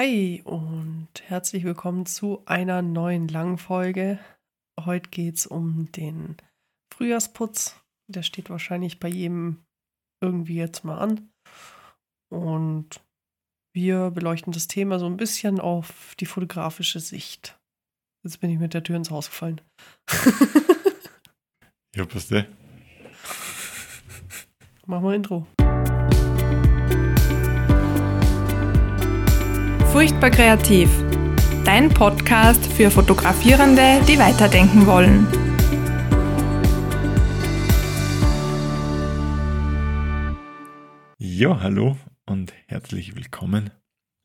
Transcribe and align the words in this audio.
Hi 0.00 0.40
und 0.46 1.08
herzlich 1.26 1.62
willkommen 1.64 2.06
zu 2.06 2.42
einer 2.46 2.80
neuen 2.80 3.28
Langfolge. 3.28 4.18
Heute 4.80 5.10
geht 5.10 5.36
es 5.36 5.46
um 5.46 5.92
den 5.92 6.38
Frühjahrsputz. 6.90 7.78
Der 8.10 8.22
steht 8.22 8.48
wahrscheinlich 8.48 8.98
bei 8.98 9.08
jedem 9.08 9.62
irgendwie 10.22 10.56
jetzt 10.56 10.84
mal 10.86 10.96
an. 10.96 11.28
Und 12.32 13.02
wir 13.74 14.10
beleuchten 14.10 14.54
das 14.54 14.68
Thema 14.68 14.98
so 14.98 15.04
ein 15.04 15.18
bisschen 15.18 15.60
auf 15.60 16.14
die 16.18 16.24
fotografische 16.24 17.00
Sicht. 17.00 17.60
Jetzt 18.24 18.40
bin 18.40 18.48
ich 18.48 18.58
mit 18.58 18.72
der 18.72 18.82
Tür 18.82 18.96
ins 18.96 19.10
Haus 19.10 19.26
gefallen. 19.26 19.60
ja, 21.94 22.06
passt 22.06 22.32
eh. 22.32 22.46
Mach 24.86 25.02
mal 25.02 25.14
Intro. 25.14 25.46
Furchtbar 29.92 30.30
kreativ. 30.30 30.88
Dein 31.64 31.88
Podcast 31.88 32.64
für 32.64 32.92
Fotografierende, 32.92 34.00
die 34.06 34.20
weiterdenken 34.20 34.86
wollen. 34.86 35.26
Ja, 41.18 41.60
hallo 41.60 41.96
und 42.24 42.52
herzlich 42.68 43.16
willkommen, 43.16 43.70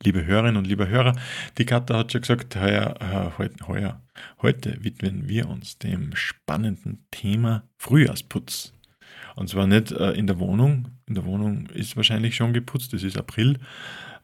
liebe 0.04 0.24
Hörerinnen 0.24 0.58
und 0.58 0.68
liebe 0.68 0.88
Hörer. 0.88 1.16
Die 1.58 1.66
Katha 1.66 1.98
hat 1.98 2.12
schon 2.12 2.22
gesagt, 2.22 2.56
heuer, 2.58 2.94
äh, 3.02 3.38
heute, 3.40 3.68
heuer, 3.68 4.04
heute 4.44 4.84
widmen 4.84 5.28
wir 5.28 5.50
uns 5.50 5.80
dem 5.80 6.16
spannenden 6.16 7.08
Thema 7.10 7.64
Frühjahrsputz. 7.80 8.72
Und 9.36 9.50
zwar 9.50 9.66
nicht 9.66 9.92
äh, 9.92 10.12
in 10.12 10.28
der 10.28 10.38
Wohnung, 10.38 10.90
in 11.08 11.16
der 11.16 11.26
Wohnung 11.26 11.66
ist 11.74 11.98
wahrscheinlich 11.98 12.36
schon 12.36 12.54
geputzt, 12.54 12.94
es 12.94 13.02
ist 13.02 13.18
April, 13.18 13.58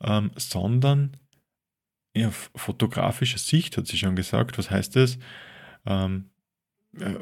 ähm, 0.03 0.29
sondern 0.35 1.17
ja, 2.15 2.31
fotografischer 2.55 3.37
Sicht, 3.37 3.77
hat 3.77 3.87
sie 3.87 3.97
schon 3.97 4.15
gesagt. 4.15 4.57
Was 4.57 4.69
heißt 4.69 4.95
das? 4.95 5.17
Ähm, 5.85 6.29
äh, 6.99 7.15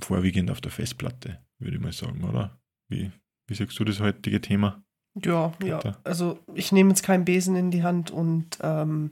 vorwiegend 0.00 0.50
auf 0.50 0.60
der 0.60 0.72
Festplatte, 0.72 1.38
würde 1.58 1.76
ich 1.76 1.82
mal 1.82 1.92
sagen, 1.92 2.24
oder? 2.24 2.58
Wie, 2.88 3.10
wie 3.46 3.54
sagst 3.54 3.78
du 3.78 3.84
das 3.84 4.00
heutige 4.00 4.40
Thema? 4.40 4.82
Ja, 5.14 5.52
ja. 5.62 5.80
Also 6.04 6.38
ich 6.54 6.72
nehme 6.72 6.90
jetzt 6.90 7.02
keinen 7.02 7.24
Besen 7.24 7.56
in 7.56 7.70
die 7.70 7.82
Hand 7.82 8.10
und 8.10 8.58
ähm, 8.62 9.10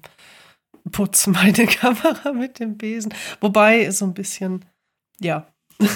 putze 0.90 1.30
meine 1.30 1.66
Kamera 1.66 2.33
mit 2.33 2.60
dem 2.60 2.77
Besen. 2.77 3.12
Wobei 3.40 3.90
so 3.90 4.05
ein 4.05 4.14
bisschen, 4.14 4.64
ja. 5.20 5.46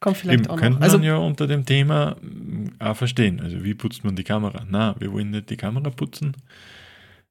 Kommt 0.00 0.16
vielleicht 0.16 0.40
Eben, 0.40 0.50
auch 0.50 0.54
noch. 0.54 0.62
Könnte 0.62 0.78
man 0.78 0.82
also, 0.82 0.98
ja 0.98 1.16
unter 1.16 1.48
dem 1.48 1.66
Thema 1.66 2.16
mm, 2.20 2.76
auch 2.78 2.96
verstehen. 2.96 3.40
Also 3.40 3.64
wie 3.64 3.74
putzt 3.74 4.04
man 4.04 4.14
die 4.14 4.24
Kamera? 4.24 4.64
Na, 4.68 4.94
wir 5.00 5.12
wollen 5.12 5.30
nicht 5.30 5.50
die 5.50 5.56
Kamera 5.56 5.90
putzen, 5.90 6.36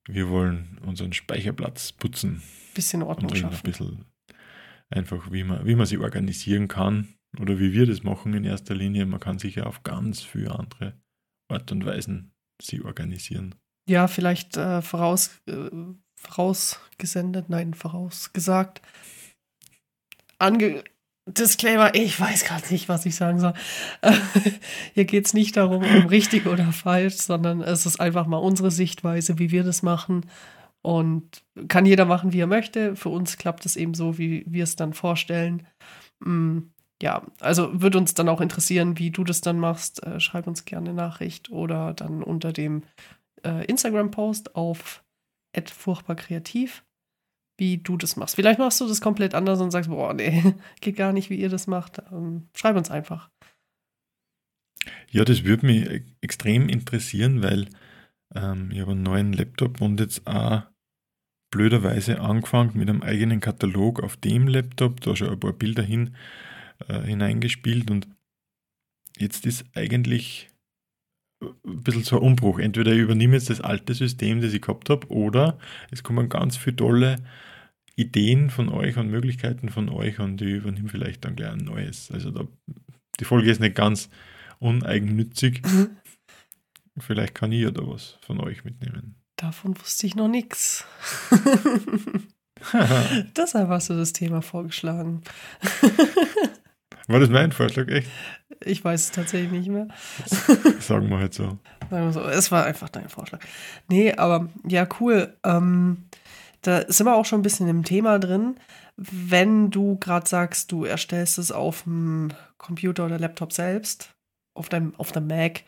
wir 0.08 0.30
wollen 0.30 0.80
unseren 0.86 1.14
Speicherplatz 1.14 1.92
putzen. 1.92 2.42
Bisschen 2.74 3.04
Ordnung 3.04 3.34
schaffen. 3.36 3.56
Ein 3.56 3.64
bisschen 3.64 4.06
einfach, 4.90 5.32
wie 5.32 5.44
man, 5.44 5.66
wie 5.66 5.76
man 5.76 5.86
sie 5.86 5.98
organisieren 5.98 6.68
kann 6.68 7.16
oder 7.40 7.60
wie 7.60 7.74
wir 7.74 7.86
das 7.86 8.04
machen 8.04 8.34
in 8.34 8.44
erster 8.44 8.76
Linie. 8.76 9.06
Man 9.06 9.20
kann 9.20 9.40
sich 9.40 9.56
ja 9.56 9.64
auf 9.64 9.84
ganz 9.84 10.22
viele 10.22 10.52
andere 10.52 10.94
Art 11.48 11.72
und 11.72 11.86
Weisen 11.86 12.32
sie 12.62 12.82
organisieren. 12.82 13.56
Ja, 13.88 14.08
vielleicht 14.08 14.58
äh, 14.58 14.82
voraus, 14.82 15.40
äh, 15.48 15.70
vorausgesendet, 16.16 17.50
nein, 17.50 17.74
vorausgesagt. 17.74 18.82
Ange 20.38 20.84
Disclaimer, 21.34 21.94
ich 21.96 22.20
weiß 22.20 22.46
gerade 22.46 22.68
nicht, 22.72 22.90
was 22.90 23.06
ich 23.06 23.16
sagen 23.16 23.40
soll. 23.40 23.54
Hier 24.94 25.06
geht 25.06 25.26
es 25.26 25.34
nicht 25.34 25.58
darum, 25.58 25.84
um 25.84 26.08
richtig 26.08 26.46
oder 26.46 26.72
falsch, 26.72 27.16
sondern 27.16 27.62
es 27.62 27.86
ist 27.86 28.00
einfach 28.00 28.28
mal 28.28 28.38
unsere 28.38 28.72
Sichtweise, 28.72 29.40
wie 29.40 29.52
wir 29.52 29.64
das 29.64 29.84
machen. 29.84 30.26
Und 30.82 31.44
kann 31.68 31.86
jeder 31.86 32.06
machen, 32.06 32.32
wie 32.32 32.40
er 32.40 32.48
möchte. 32.48 32.96
Für 32.96 33.10
uns 33.10 33.38
klappt 33.38 33.66
es 33.66 33.76
eben 33.76 33.94
so, 33.94 34.18
wie 34.18 34.46
wir 34.48 34.64
es 34.64 34.76
dann 34.76 34.94
vorstellen. 34.94 35.68
Mm, 36.20 36.60
ja, 37.02 37.24
also 37.40 37.82
würde 37.82 37.98
uns 37.98 38.14
dann 38.14 38.30
auch 38.30 38.42
interessieren, 38.42 38.98
wie 38.98 39.12
du 39.12 39.24
das 39.24 39.42
dann 39.42 39.60
machst. 39.60 40.04
Äh, 40.04 40.20
schreib 40.20 40.48
uns 40.48 40.66
gerne 40.66 40.90
eine 40.90 40.98
Nachricht 40.98 41.50
oder 41.50 41.94
dann 41.94 42.24
unter 42.24 42.54
dem 42.54 42.84
äh, 43.44 43.66
Instagram-Post 43.66 44.56
auf 44.56 45.04
furchtbar 45.74 46.16
kreativ 46.16 46.86
wie 47.60 47.78
du 47.78 47.98
das 47.98 48.16
machst. 48.16 48.36
Vielleicht 48.36 48.60
machst 48.60 48.82
du 48.82 48.88
das 48.88 49.02
komplett 49.02 49.36
anders 49.36 49.60
und 49.60 49.72
sagst, 49.72 49.90
boah, 49.90 50.14
nee, 50.14 50.56
geht 50.82 50.96
gar 50.96 51.14
nicht, 51.14 51.30
wie 51.30 51.40
ihr 51.40 51.50
das 51.50 51.68
macht. 51.68 52.02
Ähm, 52.12 52.48
schreib 52.56 52.76
uns 52.76 52.90
einfach. 52.90 53.30
Ja, 55.12 55.26
das 55.26 55.44
würde 55.44 55.66
mich 55.66 55.86
e-, 55.90 56.04
extrem 56.22 56.70
interessieren, 56.70 57.44
weil 57.44 57.68
ähm, 58.34 58.72
ich 58.72 58.80
habe 58.80 58.92
einen 58.92 59.04
neuen 59.04 59.34
Laptop 59.34 59.82
und 59.82 60.00
jetzt 60.00 60.26
auch 60.26 60.64
blöderweise 61.52 62.22
angefangen 62.22 62.78
mit 62.78 62.90
einem 62.90 63.02
eigenen 63.02 63.40
Katalog 63.40 64.02
auf 64.04 64.18
dem 64.18 64.48
Laptop, 64.48 65.02
da 65.02 65.16
schon 65.16 65.30
ein 65.30 65.40
paar 65.40 65.54
Bilder 65.54 65.84
hin, 65.84 66.16
äh, 66.88 67.02
hineingespielt 67.02 67.90
und 67.90 68.08
jetzt 69.18 69.46
ist 69.46 69.66
eigentlich 69.74 70.50
ein 71.42 71.84
bisschen 71.84 72.04
so 72.04 72.18
ein 72.18 72.24
Umbruch. 72.24 72.60
Entweder 72.60 72.92
ich 72.92 73.00
übernehme 73.00 73.36
jetzt 73.36 73.50
das 73.50 73.62
alte 73.62 73.94
System, 73.94 74.42
das 74.42 74.54
ich 74.54 74.62
gehabt 74.62 74.90
habe, 74.90 75.08
oder 75.08 75.58
es 75.92 76.04
kommen 76.04 76.30
ganz 76.30 76.58
viele 76.58 76.76
tolle 76.76 77.16
Ideen 77.96 78.50
von 78.50 78.70
euch 78.70 78.98
und 78.98 79.10
Möglichkeiten 79.10 79.70
von 79.70 79.90
euch 79.90 80.20
und 80.20 80.42
ich 80.42 80.56
übernehme 80.56 80.90
vielleicht 80.90 81.26
dann 81.26 81.36
gleich 81.36 81.52
ein 81.52 81.60
neues. 81.60 82.12
Also 82.12 82.32
da, 82.32 82.48
die 83.20 83.26
Folge 83.26 83.52
ist 83.52 83.60
nicht 83.60 83.76
ganz 83.76 84.10
uneigennützig. 84.60 85.62
Mhm. 85.66 85.98
Vielleicht 86.98 87.36
kann 87.36 87.52
ich 87.52 87.62
ja 87.62 87.72
da 87.72 87.88
was 87.88 88.18
von 88.22 88.40
euch 88.42 88.64
mitnehmen. 88.64 89.16
Davon 89.38 89.80
wusste 89.80 90.06
ich 90.06 90.16
noch 90.16 90.28
nichts. 90.28 90.86
Deshalb 93.38 93.70
hast 93.70 93.90
du 93.90 93.94
das 93.96 94.14
Thema 94.14 94.42
vorgeschlagen. 94.42 95.22
War 97.10 97.20
das 97.20 97.30
mein 97.30 97.52
Vorschlag, 97.52 97.88
echt? 97.88 98.08
Ich 98.64 98.84
weiß 98.84 99.06
es 99.06 99.12
tatsächlich 99.12 99.52
nicht 99.52 99.70
mehr. 99.70 99.88
Sagen 100.80 101.10
wir 101.10 101.18
halt 101.18 101.34
so. 101.34 101.58
Sagen 101.90 102.06
wir 102.06 102.14
so. 102.14 102.22
Es 102.22 102.52
war 102.52 102.66
einfach 102.66 102.88
dein 102.88 103.10
Vorschlag. 103.10 103.40
Nee, 103.88 104.14
aber 104.14 104.48
ja, 104.68 104.88
cool. 105.00 105.36
Ähm, 105.44 106.06
da 106.62 106.84
sind 106.88 107.08
wir 107.08 107.16
auch 107.16 107.26
schon 107.26 107.40
ein 107.40 107.44
bisschen 107.44 107.68
im 107.68 107.84
Thema 107.84 108.20
drin. 108.20 108.60
Wenn 108.96 109.72
du 109.72 109.98
gerade 109.98 110.30
sagst, 110.30 110.72
du 110.72 110.86
erstellst 110.86 111.40
es 111.40 111.52
auf 111.52 111.82
dem 111.84 112.30
Computer 112.60 113.06
oder 113.06 113.18
Laptop 113.18 113.54
selbst, 113.54 114.14
auf 114.54 114.70
deinem, 114.70 114.94
auf 114.98 115.12
dem 115.12 115.26
Mac, 115.26 115.64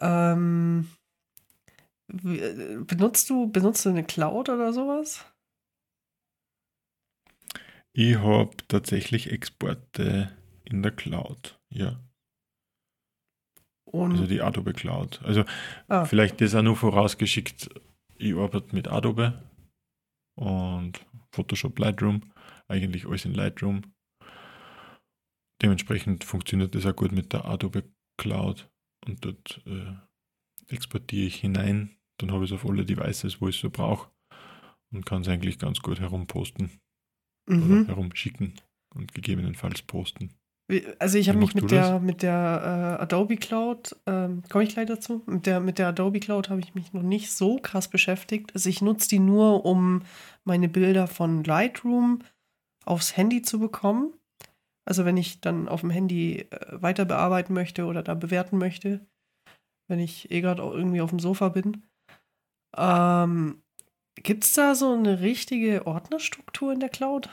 ähm, 0.00 0.88
benutzt 2.06 3.28
du, 3.28 3.48
benutzt 3.48 3.84
du 3.84 3.88
eine 3.88 4.04
Cloud 4.04 4.50
oder 4.50 4.72
sowas? 4.72 5.24
Ich 7.92 8.18
habe 8.18 8.50
tatsächlich 8.68 9.32
Exporte 9.32 10.30
in 10.70 10.82
der 10.82 10.92
Cloud, 10.92 11.60
ja. 11.70 12.00
Und 13.84 14.12
also 14.12 14.26
die 14.26 14.40
Adobe 14.40 14.72
Cloud. 14.72 15.20
Also 15.24 15.44
ah. 15.88 16.04
vielleicht 16.04 16.40
das 16.40 16.54
auch 16.54 16.62
nur 16.62 16.76
vorausgeschickt, 16.76 17.68
ich 18.16 18.34
arbeite 18.34 18.74
mit 18.74 18.88
Adobe 18.88 19.42
und 20.36 21.04
Photoshop 21.32 21.78
Lightroom, 21.78 22.32
eigentlich 22.68 23.06
alles 23.06 23.24
in 23.24 23.34
Lightroom. 23.34 23.82
Dementsprechend 25.62 26.24
funktioniert 26.24 26.74
das 26.74 26.86
auch 26.86 26.96
gut 26.96 27.12
mit 27.12 27.32
der 27.32 27.44
Adobe 27.44 27.84
Cloud 28.16 28.70
und 29.06 29.24
dort 29.24 29.60
äh, 29.66 29.94
exportiere 30.68 31.26
ich 31.26 31.36
hinein. 31.36 31.96
Dann 32.18 32.32
habe 32.32 32.44
ich 32.44 32.50
es 32.50 32.54
auf 32.54 32.68
alle 32.68 32.84
Devices, 32.84 33.40
wo 33.40 33.48
ich 33.48 33.56
es 33.56 33.60
so 33.60 33.70
brauche 33.70 34.10
und 34.92 35.06
kann 35.06 35.22
es 35.22 35.28
eigentlich 35.28 35.58
ganz 35.58 35.80
gut 35.80 36.00
herumposten 36.00 36.70
mhm. 37.48 37.82
oder 37.82 37.88
herumschicken 37.88 38.54
und 38.94 39.14
gegebenenfalls 39.14 39.82
posten. 39.82 40.34
Also 40.98 41.18
ich 41.18 41.28
habe 41.28 41.38
mich 41.38 41.54
mit 41.54 41.70
der, 41.70 42.00
mit 42.00 42.22
der 42.22 42.96
äh, 42.98 43.02
Adobe 43.02 43.36
Cloud, 43.36 43.96
ähm, 44.06 44.42
komme 44.48 44.64
ich 44.64 44.74
gleich 44.74 44.86
dazu, 44.86 45.22
mit 45.26 45.46
der, 45.46 45.60
mit 45.60 45.78
der 45.78 45.88
Adobe 45.88 46.20
Cloud 46.20 46.48
habe 46.48 46.60
ich 46.60 46.74
mich 46.74 46.92
noch 46.92 47.02
nicht 47.02 47.32
so 47.32 47.58
krass 47.58 47.88
beschäftigt. 47.88 48.54
Also 48.54 48.68
ich 48.68 48.82
nutze 48.82 49.08
die 49.08 49.18
nur, 49.18 49.64
um 49.64 50.02
meine 50.44 50.68
Bilder 50.68 51.06
von 51.06 51.44
Lightroom 51.44 52.20
aufs 52.84 53.16
Handy 53.16 53.42
zu 53.42 53.58
bekommen. 53.58 54.12
Also 54.84 55.04
wenn 55.04 55.16
ich 55.16 55.40
dann 55.40 55.68
auf 55.68 55.80
dem 55.80 55.90
Handy 55.90 56.46
äh, 56.50 56.82
weiter 56.82 57.04
bearbeiten 57.04 57.52
möchte 57.52 57.84
oder 57.86 58.02
da 58.02 58.14
bewerten 58.14 58.58
möchte, 58.58 59.06
wenn 59.88 59.98
ich 59.98 60.30
eh 60.30 60.40
gerade 60.40 60.62
irgendwie 60.62 61.00
auf 61.00 61.10
dem 61.10 61.18
Sofa 61.18 61.48
bin. 61.48 61.82
Ähm, 62.76 63.62
Gibt 64.16 64.44
es 64.44 64.52
da 64.52 64.74
so 64.74 64.92
eine 64.92 65.20
richtige 65.20 65.86
Ordnerstruktur 65.86 66.72
in 66.72 66.80
der 66.80 66.88
Cloud? 66.88 67.28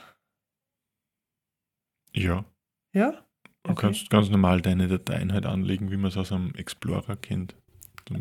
Ja. 2.12 2.44
Ja? 2.92 3.27
Du 3.68 3.72
okay. 3.72 3.82
kannst 3.82 4.08
ganz 4.08 4.30
normal 4.30 4.62
deine 4.62 4.88
Dateien 4.88 5.30
halt 5.30 5.44
anlegen, 5.44 5.90
wie 5.90 5.98
man 5.98 6.06
es 6.06 6.16
aus 6.16 6.32
einem 6.32 6.54
Explorer 6.54 7.16
kennt. 7.16 7.54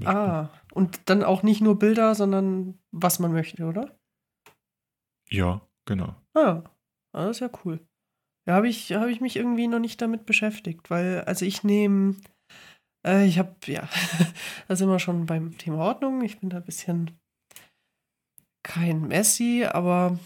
Ah, 0.04 0.50
und 0.74 1.00
dann 1.06 1.24
auch 1.24 1.42
nicht 1.42 1.62
nur 1.62 1.80
Bilder, 1.80 2.16
sondern 2.16 2.78
was 2.92 3.20
man 3.20 3.32
möchte, 3.32 3.64
oder? 3.64 3.98
Ja, 5.30 5.62
genau. 5.86 6.16
Ah, 6.34 6.64
das 7.14 7.38
ist 7.38 7.40
ja 7.40 7.50
cool. 7.64 7.80
Ja, 8.46 8.56
habe 8.56 8.68
ich, 8.68 8.92
hab 8.92 9.08
ich 9.08 9.22
mich 9.22 9.38
irgendwie 9.38 9.70
noch 9.70 9.80
nicht 9.80 10.02
damit 10.02 10.26
beschäftigt, 10.26 10.90
weil, 10.90 11.22
also 11.22 11.46
ich 11.46 11.64
nehme, 11.64 12.16
äh, 13.08 13.26
ich 13.26 13.40
habe, 13.40 13.56
ja, 13.68 13.88
da 14.68 14.76
sind 14.76 14.90
wir 14.90 15.00
schon 15.00 15.28
beim 15.28 15.58
Thema 15.58 15.78
Ordnung. 15.78 16.22
Ich 16.24 16.42
bin 16.42 16.50
da 16.50 16.58
ein 16.58 16.66
bisschen 16.66 17.18
kein 18.64 19.08
Messi, 19.08 19.64
aber 19.64 20.20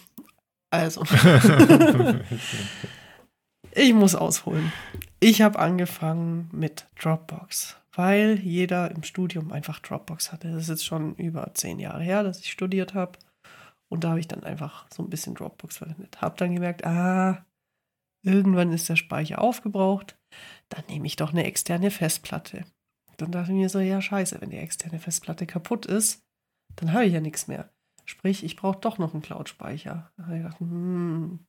also. 0.72 1.04
ich 3.74 3.94
muss 3.94 4.16
ausholen. 4.16 4.74
Ich 5.24 5.44
habe 5.44 5.60
angefangen 5.60 6.50
mit 6.52 6.88
Dropbox, 7.00 7.78
weil 7.94 8.40
jeder 8.40 8.90
im 8.90 9.04
Studium 9.04 9.52
einfach 9.52 9.80
Dropbox 9.80 10.32
hatte. 10.32 10.52
Das 10.52 10.64
ist 10.64 10.70
jetzt 10.70 10.86
schon 10.86 11.14
über 11.16 11.54
zehn 11.54 11.80
Jahre 11.80 12.02
her, 12.02 12.24
dass 12.24 12.40
ich 12.40 12.52
studiert 12.52 12.96
habe. 12.96 13.20
Und 13.88 14.04
da 14.04 14.10
habe 14.10 14.20
ich 14.20 14.28
dann 14.28 14.44
einfach 14.44 14.88
so 14.92 15.04
ein 15.04 15.12
bisschen 15.12 15.36
Dropbox 15.36 15.78
verwendet. 15.78 16.22
Habe 16.22 16.38
dann 16.38 16.56
gemerkt, 16.56 16.86
ah, 16.86 17.46
irgendwann 18.26 18.74
ist 18.74 18.90
der 18.90 18.96
Speicher 18.96 19.42
aufgebraucht. 19.42 20.18
Dann 20.70 20.86
nehme 20.88 21.06
ich 21.06 21.18
doch 21.18 21.34
eine 21.34 21.44
externe 21.44 21.92
Festplatte. 21.92 22.66
Dann 23.18 23.32
dachte 23.32 23.52
ich 23.52 23.58
mir 23.58 23.70
so, 23.70 23.80
ja, 23.80 24.02
scheiße, 24.02 24.42
wenn 24.42 24.50
die 24.50 24.58
externe 24.58 24.98
Festplatte 24.98 25.46
kaputt 25.46 25.86
ist, 25.86 26.24
dann 26.78 26.94
habe 26.94 27.06
ich 27.06 27.14
ja 27.14 27.22
nichts 27.22 27.48
mehr. 27.48 27.70
Sprich, 28.06 28.44
ich 28.44 28.56
brauche 28.56 28.80
doch 28.80 28.98
noch 28.98 29.14
einen 29.14 29.22
Cloud-Speicher. 29.22 30.12
Da 30.18 30.24
habe 30.24 30.38
ich 30.38 30.42
gedacht, 30.42 30.60
hm, 30.60 31.46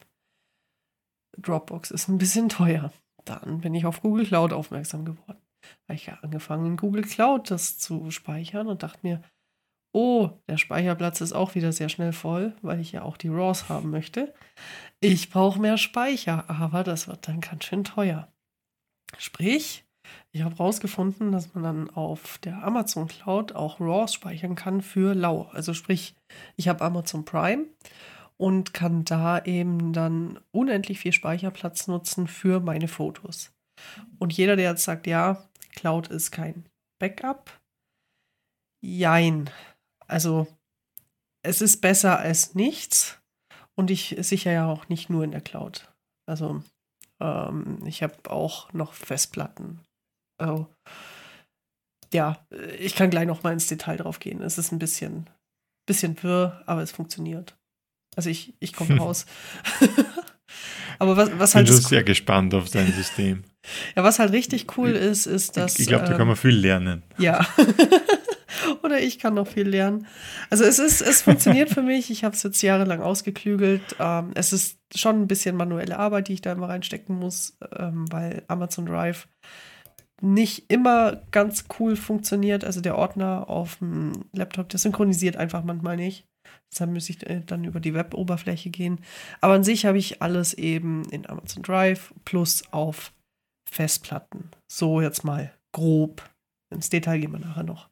Dropbox 1.39 1.91
ist 1.91 2.09
ein 2.09 2.19
bisschen 2.19 2.51
teuer. 2.51 2.93
Dann 3.25 3.61
bin 3.61 3.75
ich 3.75 3.87
auf 3.87 4.03
Google 4.03 4.27
Cloud 4.27 4.53
aufmerksam 4.53 5.05
geworden. 5.05 5.41
Habe 5.89 5.95
ich 5.95 6.13
angefangen, 6.13 6.67
in 6.67 6.77
Google 6.77 7.03
Cloud 7.03 7.51
das 7.51 7.79
zu 7.79 8.11
speichern 8.11 8.67
und 8.67 8.83
dachte 8.83 9.01
mir, 9.03 9.23
oh, 9.93 10.31
der 10.49 10.57
Speicherplatz 10.57 11.21
ist 11.21 11.33
auch 11.33 11.55
wieder 11.55 11.73
sehr 11.73 11.89
schnell 11.89 12.13
voll, 12.13 12.57
weil 12.63 12.81
ich 12.81 12.93
ja 12.93 13.03
auch 13.03 13.17
die 13.17 13.29
RAWs 13.29 13.69
haben 13.69 13.91
möchte. 13.91 14.35
Ich 15.01 15.31
brauche 15.31 15.61
mehr 15.61 15.79
Speicher, 15.79 16.49
aber 16.49 16.83
das 16.83 17.09
wird 17.09 17.29
dann 17.29 17.41
ganz 17.41 17.65
schön 17.65 17.85
teuer. 17.85 18.33
Sprich, 19.19 19.85
ich 20.33 20.43
habe 20.43 20.57
herausgefunden, 20.57 21.31
dass 21.33 21.55
man 21.55 21.63
dann 21.63 21.91
auf 21.91 22.39
der 22.39 22.65
Amazon 22.65 23.07
Cloud 23.07 23.53
auch 23.55 23.81
RAWs 23.81 24.15
speichern 24.15 24.55
kann 24.55 24.81
für 24.81 25.15
lau. 25.15 25.49
Also 25.53 25.75
sprich, 25.75 26.15
ich 26.57 26.69
habe 26.69 26.85
Amazon 26.85 27.25
Prime 27.25 27.67
und 28.43 28.75
kann 28.75 29.05
da 29.05 29.45
eben 29.45 29.93
dann 29.93 30.41
unendlich 30.51 30.99
viel 30.99 31.13
Speicherplatz 31.13 31.87
nutzen 31.87 32.27
für 32.27 32.59
meine 32.59 32.89
Fotos. 32.89 33.53
Und 34.19 34.33
jeder, 34.33 34.57
der 34.57 34.71
jetzt 34.71 34.83
sagt, 34.83 35.07
ja, 35.07 35.49
Cloud 35.77 36.09
ist 36.09 36.33
kein 36.33 36.67
Backup, 36.99 37.61
jein. 38.85 39.49
Also 40.09 40.49
es 41.45 41.63
ist 41.63 41.81
besser 41.81 42.19
als 42.19 42.57
nichts 42.57 43.21
und 43.77 43.91
ich 43.91 44.17
sichere 44.19 44.55
ja 44.55 44.67
auch 44.67 44.89
nicht 44.89 45.09
nur 45.09 45.23
in 45.23 45.31
der 45.31 45.41
Cloud. 45.41 45.93
Also 46.29 46.65
ähm, 47.21 47.87
ich 47.87 48.03
habe 48.03 48.29
auch 48.29 48.73
noch 48.73 48.93
Festplatten 48.93 49.81
Oh. 50.43 50.67
Ja, 52.13 52.45
ich 52.79 52.97
kann 52.97 53.11
gleich 53.11 53.27
noch 53.27 53.43
mal 53.43 53.53
ins 53.53 53.69
Detail 53.69 53.97
drauf 53.97 54.19
gehen. 54.19 54.43
Es 54.43 54.59
ist 54.59 54.73
ein 54.73 54.79
bisschen, 54.79 55.31
bisschen 55.87 56.21
wirr, 56.23 56.63
aber 56.67 56.83
es 56.83 56.91
funktioniert. 56.91 57.57
Also 58.17 58.31
ich, 58.31 58.55
ich 58.61 58.73
komme 58.73 58.97
raus. 58.99 59.27
aber 60.99 61.17
was, 61.17 61.31
was 61.39 61.55
halt. 61.55 61.69
Ich 61.69 61.75
bin 61.75 61.85
sehr 61.85 62.05
gespannt 62.05 62.55
auf 62.55 62.71
dein 62.71 62.93
System. 62.93 63.45
ja, 63.97 64.05
was 64.05 64.19
halt 64.19 64.33
richtig 64.33 64.77
cool 64.77 64.91
ist, 64.91 65.27
ist, 65.27 65.57
dass. 65.57 65.75
Ich, 65.75 65.81
ich 65.81 65.87
glaube, 65.89 66.05
da 66.05 66.13
kann 66.13 66.27
man 66.27 66.37
ähm, 66.37 66.37
viel 66.37 66.57
lernen. 66.57 67.03
Ja. 67.19 67.47
Oder 68.83 69.01
ich 69.01 69.19
kann 69.19 69.35
noch 69.35 69.47
viel 69.47 69.69
lernen. 69.69 70.07
Also 70.51 70.65
es 70.65 70.79
ist, 70.79 71.01
es 71.01 71.23
funktioniert 71.23 71.71
für 71.71 71.83
mich. 71.83 72.11
Ich 72.11 72.25
habe 72.25 72.35
es 72.35 72.43
jetzt 72.43 72.63
jahrelang 72.63 73.01
ausgeklügelt. 73.01 73.97
Ähm, 73.99 74.33
es 74.35 74.53
ist 74.53 74.79
schon 74.95 75.23
ein 75.23 75.27
bisschen 75.27 75.57
manuelle 75.57 75.99
Arbeit, 75.99 76.29
die 76.29 76.35
ich 76.35 76.43
da 76.43 76.53
immer 76.53 76.69
reinstecken 76.69 77.17
muss, 77.17 77.57
ähm, 77.77 78.05
weil 78.11 78.43
Amazon 78.49 78.87
Drive 78.87 79.29
nicht 80.21 80.71
immer 80.71 81.23
ganz 81.31 81.65
cool 81.79 81.97
funktioniert. 81.97 82.65
Also 82.65 82.81
der 82.81 82.97
Ordner 82.97 83.49
auf 83.49 83.77
dem 83.77 84.13
Laptop, 84.33 84.69
der 84.69 84.79
synchronisiert 84.79 85.37
einfach 85.37 85.65
manchmal 85.65 85.97
nicht. 85.97 86.27
Deshalb 86.71 86.91
müsste 86.91 87.13
ich 87.13 87.27
äh, 87.29 87.43
dann 87.45 87.65
über 87.65 87.81
die 87.81 87.95
Web-Oberfläche 87.95 88.71
gehen. 88.71 89.01
Aber 89.41 89.55
an 89.55 89.65
sich 89.65 89.85
habe 89.85 89.99
ich 89.99 90.23
alles 90.23 90.55
eben 90.55 91.05
in 91.11 91.29
Amazon 91.29 91.63
Drive 91.63 92.15
plus 92.25 92.65
auf 92.73 93.13
Festplatten. 93.69 94.51
So 94.71 95.01
jetzt 95.01 95.25
mal 95.25 95.53
grob. 95.73 96.29
Ins 96.71 96.91
Detail 96.91 97.19
gehen 97.19 97.33
wir 97.33 97.39
nachher 97.39 97.65
noch. 97.65 97.91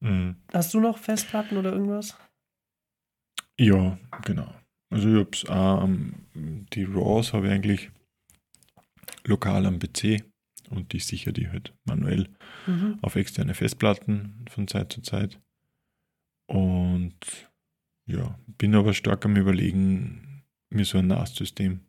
Mhm. 0.00 0.36
Hast 0.52 0.72
du 0.74 0.80
noch 0.80 0.98
Festplatten 0.98 1.56
oder 1.56 1.72
irgendwas? 1.72 2.16
Ja, 3.58 3.98
genau. 4.22 4.52
Also 4.90 5.08
ich 5.08 5.20
hab's, 5.20 5.44
ähm, 5.48 6.26
die 6.34 6.84
RAWs 6.84 7.32
habe 7.32 7.46
ich 7.46 7.52
eigentlich 7.52 7.90
lokal 9.24 9.66
am 9.66 9.78
PC 9.78 10.24
und 10.70 10.92
ich 10.94 11.06
sichere 11.06 11.32
die 11.32 11.48
halt 11.48 11.74
manuell 11.84 12.28
mhm. 12.66 12.98
auf 13.02 13.16
externe 13.16 13.54
Festplatten 13.54 14.44
von 14.50 14.68
Zeit 14.68 14.92
zu 14.92 15.02
Zeit. 15.02 15.40
Und 16.46 17.50
ja, 18.06 18.38
bin 18.46 18.74
aber 18.74 18.94
stark 18.94 19.24
am 19.24 19.36
Überlegen, 19.36 20.44
mir 20.70 20.84
so 20.84 20.98
ein 20.98 21.06
NAS-System 21.06 21.80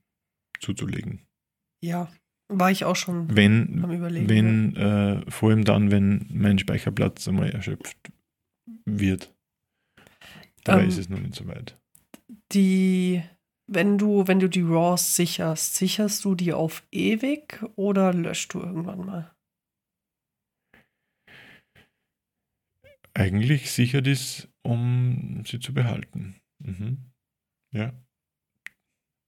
zuzulegen. 0.60 1.25
Ja, 1.84 2.10
war 2.48 2.72
ich 2.72 2.86
auch 2.86 2.96
schon 2.96 3.36
wenn, 3.36 3.84
am 3.84 3.92
Überlegen. 3.92 4.30
Wenn, 4.30 4.75
äh, 4.75 5.30
vor 5.30 5.50
allem 5.50 5.66
dann, 5.66 5.92
wenn 5.92 6.28
mein 6.31 6.60
Speicherplatz 6.60 7.28
einmal 7.28 7.50
erschöpft 7.50 7.98
wird. 8.86 9.34
Da 10.63 10.80
ähm, 10.80 10.88
ist 10.88 10.98
es 10.98 11.10
noch 11.10 11.19
nicht 11.19 11.36
so 11.36 11.48
weit. 11.48 11.78
Die 12.54 13.24
wenn 13.68 13.98
du, 13.98 14.28
wenn 14.28 14.40
du 14.40 14.48
die 14.48 14.62
RAWs 14.62 15.16
sicherst, 15.16 15.75
sicherst 15.75 16.24
du 16.24 16.36
die 16.36 16.54
auf 16.54 16.84
ewig 16.92 17.63
oder 17.75 18.13
löscht 18.13 18.54
du 18.54 18.60
irgendwann 18.60 19.06
mal? 19.06 19.35
Eigentlich 23.18 23.72
sichert 23.72 24.08
es, 24.08 24.50
um 24.62 25.44
sie 25.46 25.60
zu 25.60 25.74
behalten. 25.74 26.36
Mhm. 26.60 27.12
Ja. 27.72 27.94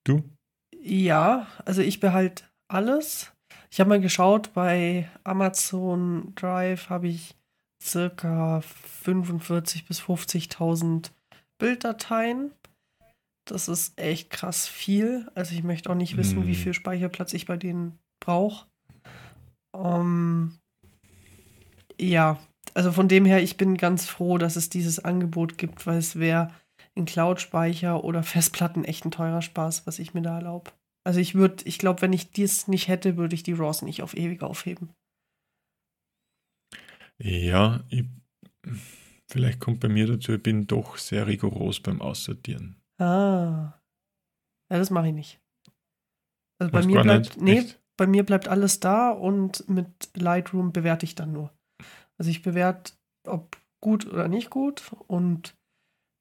Du? 0.06 0.24
Ja, 0.76 1.48
also 1.66 1.82
ich 1.82 2.00
behalte 2.00 2.44
alles. 2.68 3.32
Ich 3.72 3.80
habe 3.80 3.90
mal 3.90 4.02
geschaut, 4.02 4.54
bei 4.54 5.10
Amazon 5.24 6.34
Drive 6.36 6.90
habe 6.90 7.08
ich 7.08 7.36
circa 7.82 8.60
45.000 9.06 9.88
bis 9.88 10.02
50.000 10.02 11.12
Bilddateien. 11.58 12.52
Das 13.46 13.70
ist 13.70 13.98
echt 13.98 14.30
krass 14.30 14.68
viel. 14.68 15.30
Also 15.34 15.56
ich 15.56 15.64
möchte 15.64 15.90
auch 15.90 15.96
nicht 15.96 16.18
wissen, 16.18 16.40
mm. 16.40 16.48
wie 16.48 16.56
viel 16.56 16.74
Speicherplatz 16.74 17.34
ich 17.34 17.46
bei 17.46 17.56
denen 17.56 17.98
brauche. 18.20 18.68
Um, 19.72 19.86
ähm, 19.86 20.60
ja, 22.00 22.40
also 22.78 22.92
von 22.92 23.08
dem 23.08 23.26
her, 23.26 23.42
ich 23.42 23.58
bin 23.58 23.76
ganz 23.76 24.06
froh, 24.06 24.38
dass 24.38 24.56
es 24.56 24.70
dieses 24.70 25.00
Angebot 25.04 25.58
gibt, 25.58 25.88
weil 25.88 25.98
es 25.98 26.18
wäre 26.18 26.54
in 26.94 27.06
Cloud-Speicher 27.06 28.04
oder 28.04 28.22
Festplatten 28.22 28.86
echt 28.86 29.04
ein 29.04 29.10
teurer 29.10 29.42
Spaß, 29.42 29.88
was 29.88 29.98
ich 29.98 30.14
mir 30.14 30.22
da 30.22 30.36
erlaube. 30.36 30.70
Also 31.04 31.20
ich 31.20 31.34
würde, 31.34 31.66
ich 31.66 31.80
glaube, 31.80 32.04
wenn 32.04 32.14
ich 32.14 32.30
dies 32.30 32.68
nicht 32.68 32.88
hätte, 32.88 33.18
würde 33.18 33.34
ich 33.34 33.42
die 33.42 33.54
RAWs 33.54 33.82
nicht 33.82 34.04
auf 34.04 34.16
ewig 34.16 34.44
aufheben. 34.44 34.94
Ja, 37.18 37.84
ich, 37.90 38.06
vielleicht 39.28 39.60
kommt 39.60 39.80
bei 39.80 39.90
mir 39.90 40.06
dazu, 40.06 40.34
ich 40.34 40.44
bin 40.44 40.68
doch 40.68 40.98
sehr 40.98 41.26
rigoros 41.26 41.80
beim 41.80 42.00
Aussortieren. 42.00 42.80
Ah. 43.00 43.74
Ja, 44.72 44.78
das 44.78 44.92
mache 44.92 45.08
ich 45.08 45.14
nicht. 45.16 45.40
Also 46.60 46.72
bei 46.72 46.86
mir 46.86 47.02
bleibt, 47.02 47.42
nee, 47.42 47.66
bei 47.98 48.06
mir 48.06 48.24
bleibt 48.24 48.48
alles 48.48 48.80
da 48.80 49.10
und 49.10 49.68
mit 49.68 49.88
Lightroom 50.16 50.72
bewerte 50.74 51.06
ich 51.06 51.16
dann 51.16 51.32
nur. 51.32 51.57
Also 52.18 52.32
ich 52.32 52.42
bewerte, 52.42 52.94
ob 53.26 53.58
gut 53.82 54.06
oder 54.08 54.28
nicht 54.28 54.50
gut 54.50 54.84
und 55.08 55.56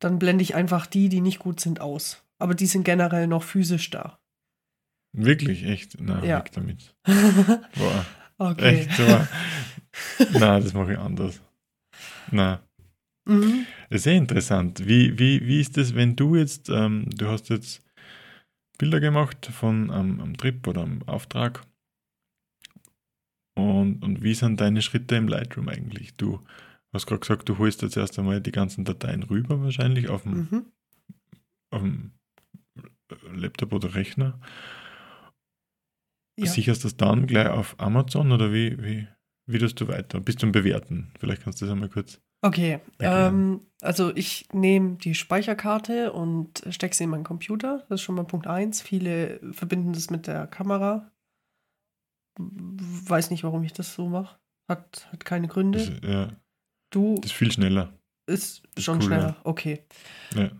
dann 0.00 0.19
blende 0.19 0.43
ich 0.43 0.55
einfach 0.55 0.87
die, 0.87 1.09
die 1.09 1.21
nicht 1.21 1.38
gut 1.38 1.61
sind, 1.61 1.81
aus. 1.81 2.23
Aber 2.38 2.55
die 2.55 2.67
sind 2.67 2.85
generell 2.85 3.26
noch 3.26 3.43
physisch 3.43 3.91
da. 3.91 4.19
Wirklich, 5.12 5.65
echt? 5.65 5.97
Na, 5.99 6.23
ja. 6.23 6.38
weg 6.38 6.53
damit. 6.53 6.95
Boah. 7.07 8.07
Okay. 8.38 8.81
Echt, 8.81 9.00
aber, 9.00 9.29
na, 10.35 10.61
das 10.61 10.75
mache 10.75 10.93
ich 10.93 10.99
anders. 10.99 11.41
Na. 12.31 12.61
Mhm. 13.25 13.67
Sehr 13.91 14.15
interessant. 14.15 14.87
Wie, 14.87 15.19
wie, 15.19 15.47
wie 15.47 15.61
ist 15.61 15.79
das, 15.79 15.95
wenn 15.95 16.17
du 16.17 16.37
jetzt, 16.37 16.69
ähm, 16.69 17.09
du 17.17 17.29
hast 17.29 17.49
jetzt 17.49 17.83
Bilder 18.76 19.00
gemacht 19.00 19.47
von 19.47 19.91
ähm, 19.91 20.21
einem 20.21 20.37
Trip 20.37 20.67
oder 20.67 20.83
einem 20.83 21.03
Auftrag 21.05 21.62
und, 23.57 24.05
und 24.05 24.23
wie 24.23 24.35
sind 24.35 24.61
deine 24.61 24.83
Schritte 24.83 25.17
im 25.17 25.29
Lightroom 25.29 25.69
eigentlich? 25.69 26.15
Du 26.17 26.41
hast 26.93 27.07
gerade 27.07 27.21
gesagt, 27.21 27.49
du 27.49 27.59
holst 27.59 27.83
jetzt 27.83 27.97
erst 27.97 28.19
einmal 28.19 28.41
die 28.41 28.53
ganzen 28.53 28.85
Dateien 28.85 29.23
rüber 29.23 29.61
wahrscheinlich 29.63 30.09
auf 30.09 30.23
dem, 30.23 30.33
mhm. 30.33 30.67
auf 31.71 31.81
dem 31.81 32.13
Laptop 33.35 33.73
oder 33.73 33.95
Rechner. 33.95 34.39
Ja. 36.39 36.47
Sicherst 36.47 36.85
du 36.85 36.89
das 36.89 36.97
dann 36.99 37.27
gleich 37.27 37.49
auf 37.49 37.77
Amazon 37.79 38.31
oder 38.31 38.53
wie, 38.53 38.77
wie, 38.83 39.09
wie 39.47 39.59
tust 39.59 39.81
du 39.81 39.89
weiter? 39.89 40.21
Bis 40.21 40.37
zum 40.37 40.53
Bewerten. 40.53 41.13
Vielleicht 41.19 41.43
kannst 41.43 41.61
du 41.61 41.65
das 41.65 41.73
einmal 41.73 41.89
kurz. 41.89 42.21
Okay, 42.43 42.81
ähm, 43.01 43.63
also 43.81 44.15
ich 44.15 44.47
nehme 44.53 44.97
die 44.97 45.15
Speicherkarte 45.15 46.13
und 46.13 46.63
stecke 46.69 46.95
sie 46.95 47.05
in 47.05 47.11
meinen 47.11 47.25
Computer. 47.25 47.87
Das 47.89 48.01
ist 48.01 48.03
schon 48.03 48.15
mal 48.15 48.25
Punkt 48.25 48.47
1. 48.47 48.83
Viele 48.83 49.41
verbinden 49.53 49.95
das 49.95 50.11
mit 50.11 50.27
der 50.27 50.47
Kamera. 50.47 51.11
Weiß 52.38 53.31
nicht, 53.31 53.45
warum 53.45 53.62
ich 53.64 53.73
das 53.73 53.95
so 53.95 54.09
mache. 54.09 54.37
Hat, 54.69 55.09
hat 55.12 55.25
keine 55.25 55.49
Gründe. 55.49 55.78
Das, 55.78 56.11
ja. 56.11 56.28
Du. 56.90 57.14
Das 57.16 57.26
ist 57.33 57.37
viel 57.37 57.52
schneller. 57.52 57.93
Ist, 58.28 58.62
ist 58.75 58.85
schon 58.85 58.97
cool, 58.99 59.02
schneller, 59.05 59.28
ja. 59.28 59.37
okay. 59.45 59.83
Ja. 60.35 60.50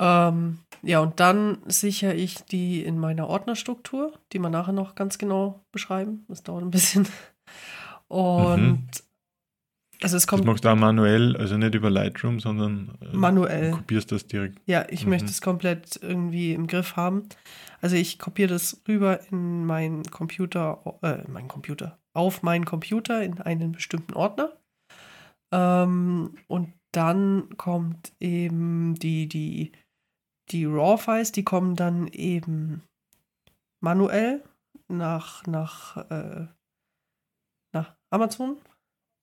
Ähm, 0.00 0.58
ja, 0.82 1.00
und 1.00 1.18
dann 1.20 1.58
sichere 1.66 2.14
ich 2.14 2.36
die 2.44 2.84
in 2.84 2.98
meiner 2.98 3.26
Ordnerstruktur, 3.28 4.12
die 4.32 4.38
wir 4.38 4.50
nachher 4.50 4.72
noch 4.72 4.94
ganz 4.94 5.18
genau 5.18 5.64
beschreiben. 5.72 6.24
Das 6.28 6.42
dauert 6.42 6.62
ein 6.62 6.70
bisschen. 6.70 7.08
Und 8.08 8.56
Mhm. 8.62 8.88
also 10.02 10.16
es 10.16 10.22
Das 10.22 10.26
kommt 10.26 10.44
machst 10.44 10.64
du 10.64 10.68
auch 10.68 10.76
manuell, 10.76 11.36
also 11.36 11.56
nicht 11.58 11.74
über 11.74 11.90
Lightroom, 11.90 12.40
sondern 12.40 12.96
äh, 13.00 13.16
manuell. 13.16 13.72
kopierst 13.72 14.12
das 14.12 14.26
direkt. 14.26 14.60
Ja, 14.66 14.86
ich 14.88 15.04
Mhm. 15.04 15.10
möchte 15.10 15.26
es 15.28 15.40
komplett 15.40 15.98
irgendwie 16.00 16.52
im 16.54 16.66
Griff 16.68 16.96
haben. 16.96 17.24
Also 17.80 17.96
ich 17.96 18.18
kopiere 18.18 18.48
das 18.48 18.82
rüber 18.88 19.20
in 19.30 19.64
meinen 19.64 20.02
Computer, 20.04 20.98
äh, 21.02 21.28
meinen 21.28 21.48
Computer, 21.48 21.98
auf 22.12 22.42
meinen 22.42 22.64
Computer 22.64 23.22
in 23.22 23.40
einen 23.40 23.72
bestimmten 23.72 24.14
Ordner. 24.14 24.56
Ähm, 25.52 26.36
und 26.48 26.72
dann 26.92 27.56
kommt 27.56 28.12
eben 28.20 28.94
die, 28.96 29.28
die, 29.28 29.72
die 30.50 30.64
RAW-Files, 30.64 31.32
die 31.32 31.44
kommen 31.44 31.76
dann 31.76 32.08
eben 32.08 32.82
manuell 33.80 34.42
nach, 34.88 35.46
nach, 35.46 35.96
äh, 36.10 36.48
nach 37.72 37.94
Amazon, 38.10 38.58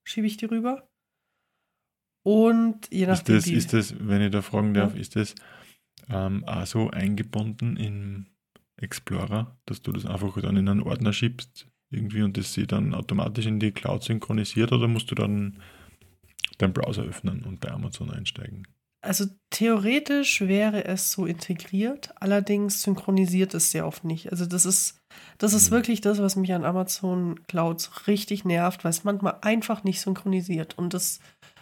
schiebe 0.07 0.27
ich 0.27 0.37
die 0.37 0.45
rüber. 0.45 0.87
Und 2.23 2.91
je 2.91 3.03
Ist 3.03 3.07
nachdem, 3.09 3.35
das, 3.35 3.45
wie, 3.47 3.53
ist 3.53 3.73
das, 3.73 3.95
wenn 3.99 4.21
ich 4.21 4.31
da 4.31 4.41
fragen 4.41 4.73
darf, 4.73 4.93
Ja. 4.95 4.99
ist 5.01 5.15
das 5.15 5.35
ähm, 6.09 6.43
auch 6.45 6.65
so 6.65 6.89
eingebunden 6.89 7.77
im 7.77 8.27
Explorer, 8.77 9.57
dass 9.65 9.81
du 9.81 9.91
das 9.91 10.05
einfach 10.05 10.39
dann 10.41 10.57
in 10.57 10.67
einen 10.67 10.83
Ordner 10.83 11.13
schiebst 11.13 11.67
irgendwie 11.91 12.23
und 12.23 12.35
das 12.37 12.53
sie 12.53 12.67
dann 12.67 12.93
automatisch 12.93 13.45
in 13.45 13.59
die 13.59 13.71
Cloud 13.71 14.03
synchronisiert 14.03 14.71
oder 14.71 14.87
musst 14.87 15.09
du 15.11 15.15
dann 15.15 15.61
deinen 16.57 16.73
Browser 16.73 17.03
öffnen 17.03 17.43
und 17.43 17.59
bei 17.61 17.71
Amazon 17.71 18.09
einsteigen? 18.11 18.67
Also 19.01 19.25
theoretisch 19.51 20.41
wäre 20.41 20.83
es 20.85 21.11
so 21.11 21.27
integriert, 21.27 22.09
allerdings 22.19 22.81
synchronisiert 22.81 23.53
es 23.53 23.69
sehr 23.69 23.85
oft 23.85 24.03
nicht. 24.03 24.31
Also 24.31 24.47
das 24.47 24.65
ist, 24.65 24.97
das 25.37 25.53
ist 25.53 25.69
Mhm. 25.69 25.75
wirklich 25.75 26.01
das, 26.01 26.17
was 26.19 26.35
mich 26.35 26.51
an 26.53 26.65
Amazon 26.65 27.39
Clouds 27.47 28.07
richtig 28.07 28.45
nervt, 28.45 28.83
weil 28.83 28.89
es 28.89 29.03
manchmal 29.03 29.37
einfach 29.41 29.83
nicht 29.83 30.01
synchronisiert 30.01 30.77
und 30.79 30.93
das 30.95 31.19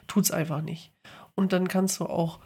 tut 0.08 0.24
es 0.24 0.32
einfach 0.32 0.62
nicht. 0.62 0.94
Und 1.36 1.52
dann 1.52 1.68
kannst 1.68 2.00
du 2.00 2.06
auch 2.06 2.40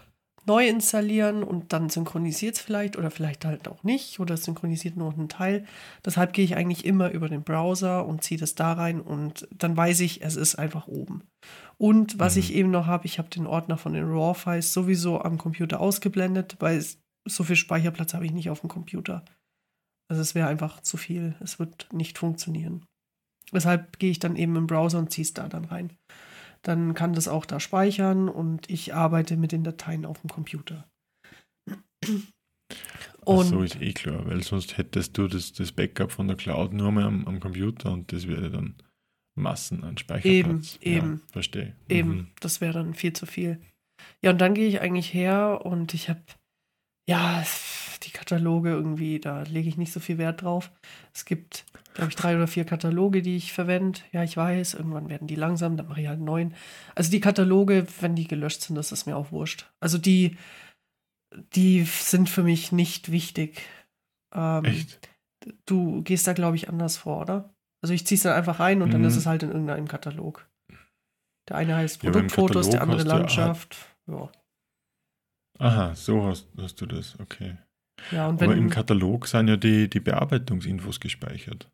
neu 0.48 0.68
installieren 0.68 1.44
und 1.44 1.74
dann 1.74 1.89
synchronisiert 1.89 2.56
es 2.56 2.62
vielleicht 2.62 2.98
oder 2.98 3.12
vielleicht 3.12 3.46
halt 3.46 3.68
auch 3.68 3.84
nicht 3.84 4.20
oder 4.20 4.38
synchronisiert 4.38 4.96
nur 4.98 5.13
einen 5.13 5.30
Teil. 5.30 5.66
Deshalb 6.06 6.34
gehe 6.34 6.46
ich 6.46 6.56
eigentlich 6.56 6.86
immer 6.86 7.12
über 7.12 7.30
den 7.30 7.44
Browser 7.44 8.06
und 8.06 8.24
ziehe 8.24 8.39
das 8.39 8.56
da 8.56 8.74
rein 8.74 9.01
und 9.01 9.48
dann 9.51 9.75
weiß 9.77 10.00
ich, 10.00 10.24
es 10.24 10.36
ist 10.36 10.56
einfach 10.56 10.88
oben. 10.88 11.24
Und 11.77 12.18
was 12.18 12.36
Mhm. 12.36 12.39
ich 12.39 12.54
eben 12.56 12.72
noch 12.72 12.88
habe, 12.88 13.06
ich 13.06 13.20
habe 13.20 13.30
den 13.30 13.46
Ordner 13.46 13.77
von 13.77 13.94
den 13.94 14.06
RAW-Files 14.06 14.74
sowieso 14.74 15.22
am 15.22 15.38
Computer 15.38 15.80
ausgeblendet, 15.80 16.56
weil 16.60 16.77
es, 16.77 17.00
so 17.27 17.44
viel 17.44 17.58
Speicherplatz 17.58 18.13
habe 18.13 18.25
ich 18.25 18.32
nicht 18.32 18.50
auf 18.50 18.62
dem 18.62 18.70
Computer. 18.70 19.25
Also 20.10 20.22
es 20.22 20.34
wäre 20.34 20.48
einfach 20.48 20.80
zu 20.82 20.96
viel. 20.96 21.36
Es 21.42 21.60
wird 21.60 21.89
nicht 21.92 22.18
funktionieren. 22.18 22.86
Weshalb 23.51 24.00
gehe 24.00 24.12
ich 24.12 24.20
dann 24.20 24.38
eben 24.38 24.56
im 24.56 24.68
Browser 24.68 25.00
und 25.00 25.12
ziehe 25.12 25.24
es 25.24 25.34
da 25.34 25.50
dann 25.50 25.66
rein. 25.66 25.92
Dann 26.62 26.94
kann 26.94 27.14
das 27.14 27.28
auch 27.28 27.46
da 27.46 27.60
speichern 27.60 28.30
und 28.30 28.70
ich 28.70 28.94
arbeite 28.94 29.38
mit 29.38 29.52
den 29.52 29.64
Dateien 29.64 30.06
auf 30.06 30.22
dem 30.22 30.30
Computer. 30.30 30.88
Ach 31.70 33.26
Und 33.26 33.46
so 33.46 33.62
ist 33.62 33.82
eh 33.82 33.94
klar, 33.94 34.26
weil 34.26 34.44
sonst 34.44 34.78
hättest 34.78 35.18
du 35.18 35.28
das, 35.28 35.54
das 35.54 35.72
Backup 35.72 36.12
von 36.12 36.28
der 36.28 36.38
Cloud 36.38 36.74
nur 36.74 36.92
mal 36.92 37.04
am, 37.06 37.28
am 37.28 37.40
Computer 37.40 37.92
und 37.92 38.12
das 38.12 38.28
wäre 38.28 38.50
dann 38.50 38.76
Massen 39.36 39.84
an 39.84 39.98
Speicherplatz. 39.98 40.80
Eben, 40.82 40.96
eben. 40.98 41.14
Ja, 41.28 41.32
verstehe. 41.32 41.76
Eben, 41.90 42.10
Mhm. 42.10 42.28
das 42.40 42.62
wäre 42.62 42.74
dann 42.74 42.94
viel 42.94 43.14
zu 43.14 43.26
viel. 43.26 43.60
Ja, 44.22 44.32
und 44.32 44.40
dann 44.40 44.54
gehe 44.54 44.68
ich 44.68 44.82
eigentlich 44.82 45.14
her 45.14 45.62
und 45.64 45.94
ich 45.94 46.10
habe, 46.10 46.22
ja, 47.08 47.44
die 48.04 48.12
Kataloge 48.12 48.70
irgendwie, 48.70 49.20
da 49.20 49.42
lege 49.44 49.70
ich 49.70 49.78
nicht 49.78 49.92
so 49.94 50.00
viel 50.00 50.18
Wert 50.18 50.42
drauf. 50.42 50.72
Es 51.14 51.26
gibt, 51.26 51.66
glaube 51.94 52.10
ich, 52.10 52.16
drei 52.16 52.36
oder 52.36 52.48
vier 52.48 52.66
Kataloge, 52.66 53.22
die 53.22 53.36
ich 53.38 53.54
verwende. 53.54 54.00
Ja, 54.12 54.24
ich 54.24 54.38
weiß, 54.38 54.76
irgendwann 54.76 55.10
werden 55.10 55.28
die 55.28 55.36
langsam, 55.36 55.78
dann 55.78 55.88
mache 55.88 56.02
ich 56.02 56.08
halt 56.08 56.20
neuen. 56.20 56.54
Also 56.96 57.10
die 57.12 57.20
Kataloge, 57.22 57.88
wenn 58.02 58.16
die 58.16 58.28
gelöscht 58.28 58.62
sind, 58.62 58.76
das 58.76 58.92
ist 58.92 59.06
mir 59.06 59.16
auch 59.18 59.32
wurscht. 59.32 59.72
Also 59.80 59.98
die, 59.98 60.38
die 61.56 61.84
sind 61.84 62.30
für 62.30 62.44
mich 62.44 62.72
nicht 62.72 63.12
wichtig. 63.12 63.62
Ähm, 64.34 64.66
Echt? 64.66 65.00
Du 65.66 66.02
gehst 66.04 66.28
da, 66.28 66.34
glaube 66.34 66.56
ich, 66.58 66.68
anders 66.70 66.98
vor, 66.98 67.22
oder? 67.22 67.54
Also 67.82 67.94
ich 67.94 68.06
ziehe 68.06 68.18
es 68.18 68.24
dann 68.24 68.34
einfach 68.34 68.60
rein 68.60 68.82
und 68.82 68.92
dann 68.94 69.02
Mhm. 69.02 69.08
ist 69.08 69.16
es 69.16 69.26
halt 69.26 69.44
in 69.44 69.50
irgendeinem 69.52 69.88
Katalog. 69.88 70.48
Der 71.48 71.56
eine 71.58 71.76
heißt 71.78 72.04
Ja, 72.04 72.12
Produktfotos, 72.12 72.70
der 72.70 72.80
Katalog 72.80 73.00
andere 73.00 73.10
ja- 73.10 73.18
Landschaft. 73.20 73.78
Ja. 74.08 74.30
Aha, 75.60 75.96
so 75.96 76.26
hast, 76.26 76.48
hast 76.58 76.80
du 76.82 76.86
das, 76.86 77.20
okay. 77.20 77.58
ja, 78.12 78.28
und 78.28 78.42
Aber 78.42 78.52
wenn. 78.54 78.64
im 78.64 78.70
Katalog 78.70 79.28
sind 79.28 79.48
ja 79.48 79.58
die, 79.58 79.90
die 79.90 80.00
Bearbeitungsinfos 80.00 81.00
gespeichert, 81.00 81.70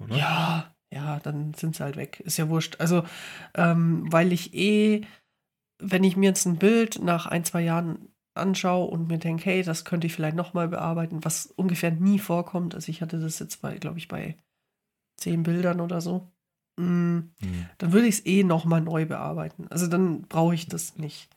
oder? 0.00 0.16
ja, 0.16 0.74
ja, 0.92 1.18
dann 1.20 1.54
sind 1.54 1.76
sie 1.76 1.82
halt 1.82 1.96
weg. 1.96 2.20
Ist 2.20 2.38
ja 2.38 2.48
wurscht. 2.48 2.80
Also, 2.80 3.04
ähm, 3.54 4.10
weil 4.10 4.32
ich 4.32 4.54
eh, 4.54 5.02
wenn 5.78 6.04
ich 6.04 6.16
mir 6.16 6.30
jetzt 6.30 6.46
ein 6.46 6.56
Bild 6.56 7.00
nach 7.02 7.26
ein, 7.26 7.44
zwei 7.44 7.62
Jahren 7.62 8.08
anschaue 8.34 8.88
und 8.88 9.08
mir 9.08 9.18
denke, 9.18 9.44
hey, 9.44 9.62
das 9.62 9.84
könnte 9.84 10.06
ich 10.06 10.14
vielleicht 10.14 10.36
nochmal 10.36 10.68
bearbeiten, 10.68 11.24
was 11.24 11.46
ungefähr 11.56 11.90
nie 11.90 12.18
vorkommt. 12.18 12.74
Also 12.74 12.90
ich 12.90 13.02
hatte 13.02 13.18
das 13.20 13.38
jetzt 13.38 13.60
bei, 13.62 13.76
glaube 13.78 13.98
ich, 13.98 14.08
bei 14.08 14.36
zehn 15.16 15.42
Bildern 15.42 15.80
oder 15.80 16.00
so. 16.00 16.30
Mm, 16.78 17.30
Hm. 17.40 17.66
dann 17.78 17.92
würde 17.92 18.06
ich 18.06 18.16
es 18.20 18.26
eh 18.26 18.44
nochmal 18.44 18.80
neu 18.80 19.06
bearbeiten. 19.06 19.66
Also 19.70 19.88
dann 19.88 20.22
brauche 20.22 20.54
ich 20.54 20.68
das 20.68 20.96
nicht. 20.96 21.28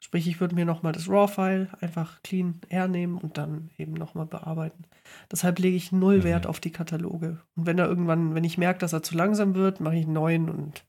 Sprich, 0.00 0.28
ich 0.28 0.40
würde 0.40 0.54
mir 0.54 0.64
nochmal 0.64 0.92
das 0.92 1.08
RAW-File 1.08 1.68
einfach 1.80 2.22
clean 2.22 2.60
hernehmen 2.68 3.18
und 3.18 3.36
dann 3.36 3.70
eben 3.78 3.94
nochmal 3.94 4.26
bearbeiten. 4.26 4.84
Deshalb 5.30 5.58
lege 5.58 5.76
ich 5.76 5.90
null 5.90 6.18
Mhm. 6.18 6.24
Wert 6.24 6.46
auf 6.46 6.60
die 6.60 6.70
Kataloge. 6.70 7.40
Und 7.56 7.66
wenn 7.66 7.78
er 7.78 7.88
irgendwann, 7.88 8.34
wenn 8.34 8.44
ich 8.44 8.58
merke, 8.58 8.78
dass 8.80 8.92
er 8.92 9.02
zu 9.02 9.16
langsam 9.16 9.54
wird, 9.54 9.80
mache 9.80 9.96
ich 9.96 10.04
einen 10.04 10.12
neuen 10.12 10.48
und 10.48 10.84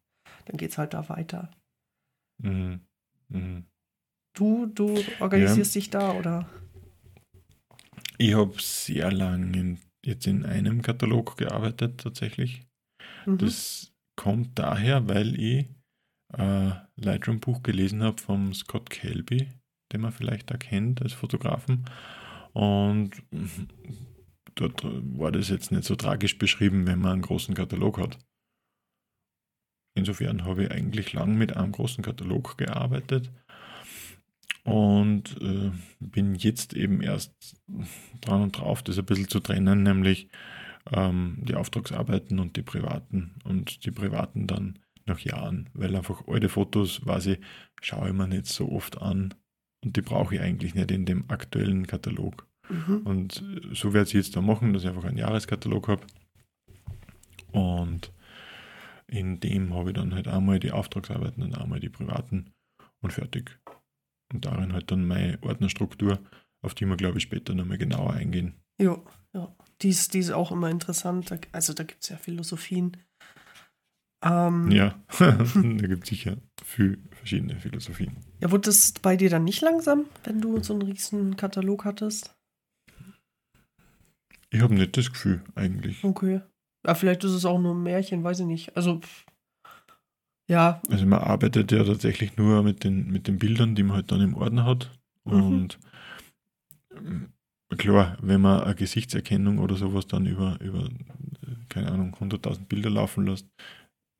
dann 0.45 0.57
geht 0.57 0.71
es 0.71 0.77
halt 0.77 0.93
da 0.93 1.09
weiter. 1.09 1.49
Mhm. 2.37 2.81
Mhm. 3.29 3.65
Du, 4.35 4.67
du 4.67 4.95
organisierst 5.19 5.75
dich 5.75 5.89
da 5.89 6.13
oder? 6.13 6.47
Ich 8.17 8.35
habe 8.35 8.53
sehr 8.59 9.11
lange 9.11 9.77
jetzt 10.03 10.27
in 10.27 10.45
einem 10.45 10.81
Katalog 10.81 11.37
gearbeitet, 11.37 12.01
tatsächlich. 12.01 12.67
Mhm. 13.25 13.37
Das 13.39 13.91
kommt 14.15 14.59
daher, 14.59 15.07
weil 15.07 15.39
ich 15.39 15.67
äh, 16.37 16.71
Lightroom-Buch 16.95 17.63
gelesen 17.63 18.03
habe 18.03 18.21
vom 18.21 18.53
Scott 18.53 18.89
Kelby, 18.89 19.49
den 19.91 20.01
man 20.01 20.11
vielleicht 20.11 20.53
auch 20.53 20.59
kennt 20.59 21.01
als 21.01 21.13
Fotografen. 21.13 21.85
Und 22.53 23.11
dort 24.55 24.83
war 24.83 25.31
das 25.31 25.49
jetzt 25.49 25.71
nicht 25.71 25.83
so 25.83 25.95
tragisch 25.95 26.37
beschrieben, 26.37 26.87
wenn 26.87 26.99
man 26.99 27.13
einen 27.13 27.21
großen 27.21 27.55
Katalog 27.55 27.99
hat. 27.99 28.17
Insofern 29.95 30.45
habe 30.45 30.65
ich 30.65 30.71
eigentlich 30.71 31.13
lang 31.13 31.35
mit 31.35 31.57
einem 31.57 31.71
großen 31.71 32.03
Katalog 32.03 32.57
gearbeitet 32.57 33.31
und 34.63 35.41
äh, 35.41 35.71
bin 35.99 36.35
jetzt 36.35 36.73
eben 36.73 37.01
erst 37.01 37.33
dran 38.21 38.43
und 38.43 38.57
drauf, 38.57 38.83
das 38.83 38.99
ein 38.99 39.05
bisschen 39.05 39.27
zu 39.27 39.39
trennen, 39.39 39.83
nämlich 39.83 40.29
ähm, 40.91 41.37
die 41.41 41.55
Auftragsarbeiten 41.55 42.39
und 42.39 42.55
die 42.55 42.61
privaten 42.61 43.35
und 43.43 43.85
die 43.85 43.91
privaten 43.91 44.47
dann 44.47 44.79
nach 45.09 45.19
Jahren, 45.19 45.69
weil 45.73 45.95
einfach 45.95 46.27
alte 46.27 46.49
Fotos, 46.49 47.01
ich, 47.25 47.39
schaue 47.81 48.07
ich 48.07 48.13
mir 48.13 48.27
nicht 48.27 48.45
so 48.45 48.71
oft 48.71 49.01
an 49.01 49.33
und 49.83 49.95
die 49.95 50.01
brauche 50.01 50.35
ich 50.35 50.41
eigentlich 50.41 50.75
nicht 50.75 50.91
in 50.91 51.05
dem 51.05 51.29
aktuellen 51.29 51.87
Katalog. 51.87 52.47
Mhm. 52.69 53.01
Und 53.03 53.43
so 53.73 53.93
werde 53.93 54.07
ich 54.07 54.13
jetzt 54.13 54.35
da 54.35 54.41
machen, 54.41 54.73
dass 54.73 54.83
ich 54.83 54.89
einfach 54.89 55.05
einen 55.05 55.17
Jahreskatalog 55.17 55.87
habe. 55.87 56.05
Und 57.51 58.13
in 59.07 59.39
dem 59.39 59.73
habe 59.73 59.89
ich 59.89 59.95
dann 59.95 60.13
halt 60.13 60.27
einmal 60.27 60.59
die 60.59 60.71
Auftragsarbeiten 60.71 61.43
und 61.43 61.57
einmal 61.57 61.79
die 61.79 61.89
privaten 61.89 62.51
und 63.01 63.11
fertig. 63.11 63.59
Und 64.31 64.45
darin 64.45 64.73
halt 64.73 64.91
dann 64.91 65.07
meine 65.07 65.41
Ordnerstruktur, 65.41 66.19
auf 66.61 66.75
die 66.75 66.85
wir, 66.85 66.97
glaube 66.97 67.17
ich, 67.17 67.23
später 67.23 67.55
nochmal 67.55 67.79
genauer 67.79 68.13
eingehen. 68.13 68.53
Ja, 68.79 69.01
ja. 69.33 69.55
Die 69.81 69.89
ist, 69.89 70.13
die 70.13 70.19
ist 70.19 70.31
auch 70.31 70.51
immer 70.51 70.69
interessant. 70.69 71.33
Also 71.51 71.73
da 71.73 71.83
gibt 71.83 72.03
es 72.03 72.09
ja 72.09 72.17
Philosophien. 72.17 72.97
Ähm, 74.21 74.69
Ja, 74.71 74.99
da 75.19 75.43
gibt 75.87 76.03
es 76.03 76.09
sicher 76.09 76.37
viele 76.63 76.97
verschiedene 77.11 77.57
Philosophien. 77.59 78.17
ja, 78.41 78.51
wurde 78.51 78.63
das 78.69 78.93
bei 79.01 79.15
dir 79.15 79.29
dann 79.29 79.43
nicht 79.45 79.61
langsam, 79.61 80.05
wenn 80.23 80.41
du 80.41 80.61
so 80.61 80.73
einen 80.73 80.81
riesen 80.83 81.37
Katalog 81.37 81.85
hattest? 81.85 82.35
Ich 84.51 84.61
habe 84.61 84.73
nicht 84.73 84.97
das 84.97 85.11
Gefühl, 85.11 85.43
eigentlich. 85.55 86.03
Okay. 86.03 86.41
Ja, 86.85 86.95
vielleicht 86.95 87.23
ist 87.23 87.31
es 87.33 87.45
auch 87.45 87.59
nur 87.59 87.75
ein 87.75 87.83
Märchen, 87.83 88.23
weiß 88.23 88.39
ich 88.41 88.45
nicht. 88.45 88.75
Also, 88.75 88.99
ja, 90.49 90.81
Also 90.89 91.05
man 91.05 91.19
arbeitet 91.19 91.71
ja 91.71 91.83
tatsächlich 91.83 92.35
nur 92.37 92.63
mit 92.63 92.83
den, 92.83 93.11
mit 93.11 93.27
den 93.27 93.37
Bildern, 93.37 93.75
die 93.75 93.83
man 93.83 93.97
halt 93.97 94.11
dann 94.11 94.21
im 94.21 94.33
Ordner 94.35 94.65
hat. 94.65 94.89
Mhm. 95.25 95.33
Und 95.43 95.79
ähm, 96.95 97.33
klar, 97.77 98.17
wenn 98.21 98.41
man 98.41 98.61
eine 98.63 98.75
Gesichtserkennung 98.75 99.59
oder 99.59 99.75
sowas 99.75 100.07
dann 100.07 100.25
über, 100.25 100.59
über 100.61 100.85
äh, 100.85 101.55
keine 101.69 101.91
Ahnung, 101.91 102.15
100.000 102.19 102.65
Bilder 102.67 102.89
laufen 102.89 103.25
lässt, 103.27 103.47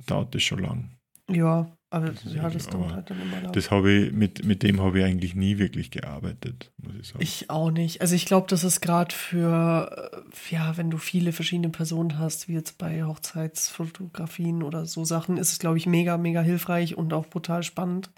dauert 0.06 0.34
das 0.36 0.44
schon 0.44 0.60
lang. 0.60 0.90
ja, 1.30 1.72
Aber 1.90 2.10
Das 2.10 2.34
ja, 2.34 2.50
das 2.50 2.68
dauert 2.68 2.94
halt 2.94 3.10
dann 3.10 3.22
immer 3.22 3.42
lang. 3.42 3.52
Das 3.52 3.72
habe 3.72 3.92
ich, 3.92 4.12
mit, 4.12 4.46
mit 4.46 4.64
dem 4.64 4.80
habe 4.80 5.00
ich 5.00 5.06
eigentlich 5.06 5.36
nie 5.36 5.58
wirklich 5.58 5.92
gearbeitet, 5.92 6.72
muss 6.78 6.96
ich 6.96 7.08
sagen. 7.08 7.24
Ich 7.24 7.50
auch 7.50 7.72
nicht. 7.72 8.02
Also 8.02 8.16
ich 8.16 8.26
glaube, 8.26 8.48
das 8.48 8.64
ist 8.64 8.82
gerade 8.82 9.14
für, 9.14 10.14
äh, 10.24 10.54
ja, 10.54 10.78
wenn 10.78 10.90
du 10.92 10.98
viele 10.98 11.32
verschiedene 11.32 11.70
Personen 11.70 12.18
hast, 12.20 12.48
wie 12.48 12.54
jetzt 12.54 12.78
bei 12.78 13.04
Hochzeitsfotografien 13.04 14.64
oder 14.64 14.86
so 14.86 15.06
Sachen, 15.06 15.38
ist 15.38 15.52
es, 15.52 15.60
glaube 15.60 15.78
ich, 15.78 15.86
mega, 15.86 16.18
mega 16.18 16.42
hilfreich 16.42 16.98
und 16.98 17.14
auch 17.14 17.28
brutal 17.28 17.64
spannend. 17.64 18.12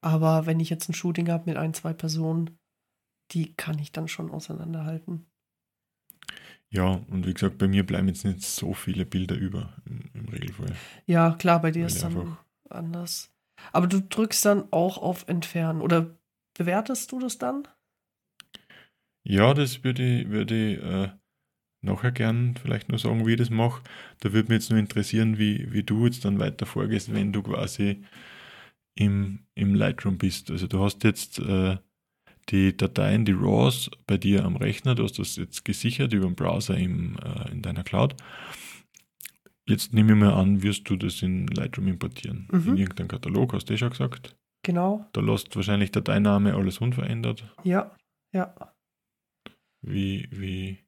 Aber 0.00 0.46
wenn 0.46 0.60
ich 0.60 0.70
jetzt 0.70 0.88
ein 0.88 0.94
Shooting 0.94 1.30
habe 1.30 1.44
mit 1.46 1.56
ein, 1.56 1.74
zwei 1.74 1.94
Personen, 1.94 2.58
die 3.32 3.54
kann 3.54 3.78
ich 3.78 3.90
dann 3.90 4.06
schon 4.06 4.30
auseinanderhalten. 4.30 5.26
Ja, 6.74 7.00
und 7.08 7.26
wie 7.26 7.32
gesagt, 7.32 7.58
bei 7.58 7.68
mir 7.68 7.86
bleiben 7.86 8.08
jetzt 8.08 8.24
nicht 8.24 8.42
so 8.42 8.74
viele 8.74 9.06
Bilder 9.06 9.36
über 9.36 9.72
im, 9.86 10.00
im 10.12 10.28
Regelfall. 10.28 10.72
Ja, 11.06 11.34
klar, 11.38 11.62
bei 11.62 11.70
dir 11.70 11.82
Weil 11.82 11.86
ist 11.86 12.02
dann 12.02 12.16
einfach- 12.16 12.44
anders. 12.68 13.30
Aber 13.72 13.86
du 13.86 14.00
drückst 14.02 14.44
dann 14.44 14.64
auch 14.72 14.98
auf 14.98 15.28
Entfernen 15.28 15.80
oder 15.80 16.10
bewertest 16.58 17.12
du 17.12 17.20
das 17.20 17.38
dann? 17.38 17.68
Ja, 19.22 19.54
das 19.54 19.84
würde 19.84 20.02
ich, 20.02 20.28
würde 20.28 20.72
ich 20.72 20.82
äh, 20.82 21.10
nachher 21.82 22.12
gern 22.12 22.56
vielleicht 22.60 22.88
nur 22.88 22.98
sagen, 22.98 23.26
wie 23.26 23.32
ich 23.32 23.38
das 23.38 23.50
mache. 23.50 23.82
Da 24.20 24.32
würde 24.32 24.48
mich 24.48 24.62
jetzt 24.62 24.70
nur 24.70 24.78
interessieren, 24.78 25.38
wie, 25.38 25.72
wie 25.72 25.82
du 25.82 26.04
jetzt 26.06 26.24
dann 26.24 26.38
weiter 26.40 26.66
vorgehst, 26.66 27.14
wenn 27.14 27.32
du 27.32 27.42
quasi 27.42 28.04
im, 28.96 29.46
im 29.54 29.74
Lightroom 29.74 30.18
bist. 30.18 30.50
Also 30.50 30.66
du 30.66 30.82
hast 30.82 31.04
jetzt 31.04 31.38
äh, 31.38 31.78
die 32.50 32.76
Dateien, 32.76 33.24
die 33.24 33.32
RAWs 33.32 33.90
bei 34.06 34.16
dir 34.18 34.44
am 34.44 34.56
Rechner, 34.56 34.94
du 34.94 35.04
hast 35.04 35.18
das 35.18 35.36
jetzt 35.36 35.64
gesichert 35.64 36.12
über 36.12 36.26
den 36.26 36.34
Browser 36.34 36.76
im, 36.76 37.16
äh, 37.18 37.50
in 37.50 37.62
deiner 37.62 37.84
Cloud. 37.84 38.14
Jetzt 39.66 39.94
nehme 39.94 40.12
ich 40.12 40.18
mal 40.18 40.34
an, 40.34 40.62
wirst 40.62 40.88
du 40.90 40.96
das 40.96 41.22
in 41.22 41.46
Lightroom 41.46 41.88
importieren. 41.88 42.48
Mhm. 42.52 42.68
In 42.68 42.76
irgendeinen 42.76 43.08
Katalog, 43.08 43.54
hast 43.54 43.66
du 43.66 43.74
eh 43.74 43.78
schon 43.78 43.90
gesagt. 43.90 44.36
Genau. 44.62 45.06
Da 45.12 45.20
lässt 45.20 45.54
wahrscheinlich 45.56 45.90
Dateiname 45.90 46.54
alles 46.54 46.78
unverändert. 46.78 47.44
Ja, 47.64 47.94
ja. 48.32 48.54
Wie, 49.82 50.28
wie, 50.30 50.78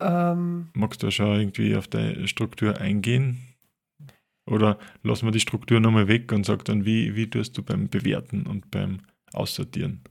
Ähm, 0.00 0.70
Magst 0.74 1.02
du 1.02 1.10
schon 1.10 1.38
irgendwie 1.38 1.76
auf 1.76 1.86
die 1.88 2.26
Struktur 2.26 2.78
eingehen? 2.78 3.38
Oder 4.46 4.78
lassen 5.02 5.26
wir 5.26 5.32
die 5.32 5.40
Struktur 5.40 5.78
nochmal 5.80 6.08
weg 6.08 6.32
und 6.32 6.44
sag 6.44 6.64
dann, 6.64 6.84
wie, 6.84 7.14
wie 7.14 7.30
tust 7.30 7.56
du 7.56 7.62
beim 7.62 7.88
Bewerten 7.88 8.46
und 8.46 8.70
beim 8.70 9.00
Aussortieren? 9.32 10.02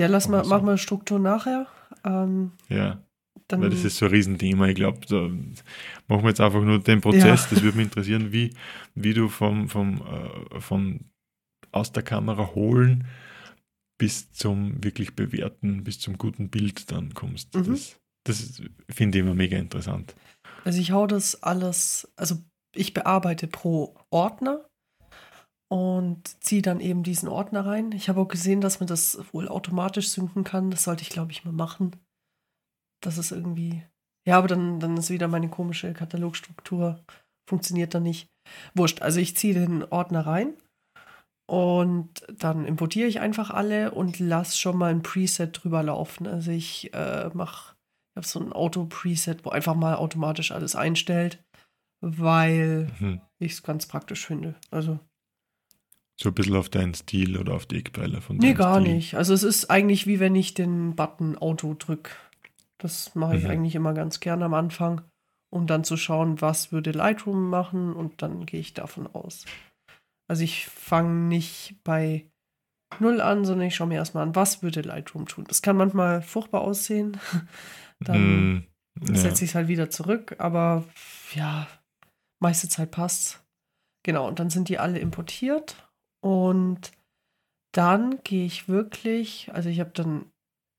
Ja, 0.00 0.06
lass 0.06 0.28
Machen 0.28 0.32
mal, 0.32 0.44
wir 0.44 0.48
mach 0.48 0.60
so. 0.60 0.66
mal 0.66 0.78
Struktur 0.78 1.18
nachher. 1.18 1.66
Ähm, 2.04 2.52
Ja, 2.68 3.02
dann, 3.48 3.60
weil 3.60 3.70
das 3.70 3.84
ist 3.84 3.98
so 3.98 4.06
ein 4.06 4.12
Riesenthema. 4.12 4.68
Ich 4.68 4.76
glaube, 4.76 5.00
da 5.06 5.28
machen 6.08 6.22
wir 6.24 6.28
jetzt 6.28 6.40
einfach 6.40 6.62
nur 6.62 6.78
den 6.78 7.00
Prozess. 7.00 7.48
Das 7.50 7.62
würde 7.62 7.76
mich 7.76 7.86
interessieren, 7.86 8.32
wie, 8.32 8.54
wie 8.94 9.12
du 9.12 9.28
vom, 9.28 9.68
vom, 9.68 10.00
äh, 10.02 10.60
von 10.60 11.00
aus 11.72 11.92
der 11.92 12.02
Kamera 12.02 12.54
holen 12.54 13.06
bis 13.98 14.32
zum 14.32 14.82
wirklich 14.82 15.14
bewerten, 15.14 15.84
bis 15.84 16.00
zum 16.00 16.16
guten 16.16 16.48
Bild 16.48 16.90
dann 16.90 17.12
kommst. 17.12 17.54
Mhm. 17.54 17.66
Das, 17.66 17.96
das 18.24 18.62
finde 18.90 19.18
ich 19.18 19.24
immer 19.24 19.34
mega 19.34 19.58
interessant. 19.58 20.14
Also 20.64 20.80
ich 20.80 20.92
hau 20.92 21.06
das 21.06 21.42
alles, 21.42 22.10
also 22.16 22.36
ich 22.74 22.94
bearbeite 22.94 23.46
pro 23.46 23.94
Ordner 24.10 24.64
und 25.70 26.42
ziehe 26.42 26.62
dann 26.62 26.80
eben 26.80 27.02
diesen 27.02 27.28
Ordner 27.28 27.64
rein. 27.64 27.92
Ich 27.92 28.08
habe 28.08 28.20
auch 28.20 28.28
gesehen, 28.28 28.60
dass 28.60 28.80
man 28.80 28.86
das 28.86 29.20
wohl 29.32 29.48
automatisch 29.48 30.10
synken 30.10 30.44
kann. 30.44 30.70
Das 30.70 30.84
sollte 30.84 31.02
ich, 31.02 31.10
glaube 31.10 31.32
ich, 31.32 31.44
mal 31.44 31.52
machen. 31.52 31.96
Das 33.02 33.18
ist 33.18 33.30
irgendwie. 33.30 33.82
Ja, 34.26 34.38
aber 34.38 34.48
dann, 34.48 34.80
dann 34.80 34.96
ist 34.96 35.10
wieder 35.10 35.28
meine 35.28 35.48
komische 35.48 35.92
Katalogstruktur. 35.92 37.02
Funktioniert 37.48 37.94
dann 37.94 38.02
nicht. 38.02 38.28
Wurscht. 38.74 39.00
Also 39.02 39.20
ich 39.20 39.36
ziehe 39.36 39.54
den 39.54 39.84
Ordner 39.84 40.26
rein 40.26 40.54
und 41.50 42.24
dann 42.28 42.64
importiere 42.64 43.08
ich 43.08 43.20
einfach 43.20 43.50
alle 43.50 43.92
und 43.92 44.18
lasse 44.18 44.56
schon 44.56 44.76
mal 44.76 44.90
ein 44.92 45.02
Preset 45.02 45.62
drüber 45.62 45.82
laufen. 45.82 46.26
Also 46.26 46.50
ich 46.50 46.92
äh, 46.94 47.30
mache 47.32 47.74
ich 48.12 48.16
habe 48.16 48.26
so 48.26 48.40
ein 48.40 48.52
Auto-Preset, 48.52 49.44
wo 49.44 49.50
einfach 49.50 49.74
mal 49.76 49.94
automatisch 49.94 50.50
alles 50.50 50.74
einstellt, 50.74 51.42
weil 52.04 52.90
Mhm. 52.98 53.20
ich 53.38 53.52
es 53.52 53.62
ganz 53.62 53.86
praktisch 53.86 54.26
finde. 54.26 54.56
Also, 54.70 54.98
So 56.22 56.28
ein 56.28 56.34
bisschen 56.34 56.56
auf 56.56 56.68
deinen 56.68 56.92
Stil 56.94 57.38
oder 57.38 57.54
auf 57.54 57.64
die 57.64 57.78
Eckpfeiler 57.78 58.20
von 58.20 58.36
nee, 58.36 58.52
gar 58.52 58.78
Stil. 58.80 58.94
nicht. 58.94 59.14
Also, 59.14 59.32
es 59.32 59.42
ist 59.42 59.70
eigentlich 59.70 60.06
wie 60.06 60.20
wenn 60.20 60.34
ich 60.34 60.52
den 60.52 60.94
Button 60.94 61.38
Auto 61.38 61.74
drücke. 61.78 62.10
Das 62.76 63.14
mache 63.14 63.36
ich 63.36 63.44
Mhm. 63.44 63.50
eigentlich 63.50 63.74
immer 63.74 63.94
ganz 63.94 64.20
gern 64.20 64.42
am 64.42 64.52
Anfang, 64.52 65.00
um 65.50 65.66
dann 65.66 65.82
zu 65.82 65.96
schauen, 65.96 66.40
was 66.42 66.72
würde 66.72 66.90
Lightroom 66.92 67.48
machen 67.48 67.94
und 67.94 68.20
dann 68.22 68.44
gehe 68.44 68.60
ich 68.60 68.74
davon 68.74 69.06
aus. 69.06 69.46
Also, 70.28 70.44
ich 70.44 70.66
fange 70.66 71.26
nicht 71.28 71.76
bei 71.84 72.26
Null 72.98 73.22
an, 73.22 73.46
sondern 73.46 73.68
ich 73.68 73.74
schaue 73.74 73.86
mir 73.88 73.94
erstmal 73.94 74.24
an, 74.26 74.34
was 74.36 74.62
würde 74.62 74.82
Lightroom 74.82 75.26
tun. 75.26 75.44
Das 75.48 75.62
kann 75.62 75.76
manchmal 75.76 76.20
furchtbar 76.20 76.60
aussehen. 76.60 77.16
Dann 78.04 78.62
Mm, 79.04 79.14
ja. 79.14 79.14
setze 79.14 79.44
ich 79.44 79.50
es 79.50 79.54
halt 79.54 79.68
wieder 79.68 79.88
zurück, 79.90 80.36
aber 80.38 80.84
ja, 81.34 81.66
meiste 82.40 82.68
Zeit 82.68 82.90
passt's. 82.90 83.42
Genau, 84.02 84.26
und 84.26 84.38
dann 84.38 84.48
sind 84.50 84.68
die 84.70 84.78
alle 84.78 84.98
importiert 84.98 85.89
und 86.20 86.92
dann 87.72 88.22
gehe 88.24 88.46
ich 88.46 88.68
wirklich, 88.68 89.50
also 89.52 89.68
ich 89.68 89.80
habe 89.80 89.90
dann 89.94 90.26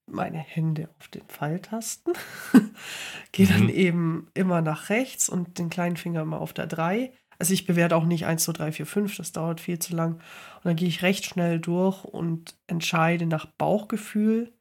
meine 0.08 0.40
Hände 0.40 0.90
auf 1.00 1.08
den 1.10 1.24
Pfeiltasten, 1.28 2.14
gehe 3.32 3.48
dann 3.48 3.66
Mhm. 3.66 3.70
eben 3.70 4.28
immer 4.34 4.62
nach 4.62 4.90
rechts 4.90 5.30
und 5.30 5.60
den 5.60 5.70
kleinen 5.70 5.98
Finger 5.98 6.22
immer 6.22 6.42
auf 6.42 6.54
der 6.54 6.68
3. 6.68 7.14
Also 7.40 7.54
ich 7.54 7.66
bewerte 7.66 7.96
auch 7.96 8.06
nicht 8.06 8.26
1, 8.26 8.44
2, 8.46 8.54
3, 8.54 8.72
4, 8.74 8.86
5, 8.86 9.18
das 9.18 9.32
dauert 9.32 9.62
viel 9.62 9.80
zu 9.80 9.96
lang. 9.96 10.16
Und 10.16 10.66
dann 10.66 10.76
gehe 10.76 10.88
ich 10.90 11.02
recht 11.04 11.26
schnell 11.26 11.60
durch 11.60 12.04
und 12.06 12.58
entscheide 12.68 13.26
nach 13.28 13.46
Bauchgefühl, 13.48 14.54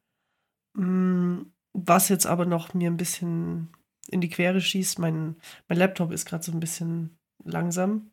Mm, 0.75 1.43
was 1.73 2.09
jetzt 2.09 2.25
aber 2.25 2.45
noch 2.45 2.73
mir 2.73 2.89
ein 2.89 2.97
bisschen 2.97 3.69
in 4.09 4.21
die 4.21 4.29
Quere 4.29 4.61
schießt. 4.61 4.99
Mein, 4.99 5.35
mein 5.67 5.77
Laptop 5.77 6.11
ist 6.11 6.25
gerade 6.25 6.43
so 6.43 6.51
ein 6.51 6.59
bisschen 6.59 7.17
langsam. 7.43 8.11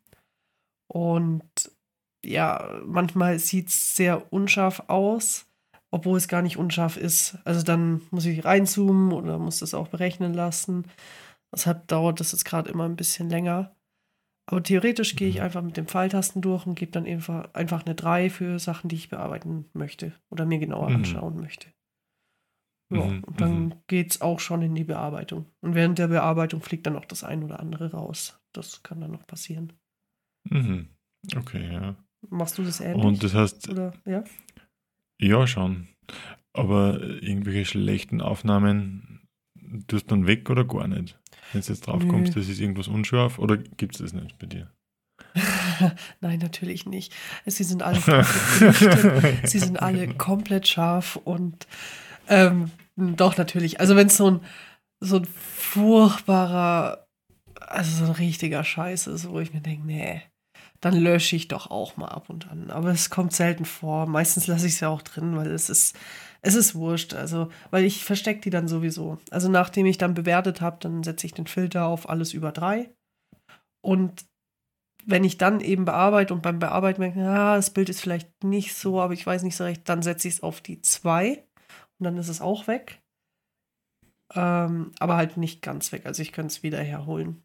Und 0.87 1.71
ja, 2.25 2.81
manchmal 2.85 3.39
sieht 3.39 3.69
es 3.69 3.95
sehr 3.95 4.31
unscharf 4.33 4.83
aus, 4.87 5.47
obwohl 5.91 6.17
es 6.17 6.27
gar 6.27 6.41
nicht 6.41 6.57
unscharf 6.57 6.97
ist. 6.97 7.37
Also 7.45 7.63
dann 7.63 8.01
muss 8.11 8.25
ich 8.25 8.45
reinzoomen 8.45 9.11
oder 9.13 9.37
muss 9.39 9.59
das 9.59 9.73
auch 9.73 9.87
berechnen 9.87 10.33
lassen. 10.33 10.85
Deshalb 11.53 11.87
dauert 11.87 12.19
das 12.19 12.31
jetzt 12.31 12.45
gerade 12.45 12.69
immer 12.69 12.85
ein 12.85 12.95
bisschen 12.95 13.29
länger. 13.29 13.75
Aber 14.47 14.63
theoretisch 14.63 15.15
gehe 15.15 15.29
ich 15.29 15.37
Mhm. 15.37 15.41
einfach 15.41 15.61
mit 15.61 15.77
den 15.77 15.87
Pfeiltasten 15.87 16.41
durch 16.41 16.65
und 16.65 16.75
gebe 16.75 16.91
dann 16.91 17.05
einfach, 17.05 17.53
einfach 17.53 17.85
eine 17.85 17.95
3 17.95 18.29
für 18.29 18.59
Sachen, 18.59 18.89
die 18.89 18.95
ich 18.95 19.09
bearbeiten 19.09 19.69
möchte 19.73 20.13
oder 20.29 20.45
mir 20.45 20.59
genauer 20.59 20.89
Mhm. 20.89 20.95
anschauen 20.95 21.39
möchte. 21.39 21.67
Ja, 22.91 23.01
Mhm, 23.01 23.23
und 23.25 23.41
dann 23.41 23.65
mhm. 23.65 23.73
geht 23.87 24.11
es 24.11 24.21
auch 24.21 24.39
schon 24.39 24.61
in 24.63 24.73
die 24.75 24.83
Bearbeitung. 24.83 25.45
Und 25.61 25.75
während 25.75 25.99
der 25.99 26.07
Bearbeitung 26.07 26.61
fliegt 26.61 26.87
dann 26.87 26.95
auch 26.95 27.05
das 27.05 27.23
ein 27.23 27.43
oder 27.43 27.59
andere 27.59 27.91
raus. 27.91 28.39
Das 28.51 28.81
kann 28.81 28.99
dann 29.01 29.11
noch 29.11 29.27
passieren. 29.27 29.73
Mhm. 30.49 30.89
Okay, 31.35 31.71
ja. 31.73 31.95
Machst 32.27 32.57
du 32.57 32.63
das 32.63 32.81
ähnlich? 32.81 33.03
Und 33.03 33.23
das 33.23 33.33
heißt, 33.33 33.69
oder 33.69 33.93
ja? 34.05 34.23
ja 35.19 35.47
schon. 35.47 35.87
Aber 36.53 36.99
irgendwelche 37.01 37.65
schlechten 37.65 38.21
Aufnahmen 38.21 39.27
tust 39.87 40.05
du 40.05 40.15
dann 40.15 40.27
weg 40.27 40.49
oder 40.49 40.65
gar 40.65 40.87
nicht? 40.87 41.17
Wenn 41.51 41.61
du 41.61 41.67
jetzt 41.67 41.87
drauf 41.87 42.07
kommst, 42.07 42.35
das 42.35 42.49
ist 42.49 42.59
irgendwas 42.59 42.87
unscharf 42.87 43.39
oder 43.39 43.57
gibt 43.57 43.95
es 43.95 44.01
das 44.01 44.13
nicht 44.13 44.37
bei 44.39 44.47
dir? 44.47 44.71
Nein, 46.21 46.39
natürlich 46.39 46.85
nicht. 46.85 47.13
Sie 47.45 47.63
sind 47.63 47.83
alle 47.83 47.99
komplett. 47.99 49.47
Sie 49.47 49.59
sind 49.59 49.81
alle 49.81 50.07
komplett 50.15 50.67
scharf 50.67 51.15
und 51.17 51.67
ähm, 52.27 52.71
doch 52.95 53.37
natürlich. 53.37 53.79
Also 53.79 53.95
wenn 53.95 54.07
es 54.07 54.17
so 54.17 54.31
ein, 54.31 54.41
so 54.99 55.17
ein 55.17 55.25
furchtbarer, 55.25 57.07
also 57.61 58.05
so 58.05 58.11
ein 58.11 58.17
richtiger 58.17 58.63
Scheiß 58.63 59.07
ist, 59.07 59.29
wo 59.29 59.39
ich 59.39 59.53
mir 59.53 59.61
denke, 59.61 59.85
nee, 59.85 60.21
dann 60.81 60.95
lösche 60.95 61.35
ich 61.35 61.47
doch 61.47 61.69
auch 61.71 61.97
mal 61.97 62.07
ab 62.07 62.29
und 62.29 62.49
an. 62.49 62.71
Aber 62.71 62.89
es 62.91 63.09
kommt 63.09 63.33
selten 63.33 63.65
vor. 63.65 64.05
Meistens 64.05 64.47
lasse 64.47 64.67
ich 64.67 64.73
es 64.73 64.79
ja 64.79 64.89
auch 64.89 65.01
drin, 65.01 65.35
weil 65.35 65.51
es 65.51 65.69
ist, 65.69 65.95
es 66.41 66.55
ist 66.55 66.75
wurscht. 66.75 67.13
Also, 67.13 67.49
weil 67.69 67.83
ich 67.83 68.05
verstecke 68.05 68.41
die 68.41 68.49
dann 68.49 68.67
sowieso. 68.67 69.17
Also 69.29 69.49
nachdem 69.49 69.85
ich 69.85 69.97
dann 69.97 70.13
bewertet 70.13 70.61
habe, 70.61 70.77
dann 70.79 71.03
setze 71.03 71.25
ich 71.25 71.33
den 71.33 71.47
Filter 71.47 71.85
auf 71.85 72.07
alles 72.09 72.33
über 72.33 72.51
drei. 72.51 72.89
Und 73.81 74.25
wenn 75.05 75.23
ich 75.23 75.37
dann 75.37 75.59
eben 75.59 75.85
bearbeite 75.85 76.33
und 76.33 76.41
beim 76.41 76.59
Bearbeiten 76.59 77.01
merke, 77.01 77.19
ja, 77.19 77.55
das 77.55 77.71
Bild 77.71 77.89
ist 77.89 78.01
vielleicht 78.01 78.43
nicht 78.43 78.75
so, 78.75 79.01
aber 79.01 79.13
ich 79.13 79.25
weiß 79.25 79.43
nicht 79.43 79.55
so 79.55 79.63
recht, 79.63 79.87
dann 79.87 80.01
setze 80.01 80.27
ich 80.27 80.35
es 80.35 80.43
auf 80.43 80.61
die 80.61 80.81
2 80.81 81.43
und 81.97 82.03
dann 82.03 82.17
ist 82.17 82.29
es 82.29 82.41
auch 82.41 82.67
weg. 82.67 83.01
Ähm, 84.35 84.91
aber 84.99 85.15
halt 85.15 85.37
nicht 85.37 85.61
ganz 85.61 85.91
weg. 85.91 86.05
Also 86.05 86.21
ich 86.21 86.31
könnte 86.31 86.53
es 86.53 86.63
wieder 86.63 86.79
herholen. 86.79 87.43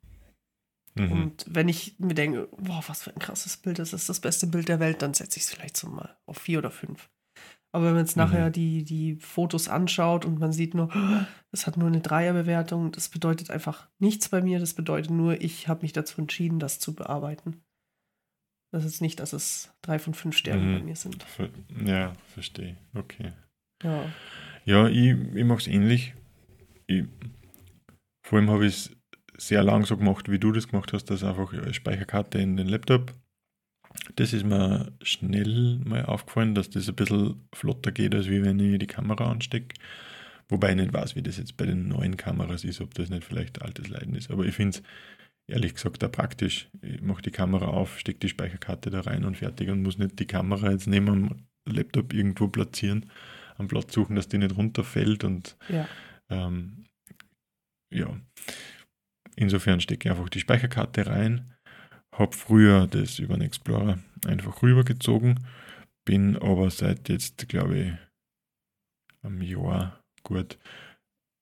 Mhm. 0.96 1.12
Und 1.12 1.44
wenn 1.48 1.68
ich 1.68 1.98
mir 1.98 2.14
denke, 2.14 2.48
boah, 2.56 2.82
was 2.86 3.02
für 3.02 3.12
ein 3.12 3.18
krasses 3.18 3.56
Bild, 3.56 3.78
das 3.78 3.92
ist 3.92 4.08
das 4.08 4.20
beste 4.20 4.46
Bild 4.46 4.68
der 4.68 4.80
Welt, 4.80 5.02
dann 5.02 5.14
setze 5.14 5.38
ich 5.38 5.44
es 5.44 5.50
vielleicht 5.50 5.76
so 5.76 5.88
mal 5.88 6.16
auf 6.26 6.38
4 6.38 6.58
oder 6.58 6.70
5. 6.70 7.10
Aber 7.72 7.86
wenn 7.86 7.94
man 7.94 8.04
jetzt 8.04 8.16
Mhm. 8.16 8.22
nachher 8.22 8.50
die, 8.50 8.84
die 8.84 9.16
Fotos 9.16 9.68
anschaut 9.68 10.24
und 10.24 10.38
man 10.38 10.52
sieht 10.52 10.74
nur, 10.74 10.88
es 11.50 11.66
hat 11.66 11.76
nur 11.76 11.88
eine 11.88 12.00
Dreierbewertung, 12.00 12.92
das 12.92 13.08
bedeutet 13.08 13.50
einfach 13.50 13.88
nichts 13.98 14.28
bei 14.28 14.40
mir. 14.40 14.60
Das 14.60 14.74
bedeutet 14.74 15.10
nur, 15.10 15.40
ich 15.40 15.66
habe 15.66 15.82
mich 15.82 15.92
dazu 15.92 16.20
entschieden, 16.20 16.60
das 16.60 16.78
zu 16.78 16.94
bearbeiten. 16.94 17.62
Das 18.72 18.84
ist 18.84 19.00
nicht, 19.00 19.20
dass 19.20 19.32
es 19.32 19.72
drei 19.82 19.98
von 19.98 20.14
fünf 20.14 20.36
Sternen 20.36 20.70
Mhm. 20.72 20.78
bei 20.78 20.84
mir 20.84 20.96
sind. 20.96 21.24
Ja, 21.84 22.12
verstehe. 22.32 22.76
Okay. 22.94 23.32
Ja. 23.82 24.04
Ja, 24.64 24.88
ich, 24.88 25.10
ich 25.34 25.44
mache 25.44 25.58
es 25.58 25.66
ähnlich. 25.66 26.14
Ich, 26.86 27.04
vor 28.24 28.38
allem 28.38 28.50
habe 28.50 28.66
ich 28.66 28.74
es 28.74 28.96
sehr 29.36 29.62
lang 29.62 29.84
so 29.84 29.96
gemacht, 29.96 30.30
wie 30.30 30.38
du 30.38 30.52
das 30.52 30.68
gemacht 30.68 30.92
hast, 30.92 31.06
dass 31.06 31.24
einfach 31.24 31.52
Speicherkarte 31.72 32.38
in 32.38 32.56
den 32.56 32.68
Laptop. 32.68 33.12
Das 34.16 34.32
ist 34.32 34.44
mir 34.44 34.92
schnell 35.02 35.78
mal 35.84 36.04
aufgefallen, 36.04 36.54
dass 36.54 36.70
das 36.70 36.88
ein 36.88 36.96
bisschen 36.96 37.48
flotter 37.54 37.92
geht, 37.92 38.14
als 38.14 38.28
wie 38.28 38.42
wenn 38.42 38.58
ich 38.58 38.78
die 38.78 38.86
Kamera 38.86 39.30
anstecke. 39.30 39.74
Wobei 40.48 40.70
ich 40.70 40.76
nicht 40.76 40.92
weiß, 40.92 41.16
wie 41.16 41.22
das 41.22 41.38
jetzt 41.38 41.56
bei 41.56 41.64
den 41.64 41.88
neuen 41.88 42.16
Kameras 42.16 42.64
ist, 42.64 42.80
ob 42.80 42.92
das 42.94 43.08
nicht 43.08 43.24
vielleicht 43.24 43.62
altes 43.62 43.88
Leiden 43.88 44.14
ist. 44.14 44.30
Aber 44.30 44.44
ich 44.44 44.54
finde 44.54 44.78
es 44.78 44.82
ehrlich 45.46 45.74
gesagt 45.74 46.04
auch 46.04 46.12
praktisch. 46.12 46.68
Ich 46.82 47.00
mache 47.00 47.22
die 47.22 47.30
Kamera 47.30 47.66
auf, 47.66 47.98
stecke 47.98 48.18
die 48.20 48.28
Speicherkarte 48.28 48.90
da 48.90 49.00
rein 49.00 49.24
und 49.24 49.36
fertig 49.36 49.70
und 49.70 49.82
muss 49.82 49.98
nicht 49.98 50.18
die 50.18 50.26
Kamera 50.26 50.70
jetzt 50.70 50.86
neben 50.86 51.06
dem 51.06 51.46
Laptop 51.66 52.12
irgendwo 52.12 52.48
platzieren, 52.48 53.10
am 53.56 53.68
Platz 53.68 53.94
suchen, 53.94 54.16
dass 54.16 54.28
die 54.28 54.38
nicht 54.38 54.56
runterfällt 54.56 55.24
und 55.24 55.56
Ja. 55.68 55.88
ähm, 56.28 56.84
ja, 57.90 58.08
insofern 59.36 59.80
stecke 59.80 60.08
ich 60.08 60.12
einfach 60.12 60.28
die 60.28 60.40
Speicherkarte 60.40 61.06
rein, 61.06 61.54
habe 62.12 62.36
früher 62.36 62.86
das 62.86 63.18
über 63.18 63.34
den 63.34 63.42
Explorer 63.42 63.98
einfach 64.26 64.62
rübergezogen, 64.62 65.46
bin 66.04 66.36
aber 66.36 66.70
seit 66.70 67.08
jetzt, 67.08 67.48
glaube 67.48 67.78
ich, 67.78 67.92
einem 69.22 69.42
Jahr 69.42 70.00
gut 70.22 70.58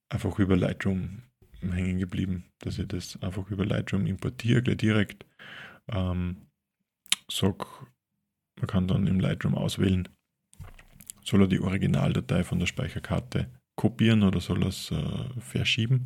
einfach 0.09 0.39
über 0.39 0.57
Lightroom 0.57 1.23
hängen 1.61 1.99
geblieben, 1.99 2.45
dass 2.61 2.79
ich 2.79 2.89
das 2.89 3.21
einfach 3.23 3.49
über 3.51 3.65
Lightroom 3.65 4.07
importiere, 4.07 4.63
gleich 4.63 4.79
direkt. 4.79 5.25
Ähm, 5.89 6.49
sag, 7.31 7.67
man 8.57 8.67
kann 8.67 8.89
dann 8.89 9.07
im 9.07 9.21
Lightroom 9.21 9.55
auswählen, 9.55 10.09
soll 11.25 11.43
er 11.43 11.49
die 11.49 11.61
Originaldatei 11.61 12.45
von 12.45 12.59
der 12.59 12.67
Speicherkarte 12.67 13.49
kopieren 13.77 14.23
oder 14.23 14.41
soll 14.41 14.63
er 14.63 14.69
es 14.69 14.91
äh, 14.91 15.41
verschieben. 15.41 16.05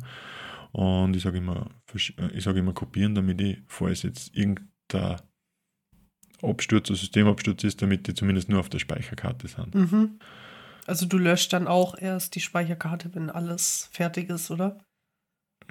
Und 0.71 1.15
ich 1.15 1.23
sage 1.23 1.37
immer, 1.37 1.69
äh, 1.93 2.27
ich 2.33 2.43
sage 2.43 2.59
immer 2.59 2.73
kopieren, 2.73 3.15
damit 3.15 3.41
ich, 3.41 3.59
falls 3.67 4.03
jetzt 4.03 4.35
irgendein 4.35 5.17
Absturz, 6.41 6.89
ein 6.89 6.95
Systemabsturz 6.95 7.63
ist, 7.63 7.81
damit 7.81 8.07
die 8.07 8.13
zumindest 8.13 8.49
nur 8.49 8.59
auf 8.59 8.69
der 8.69 8.79
Speicherkarte 8.79 9.47
sind. 9.47 9.73
Mhm. 9.73 10.19
Also 10.85 11.05
du 11.05 11.17
löscht 11.17 11.51
dann 11.51 11.67
auch 11.67 11.97
erst 11.97 12.35
die 12.35 12.39
Speicherkarte, 12.39 13.13
wenn 13.13 13.29
alles 13.29 13.89
fertig 13.91 14.29
ist, 14.29 14.51
oder? 14.51 14.79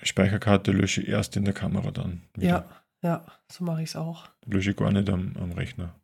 Speicherkarte 0.03 0.73
lösche 0.73 1.03
ich 1.03 1.09
erst 1.09 1.37
in 1.37 1.45
der 1.45 1.55
Kamera 1.55 1.91
dann. 1.91 2.23
wieder. 2.35 2.47
Ja, 2.47 2.65
ja, 3.03 3.27
so 3.51 3.65
mache 3.65 3.83
ich 3.83 3.91
es 3.91 3.97
auch. 3.97 4.29
Lösche 4.45 4.71
ich 4.71 4.77
gar 4.77 4.93
nicht 4.93 5.09
am, 5.09 5.35
am 5.37 5.53
Rechner. 5.53 5.95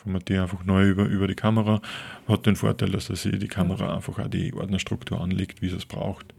Formatiere 0.00 0.44
einfach 0.44 0.64
neu 0.64 0.88
über, 0.88 1.04
über 1.04 1.26
die 1.26 1.34
Kamera. 1.34 1.82
Hat 2.26 2.46
den 2.46 2.56
Vorteil, 2.56 2.90
dass 2.90 3.10
er 3.10 3.16
sich 3.16 3.38
die 3.38 3.48
Kamera 3.48 3.94
einfach 3.94 4.18
auch 4.18 4.28
die 4.28 4.54
Ordnerstruktur 4.54 5.20
anlegt, 5.20 5.60
wie 5.60 5.66
es 5.66 5.74
es 5.74 5.84
braucht. 5.84 6.34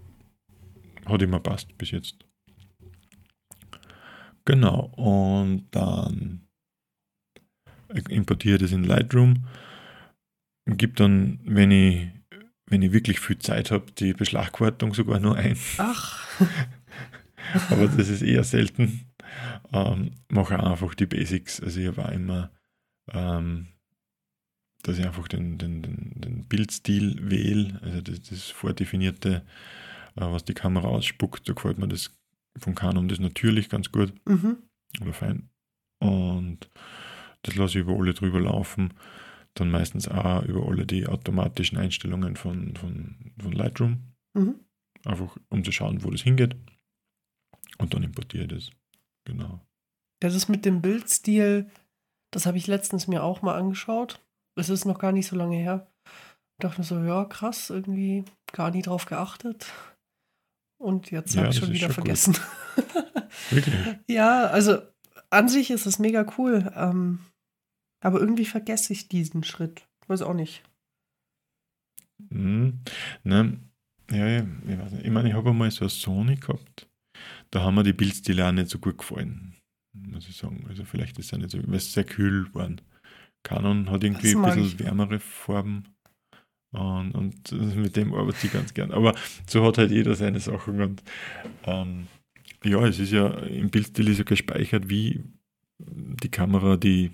Hat 1.06 1.22
immer 1.22 1.40
passt 1.40 1.78
bis 1.78 1.92
jetzt. 1.92 2.26
Genau, 4.46 4.92
und 4.96 5.68
dann 5.72 6.48
importiere 8.10 8.58
das 8.58 8.72
in 8.72 8.84
Lightroom. 8.84 9.46
Gibt 10.66 11.00
dann, 11.00 11.40
wenn 11.44 11.70
ich, 11.70 12.10
wenn 12.66 12.82
ich 12.82 12.94
wirklich 12.94 13.20
viel 13.20 13.38
Zeit 13.38 13.70
habe, 13.70 13.92
die 13.92 14.14
Beschlagwortung 14.14 14.96
sogar 14.96 15.20
nur 15.20 15.36
ein 15.36 15.58
Ach, 15.78 16.28
aber 17.70 17.88
das 17.88 18.10
ist 18.10 18.24
eher 18.24 18.44
selten. 18.44 19.12
Ähm, 19.72 20.12
mache 20.30 20.60
einfach 20.60 20.96
die 20.96 21.06
Basics. 21.06 21.62
Also 21.62 21.80
ich 21.80 21.90
auch 21.90 22.12
immer, 22.12 22.52
ähm, 23.10 23.68
dass 24.84 24.98
ich 24.98 25.06
einfach 25.06 25.28
den, 25.28 25.58
den, 25.58 25.82
den, 25.82 26.12
den 26.16 26.48
Bildstil 26.48 27.30
wähle, 27.30 27.80
also 27.84 28.02
das, 28.02 28.22
das 28.24 28.50
vordefinierte, 28.50 29.46
äh, 30.16 30.22
was 30.22 30.44
die 30.44 30.54
Kamera 30.54 30.88
ausspuckt, 30.88 31.48
da 31.48 31.54
gefällt 31.54 31.78
mir 31.78 31.88
das 31.88 32.12
von 32.58 32.76
Canon 32.76 33.08
das 33.08 33.20
natürlich 33.20 33.70
ganz 33.70 33.92
gut 33.92 34.14
mhm. 34.28 34.58
oder 35.02 35.14
fein. 35.14 35.50
Und 36.00 36.70
das 37.44 37.56
lasse 37.56 37.80
ich 37.80 37.86
über 37.86 37.98
alle 37.98 38.14
drüber 38.14 38.42
laufen. 38.42 38.94
Dann 39.54 39.72
meistens 39.72 40.08
auch 40.08 40.44
über 40.44 40.68
alle 40.68 40.86
die 40.86 41.08
automatischen 41.08 41.78
Einstellungen 41.78 42.36
von, 42.36 42.76
von, 42.76 43.34
von 43.38 43.52
Lightroom 43.52 44.12
Mhm. 44.34 44.62
einfach 45.04 45.38
um 45.50 45.64
zu 45.64 45.72
schauen, 45.72 46.04
wo 46.04 46.10
das 46.10 46.22
hingeht. 46.22 46.56
Und 47.78 47.94
dann 47.94 48.04
importiere 48.04 48.44
ich 48.44 48.50
das. 48.50 48.72
Genau. 49.26 49.60
Ja, 50.24 50.30
das 50.30 50.48
mit 50.48 50.66
dem 50.66 50.82
Bildstil, 50.82 51.70
das 52.32 52.46
habe 52.46 52.58
ich 52.58 52.68
letztens 52.68 53.08
mir 53.08 53.24
auch 53.24 53.42
mal 53.42 53.58
angeschaut. 53.58 54.20
Es 54.58 54.70
ist 54.70 54.86
noch 54.86 55.00
gar 55.00 55.12
nicht 55.12 55.28
so 55.28 55.36
lange 55.36 55.58
her. 55.58 55.88
dachte 56.60 56.80
mir 56.82 56.86
so, 56.86 57.00
ja, 57.04 57.26
krass, 57.26 57.70
irgendwie 57.70 58.24
gar 58.52 58.72
nie 58.72 58.82
drauf 58.82 59.06
geachtet. 59.06 59.72
Und 60.80 61.12
jetzt 61.12 61.36
Ja, 61.36 61.42
habe 61.44 61.52
ich 61.54 61.60
schon 61.60 61.70
wieder 61.72 61.88
schon 61.88 61.94
vergessen. 61.94 62.38
Wirklich? 63.50 63.76
ja, 64.08 64.46
also 64.48 64.80
an 65.30 65.48
sich 65.48 65.72
ist 65.72 65.86
es 65.86 66.00
mega 66.00 66.26
cool. 66.38 66.72
Ähm, 66.76 67.20
aber 68.04 68.20
irgendwie 68.20 68.46
vergesse 68.46 68.94
ich 68.94 69.08
diesen 69.08 69.44
Schritt. 69.44 69.88
Weiß 70.08 70.22
auch 70.22 70.34
nicht. 70.34 70.64
Mhm. 72.30 72.80
Ne, 73.24 73.60
ja, 74.12 74.28
ja, 74.28 74.46
ich 74.68 74.78
weiß 74.80 74.92
nicht. 74.94 75.06
Ich 75.06 75.12
meine, 75.12 75.30
ich 75.30 75.36
habe 75.36 75.50
einmal 75.50 75.72
so 75.72 75.82
eine 75.82 75.90
Sony 75.90 76.36
gehabt. 76.36 76.88
Da 77.52 77.62
haben 77.62 77.76
mir 77.76 77.84
die 77.84 77.94
Bildstile 77.94 78.48
auch 78.48 78.52
nicht 78.52 78.70
so 78.70 78.80
gut 78.80 78.98
gefallen. 78.98 79.56
Muss 79.94 80.28
ich 80.30 80.36
sagen. 80.38 80.66
Also 80.70 80.86
vielleicht 80.86 81.20
ist 81.20 81.32
es 81.34 81.38
nicht 81.38 81.52
so, 81.52 81.58
weil 81.68 81.76
es 81.76 81.94
sehr 81.94 82.04
kühl 82.06 82.54
waren. 82.54 82.82
Canon 83.44 83.90
hat 83.90 84.04
irgendwie 84.04 84.36
ein 84.36 84.42
bisschen 84.44 84.80
wärmere 84.80 85.20
Farben. 85.20 85.84
Und, 86.72 87.12
und 87.14 87.52
mit 87.76 87.96
dem 87.98 88.14
arbeite 88.14 88.46
ich 88.48 88.54
ganz 88.54 88.74
gern. 88.74 88.92
Aber 88.92 89.14
so 89.48 89.66
hat 89.66 89.78
halt 89.78 89.92
jeder 89.92 90.16
seine 90.16 90.40
Sachen. 90.40 90.80
Und 90.82 91.04
ähm, 91.66 92.08
ja, 92.64 92.86
es 92.88 93.00
ist 93.00 93.12
ja 93.12 93.28
im 93.40 93.70
Bildstil 93.70 94.08
ist 94.08 94.20
ja 94.20 94.24
gespeichert, 94.24 94.88
wie 94.90 95.24
die 95.80 96.30
Kamera 96.30 96.78
die, 96.78 97.12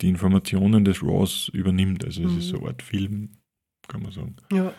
die 0.00 0.08
Informationen 0.08 0.84
des 0.84 1.02
RAWs 1.02 1.48
übernimmt. 1.48 2.04
Also 2.04 2.22
es 2.22 2.30
Mhm. 2.32 2.38
ist 2.38 2.48
so 2.48 2.58
eine 2.58 2.68
Art 2.68 2.82
Film, 2.82 3.30
kann 3.88 4.02
man 4.02 4.12
sagen. 4.12 4.36
Ja. 4.52 4.72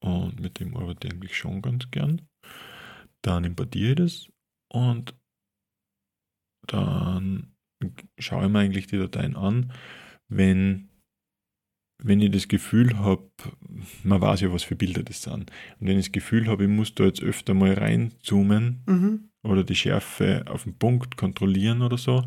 Und 0.00 0.38
mit 0.40 0.60
dem 0.60 0.76
arbeite 0.76 1.08
ich 1.08 1.14
eigentlich 1.14 1.36
schon 1.36 1.62
ganz 1.62 1.90
gern. 1.90 2.22
Dann 3.22 3.44
importiere 3.44 3.90
ich 3.90 3.96
das 3.96 4.28
und 4.68 5.14
dann 6.66 7.54
schaue 8.18 8.46
ich 8.46 8.50
mir 8.50 8.58
eigentlich 8.60 8.86
die 8.86 8.98
Dateien 8.98 9.36
an, 9.36 9.72
wenn, 10.28 10.88
wenn 12.02 12.20
ich 12.20 12.30
das 12.32 12.48
Gefühl 12.48 12.98
habe, 12.98 13.30
man 14.02 14.20
weiß 14.20 14.40
ja, 14.40 14.52
was 14.52 14.64
für 14.64 14.76
Bilder 14.76 15.02
das 15.02 15.22
sind. 15.22 15.50
Und 15.78 15.86
wenn 15.88 15.98
ich 15.98 16.06
das 16.06 16.12
Gefühl 16.12 16.48
habe, 16.48 16.64
ich 16.64 16.70
muss 16.70 16.94
da 16.94 17.04
jetzt 17.04 17.22
öfter 17.22 17.54
mal 17.54 17.74
reinzoomen 17.74 18.82
Mhm. 18.86 19.30
oder 19.44 19.62
die 19.64 19.76
Schärfe 19.76 20.44
auf 20.48 20.64
den 20.64 20.76
Punkt 20.78 21.16
kontrollieren 21.16 21.82
oder 21.82 21.98
so, 21.98 22.26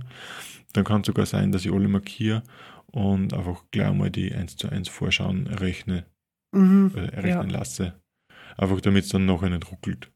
dann 0.73 0.85
kann 0.85 1.01
es 1.01 1.07
sogar 1.07 1.25
sein, 1.25 1.51
dass 1.51 1.65
ich 1.65 1.71
alle 1.73 1.87
markiere 1.87 2.43
und 2.85 3.33
einfach 3.33 3.65
gleich 3.71 3.93
mal 3.93 4.09
die 4.09 4.33
1 4.33 4.55
zu 4.55 4.69
1 4.69 4.87
Vorschauen 4.89 5.47
errechne 5.47 6.05
Mhm. 6.53 6.91
äh, 6.95 7.07
errechnen 7.07 7.49
lasse. 7.49 8.01
Einfach 8.57 8.81
damit 8.81 9.03
es 9.03 9.09
dann 9.09 9.25
nachher 9.25 9.49
nicht 9.49 9.69
ruckelt. 9.71 10.11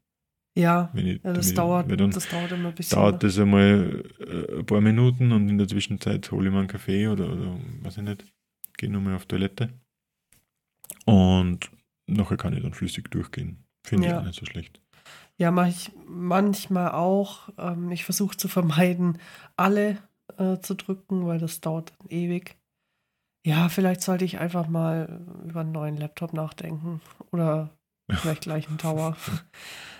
Ja, 0.56 0.92
ich, 0.94 1.20
ja 1.24 1.32
das, 1.32 1.52
damit, 1.52 1.58
dauert, 1.58 2.16
das 2.16 2.28
dauert 2.28 2.52
immer 2.52 2.68
ein 2.68 2.74
bisschen. 2.74 2.96
dauert 2.96 3.22
das 3.22 3.38
einmal 3.38 4.04
äh, 4.20 4.58
ein 4.60 4.66
paar 4.66 4.80
Minuten 4.80 5.32
und 5.32 5.48
in 5.48 5.58
der 5.58 5.66
Zwischenzeit 5.66 6.30
hole 6.30 6.46
ich 6.46 6.52
mir 6.52 6.60
einen 6.60 6.68
Kaffee 6.68 7.08
oder, 7.08 7.32
oder 7.32 7.56
weiß 7.82 7.96
ich 7.98 8.04
nicht, 8.04 8.24
gehe 8.76 8.90
nochmal 8.90 9.16
auf 9.16 9.26
Toilette. 9.26 9.70
Und 11.06 11.70
nachher 12.06 12.36
kann 12.36 12.54
ich 12.54 12.62
dann 12.62 12.72
flüssig 12.74 13.10
durchgehen. 13.10 13.64
Finde 13.84 14.06
ich 14.06 14.12
Ja. 14.12 14.20
auch 14.20 14.24
nicht 14.24 14.38
so 14.38 14.46
schlecht. 14.46 14.80
Ja, 15.36 15.50
mache 15.50 15.68
ich 15.70 15.90
manchmal 16.06 16.92
auch. 16.92 17.48
Ähm, 17.58 17.90
ich 17.90 18.04
versuche 18.04 18.36
zu 18.36 18.48
vermeiden, 18.48 19.18
alle 19.56 19.98
äh, 20.38 20.58
zu 20.60 20.74
drücken, 20.74 21.26
weil 21.26 21.38
das 21.38 21.60
dauert 21.60 21.92
dann 21.98 22.08
ewig. 22.10 22.56
Ja, 23.44 23.68
vielleicht 23.68 24.00
sollte 24.00 24.24
ich 24.24 24.38
einfach 24.38 24.68
mal 24.68 25.20
über 25.46 25.60
einen 25.60 25.72
neuen 25.72 25.96
Laptop 25.96 26.32
nachdenken. 26.32 27.00
Oder 27.32 27.76
vielleicht 28.10 28.42
gleich 28.42 28.68
einen 28.68 28.78
Tower. 28.78 29.16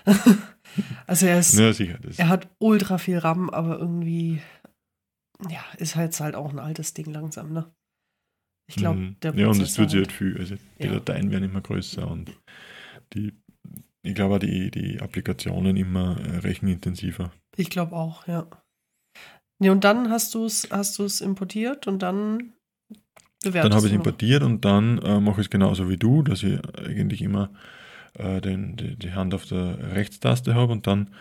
also 1.07 1.25
er 1.25 1.39
ist, 1.39 1.53
Ja, 1.57 1.73
sicher. 1.73 1.97
Das, 2.01 2.19
er 2.19 2.29
hat 2.29 2.49
ultra 2.59 2.97
viel 2.97 3.17
RAM, 3.17 3.49
aber 3.49 3.79
irgendwie, 3.79 4.41
ja, 5.49 5.63
ist 5.77 5.95
halt, 5.95 6.19
halt 6.19 6.35
auch 6.35 6.51
ein 6.51 6.59
altes 6.59 6.93
Ding 6.93 7.11
langsam, 7.11 7.53
ne? 7.53 7.71
Ich 8.67 8.75
glaube, 8.77 8.99
Mhm. 8.99 9.19
der 9.21 9.35
Ja, 9.35 9.47
und 9.47 9.61
es 9.61 9.75
tut 9.75 9.91
sich 9.91 9.99
halt- 9.99 10.11
viel. 10.11 10.37
Also 10.39 10.55
die 10.79 10.85
Ja. 10.85 10.93
Dateien 10.93 11.29
werden 11.31 11.43
immer 11.43 11.61
größer 11.61 12.07
und 12.09 12.31
die, 13.13 13.33
ich 14.03 14.15
glaube 14.15 14.35
auch 14.35 14.39
die, 14.39 14.71
die 14.71 14.99
Applikationen 14.99 15.77
immer 15.77 16.19
äh, 16.19 16.37
rechenintensiver. 16.37 17.31
Ich 17.57 17.69
glaube 17.69 17.95
auch, 17.95 18.27
ja. 18.27 18.47
Nee, 19.59 19.69
und 19.69 19.83
dann 19.83 20.09
hast 20.09 20.33
du 20.33 20.45
es 20.45 20.67
hast 20.71 20.97
du's 20.99 21.21
importiert 21.21 21.87
und 21.87 21.99
dann 21.99 22.53
bewertest 23.43 23.65
Dann 23.65 23.73
habe 23.75 23.85
ich 23.87 23.93
es 23.93 23.95
importiert 23.97 24.41
und 24.43 24.65
dann 24.65 24.97
äh, 24.97 25.19
mache 25.19 25.41
ich 25.41 25.47
es 25.47 25.51
genauso 25.51 25.87
wie 25.87 25.97
du, 25.97 26.23
dass 26.23 26.41
ich 26.43 26.59
eigentlich 26.79 27.21
immer 27.21 27.53
äh, 28.17 28.41
den, 28.41 28.75
die, 28.75 28.95
die 28.95 29.13
Hand 29.13 29.33
auf 29.33 29.45
der 29.45 29.93
Rechtstaste 29.93 30.55
habe 30.55 30.71
und 30.73 30.87
dann 30.87 31.13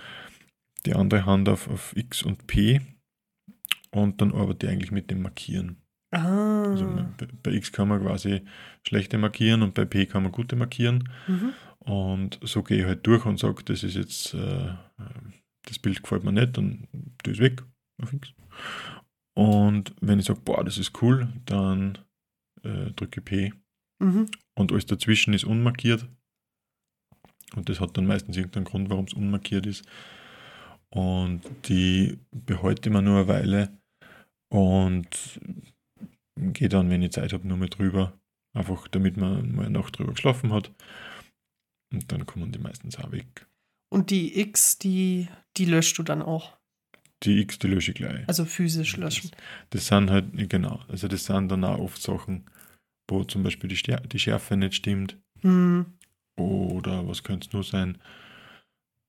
die 0.87 0.95
andere 0.95 1.27
Hand 1.27 1.49
auf, 1.49 1.69
auf 1.69 1.97
X 1.97 2.23
und 2.23 2.47
P 2.47 2.81
und 3.91 4.21
dann 4.21 4.33
arbeite 4.35 4.67
ich 4.67 4.73
eigentlich 4.73 4.91
mit 4.91 5.11
dem 5.11 5.23
Markieren. 5.23 5.81
Ah. 6.11 6.71
Also 6.71 6.87
bei, 7.19 7.27
bei 7.43 7.51
X 7.53 7.73
kann 7.73 7.89
man 7.89 8.03
quasi 8.03 8.43
schlechte 8.87 9.19
markieren 9.19 9.63
und 9.63 9.75
bei 9.75 9.85
P 9.85 10.07
kann 10.07 10.23
man 10.23 10.33
gute 10.33 10.57
markieren. 10.57 11.09
mhm. 11.27 11.53
Und 11.81 12.39
so 12.43 12.63
gehe 12.63 12.79
ich 12.79 12.85
halt 12.87 13.07
durch 13.07 13.27
und 13.27 13.39
sage, 13.39 13.63
das 13.65 13.83
ist 13.83 13.95
jetzt, 13.95 14.33
äh, 14.33 14.73
das 15.67 15.79
Bild 15.79 16.03
gefällt 16.03 16.25
mir 16.25 16.33
nicht, 16.33 16.57
dann 16.57 16.89
tue 17.23 17.35
ich 17.35 17.39
es 17.39 17.45
weg 17.45 17.63
auf 18.03 18.13
X. 18.13 18.33
Und 19.37 19.95
wenn 20.01 20.19
ich 20.19 20.25
sage, 20.25 20.41
boah, 20.43 20.65
das 20.65 20.79
ist 20.79 21.03
cool, 21.03 21.29
dann 21.45 21.99
äh, 22.63 22.91
drücke 22.93 23.21
ich 23.21 23.25
P 23.25 23.53
Mhm. 24.03 24.29
und 24.59 24.73
alles 24.73 24.87
dazwischen 24.87 25.35
ist 25.35 25.45
unmarkiert. 25.45 26.09
Und 27.57 27.69
das 27.69 27.81
hat 27.81 27.97
dann 27.97 28.07
meistens 28.07 28.37
irgendeinen 28.37 28.65
Grund, 28.65 28.91
warum 28.91 29.05
es 29.05 29.15
unmarkiert 29.15 29.67
ist. 29.67 29.85
Und 30.91 31.43
die 31.69 32.19
behalte 32.31 32.91
mir 32.91 33.03
nur 33.03 33.19
eine 33.19 33.29
Weile 33.29 33.79
und 34.49 35.41
gehe 36.37 36.69
dann, 36.69 36.91
wenn 36.91 37.03
ich 37.03 37.13
Zeit 37.13 37.33
habe, 37.33 37.47
nur 37.47 37.57
mal 37.57 37.69
drüber. 37.69 38.19
Einfach 38.57 38.87
damit 38.89 39.17
man 39.17 39.55
mal 39.55 39.67
eine 39.67 39.79
Nacht 39.79 39.99
drüber 39.99 40.13
geschlafen 40.13 40.53
hat. 40.53 40.71
Und 41.93 42.11
dann 42.13 42.27
kommen 42.27 42.53
die 42.53 42.59
meistens 42.59 42.99
auch 42.99 43.11
weg. 43.11 43.47
Und 43.93 44.11
die 44.11 44.41
X, 44.41 44.79
die, 44.79 45.29
die 45.57 45.65
löscht 45.65 45.99
du 45.99 46.03
dann 46.03 46.23
auch. 46.23 46.57
Die 47.25 47.41
X, 47.41 47.59
die 47.59 47.69
lösche 47.69 47.93
ich 47.93 47.97
gleich. 47.97 48.29
Also 48.29 48.45
physisch 48.45 48.97
löschen. 48.97 49.31
Das 49.71 49.87
sind 49.87 50.11
halt, 50.11 50.27
genau, 50.49 50.83
also 50.89 51.09
das 51.09 51.25
sind 51.25 51.49
dann 51.49 51.65
auch 51.65 51.79
oft 51.79 52.03
Sachen, 52.03 52.45
wo 53.09 53.25
zum 53.25 53.43
Beispiel 53.43 53.69
die, 53.69 53.77
Ster 53.77 54.01
die 54.01 54.19
Schärfe 54.19 54.57
nicht 54.57 54.75
stimmt. 54.75 55.17
Mhm. 55.43 55.87
Oder 56.37 57.07
was 57.07 57.23
könnte 57.23 57.47
es 57.47 57.53
nur 57.53 57.65
sein, 57.65 57.99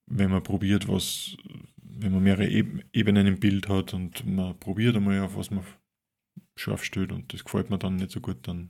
wenn 0.08 0.30
man 0.30 0.44
probiert, 0.44 0.88
was, 0.88 1.36
wenn 1.82 2.12
man 2.12 2.24
mehrere 2.24 2.48
Eb 2.48 2.86
Ebenen 2.94 3.28
im 3.28 3.40
Bild 3.40 3.68
hat 3.68 3.94
und 3.94 4.26
man 4.26 4.60
probiert 4.60 4.96
einmal, 4.96 5.20
auf 5.22 5.36
was 5.36 5.52
man 5.52 5.66
scharf 6.56 6.84
stellt 6.84 7.12
und 7.12 7.34
das 7.34 7.44
gefällt 7.44 7.70
mir 7.70 7.80
dann 7.80 7.96
nicht 7.96 8.12
so 8.12 8.20
gut, 8.20 8.48
dann, 8.48 8.70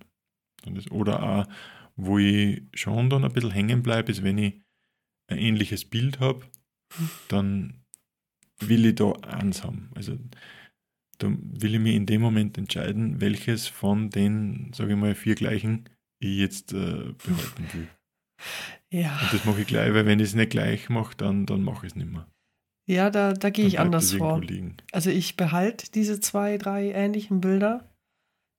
dann 0.64 0.76
ist, 0.76 0.92
oder 0.92 1.22
auch, 1.22 1.48
wo 1.96 2.18
ich 2.18 2.64
schon 2.74 3.10
dann 3.10 3.26
ein 3.26 3.32
bisschen 3.32 3.52
hängen 3.52 3.84
bleibe, 3.84 4.12
ist, 4.12 4.24
wenn 4.24 4.38
ich 4.38 4.62
ein 5.28 5.38
ähnliches 5.38 5.86
Bild 5.86 6.20
habe, 6.20 6.46
dann 7.28 7.86
will 8.60 8.86
ich 8.86 8.96
da 8.96 9.12
eins 9.24 9.64
haben. 9.64 9.92
Also 9.96 10.18
da 11.18 11.28
will 11.30 11.76
ich 11.76 11.82
mich 11.82 11.96
in 11.96 12.06
dem 12.06 12.22
Moment 12.22 12.58
entscheiden, 12.58 13.22
welches 13.22 13.68
von 13.68 14.10
den, 14.10 14.72
sage 14.74 14.94
ich 14.94 15.00
mal, 15.00 15.16
vier 15.16 15.36
gleichen 15.36 15.90
ich 16.20 16.38
jetzt 16.38 16.74
äh, 16.74 17.14
behalten 17.26 17.68
will. 17.74 17.88
Ja. 18.90 19.18
Und 19.22 19.34
das 19.34 19.46
mache 19.46 19.62
ich 19.62 19.68
gleich, 19.68 19.94
weil 19.94 20.06
wenn 20.06 20.20
ich 20.20 20.28
es 20.30 20.36
nicht 20.36 20.52
gleich 20.52 20.90
mache, 20.90 21.16
dann, 21.18 21.46
dann 21.46 21.64
mache 21.64 21.86
ich 21.86 21.92
es 21.94 21.96
nicht 21.96 22.12
mehr. 22.12 22.28
Ja, 22.88 23.10
da, 23.10 23.34
da 23.34 23.50
gehe 23.50 23.66
ich 23.66 23.80
anders 23.80 24.14
vor. 24.14 24.40
Liegen. 24.42 24.78
Also 24.92 25.10
ich 25.10 25.38
behalte 25.38 25.92
diese 25.92 26.20
zwei, 26.20 26.58
drei 26.58 26.92
ähnlichen 26.92 27.42
Bilder, 27.42 27.90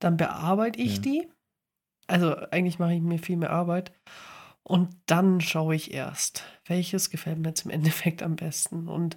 dann 0.01 0.16
bearbeite 0.16 0.81
ich 0.81 0.96
Ja. 0.96 1.03
die. 1.03 1.29
Also 2.09 2.35
eigentlich 2.37 2.79
mache 2.79 2.94
ich 2.94 3.01
mir 3.01 3.18
viel 3.18 3.37
mehr 3.37 3.51
Arbeit. 3.51 3.92
Und 4.62 4.96
dann 5.07 5.40
schaue 5.40 5.77
ich 5.77 5.94
erst, 5.94 6.44
welches 6.66 7.11
gefällt 7.11 7.38
mir 7.38 7.55
im 7.64 7.70
Endeffekt 7.70 8.22
am 8.22 8.35
besten. 8.35 8.88
Und 8.88 9.16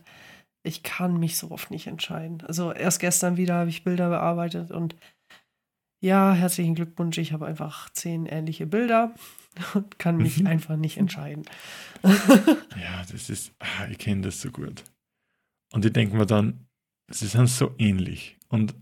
ich 0.64 0.84
kann 0.84 1.18
mich 1.18 1.38
so 1.38 1.50
oft 1.50 1.72
nicht 1.72 1.88
entscheiden. 1.88 2.42
Also 2.46 2.72
erst 2.72 3.00
gestern 3.00 3.36
wieder 3.38 3.56
habe 3.56 3.70
ich 3.70 3.84
Bilder 3.84 4.10
bearbeitet 4.10 4.70
und 4.72 4.96
ja, 6.02 6.34
herzlichen 6.34 6.76
Glückwunsch, 6.76 7.18
ich 7.18 7.34
habe 7.34 7.46
einfach 7.46 7.90
zehn 7.90 8.26
ähnliche 8.26 8.66
Bilder 8.66 9.14
und 9.74 10.00
kann 10.00 10.18
mich 10.18 10.40
Mhm. 10.40 10.48
einfach 10.48 10.76
nicht 10.78 10.98
entscheiden. 10.98 11.46
Ja, 12.04 13.04
das 13.12 13.30
ist, 13.30 13.52
ah, 13.60 13.88
ich 13.90 13.98
kenne 13.98 14.22
das 14.22 14.40
so 14.42 14.52
gut. 14.52 14.84
Und 15.74 15.84
ich 15.86 15.92
denke 15.94 16.16
mir 16.16 16.26
dann, 16.26 16.66
sie 17.12 17.28
sind 17.28 17.48
so 17.48 17.76
ähnlich. 17.78 18.38
Und 18.48 18.74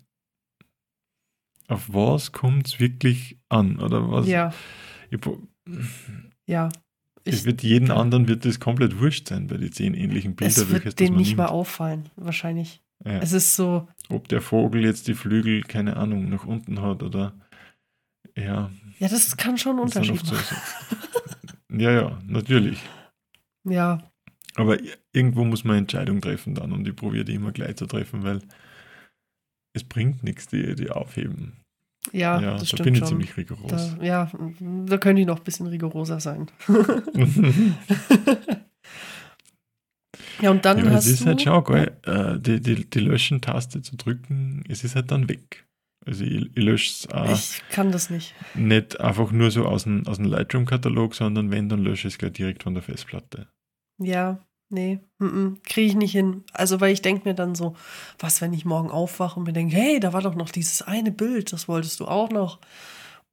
auf 1.67 1.91
was 1.93 2.31
kommt 2.31 2.67
es 2.67 2.79
wirklich 2.79 3.37
an? 3.49 3.79
Oder 3.79 4.09
was? 4.11 4.27
ja, 4.27 4.53
Ich, 5.09 5.19
ja. 6.45 6.69
es 7.25 7.39
Ich, 7.39 7.45
wird 7.45 7.63
jeden 7.63 7.91
anderen 7.91 8.27
wird 8.27 8.45
das 8.45 8.59
komplett 8.59 8.99
wurscht 8.99 9.27
sein 9.27 9.47
bei 9.47 9.57
den 9.57 9.71
zehn 9.71 9.93
ähnlichen 9.93 10.35
Bildern, 10.35 10.51
es 10.51 10.57
welches 10.69 10.73
wird 10.73 10.85
das 10.85 10.95
denen 10.95 11.17
nicht 11.17 11.27
nimmt. 11.29 11.37
mal 11.39 11.47
auffallen, 11.47 12.09
wahrscheinlich. 12.15 12.81
Ja. 13.03 13.19
Es 13.19 13.31
ist 13.33 13.55
so, 13.55 13.87
Ob 14.09 14.27
der 14.27 14.41
Vogel 14.41 14.83
jetzt 14.85 15.07
die 15.07 15.13
Flügel, 15.13 15.61
keine 15.63 15.97
Ahnung, 15.97 16.29
nach 16.29 16.45
unten 16.45 16.81
hat 16.81 17.03
oder 17.03 17.33
ja. 18.37 18.71
ja, 18.99 19.07
das 19.07 19.35
kann 19.35 19.57
schon 19.57 19.77
einen 19.79 19.89
das 19.89 19.93
sind 19.95 20.09
Unterschied 20.11 20.33
oft 20.33 20.45
so- 20.47 20.55
machen. 20.55 21.81
Ja, 21.81 21.91
ja, 21.91 22.19
natürlich. 22.25 22.79
Ja, 23.65 24.01
Aber 24.55 24.77
irgendwo 25.11 25.43
muss 25.43 25.63
man 25.65 25.73
eine 25.73 25.79
Entscheidung 25.81 26.21
treffen 26.21 26.55
dann 26.55 26.71
und 26.71 26.87
ich 26.87 26.95
probiere 26.95 27.25
die 27.25 27.33
immer 27.35 27.51
gleich 27.51 27.75
zu 27.75 27.85
treffen, 27.85 28.23
weil 28.23 28.39
es 29.73 29.83
bringt 29.83 30.23
nichts, 30.23 30.47
die, 30.47 30.73
die 30.75 30.89
aufheben. 30.89 31.57
ja, 32.13 32.39
ja, 32.39 32.57
das 32.57 32.69
da 32.69 32.83
bin 32.83 32.93
ich 32.93 32.99
schon. 32.99 33.09
ziemlich 33.09 33.35
rigoros. 33.35 33.69
Da, 33.97 34.03
ja, 34.03 34.31
da 34.85 34.97
können 34.97 35.17
die 35.17 35.25
noch 35.25 35.39
ein 35.39 35.43
bisschen 35.43 35.67
rigoroser 35.67 36.19
sein. 36.21 36.49
ja, 40.41 40.51
und 40.51 40.63
dann 40.65 40.77
ja, 40.85 40.91
hast 40.91 41.05
es 41.05 41.11
ist 41.13 41.21
du. 41.21 41.25
halt 41.27 41.41
schon 41.41 41.63
geil, 41.63 41.97
äh, 42.05 42.39
die, 42.39 42.61
die, 42.61 42.89
die 42.89 42.99
Löschen-Taste 42.99 43.81
zu 43.81 43.97
drücken, 43.97 44.63
es 44.69 44.83
ist 44.83 44.95
halt 44.95 45.11
dann 45.11 45.27
weg. 45.29 45.66
Also 46.07 46.23
ich, 46.23 46.49
ich 46.55 46.63
lösche 46.63 46.89
es 46.89 47.09
auch 47.11 47.29
ich 47.29 47.61
kann 47.69 47.91
das 47.91 48.09
nicht. 48.09 48.33
nicht 48.55 48.99
einfach 48.99 49.31
nur 49.31 49.51
so 49.51 49.65
aus 49.65 49.83
dem, 49.83 50.07
aus 50.07 50.17
dem 50.17 50.25
Lightroom-Katalog, 50.25 51.13
sondern 51.13 51.51
wenn, 51.51 51.67
dann 51.67 51.83
lösche 51.83 52.07
ich 52.07 52.13
es 52.13 52.17
gleich 52.17 52.31
direkt 52.33 52.63
von 52.63 52.73
der 52.73 52.83
Festplatte. 52.83 53.47
Ja, 53.99 54.39
nee, 54.69 54.99
kriege 55.63 55.87
ich 55.87 55.95
nicht 55.95 56.13
hin. 56.13 56.45
Also, 56.53 56.79
weil 56.79 56.93
ich 56.93 57.01
denke 57.01 57.27
mir 57.27 57.35
dann 57.35 57.55
so, 57.55 57.75
was, 58.19 58.41
wenn 58.41 58.53
ich 58.53 58.63
morgen 58.63 58.89
aufwache 58.89 59.39
und 59.39 59.45
mir 59.45 59.53
denke, 59.53 59.75
hey, 59.75 59.99
da 59.99 60.13
war 60.13 60.21
doch 60.21 60.35
noch 60.35 60.49
dieses 60.49 60.81
eine 60.81 61.11
Bild, 61.11 61.51
das 61.51 61.67
wolltest 61.67 61.99
du 61.99 62.05
auch 62.05 62.29
noch. 62.29 62.59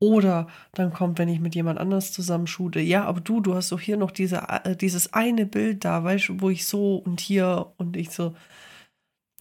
Oder 0.01 0.49
dann 0.73 0.93
kommt, 0.93 1.19
wenn 1.19 1.29
ich 1.29 1.41
mit 1.41 1.55
jemand 1.55 1.79
anders 1.79 2.13
zusammen 2.13 2.49
shoote, 2.49 2.81
ja, 2.81 3.05
aber 3.05 3.21
du, 3.21 3.41
du 3.41 3.55
hast 3.55 3.71
doch 3.71 3.81
hier 3.81 3.97
noch 3.97 4.11
diese, 4.11 4.49
äh, 4.65 4.77
dieses 4.77 5.13
eine 5.13 5.47
Bild 5.47 5.85
da, 5.85 6.03
weißt 6.03 6.29
du, 6.29 6.41
wo 6.41 6.51
ich 6.51 6.67
so 6.67 6.97
und 6.97 7.21
hier 7.21 7.73
und 7.77 7.97
ich 7.97 8.11
so, 8.11 8.35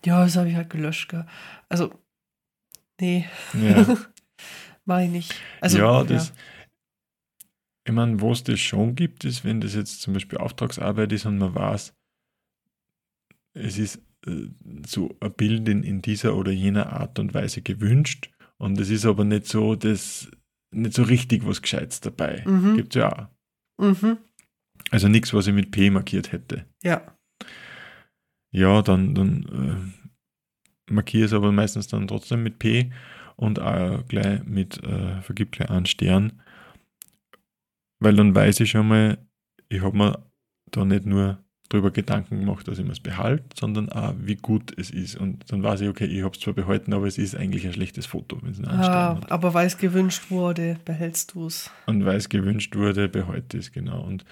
ja, 0.06 0.24
das 0.24 0.38
habe 0.38 0.50
ich 0.50 0.56
halt 0.56 0.70
gelöscht, 0.70 1.10
gell. 1.10 1.26
Also, 1.70 1.92
nee, 3.00 3.26
Ja. 3.54 3.98
mach 4.86 5.00
ich 5.02 5.10
nicht. 5.10 5.36
Also, 5.62 5.78
ja, 5.78 6.04
das. 6.04 6.34
Ich 7.86 7.94
meine, 7.94 8.22
wo 8.22 8.32
es 8.32 8.44
das 8.44 8.60
schon 8.60 8.96
gibt, 8.96 9.26
ist, 9.26 9.44
wenn 9.44 9.60
das 9.60 9.76
jetzt 9.76 10.02
zum 10.02 10.14
Beispiel 10.14 10.38
Auftragsarbeit 10.38 11.12
ist 11.12 11.26
und 11.26 11.38
man 11.38 11.54
weiß, 11.54 11.94
es 13.56 13.78
ist 13.78 14.02
äh, 14.26 14.48
so 14.88 15.16
ein 15.20 15.34
Bild 15.34 15.68
in, 15.68 15.84
in 15.84 16.02
dieser 16.02 16.36
oder 16.36 16.52
jener 16.52 16.94
Art 16.94 17.20
und 17.20 17.34
Weise 17.34 17.62
gewünscht 17.62 18.32
und 18.58 18.80
es 18.80 18.90
ist 18.90 19.06
aber 19.06 19.26
nicht 19.26 19.48
so, 19.48 19.76
das, 19.76 20.32
nicht 20.72 20.94
so 20.94 21.04
richtig 21.04 21.46
was 21.46 21.62
Gescheites 21.62 22.00
dabei. 22.00 22.44
Mhm. 22.48 22.76
Gibt 22.78 22.96
es 22.96 23.00
ja 23.02 23.30
auch. 23.78 23.84
Mhm. 23.84 24.18
Also 24.90 25.08
nichts, 25.10 25.34
was 25.34 25.48
ich 25.48 25.54
mit 25.54 25.72
P 25.72 25.90
markiert 25.90 26.32
hätte. 26.32 26.66
Ja, 26.84 27.18
Ja, 28.52 28.82
dann, 28.82 29.14
dann 29.14 29.44
äh, 29.44 30.03
markiere 30.90 31.26
es 31.26 31.34
aber 31.34 31.52
meistens 31.52 31.88
dann 31.88 32.08
trotzdem 32.08 32.44
mit 32.44 32.60
P 32.60 32.92
und 33.36 33.60
auch 33.60 34.06
gleich 34.08 34.44
mit, 34.44 34.84
äh, 34.84 35.22
vergib 35.22 35.52
gleich 35.52 35.70
einen 35.70 35.86
Stern, 35.86 36.42
weil 38.00 38.16
dann 38.16 38.36
weiß 38.36 38.60
ich 38.60 38.72
schon 38.72 38.88
mal, 38.88 39.18
ich 39.70 39.82
habe 39.82 39.98
mir 39.98 40.26
da 40.72 40.86
nicht 40.86 41.06
nur 41.06 41.44
darüber 41.70 41.92
Gedanken 41.92 42.40
gemacht, 42.40 42.68
dass 42.68 42.78
ich 42.78 42.86
mir 42.86 42.92
es 42.92 43.00
behalte, 43.00 43.46
sondern 43.60 43.90
auch, 43.90 44.14
wie 44.20 44.36
gut 44.36 44.78
es 44.78 44.92
ist. 44.92 45.16
Und 45.16 45.52
dann 45.52 45.64
weiß 45.64 45.82
ich, 45.82 45.90
okay, 45.90 46.06
ich 46.06 46.22
habe 46.22 46.36
es 46.36 46.40
zwar 46.40 46.54
behalten, 46.54 46.94
aber 46.94 47.08
es 47.08 47.18
ist 47.18 47.36
eigentlich 47.36 47.66
ein 47.66 47.74
schlechtes 47.74 48.06
Foto, 48.06 48.38
wenn 48.42 48.52
es 48.52 48.60
einen 48.60 48.80
ah, 48.80 48.84
Stern 48.84 49.18
hat. 49.18 49.32
aber 49.32 49.54
weil 49.54 49.66
es 49.66 49.78
gewünscht 49.78 50.30
wurde, 50.30 50.78
behältst 50.86 51.34
du 51.34 51.48
es. 51.48 51.72
Und 51.88 52.06
weil 52.06 52.18
es 52.18 52.30
gewünscht 52.30 52.76
wurde, 52.76 53.10
behalte 53.10 53.58
ich 53.58 53.66
es, 53.66 53.72
genau. 53.72 54.04
Und 54.04 54.24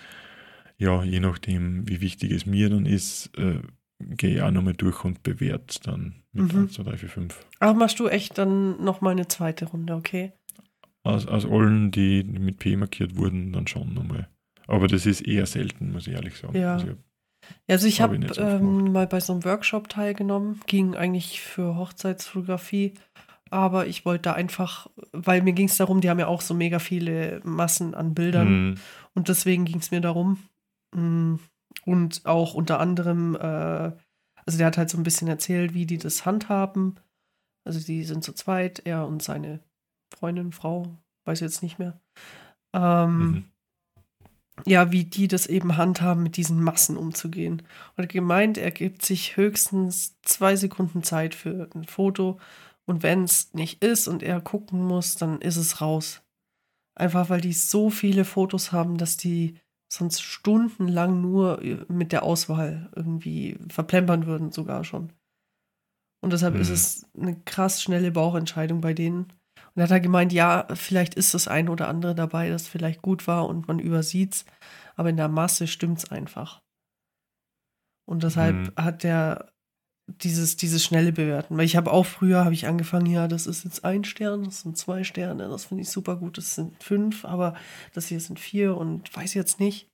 ja, 0.78 1.04
je 1.04 1.20
nachdem, 1.20 1.88
wie 1.88 2.02
wichtig 2.02 2.32
es 2.32 2.46
mir 2.46 2.70
dann 2.70 2.86
ist, 2.86 3.36
äh, 3.38 3.60
gehe 4.10 4.36
ich 4.36 4.42
auch 4.42 4.52
nochmal 4.52 4.74
durch 4.74 5.04
und 5.04 5.24
bewerte 5.24 5.80
dann 5.84 6.24
mit 6.32 6.54
Mhm. 6.54 6.62
1, 6.62 6.74
2, 6.74 6.84
3, 6.84 6.98
4, 6.98 7.10
5. 7.10 7.46
Ach, 7.60 7.74
machst 7.74 8.00
du 8.00 8.08
echt 8.08 8.38
dann 8.38 8.84
noch 8.84 9.02
mal 9.02 9.12
eine 9.12 9.28
zweite 9.28 9.66
Runde, 9.66 9.96
okay? 9.96 10.34
Aus, 11.04 11.28
aus 11.28 11.46
allen, 11.46 11.92
die 11.92 12.24
mit 12.24 12.60
P 12.60 12.76
markiert 12.76 13.16
wurden, 13.16 13.54
dann 13.54 13.68
schon 13.68 13.94
nochmal. 13.94 14.30
Aber 14.68 14.88
das 14.88 15.06
ist 15.06 15.22
eher 15.22 15.46
selten, 15.46 15.92
muss 15.92 16.08
ich 16.08 16.14
ehrlich 16.14 16.38
sagen. 16.38 16.56
Ja. 16.56 16.74
Also, 16.76 16.96
Also 17.68 17.88
ich 17.88 18.02
Hab 18.02 18.12
habe 18.12 18.26
oft 18.28 18.38
ähm, 18.38 18.92
mal 18.92 19.08
bei 19.08 19.20
so 19.20 19.34
einem 19.34 19.44
Workshop 19.44 19.90
teilgenommen, 19.90 20.62
ging 20.68 20.96
eigentlich 20.96 21.42
für 21.42 21.76
Hochzeitsfotografie, 21.76 22.94
aber 23.50 23.88
ich 23.88 24.06
wollte 24.06 24.24
da 24.24 24.34
einfach, 24.34 24.88
weil 25.12 25.42
mir 25.42 25.54
ging 25.54 25.68
es 25.68 25.78
darum, 25.78 26.02
die 26.02 26.10
haben 26.10 26.20
ja 26.20 26.28
auch 26.28 26.42
so 26.42 26.54
mega 26.54 26.80
viele 26.80 27.42
Massen 27.44 27.94
an 27.96 28.14
Bildern 28.14 28.48
hm, 28.48 28.76
und 29.16 29.28
deswegen 29.28 29.66
ging 29.66 29.80
es 29.80 29.92
mir 29.92 30.02
darum. 30.02 30.38
mm, 30.96 31.36
Und 31.86 32.26
auch 32.26 32.54
unter 32.54 32.80
anderem, 32.80 33.36
äh, 33.36 33.92
also 34.46 34.58
der 34.58 34.68
hat 34.68 34.78
halt 34.78 34.90
so 34.90 34.98
ein 34.98 35.04
bisschen 35.04 35.28
erzählt, 35.28 35.74
wie 35.74 35.86
die 35.86 35.98
das 35.98 36.26
handhaben. 36.26 37.00
Also 37.64 37.80
die 37.80 38.04
sind 38.04 38.24
zu 38.24 38.34
zweit, 38.34 38.82
er 38.86 39.08
und 39.08 39.22
seine 39.22 39.60
Freundin, 40.14 40.52
Frau, 40.52 40.98
weiß 41.26 41.40
jetzt 41.40 41.64
nicht 41.64 41.80
mehr. 41.80 42.00
Ähm, 42.74 43.20
mhm. 43.20 43.46
ja, 44.66 44.92
wie 44.92 45.04
die 45.04 45.28
das 45.28 45.48
eben 45.48 45.78
handhaben, 45.78 46.24
mit 46.24 46.38
diesen 46.38 46.62
Massen 46.62 46.98
umzugehen. 46.98 47.64
Und 47.98 48.10
gemeint, 48.10 48.58
er 48.58 48.72
gibt 48.72 49.04
sich 49.04 49.38
höchstens 49.38 50.20
zwei 50.22 50.56
Sekunden 50.56 51.04
Zeit 51.04 51.36
für 51.36 51.70
ein 51.76 51.86
Foto. 51.86 52.40
Und 52.86 53.04
wenn 53.04 53.24
es 53.24 53.54
nicht 53.54 53.84
ist 53.84 54.08
und 54.08 54.24
er 54.24 54.42
gucken 54.42 54.86
muss, 54.86 55.16
dann 55.16 55.40
ist 55.42 55.58
es 55.58 55.82
raus. 55.82 56.22
Einfach 56.96 57.30
weil 57.30 57.42
die 57.42 57.54
so 57.54 57.90
viele 57.90 58.26
Fotos 58.26 58.72
haben, 58.72 58.98
dass 58.98 59.18
die 59.18 59.60
sonst 59.92 60.22
stundenlang 60.22 61.22
nur 61.22 61.62
mit 61.90 62.14
der 62.14 62.24
Auswahl 62.24 62.90
irgendwie 62.96 63.60
verplempern 63.70 64.26
würden, 64.26 64.52
sogar 64.52 64.84
schon. 64.86 65.12
Und 66.24 66.32
deshalb 66.32 66.56
mhm. 66.56 66.62
ist 66.62 66.70
es 66.70 67.10
eine 67.20 67.36
krass 67.42 67.82
schnelle 67.82 68.12
Bauchentscheidung 68.12 68.80
bei 68.80 68.94
denen. 68.94 69.24
Und 69.74 69.82
er 69.82 69.84
hat 69.84 69.92
halt 69.92 70.04
gemeint, 70.04 70.32
ja, 70.32 70.68
vielleicht 70.74 71.16
ist 71.16 71.34
das 71.34 71.48
ein 71.48 71.68
oder 71.68 71.90
andere 71.90 72.16
dabei, 72.16 72.50
das 72.50 72.68
vielleicht 72.68 73.02
gut 73.02 73.28
war 73.28 73.48
und 73.48 73.68
man 73.68 73.80
übersieht's, 73.80 74.46
aber 74.96 75.10
in 75.10 75.18
der 75.18 75.28
Masse 75.28 75.68
stimmt's 75.68 76.10
einfach. 76.10 76.62
Und 78.08 78.24
deshalb 78.24 78.56
mhm. 78.56 78.72
hat 78.78 79.04
der 79.04 79.52
dieses, 80.20 80.58
dieses 80.58 80.84
schnelle 80.84 81.12
Bewerten. 81.12 81.58
Weil 81.58 81.66
ich 81.66 81.76
habe 81.76 81.92
auch 81.92 82.06
früher, 82.06 82.44
habe 82.44 82.54
ich 82.54 82.68
angefangen, 82.68 83.06
ja, 83.08 83.28
das 83.28 83.48
ist 83.48 83.64
jetzt 83.64 83.84
ein 83.86 84.04
Stern, 84.04 84.44
das 84.44 84.62
sind 84.62 84.78
zwei 84.78 85.04
Sterne, 85.04 85.50
das 85.50 85.66
finde 85.66 85.84
ich 85.84 85.90
super 85.90 86.16
gut, 86.16 86.38
das 86.38 86.56
sind 86.56 86.82
fünf, 86.84 87.26
aber 87.26 87.56
das 87.94 88.08
hier 88.08 88.20
sind 88.20 88.40
vier 88.40 88.78
und 88.78 89.16
weiß 89.16 89.34
jetzt 89.34 89.60
nicht. 89.60 89.88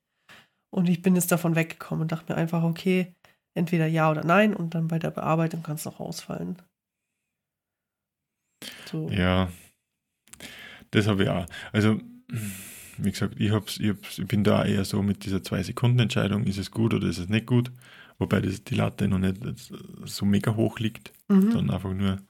Und 0.74 0.90
ich 0.90 1.02
bin 1.02 1.16
jetzt 1.16 1.32
davon 1.32 1.56
weggekommen 1.56 2.04
und 2.04 2.12
dachte 2.12 2.34
mir 2.34 2.38
einfach, 2.38 2.64
okay, 2.64 3.14
entweder 3.56 3.88
ja 3.88 4.12
oder 4.12 4.24
nein 4.24 4.54
und 4.54 4.76
dann 4.76 4.88
bei 4.88 5.00
der 5.00 5.12
Bearbeitung 5.12 5.64
kann 5.64 5.76
es 5.76 5.86
noch 5.86 6.00
ausfallen. 6.00 6.62
So. 8.86 9.10
Ja, 9.10 9.50
das 10.92 11.08
habe 11.08 11.24
ich 11.24 11.30
auch. 11.30 11.46
Also, 11.72 12.00
wie 12.98 13.12
gesagt, 13.12 13.36
ich, 13.40 13.52
hab's, 13.52 13.80
ich, 13.80 13.90
hab's, 13.90 14.20
ich 14.20 14.28
bin 14.28 14.44
da 14.44 14.66
eher 14.66 14.86
so 14.86 15.02
mit 15.02 15.26
dieser 15.26 15.44
Zwei-Sekunden-Entscheidung, 15.44 16.44
ist 16.46 16.58
es 16.58 16.72
gut 16.72 16.94
oder 16.94 17.08
ist 17.08 17.18
es 17.18 17.30
nicht 17.30 17.46
gut, 17.46 17.72
wobei 18.20 18.42
das, 18.42 18.64
die 18.64 18.76
Latte 18.76 19.08
noch 19.08 19.20
nicht 19.20 19.38
so 20.06 20.26
mega 20.26 20.56
hoch 20.56 20.80
liegt, 20.80 21.14
mhm. 21.28 21.52
sondern 21.52 21.72
einfach 21.72 21.94
nur, 21.94 22.22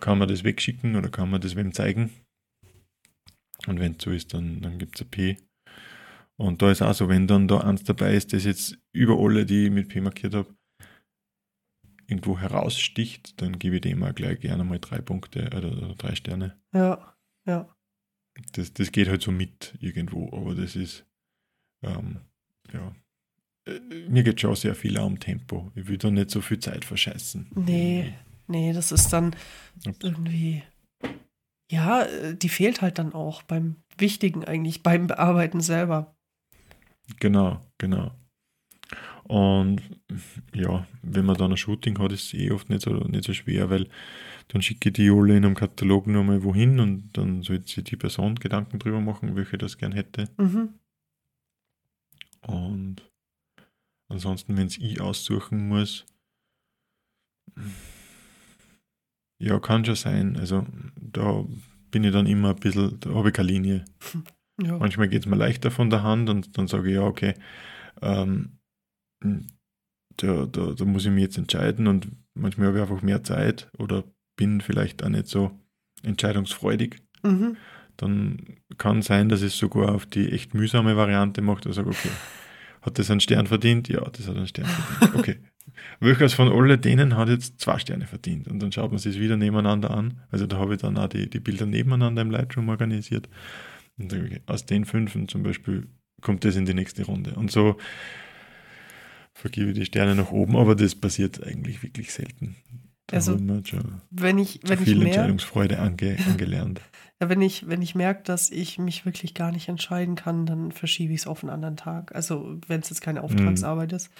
kann 0.00 0.18
man 0.18 0.28
das 0.28 0.44
wegschicken 0.44 0.96
oder 0.96 1.08
kann 1.08 1.30
man 1.30 1.40
das 1.40 1.56
wem 1.56 1.72
zeigen? 1.72 2.10
Und 3.66 3.80
wenn 3.80 3.92
es 3.92 4.04
so 4.04 4.10
ist, 4.10 4.34
dann, 4.34 4.60
dann 4.60 4.78
gibt 4.78 4.96
es 4.96 5.02
ein 5.02 5.10
P. 5.10 5.36
Und 6.38 6.60
da 6.60 6.70
ist 6.70 6.82
auch 6.82 6.94
so, 6.94 7.08
wenn 7.08 7.26
dann 7.26 7.48
da 7.48 7.60
eins 7.60 7.84
dabei 7.84 8.14
ist, 8.14 8.32
das 8.32 8.44
jetzt 8.44 8.78
über 8.94 9.18
alle, 9.18 9.46
die 9.46 9.66
ich 9.66 9.70
mit 9.70 9.88
P 9.88 10.00
markiert 10.00 10.34
habe, 10.34 10.54
irgendwo 12.06 12.38
heraussticht, 12.38 13.40
dann 13.40 13.58
gebe 13.58 13.76
ich 13.76 13.80
dem 13.82 14.02
auch 14.02 14.14
gleich 14.14 14.40
gerne 14.40 14.64
mal 14.64 14.78
drei 14.78 15.00
Punkte 15.00 15.46
oder, 15.46 15.72
oder 15.72 15.94
drei 15.94 16.14
Sterne. 16.14 16.60
Ja, 16.74 17.16
ja. 17.48 17.74
Das, 18.52 18.72
das 18.74 18.92
geht 18.92 19.08
halt 19.08 19.22
so 19.22 19.32
mit 19.32 19.76
irgendwo, 19.80 20.30
aber 20.32 20.54
das 20.54 20.76
ist, 20.76 21.06
ähm, 21.82 22.20
ja. 22.72 22.94
Äh, 23.66 23.80
mir 24.08 24.22
geht 24.22 24.40
schon 24.40 24.54
sehr 24.54 24.74
viel 24.74 24.98
um 24.98 25.18
Tempo. 25.18 25.70
Ich 25.74 25.88
will 25.88 25.98
da 25.98 26.10
nicht 26.10 26.30
so 26.30 26.40
viel 26.40 26.58
Zeit 26.58 26.84
verscheißen. 26.84 27.50
Nee, 27.54 28.14
nee, 28.46 28.72
das 28.72 28.92
ist 28.92 29.12
dann 29.12 29.34
irgendwie, 30.02 30.62
ja, 31.70 32.06
die 32.32 32.48
fehlt 32.48 32.82
halt 32.82 32.98
dann 32.98 33.12
auch 33.12 33.42
beim 33.42 33.76
Wichtigen 33.98 34.44
eigentlich, 34.44 34.82
beim 34.82 35.06
Bearbeiten 35.06 35.60
selber. 35.60 36.14
Genau, 37.20 37.60
genau. 37.78 38.12
Und 39.24 39.82
ja, 40.54 40.86
wenn 41.02 41.24
man 41.24 41.36
dann 41.36 41.50
ein 41.50 41.56
Shooting 41.56 41.98
hat, 41.98 42.12
ist 42.12 42.32
es 42.32 42.34
eh 42.34 42.52
oft 42.52 42.70
nicht 42.70 42.82
so, 42.82 42.92
nicht 42.92 43.24
so 43.24 43.32
schwer, 43.32 43.70
weil 43.70 43.88
dann 44.48 44.62
schicke 44.62 44.90
ich 44.90 44.92
die 44.92 45.10
alle 45.10 45.36
in 45.36 45.44
einem 45.44 45.56
Katalog 45.56 46.06
nochmal 46.06 46.44
wohin 46.44 46.78
und 46.78 47.10
dann 47.14 47.42
sollte 47.42 47.66
sich 47.66 47.82
die 47.82 47.96
Person 47.96 48.36
Gedanken 48.36 48.78
drüber 48.78 49.00
machen, 49.00 49.34
welche 49.34 49.58
das 49.58 49.78
gern 49.78 49.90
hätte. 49.90 50.28
Mhm. 50.36 50.74
Und 52.42 53.02
ansonsten, 54.08 54.56
wenn 54.56 54.66
es 54.66 54.78
ich 54.78 55.00
aussuchen 55.00 55.68
muss, 55.68 56.04
ja, 59.38 59.58
kann 59.60 59.84
schon 59.84 59.94
sein. 59.94 60.36
Also 60.36 60.66
da 61.00 61.44
bin 61.90 62.04
ich 62.04 62.12
dann 62.12 62.26
immer 62.26 62.50
ein 62.50 62.56
bisschen, 62.60 62.98
da 63.00 63.10
habe 63.14 63.28
ich 63.28 63.34
keine 63.34 63.48
Linie. 63.48 63.84
Ja. 64.58 64.78
Manchmal 64.78 65.08
geht 65.08 65.20
es 65.20 65.26
mir 65.26 65.36
leichter 65.36 65.70
von 65.70 65.90
der 65.90 66.02
Hand 66.02 66.30
und 66.30 66.56
dann 66.56 66.66
sage 66.66 66.88
ich, 66.88 66.94
ja, 66.94 67.02
okay, 67.02 67.34
ähm, 68.00 68.58
da, 70.16 70.46
da, 70.46 70.72
da 70.72 70.84
muss 70.86 71.04
ich 71.04 71.10
mich 71.10 71.24
jetzt 71.24 71.36
entscheiden 71.36 71.86
und 71.86 72.08
manchmal 72.32 72.68
habe 72.68 72.78
ich 72.78 72.82
einfach 72.82 73.02
mehr 73.02 73.22
Zeit 73.22 73.70
oder 73.76 74.04
bin 74.34 74.62
vielleicht 74.62 75.04
auch 75.04 75.10
nicht 75.10 75.26
so 75.26 75.50
entscheidungsfreudig. 76.02 77.02
Mhm. 77.22 77.58
Dann 77.98 78.56
kann 78.78 79.02
sein, 79.02 79.28
dass 79.28 79.42
es 79.42 79.58
sogar 79.58 79.94
auf 79.94 80.06
die 80.06 80.32
echt 80.32 80.54
mühsame 80.54 80.96
Variante 80.96 81.42
macht 81.42 81.66
und 81.66 81.74
sage, 81.74 81.90
okay, 81.90 82.10
hat 82.86 82.98
das 82.98 83.10
einen 83.10 83.20
Stern 83.20 83.46
verdient? 83.46 83.88
Ja, 83.88 84.00
das 84.08 84.28
hat 84.28 84.36
einen 84.36 84.46
Stern 84.46 84.66
verdient. 84.66 85.18
Okay. 85.18 85.36
Welches 86.00 86.32
von 86.34 86.50
allen 86.50 86.80
denen 86.80 87.16
hat 87.16 87.28
jetzt 87.28 87.60
zwei 87.60 87.78
Sterne 87.78 88.06
verdient? 88.06 88.48
Und 88.48 88.60
dann 88.60 88.72
schaut 88.72 88.90
man 88.90 88.98
sich 88.98 89.20
wieder 89.20 89.36
nebeneinander 89.36 89.90
an. 89.90 90.22
Also 90.30 90.46
da 90.46 90.56
habe 90.56 90.74
ich 90.74 90.80
dann 90.80 90.96
auch 90.96 91.08
die, 91.08 91.28
die 91.28 91.40
Bilder 91.40 91.66
nebeneinander 91.66 92.22
im 92.22 92.30
Lightroom 92.30 92.68
organisiert. 92.68 93.28
Und 93.98 94.12
dann, 94.12 94.40
aus 94.46 94.64
den 94.64 94.84
fünf 94.84 95.16
zum 95.26 95.42
Beispiel 95.42 95.88
kommt 96.20 96.44
das 96.44 96.56
in 96.56 96.64
die 96.64 96.74
nächste 96.74 97.04
Runde. 97.04 97.34
Und 97.34 97.50
so 97.50 97.76
vergebe 99.34 99.72
die 99.72 99.84
Sterne 99.84 100.14
nach 100.14 100.30
oben, 100.30 100.56
aber 100.56 100.74
das 100.74 100.94
passiert 100.94 101.44
eigentlich 101.44 101.82
wirklich 101.82 102.12
selten. 102.12 102.56
Also, 103.12 103.38
wenn 104.10 104.38
ich, 104.38 104.60
wenn 104.64 104.78
viel 104.78 104.96
ich 104.96 104.98
mehr, 104.98 105.06
Entscheidungsfreude 105.14 105.78
ange, 105.78 106.16
angelernt. 106.26 106.80
Ja, 107.20 107.28
wenn 107.28 107.40
ich, 107.40 107.68
wenn 107.68 107.80
ich 107.80 107.94
merke, 107.94 108.24
dass 108.24 108.50
ich 108.50 108.78
mich 108.78 109.06
wirklich 109.06 109.32
gar 109.32 109.52
nicht 109.52 109.68
entscheiden 109.68 110.16
kann, 110.16 110.44
dann 110.44 110.72
verschiebe 110.72 111.14
ich 111.14 111.20
es 111.20 111.26
auf 111.26 111.42
einen 111.42 111.52
anderen 111.52 111.76
Tag. 111.76 112.14
Also, 112.14 112.58
wenn 112.66 112.80
es 112.80 112.90
jetzt 112.90 113.00
keine 113.00 113.22
Auftragsarbeit 113.22 113.92
mhm. 113.92 113.96
ist, 113.96 114.10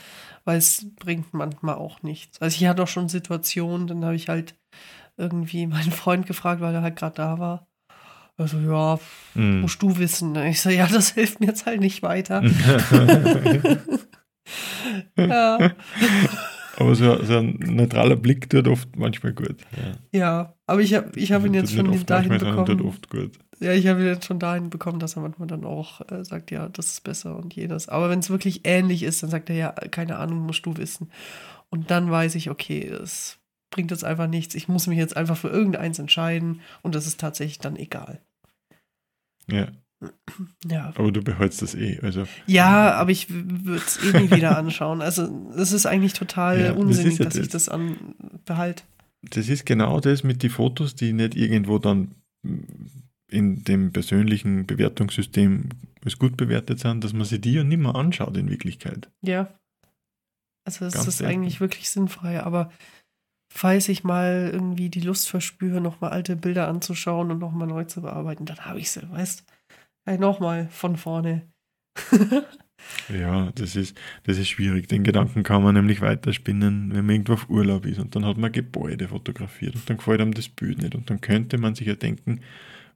weil 0.45 0.59
es 0.59 0.87
bringt 0.97 1.35
manchmal 1.35 1.75
auch 1.75 2.03
nichts. 2.03 2.41
Also, 2.41 2.57
ich 2.57 2.67
hatte 2.67 2.85
auch 2.85 2.89
schon 2.89 3.09
Situationen, 3.09 3.89
dann 3.89 4.05
habe 4.05 4.15
ich 4.15 4.29
halt 4.29 4.55
irgendwie 5.17 5.67
meinen 5.67 5.93
Freund 5.93 6.27
gefragt, 6.27 6.61
weil 6.61 6.75
er 6.75 6.83
halt 6.83 6.97
gerade 6.97 7.17
da 7.17 7.39
war. 7.41 7.67
Also, 8.39 8.59
ja, 8.59 9.01
mhm. 9.35 9.63
musst 9.63 9.83
du 9.83 9.99
wissen. 9.99 10.37
Ich 10.37 10.61
so, 10.61 10.71
ja, 10.71 10.87
das 10.87 11.11
hilft 11.15 11.41
mir 11.41 11.47
jetzt 11.47 11.67
halt 11.67 11.81
nicht 11.81 12.03
weiter. 12.03 12.43
ja. 15.17 15.73
Aber 16.79 16.95
so, 16.95 17.23
so, 17.25 17.39
ein 17.39 17.59
neutraler 17.59 18.17
Blick 18.17 18.51
tut 18.51 18.69
oft 18.69 18.97
manchmal 18.97 19.33
gut. 19.33 19.57
Ja, 20.13 20.19
ja 20.19 20.55
aber 20.67 20.81
ich 20.81 20.95
habe 20.95 21.19
ich 21.19 21.33
hab 21.33 21.45
ihn 21.45 21.55
jetzt 21.55 21.73
schon 21.73 21.89
oft, 21.89 22.09
dahin 22.09 22.37
bekommen. 22.39 22.81
Oft 22.83 23.09
gut. 23.09 23.39
Ja, 23.61 23.73
ich 23.73 23.87
habe 23.87 24.01
ihn 24.01 24.07
jetzt 24.07 24.27
schon 24.27 24.39
dahin 24.39 24.69
bekommen, 24.69 24.99
dass 24.99 25.17
er 25.17 25.23
manchmal 25.23 25.49
dann 25.49 25.65
auch 25.65 26.03
äh, 26.11 26.25
sagt, 26.25 26.51
ja, 26.51 26.69
das 26.69 26.89
ist 26.89 27.05
besser 27.05 27.37
und 27.37 27.55
jedes. 27.55 27.89
Aber 27.89 28.11
wenn 28.11 28.19
es 28.19 28.29
wirklich 28.29 28.63
ähnlich 28.65 29.03
ist, 29.03 29.23
dann 29.23 29.31
sagt 29.31 29.49
er, 29.49 29.57
ja, 29.57 29.73
keine 29.73 30.19
Ahnung, 30.19 30.41
musst 30.41 30.67
du 30.67 30.77
wissen. 30.77 31.11
Und 31.71 31.91
dann 31.91 32.11
weiß 32.11 32.35
ich, 32.35 32.51
okay, 32.51 32.87
es 32.87 33.39
bringt 33.71 33.91
jetzt 33.91 34.05
einfach 34.05 34.29
nichts. 34.29 34.55
Ich 34.55 34.69
muss 34.69 34.87
mich 34.87 34.99
jetzt 34.99 35.17
einfach 35.17 35.37
für 35.37 35.49
irgendeins 35.49 35.99
entscheiden 35.99 36.61
und 36.83 36.95
das 36.95 37.07
ist 37.07 37.21
tatsächlich 37.21 37.59
dann 37.59 37.77
egal. 37.77 38.21
Ja. 39.51 39.69
Ja. 40.69 40.93
Aber 40.95 41.11
du 41.11 41.23
behältst 41.23 41.63
das 41.63 41.75
eh. 41.75 41.99
Also, 42.03 42.27
ja, 42.47 42.93
aber 42.93 43.11
ich 43.11 43.31
würde 43.31 43.83
es 43.85 43.99
eh 44.03 44.19
nie 44.21 44.31
wieder 44.31 44.59
anschauen. 44.59 45.01
Also 45.01 45.51
es 45.57 45.73
ist 45.73 45.87
eigentlich 45.87 46.13
total 46.13 46.61
ja, 46.61 46.73
unsinnig, 46.73 47.17
das 47.17 47.19
ja 47.19 47.25
dass 47.25 47.35
das. 47.35 47.43
ich 47.47 47.53
das 47.53 47.69
an 47.69 48.15
behalte. 48.45 48.85
Das 49.23 49.49
ist 49.49 49.65
genau 49.65 50.01
das 50.01 50.23
mit 50.23 50.43
den 50.43 50.51
Fotos, 50.51 50.95
die 50.95 51.13
nicht 51.13 51.35
irgendwo 51.35 51.79
dann 51.79 52.15
in 53.29 53.65
dem 53.65 53.93
persönlichen 53.93 54.67
Bewertungssystem 54.67 55.71
als 56.05 56.19
gut 56.19 56.37
bewertet 56.37 56.79
sind, 56.79 57.03
dass 57.03 57.13
man 57.13 57.25
sie 57.25 57.41
die 57.41 57.55
ja 57.55 57.65
nicht 57.65 57.79
mehr 57.81 57.95
anschaut 57.95 58.37
in 58.37 58.49
Wirklichkeit. 58.49 59.11
Ja. 59.23 59.49
Also 60.65 60.85
es 60.85 60.95
Ganz 60.95 61.09
ist 61.09 61.19
selten. 61.19 61.33
eigentlich 61.33 61.61
wirklich 61.61 61.91
sinnfrei, 61.91 62.43
aber 62.43 62.71
falls 63.53 63.89
ich 63.89 64.05
mal 64.05 64.51
irgendwie 64.53 64.91
die 64.91 65.01
Lust 65.01 65.29
verspüre, 65.29 65.81
nochmal 65.81 66.11
alte 66.11 66.37
Bilder 66.37 66.69
anzuschauen 66.69 67.31
und 67.31 67.39
nochmal 67.39 67.67
neu 67.67 67.85
zu 67.85 68.03
bearbeiten, 68.03 68.45
dann 68.47 68.65
habe 68.65 68.79
ich 68.79 68.91
sie, 68.91 69.09
weißt 69.11 69.41
du? 69.41 69.45
Hey, 70.09 70.19
nochmal 70.19 70.69
von 70.71 70.97
vorne. 70.97 71.43
ja, 73.13 73.51
das 73.57 73.75
ist, 73.75 73.99
das 74.23 74.39
ist 74.39 74.49
schwierig. 74.49 74.87
Den 74.87 75.03
Gedanken 75.03 75.43
kann 75.43 75.65
man 75.65 75.75
nämlich 75.75 76.01
weiterspinnen, 76.01 76.95
wenn 76.95 77.07
man 77.07 77.17
irgendwo 77.17 77.33
auf 77.33 77.51
Urlaub 77.51 77.85
ist 77.87 77.99
und 77.99 78.15
dann 78.15 78.25
hat 78.25 78.37
man 78.37 78.53
Gebäude 78.53 79.09
fotografiert 79.09 79.75
und 79.75 79.91
dann 79.91 79.97
gefällt 79.97 80.21
einem 80.21 80.33
das 80.33 80.49
Bild 80.49 80.81
nicht. 80.81 80.95
Und 80.95 81.11
dann 81.11 81.21
könnte 81.21 81.59
man 81.59 81.75
sich 81.75 81.89
ja 81.89 81.97
denken, 81.97 82.41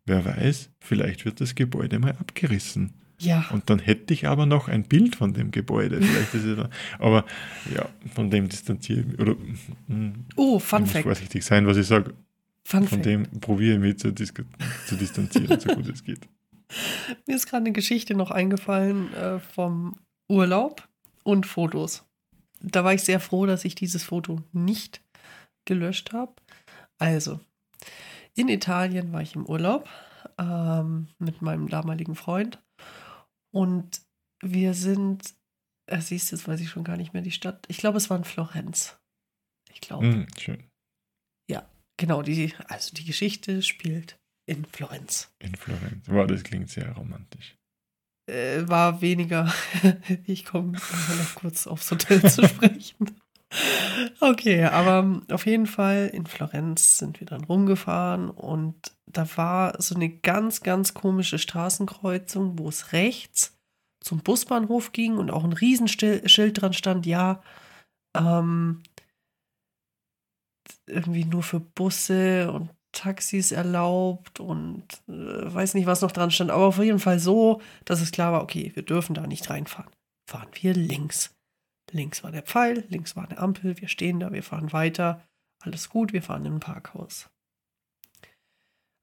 wer 0.07 0.24
weiß, 0.24 0.70
vielleicht 0.78 1.24
wird 1.24 1.41
das 1.41 1.57
Gebäude 1.57 1.99
mal 1.99 2.12
abgerissen. 2.12 2.95
Ja. 3.18 3.45
Und 3.51 3.68
dann 3.70 3.80
hätte 3.80 4.14
ich 4.14 4.28
aber 4.28 4.47
noch 4.47 4.68
ein 4.68 4.85
Bild 4.85 5.16
von 5.16 5.35
dem 5.35 5.51
Gebäude. 5.51 6.01
Vielleicht 6.01 6.32
ist 6.35 6.45
es, 6.45 6.59
aber 7.01 7.24
ja, 7.74 7.89
von 8.14 8.30
dem 8.30 8.49
distanziere 8.49 9.01
ich 9.01 9.07
mich. 9.07 9.18
Oder, 9.18 9.35
hm, 9.89 10.26
oh, 10.37 10.61
Fun 10.61 10.85
ich 10.85 10.91
Fact. 10.91 11.07
Muss 11.07 11.18
vorsichtig 11.18 11.45
sein, 11.45 11.66
was 11.66 11.76
ich 11.76 11.89
sage. 11.89 12.14
Fun 12.64 12.87
von 12.87 13.03
Fact. 13.03 13.07
dem 13.07 13.24
probiere 13.41 13.74
ich 13.74 13.80
mich 13.80 13.99
zu, 13.99 14.14
zu 14.14 14.95
distanzieren, 14.95 15.59
so 15.59 15.74
gut 15.74 15.89
es 15.89 16.05
geht. 16.05 16.20
Mir 17.27 17.37
ist 17.37 17.47
gerade 17.47 17.64
eine 17.64 17.73
Geschichte 17.73 18.14
noch 18.14 18.31
eingefallen 18.31 19.12
äh, 19.14 19.41
vom 19.41 19.97
Urlaub 20.29 20.89
und 21.25 21.47
Fotos. 21.47 22.05
Da 22.61 22.85
war 22.85 22.95
ich 22.95 23.03
sehr 23.03 23.21
froh, 23.21 23.47
dass 23.47 23.64
ich 23.64 23.75
dieses 23.75 24.05
Foto 24.05 24.43
nicht 24.53 25.03
gelöscht 25.64 26.12
habe. 26.12 26.35
Also, 26.99 27.41
in 28.35 28.49
Italien 28.49 29.12
war 29.12 29.23
ich 29.23 29.35
im 29.35 29.47
Urlaub 29.47 29.89
ähm, 30.39 31.09
mit 31.18 31.43
meinem 31.43 31.68
damaligen 31.68 32.14
Freund 32.14 32.62
Und 33.53 34.03
wir 34.43 34.75
sind, 34.75 35.35
äh, 35.87 36.01
siehst 36.01 36.31
du, 36.31 36.37
jetzt 36.37 36.47
weiß 36.47 36.61
ich 36.61 36.71
schon 36.71 36.85
gar 36.85 36.97
nicht 36.97 37.12
mehr 37.12 37.23
die 37.23 37.31
Stadt. 37.31 37.64
Ich 37.68 37.79
glaube, 37.79 37.99
es 37.99 38.11
war 38.11 38.16
in 38.16 38.25
Florenz. 38.25 38.99
Ich 39.73 39.81
glaube. 39.81 40.07
Hm, 40.07 40.27
schön. 40.39 40.71
Genau, 42.01 42.23
die, 42.23 42.55
also 42.66 42.95
die 42.95 43.05
Geschichte 43.05 43.61
spielt 43.61 44.18
in 44.51 44.64
Florenz. 44.64 45.32
In 45.38 45.55
Florenz. 45.55 46.09
Wow, 46.09 46.26
das 46.26 46.42
klingt 46.42 46.68
sehr 46.68 46.90
romantisch. 46.92 47.57
Äh, 48.26 48.68
war 48.68 49.01
weniger. 49.01 49.53
ich 50.26 50.44
komme 50.44 50.72
noch 50.72 51.34
kurz 51.36 51.66
aufs 51.66 51.90
Hotel 51.90 52.28
zu 52.28 52.46
sprechen. 52.46 53.20
Okay, 54.20 54.64
aber 54.64 55.22
auf 55.30 55.46
jeden 55.46 55.66
Fall 55.66 56.11
in 56.12 56.26
Florenz 56.26 56.98
sind 56.98 57.20
wir 57.20 57.26
dann 57.26 57.44
rumgefahren 57.44 58.30
und 58.30 58.92
da 59.07 59.26
war 59.36 59.80
so 59.82 59.96
eine 59.96 60.09
ganz, 60.09 60.61
ganz 60.61 60.94
komische 60.94 61.38
Straßenkreuzung, 61.38 62.59
wo 62.59 62.68
es 62.68 62.92
rechts 62.92 63.59
zum 64.01 64.20
Busbahnhof 64.20 64.92
ging 64.92 65.16
und 65.16 65.30
auch 65.30 65.42
ein 65.42 65.53
Riesenschild 65.53 66.61
dran 66.62 66.72
stand, 66.72 67.07
ja, 67.07 67.42
ähm, 68.16 68.82
irgendwie 70.86 71.24
nur 71.24 71.42
für 71.42 71.59
Busse 71.61 72.53
und 72.53 72.70
Taxis 72.93 73.53
erlaubt 73.53 74.41
und 74.41 74.84
äh, 75.09 75.12
weiß 75.55 75.74
nicht, 75.74 75.86
was 75.86 76.03
noch 76.03 76.12
dran 76.12 76.30
stand, 76.30 76.51
aber 76.51 76.66
auf 76.66 76.78
jeden 76.78 76.99
Fall 76.99 77.18
so, 77.18 77.61
dass 77.84 78.01
es 78.01 78.11
klar 78.11 78.32
war, 78.32 78.43
okay, 78.43 78.72
wir 78.74 78.82
dürfen 78.82 79.14
da 79.14 79.26
nicht 79.26 79.49
reinfahren. 79.49 79.91
Fahren 80.28 80.49
wir 80.55 80.74
links. 80.74 81.34
Links 81.93 82.22
war 82.22 82.30
der 82.30 82.43
Pfeil, 82.43 82.84
links 82.88 83.16
war 83.16 83.28
eine 83.28 83.38
Ampel, 83.38 83.80
wir 83.80 83.88
stehen 83.88 84.20
da, 84.20 84.32
wir 84.32 84.43
fahren 84.43 84.72
weiter, 84.72 85.24
alles 85.61 85.88
gut, 85.88 86.12
wir 86.12 86.22
fahren 86.22 86.47
in 86.47 86.55
ein 86.55 86.61
Parkhaus. 86.61 87.28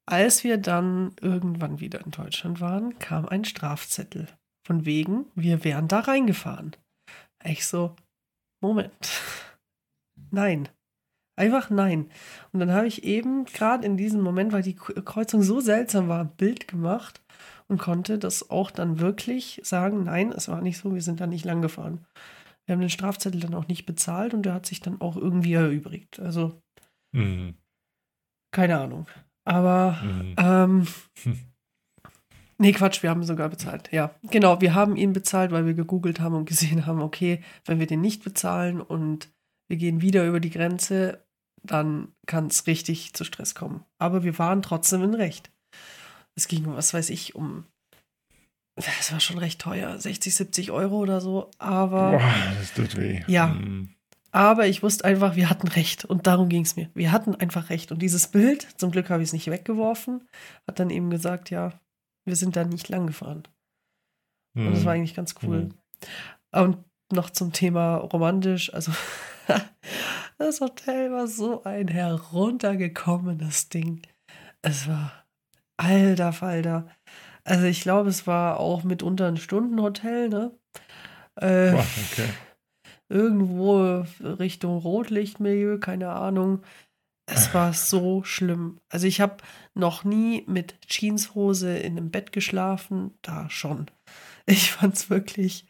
Als 0.05 0.45
wir 0.45 0.57
dann 0.57 1.13
irgendwann 1.19 1.81
wieder 1.81 2.03
in 2.05 2.11
Deutschland 2.11 2.61
waren, 2.61 2.97
kam 2.97 3.27
ein 3.27 3.43
Strafzettel. 3.43 4.27
Von 4.65 4.85
wegen, 4.85 5.25
wir 5.35 5.63
wären 5.63 5.88
da 5.89 5.99
reingefahren. 5.99 6.75
Ich 7.43 7.65
so, 7.67 7.95
Moment. 8.61 8.93
Nein, 10.31 10.69
Einfach 11.38 11.69
nein. 11.69 12.09
Und 12.51 12.59
dann 12.59 12.71
habe 12.71 12.88
ich 12.88 13.03
eben 13.03 13.45
gerade 13.45 13.85
in 13.85 13.95
diesem 13.95 14.21
Moment, 14.21 14.51
weil 14.53 14.63
die 14.63 14.75
Kreuzung 14.75 15.43
so 15.43 15.59
seltsam 15.59 16.07
war, 16.07 16.21
ein 16.21 16.35
Bild 16.35 16.67
gemacht 16.67 17.21
und 17.67 17.77
konnte 17.77 18.17
das 18.17 18.49
auch 18.49 18.71
dann 18.71 18.99
wirklich 18.99 19.61
sagen, 19.63 20.03
nein, 20.03 20.31
es 20.31 20.47
war 20.47 20.61
nicht 20.61 20.79
so, 20.79 20.95
wir 20.95 21.01
sind 21.01 21.21
da 21.21 21.27
nicht 21.27 21.45
lang 21.45 21.61
gefahren. 21.61 22.05
Wir 22.65 22.73
haben 22.73 22.81
den 22.81 22.89
Strafzettel 22.89 23.39
dann 23.39 23.53
auch 23.53 23.67
nicht 23.67 23.85
bezahlt 23.85 24.33
und 24.33 24.43
der 24.43 24.55
hat 24.55 24.65
sich 24.65 24.81
dann 24.81 24.99
auch 24.99 25.15
irgendwie 25.15 25.53
erübrigt. 25.53 26.19
Also, 26.19 26.59
mhm. 27.11 27.53
keine 28.51 28.79
Ahnung. 28.79 29.07
Aber, 29.45 30.01
mhm. 30.03 30.35
ähm, 30.38 30.88
nee, 32.57 32.71
Quatsch, 32.71 33.03
wir 33.03 33.11
haben 33.11 33.23
sogar 33.23 33.49
bezahlt. 33.49 33.91
Ja, 33.91 34.15
genau, 34.23 34.59
wir 34.59 34.73
haben 34.73 34.95
ihn 34.95 35.13
bezahlt, 35.13 35.51
weil 35.51 35.67
wir 35.67 35.75
gegoogelt 35.75 36.19
haben 36.19 36.33
und 36.33 36.49
gesehen 36.49 36.88
haben, 36.88 37.01
okay, 37.01 37.43
wenn 37.65 37.79
wir 37.79 37.85
den 37.85 38.01
nicht 38.01 38.23
bezahlen 38.23 38.81
und 38.81 39.29
wir 39.69 39.77
gehen 39.77 40.01
wieder 40.01 40.25
über 40.25 40.39
die 40.39 40.49
Grenze 40.49 41.26
dann 41.64 42.10
kann 42.26 42.47
es 42.47 42.68
richtig 42.68 43.14
zu 43.14 43.24
Stress 43.24 43.55
kommen. 43.55 43.84
Aber 43.97 44.24
wir 44.24 44.38
waren 44.39 44.62
trotzdem 44.62 45.03
in 45.03 45.14
Recht. 45.14 45.51
Es 46.36 46.47
ging, 46.47 46.66
was 46.68 46.93
weiß 46.93 47.10
ich, 47.10 47.36
um. 47.36 47.66
Es 48.76 49.12
war 49.12 49.20
schon 49.20 49.39
recht 49.39 49.60
teuer, 49.60 49.97
60, 49.97 50.36
70 50.36 50.72
Euro 50.72 50.97
oder 50.97 51.20
so, 51.20 51.49
aber. 51.58 52.12
Boah, 52.12 52.53
das 52.60 52.74
tut 52.74 52.95
weh. 52.95 53.24
Ja. 53.28 53.47
Mhm. 53.47 53.95
Aber 54.32 54.68
ich 54.68 54.84
wusste 54.84 55.05
einfach, 55.05 55.36
wir 55.36 55.49
hatten 55.49 55.68
recht 55.68 56.05
und 56.05 56.28
darum 56.28 56.47
ging 56.47 56.62
es 56.62 56.76
mir. 56.76 56.91
Wir 56.93 57.12
hatten 57.12 57.34
einfach 57.34 57.72
recht. 57.72 57.91
Und 57.91 58.03
dieses 58.03 58.28
Bild, 58.28 58.68
zum 58.78 58.91
Glück 58.91 59.10
habe 59.10 59.24
ich 59.24 59.30
es 59.30 59.34
nicht 59.34 59.49
weggeworfen, 59.49 60.28
hat 60.68 60.80
dann 60.80 60.91
eben 60.91 61.10
gesagt, 61.10 61.49
ja, 61.49 61.80
wir 62.26 62.36
sind 62.36 62.55
da 62.55 62.64
nicht 62.64 62.88
lang 62.89 63.08
gefahren. 63.08 63.43
Mhm. 64.53 64.68
Und 64.68 64.74
das 64.74 64.86
war 64.86 64.93
mhm. 64.93 64.99
eigentlich 64.99 65.16
ganz 65.16 65.34
cool. 65.41 65.62
Mhm. 65.64 65.74
Und 66.51 66.78
noch 67.12 67.30
zum 67.30 67.53
Thema 67.53 67.95
romantisch, 67.95 68.72
also 68.74 68.91
Das 70.38 70.61
Hotel 70.61 71.11
war 71.11 71.27
so 71.27 71.63
ein 71.63 71.88
heruntergekommenes 71.88 73.69
Ding. 73.69 74.03
Es 74.61 74.88
war 74.88 75.25
alter 75.77 76.31
Falter. 76.31 76.88
Also 77.43 77.65
ich 77.65 77.81
glaube, 77.81 78.09
es 78.09 78.27
war 78.27 78.59
auch 78.59 78.83
mitunter 78.83 79.27
ein 79.27 79.38
Stundenhotel, 79.38 80.29
ne? 80.29 80.51
Äh, 81.35 81.71
Boah, 81.71 81.85
okay. 82.11 82.29
Irgendwo 83.09 84.05
Richtung 84.19 84.77
Rotlichtmilieu, 84.77 85.79
keine 85.79 86.09
Ahnung. 86.09 86.61
Es 87.25 87.53
war 87.53 87.73
so 87.73 88.23
schlimm. 88.23 88.79
Also 88.89 89.07
ich 89.07 89.21
habe 89.21 89.38
noch 89.73 90.03
nie 90.03 90.43
mit 90.47 90.79
Jeanshose 90.88 91.77
in 91.77 91.97
einem 91.97 92.11
Bett 92.11 92.31
geschlafen, 92.31 93.17
da 93.21 93.49
schon. 93.49 93.88
Ich 94.49 94.71
fand's 94.71 95.09
wirklich 95.09 95.65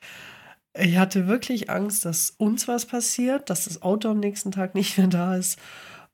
ich 0.79 0.97
hatte 0.97 1.27
wirklich 1.27 1.69
Angst, 1.69 2.05
dass 2.05 2.31
uns 2.31 2.67
was 2.67 2.85
passiert, 2.85 3.49
dass 3.49 3.65
das 3.65 3.81
Auto 3.81 4.09
am 4.09 4.19
nächsten 4.19 4.51
Tag 4.51 4.75
nicht 4.75 4.97
mehr 4.97 5.07
da 5.07 5.35
ist. 5.35 5.59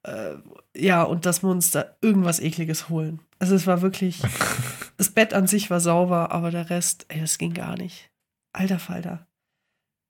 Äh, 0.03 0.35
ja, 0.75 1.03
und 1.03 1.25
dass 1.25 1.43
wir 1.43 1.49
uns 1.49 1.71
da 1.71 1.85
irgendwas 2.01 2.39
Ekliges 2.39 2.89
holen. 2.89 3.21
Also 3.39 3.55
es 3.55 3.67
war 3.67 3.81
wirklich, 3.81 4.21
das 4.97 5.09
Bett 5.09 5.33
an 5.33 5.47
sich 5.47 5.69
war 5.69 5.79
sauber, 5.79 6.31
aber 6.31 6.51
der 6.51 6.69
Rest, 6.69 7.05
ey, 7.09 7.21
das 7.21 7.37
ging 7.37 7.53
gar 7.53 7.77
nicht. 7.77 8.11
Alter 8.53 8.79
Falter. 8.79 9.27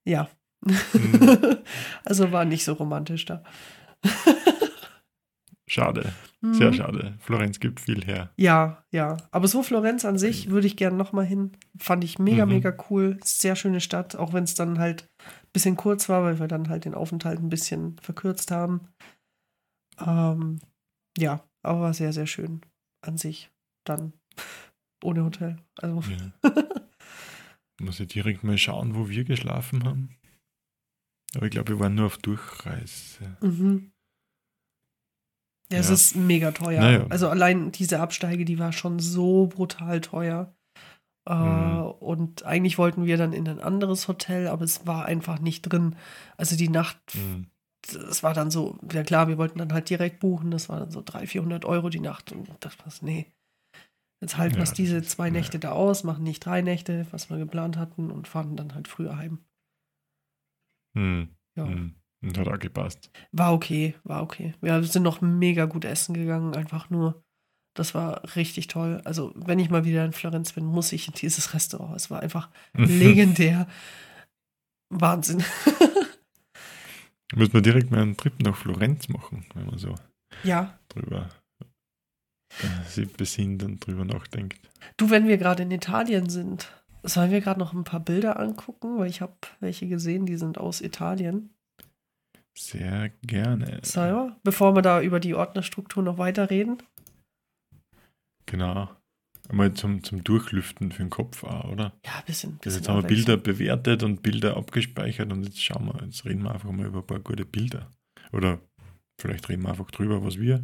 Ja. 0.06 0.30
Mhm. 0.62 1.58
also 2.06 2.32
war 2.32 2.46
nicht 2.46 2.64
so 2.64 2.74
romantisch 2.74 3.26
da. 3.26 3.44
Schade. 5.68 6.14
Sehr 6.52 6.72
mhm. 6.72 6.74
schade. 6.74 7.18
Florenz 7.20 7.62
gibt 7.62 7.80
viel 7.80 8.04
her. 8.04 8.34
Ja, 8.36 8.84
ja. 8.92 9.16
Aber 9.32 9.48
so 9.48 9.64
Florenz 9.64 10.04
an 10.04 10.18
sich 10.18 10.50
würde 10.50 10.68
ich 10.68 10.76
gerne 10.76 10.98
nochmal 10.98 11.26
hin. 11.26 11.54
Fand 11.78 12.04
ich 12.04 12.20
mega, 12.20 12.46
mhm. 12.46 12.52
mega 12.52 12.76
cool. 12.90 13.18
Sehr 13.24 13.56
schöne 13.56 13.80
Stadt, 13.80 14.18
auch 14.18 14.34
wenn 14.34 14.44
es 14.44 14.54
dann 14.54 14.78
halt 14.78 15.10
ein 15.22 15.52
bisschen 15.54 15.78
kurz 15.78 16.10
war, 16.10 16.22
weil 16.24 16.40
wir 16.40 16.50
dann 16.50 16.68
halt 16.68 16.84
den 16.84 16.96
Aufenthalt 16.96 17.40
ein 17.40 17.48
bisschen 17.48 17.96
verkürzt 18.02 18.52
haben. 18.52 18.90
Ähm, 20.06 20.60
ja, 21.18 21.48
aber 21.62 21.80
war 21.80 21.94
sehr, 21.94 22.12
sehr 22.12 22.28
schön 22.28 22.60
an 23.02 23.18
sich. 23.18 23.50
Dann 23.86 24.12
ohne 25.02 25.24
Hotel. 25.24 25.56
Also. 25.78 26.02
Ja. 26.02 26.52
Muss 27.80 28.02
ich 28.02 28.10
direkt 28.10 28.44
mal 28.44 28.58
schauen, 28.58 28.96
wo 28.96 29.08
wir 29.08 29.24
geschlafen 29.24 29.86
haben. 29.86 30.10
Aber 31.36 31.46
ich 31.46 31.52
glaube, 31.52 31.70
wir 31.70 31.80
waren 31.80 31.96
nur 31.96 32.08
auf 32.08 32.18
Durchreise. 32.18 33.38
Mhm. 33.40 33.93
Ja, 35.74 35.80
es 35.80 35.90
ist 35.90 36.16
mega 36.16 36.52
teuer. 36.52 36.82
Naja. 36.82 37.06
Also 37.10 37.30
allein 37.30 37.72
diese 37.72 38.00
Absteige, 38.00 38.46
die 38.46 38.60
war 38.60 38.72
schon 38.72 39.00
so 39.00 39.48
brutal 39.48 40.02
teuer. 40.02 40.54
Äh, 41.28 41.34
mhm. 41.34 41.82
Und 42.00 42.46
eigentlich 42.46 42.78
wollten 42.78 43.06
wir 43.06 43.18
dann 43.18 43.34
in 43.34 43.48
ein 43.48 43.60
anderes 43.60 44.08
Hotel, 44.08 44.48
aber 44.48 44.64
es 44.66 44.86
war 44.86 45.06
einfach 45.06 45.40
nicht 45.40 45.64
drin. 45.64 45.96
Also 46.38 46.56
die 46.56 46.70
Nacht, 46.70 46.98
mhm. 47.16 47.48
das 47.92 48.22
war 48.22 48.36
dann 48.36 48.52
so, 48.52 48.78
ja 48.92 49.04
klar, 49.04 49.28
wir 49.28 49.40
wollten 49.40 49.58
dann 49.58 49.74
halt 49.74 49.90
direkt 49.90 50.20
buchen. 50.20 50.52
Das 50.52 50.70
war 50.70 50.80
dann 50.80 50.92
so 50.92 51.02
300, 51.04 51.30
400 51.30 51.66
Euro 51.66 51.90
die 51.90 52.00
Nacht. 52.00 52.32
Und 52.32 52.50
das 52.60 52.78
war 52.80 52.94
nee. 53.02 53.26
Jetzt 54.22 54.38
halten 54.38 54.56
wir 54.58 54.64
ja, 54.64 54.72
diese 54.72 55.02
zwei 55.02 55.32
Nächte 55.32 55.58
ja. 55.58 55.62
da 55.62 55.72
aus, 55.72 56.04
machen 56.04 56.24
nicht 56.24 56.46
drei 56.46 56.62
Nächte, 56.62 57.08
was 57.12 57.30
wir 57.30 57.38
geplant 57.38 57.78
hatten, 57.78 58.10
und 58.12 58.28
fahren 58.28 58.56
dann 58.56 58.74
halt 58.76 58.88
früher 58.88 59.18
heim. 59.18 59.40
Mhm. 60.94 61.30
Ja. 61.58 61.66
Mhm. 61.66 61.96
Und 62.24 62.38
hat 62.38 62.48
auch 62.48 62.60
gepasst. 62.60 63.12
War 63.34 63.54
okay, 63.54 63.96
war 64.04 64.24
okay. 64.24 64.54
Wir 64.62 64.82
sind 64.84 65.04
noch 65.04 65.20
mega 65.20 65.66
gut 65.66 65.84
essen 65.84 66.14
gegangen, 66.14 66.56
einfach 66.56 66.90
nur. 66.90 67.22
Das 67.76 67.94
war 67.94 68.36
richtig 68.36 68.68
toll. 68.68 69.02
Also, 69.04 69.34
wenn 69.36 69.60
ich 69.60 69.70
mal 69.70 69.84
wieder 69.84 70.06
in 70.06 70.14
Florenz 70.14 70.54
bin, 70.54 70.66
muss 70.66 70.94
ich 70.94 71.08
in 71.08 71.14
dieses 71.16 71.54
Restaurant. 71.54 71.96
Es 71.96 72.10
war 72.10 72.22
einfach 72.22 72.50
legendär. 72.74 73.68
Wahnsinn. 74.90 75.44
Müssen 77.36 77.54
wir 77.54 77.62
direkt 77.62 77.92
mal 77.92 78.02
einen 78.02 78.16
Trip 78.16 78.40
nach 78.42 78.56
Florenz 78.56 79.10
machen, 79.10 79.46
wenn 79.56 79.66
man 79.66 79.80
so 79.80 79.96
ja. 80.44 80.78
drüber 80.90 81.30
äh, 82.62 82.88
sich 82.88 83.12
besinnt 83.12 83.64
und 83.64 83.86
drüber 83.86 84.06
nachdenkt. 84.06 84.70
Du, 84.98 85.10
wenn 85.10 85.28
wir 85.28 85.38
gerade 85.38 85.64
in 85.64 85.72
Italien 85.72 86.30
sind, 86.30 86.72
sollen 87.02 87.32
wir 87.32 87.42
gerade 87.42 87.60
noch 87.60 87.74
ein 87.74 87.84
paar 87.84 88.00
Bilder 88.00 88.40
angucken, 88.40 89.00
weil 89.00 89.10
ich 89.10 89.22
habe 89.22 89.34
welche 89.60 89.88
gesehen, 89.88 90.26
die 90.26 90.38
sind 90.38 90.58
aus 90.58 90.80
Italien. 90.80 91.50
Sehr 92.58 93.10
gerne. 93.22 93.80
So, 93.84 94.32
bevor 94.44 94.76
wir 94.76 94.82
da 94.82 95.02
über 95.02 95.20
die 95.20 95.34
Ordnerstruktur 95.34 96.04
noch 96.04 96.18
weiterreden. 96.18 96.84
Genau. 98.46 98.90
Einmal 99.50 99.74
zum, 99.74 100.04
zum 100.04 100.24
Durchlüften 100.24 100.92
für 100.92 101.04
den 101.04 101.10
Kopf 101.10 101.44
auch, 101.44 101.70
oder? 101.70 101.94
Ja, 102.06 102.20
ein 102.20 102.26
bisschen. 102.26 102.58
bisschen 102.60 102.80
jetzt 102.80 102.90
haben 102.90 103.02
wir 103.02 103.08
Bilder 103.08 103.38
bewertet 103.38 104.04
und 104.04 104.24
Bilder 104.24 104.56
abgespeichert 104.56 105.32
und 105.32 105.44
jetzt 105.44 105.62
schauen 105.62 105.88
wir, 105.88 106.02
jetzt 106.06 106.24
reden 106.26 106.44
wir 106.44 106.54
einfach 106.54 106.72
mal 106.72 106.86
über 106.86 107.00
ein 107.00 107.08
paar 107.08 107.20
gute 107.20 107.46
Bilder. 107.46 107.92
Oder 108.32 108.62
vielleicht 109.20 109.50
reden 109.50 109.64
wir 109.64 109.70
einfach 109.70 109.92
drüber, 109.92 110.24
was 110.24 110.40
wir 110.40 110.64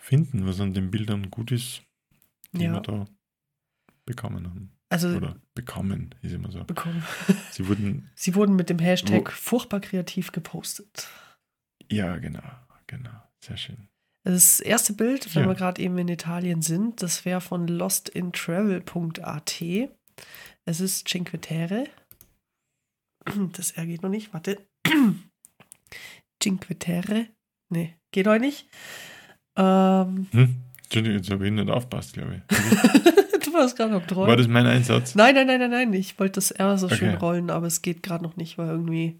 finden, 0.00 0.46
was 0.46 0.60
an 0.60 0.72
den 0.72 0.90
Bildern 0.90 1.30
gut 1.30 1.50
ist, 1.50 1.82
die 2.52 2.64
ja. 2.64 2.74
wir 2.74 2.80
da 2.80 3.06
bekommen 4.04 4.46
haben. 4.48 4.75
Also, 4.88 5.08
Oder 5.08 5.36
bekommen, 5.54 6.14
ist 6.22 6.32
immer 6.32 6.50
so. 6.50 6.62
Bekommen. 6.64 7.02
Sie 7.50 7.66
wurden, 7.66 8.10
Sie 8.14 8.34
wurden 8.34 8.54
mit 8.54 8.70
dem 8.70 8.78
Hashtag 8.78 9.32
furchtbar 9.32 9.80
kreativ 9.80 10.30
gepostet. 10.32 11.08
Ja, 11.90 12.16
genau, 12.18 12.44
genau. 12.86 13.10
Sehr 13.40 13.56
schön. 13.56 13.88
Das 14.22 14.60
erste 14.60 14.92
Bild, 14.92 15.34
wenn 15.34 15.42
ja. 15.42 15.48
wir 15.48 15.54
gerade 15.54 15.80
eben 15.80 15.98
in 15.98 16.08
Italien 16.08 16.62
sind, 16.62 17.02
das 17.02 17.24
wäre 17.24 17.40
von 17.40 17.68
lostintravel.at. 17.68 19.62
Es 20.64 20.80
ist 20.80 21.08
Cinque 21.08 21.40
Terre. 21.40 21.84
Das 23.52 23.72
R 23.72 23.86
geht 23.86 24.02
noch 24.02 24.10
nicht, 24.10 24.32
warte. 24.32 24.66
Cinque 26.42 26.78
Terre. 26.78 27.26
Nee, 27.70 27.96
geht 28.12 28.26
heute 28.26 28.44
nicht. 28.44 28.68
Ähm, 29.56 30.26
Hm? 30.30 30.62
Entschuldigung, 30.82 31.18
jetzt 31.18 31.30
habe 31.30 31.46
ich 31.46 31.52
nicht 31.52 31.70
aufpasst, 31.70 32.12
glaube 32.12 32.42
ich. 32.48 32.56
du 33.56 33.62
warst 33.62 33.76
gerade 33.76 33.92
noch 33.92 34.06
treu. 34.06 34.26
War 34.26 34.36
das 34.36 34.48
mein 34.48 34.66
Einsatz? 34.66 35.14
Nein, 35.14 35.34
nein, 35.34 35.46
nein, 35.46 35.60
nein, 35.60 35.70
nein. 35.70 35.92
Ich 35.92 36.18
wollte 36.18 36.34
das 36.34 36.50
R 36.50 36.76
so 36.78 36.88
schön 36.88 37.10
Okay. 37.10 37.18
rollen, 37.18 37.50
aber 37.50 37.66
es 37.66 37.82
geht 37.82 38.02
gerade 38.02 38.22
noch 38.24 38.36
nicht, 38.36 38.58
weil 38.58 38.68
irgendwie 38.68 39.18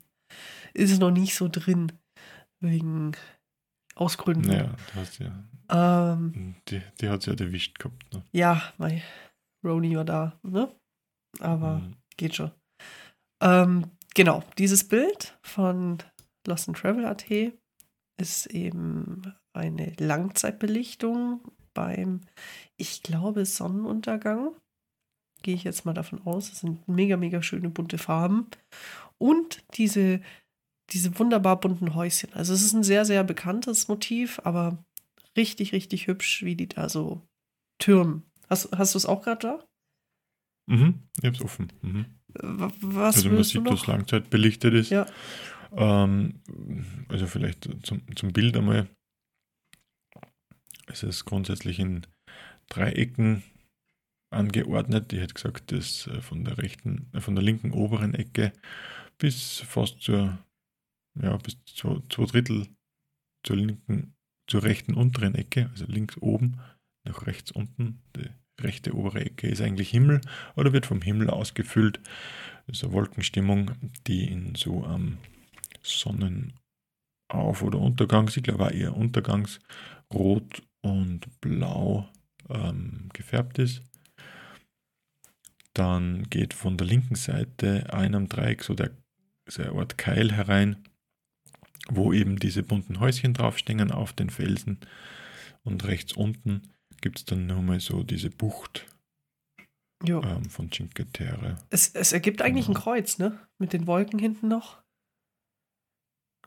ist 0.75 0.91
es 0.93 0.99
noch 0.99 1.11
nicht 1.11 1.35
so 1.35 1.49
drin. 1.51 1.93
Wegen 2.61 3.13
Ausgründen. 3.95 4.51
Du 4.51 5.01
hast 5.01 5.19
ja. 5.19 5.33
Ähm, 5.71 6.55
Die, 6.69 6.81
die 7.01 7.09
hat 7.09 7.21
es 7.21 7.27
ja 7.27 7.35
erwischt 7.35 7.79
gehabt. 7.79 8.13
Ne? 8.15 8.23
ja, 8.33 8.63
mein 8.79 9.03
Roni 9.65 9.97
war 9.97 10.05
da, 10.05 10.39
ne? 10.43 10.75
Aber 11.41 11.79
Mhm. 11.81 11.97
geht 12.17 12.35
schon. 12.37 12.51
Ähm, 13.43 13.91
genau, 14.15 14.43
dieses 14.59 14.89
Bild 14.89 15.37
von 15.43 15.99
Lost 16.47 16.69
in 16.69 16.75
Travel 16.75 17.05
AT 17.05 17.53
ist 18.19 18.47
eben 18.47 19.35
eine 19.53 19.93
Langzeitbelichtung 19.99 21.41
beim, 21.77 22.23
ich 22.77 23.03
glaube, 23.03 23.45
Sonnenuntergang. 23.47 24.57
Gehe 25.43 25.55
ich 25.55 25.65
jetzt 25.65 25.85
mal 25.85 25.93
davon 25.93 26.21
aus. 26.27 26.51
Es 26.51 26.61
sind 26.61 26.89
mega, 26.89 27.17
mega 27.17 27.43
schöne 27.43 27.69
bunte 27.69 27.99
Farben. 27.99 28.47
Und 29.19 29.63
diese, 29.75 30.21
diese 30.91 31.19
wunderbar 31.19 31.61
bunten 31.61 31.95
Häuschen. 31.95 32.33
Also 32.33 32.53
es 32.55 32.63
ist 32.63 32.73
ein 32.73 32.83
sehr, 32.83 33.05
sehr 33.05 33.23
bekanntes 33.23 33.87
Motiv, 33.89 34.41
aber 34.45 34.83
richtig, 35.37 35.73
richtig 35.73 36.07
hübsch, 36.07 36.43
wie 36.43 36.57
die 36.57 36.69
da 36.69 36.89
so 36.89 37.23
türmen. 37.79 38.23
Hast, 38.49 38.73
hast 38.77 38.95
du 38.95 38.99
es 38.99 39.07
auch 39.07 39.23
gerade 39.23 39.41
da? 39.47 39.65
Mhm, 40.69 41.03
ich 41.21 41.25
hab's 41.27 41.41
offen. 41.43 41.73
Mhm. 41.83 42.07
W- 42.35 42.73
Was 42.81 43.17
Also 43.17 43.31
man 43.31 43.45
sieht, 43.45 43.67
dass 43.67 43.87
Langzeit 43.87 44.31
belichtet 44.31 44.75
ist. 44.75 44.91
Ja. 44.91 45.07
Ähm, 45.73 46.41
also 47.09 47.27
vielleicht 47.27 47.69
zum, 47.85 48.01
zum 48.17 48.33
Bild 48.33 48.57
einmal. 48.57 48.89
Es 50.87 51.03
ist 51.03 51.25
grundsätzlich 51.25 51.79
in 51.79 52.07
Dreiecken 52.69 53.43
angeordnet. 54.31 55.13
Ich 55.13 55.21
hätte 55.21 55.35
gesagt, 55.35 55.73
das 55.73 56.07
äh, 56.07 56.21
von 56.21 56.45
der 56.45 56.59
rechten, 56.59 57.11
äh, 57.13 57.21
von 57.21 57.35
der 57.35 57.45
linken 57.45 57.73
oberen 57.73 58.15
Ecke 58.15 58.53
bis 59.19 59.61
fast 59.61 60.01
zur, 60.01 60.39
ja, 61.21 61.37
bis 61.39 61.63
zu 61.65 62.03
zwei 62.09 62.27
Drittel 62.27 62.69
zur 63.45 63.57
linken, 63.57 64.15
zur 64.49 64.63
rechten 64.63 64.95
unteren 64.95 65.35
Ecke, 65.35 65.69
also 65.71 65.87
links 65.87 66.17
oben 66.19 66.61
nach 67.05 67.27
rechts 67.27 67.53
unten. 67.53 68.03
Die 68.17 68.29
rechte 68.61 68.95
obere 68.95 69.21
Ecke 69.21 69.49
ist 69.49 69.61
eigentlich 69.61 69.91
Himmel 69.91 70.21
oder 70.57 70.73
wird 70.73 70.87
vom 70.87 71.03
Himmel 71.03 71.31
ausgefüllt. 71.31 72.01
Das 72.67 72.79
ist 72.79 72.85
eine 72.85 72.93
Wolkenstimmung, 72.93 73.73
die 74.07 74.25
in 74.27 74.55
so 74.55 74.85
am 74.85 75.19
Sonnenauf- 75.83 76.53
oder 77.63 77.79
Untergangs, 77.79 78.37
ich 78.37 78.43
glaube 78.43 78.67
auch 78.67 78.71
eher 78.71 78.97
Untergangsrot 78.97 80.66
und 80.83 81.41
Blau 81.41 82.09
ähm, 82.49 83.09
gefärbt 83.13 83.59
ist. 83.59 83.83
Dann 85.75 86.25
geht 86.31 86.55
von 86.55 86.77
der 86.77 86.87
linken 86.87 87.17
Seite 87.17 87.93
ein 87.93 88.15
am 88.15 88.29
Dreieck 88.29 88.63
so 88.63 88.75
der 88.75 88.91
eine 89.59 89.73
Art 89.73 89.97
Keil 89.99 90.33
herein, 90.33 90.83
wo 91.89 92.13
eben 92.13 92.39
diese 92.39 92.63
bunten 92.63 92.99
Häuschen 92.99 93.35
draufstehen 93.35 93.91
auf 93.93 94.13
den 94.13 94.31
Felsen. 94.31 94.79
Und 95.63 95.85
rechts 95.85 96.15
unten 96.15 96.63
gibt 97.01 97.19
es 97.19 97.25
dann 97.27 97.47
nochmal 97.47 97.81
so 97.81 98.03
diese 98.03 98.31
Bucht 98.31 98.87
ähm, 100.05 100.45
von 100.47 100.71
Cinque 100.71 101.07
Terre. 101.13 101.57
Es, 101.71 101.89
es 101.95 102.13
ergibt 102.13 102.43
eigentlich 102.43 102.67
ein 102.69 102.75
Genau. 102.75 102.85
Kreuz, 102.85 103.19
ne? 103.19 103.39
Mit 103.59 103.73
den 103.73 103.87
Wolken 103.87 104.19
hinten 104.19 104.49
noch. 104.49 104.83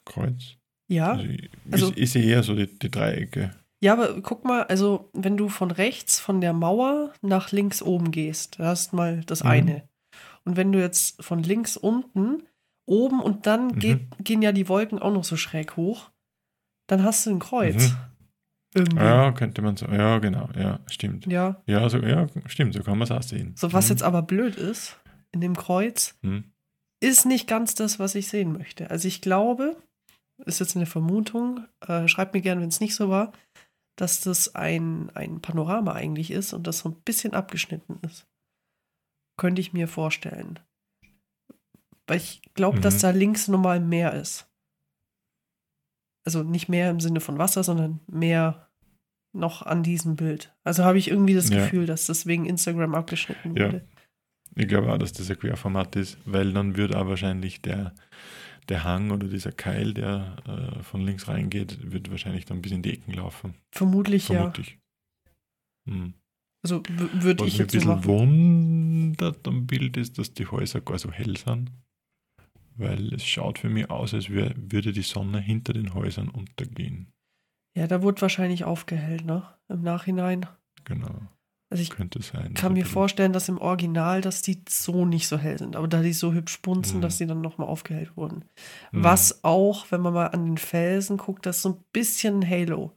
Kreuz. 0.05 0.55
Ja. 0.89 1.11
Also, 1.13 1.23
ich, 1.23 1.49
also- 1.71 1.93
ich 1.95 2.11
sehe 2.11 2.23
eher 2.25 2.43
so 2.43 2.55
die, 2.55 2.67
die 2.79 2.89
Dreiecke. 2.91 3.55
Ja, 3.81 3.93
aber 3.93 4.21
guck 4.21 4.43
mal, 4.43 4.63
also 4.63 5.09
wenn 5.13 5.37
du 5.37 5.47
von 5.49 5.71
rechts 5.71 6.19
von 6.19 6.41
der 6.41 6.53
Mauer 6.53 7.13
nach 7.21 7.51
links 7.51 7.81
oben 7.81 8.11
gehst, 8.11 8.59
da 8.59 8.65
hast 8.65 8.91
mal 8.93 9.21
das 9.25 9.43
Mhm. 9.43 9.49
eine. 9.49 9.89
Und 10.43 10.57
wenn 10.57 10.71
du 10.71 10.79
jetzt 10.79 11.23
von 11.23 11.43
links 11.43 11.77
unten 11.77 12.43
oben 12.85 13.21
und 13.21 13.45
dann 13.47 13.67
Mhm. 13.67 13.79
geht, 13.79 14.01
gehen 14.19 14.41
ja 14.41 14.51
die 14.51 14.67
Wolken 14.67 14.99
auch 14.99 15.13
noch 15.13 15.23
so 15.23 15.37
schräg 15.37 15.77
hoch, 15.77 16.09
dann 16.87 17.03
hast 17.03 17.25
du 17.25 17.29
ein 17.31 17.39
Kreuz. 17.39 17.89
Mhm. 17.91 17.97
Irgendwie. 18.75 18.97
Ja, 19.03 19.31
könnte 19.31 19.61
man 19.61 19.77
so. 19.77 19.87
Ja, 19.87 20.19
genau. 20.19 20.49
Ja, 20.55 20.79
stimmt. 20.87 21.25
Ja. 21.25 21.61
Ja, 21.65 21.89
so, 21.89 21.97
ja 21.99 22.27
stimmt, 22.45 22.73
so 22.73 22.83
kann 22.83 22.97
man 22.97 23.05
es 23.07 23.11
auch 23.11 23.23
sehen. 23.23 23.53
So, 23.55 23.73
was 23.73 23.85
Mhm. 23.85 23.91
jetzt 23.91 24.03
aber 24.03 24.21
blöd 24.21 24.55
ist, 24.57 24.99
in 25.31 25.41
dem 25.41 25.55
Kreuz, 25.55 26.15
Mhm. 26.21 26.43
ist 27.01 27.25
nicht 27.25 27.47
ganz 27.47 27.73
das, 27.75 27.97
was 27.97 28.13
ich 28.15 28.27
sehen 28.27 28.51
möchte. 28.53 28.91
Also 28.91 29.07
ich 29.07 29.21
glaube, 29.21 29.77
ist 30.45 30.59
jetzt 30.59 30.75
eine 30.75 30.85
Vermutung, 30.85 31.65
äh, 31.87 32.07
schreibt 32.07 32.33
mir 32.33 32.41
gerne, 32.41 32.61
wenn 32.61 32.69
es 32.69 32.79
nicht 32.79 32.93
so 32.95 33.09
war, 33.09 33.31
dass 33.99 34.21
das 34.21 34.55
ein, 34.55 35.09
ein 35.15 35.41
Panorama 35.41 35.93
eigentlich 35.93 36.31
ist 36.31 36.53
und 36.53 36.67
das 36.67 36.79
so 36.79 36.89
ein 36.89 36.95
bisschen 37.01 37.33
abgeschnitten 37.33 37.99
ist. 38.05 38.25
Könnte 39.37 39.61
ich 39.61 39.73
mir 39.73 39.87
vorstellen. 39.87 40.59
Weil 42.07 42.17
ich 42.17 42.41
glaube, 42.53 42.79
dass 42.79 42.95
Mhm. 42.95 42.99
da 43.01 43.09
links 43.11 43.47
nochmal 43.47 43.79
mehr 43.79 44.13
ist. 44.13 44.49
Also 46.25 46.43
nicht 46.43 46.69
mehr 46.69 46.89
im 46.89 46.99
Sinne 46.99 47.19
von 47.21 47.37
Wasser, 47.37 47.63
sondern 47.63 47.99
mehr 48.07 48.69
noch 49.35 49.61
an 49.61 49.83
diesem 49.83 50.15
Bild. 50.15 50.53
Also 50.63 50.83
habe 50.83 50.97
ich 50.97 51.09
irgendwie 51.09 51.35
das 51.35 51.49
Ja. 51.49 51.57
Gefühl, 51.63 51.85
dass 51.85 52.07
das 52.07 52.25
wegen 52.25 52.45
Instagram 52.45 52.95
abgeschnitten 52.95 53.55
Ja. 53.55 53.65
wurde. 53.67 53.87
Ich 54.55 54.67
glaube 54.67 54.91
auch, 54.91 54.97
dass 54.97 55.13
das 55.13 55.29
ein 55.29 55.37
Querformat 55.39 55.95
ist, 55.95 56.17
weil 56.25 56.51
dann 56.53 56.75
wird 56.75 56.95
auch 56.95 57.07
wahrscheinlich 57.07 57.61
der, 57.61 57.93
der 58.69 58.83
Hang 58.83 59.11
oder 59.11 59.27
dieser 59.27 59.51
Keil, 59.51 59.93
der 59.93 60.37
äh, 60.45 60.83
von 60.83 61.01
links 61.01 61.27
reingeht, 61.27 61.91
wird 61.91 62.09
wahrscheinlich 62.11 62.45
dann 62.45 62.61
bis 62.61 62.71
in 62.71 62.81
die 62.81 62.93
Ecken 62.93 63.13
laufen. 63.13 63.55
Vermutlich 63.71 64.29
ja. 64.29 64.35
Vermute 64.35 64.61
ich. 64.61 64.79
Mhm. 65.85 66.13
Also 66.61 66.83
würde 66.87 67.43
Was 67.43 67.47
ich 67.47 67.53
mich 67.53 67.53
ein 67.53 67.59
jetzt 67.59 67.71
so 67.71 67.95
bisschen 67.95 68.05
wundert 68.05 69.47
am 69.47 69.65
Bild 69.65 69.97
ist, 69.97 70.17
dass 70.17 70.33
die 70.33 70.47
Häuser 70.47 70.81
gar 70.81 70.99
so 70.99 71.11
hell 71.11 71.37
sind. 71.37 71.71
Weil 72.75 73.13
es 73.13 73.25
schaut 73.25 73.59
für 73.59 73.69
mich 73.69 73.89
aus, 73.89 74.13
als 74.13 74.29
wär, 74.29 74.53
würde 74.55 74.93
die 74.93 75.01
Sonne 75.01 75.39
hinter 75.39 75.73
den 75.73 75.93
Häusern 75.93 76.29
untergehen. 76.29 77.11
Ja, 77.75 77.87
da 77.87 78.01
wurde 78.01 78.21
wahrscheinlich 78.21 78.63
aufgehellt, 78.63 79.25
ne? 79.25 79.43
Im 79.67 79.81
Nachhinein. 79.81 80.47
Genau, 80.85 81.27
Also 81.71 81.83
ich 81.83 81.91
sein. 82.21 82.53
kann 82.55 82.73
mir 82.73 82.85
vorstellen, 82.85 83.31
dass 83.31 83.47
im 83.47 83.59
Original, 83.59 84.21
dass 84.21 84.41
die 84.41 84.61
so 84.67 85.05
nicht 85.05 85.27
so 85.27 85.37
hell 85.37 85.57
sind. 85.59 85.75
Aber 85.75 85.87
da 85.87 86.01
die 86.01 86.13
so 86.13 86.33
hübsch 86.33 86.61
bunzen, 86.61 86.97
Mhm. 86.97 87.01
dass 87.01 87.17
die 87.19 87.27
dann 87.27 87.41
nochmal 87.41 87.67
aufgehellt 87.67 88.17
wurden. 88.17 88.43
bisschen- 88.91 89.03
Was 89.03 89.43
auch, 89.43 89.85
wenn 89.91 90.01
man 90.01 90.13
mal 90.13 90.27
an 90.27 90.45
den 90.45 90.57
Felsen 90.57 91.17
guckt, 91.17 91.45
das 91.45 91.57
ist 91.57 91.61
so 91.63 91.69
ein 91.69 91.83
bisschen 91.93 92.47
Halo. 92.49 92.91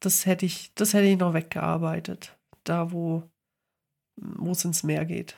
Das 0.00 0.26
hätte 0.26 0.44
ich, 0.44 0.70
das 0.74 0.92
hätte 0.92 1.06
ich 1.06 1.18
noch 1.18 1.32
weggearbeitet. 1.34 2.36
Da, 2.64 2.92
wo 2.92 3.22
wo 4.22 4.50
es 4.50 4.64
ins 4.66 4.82
Meer 4.82 5.06
geht. 5.06 5.34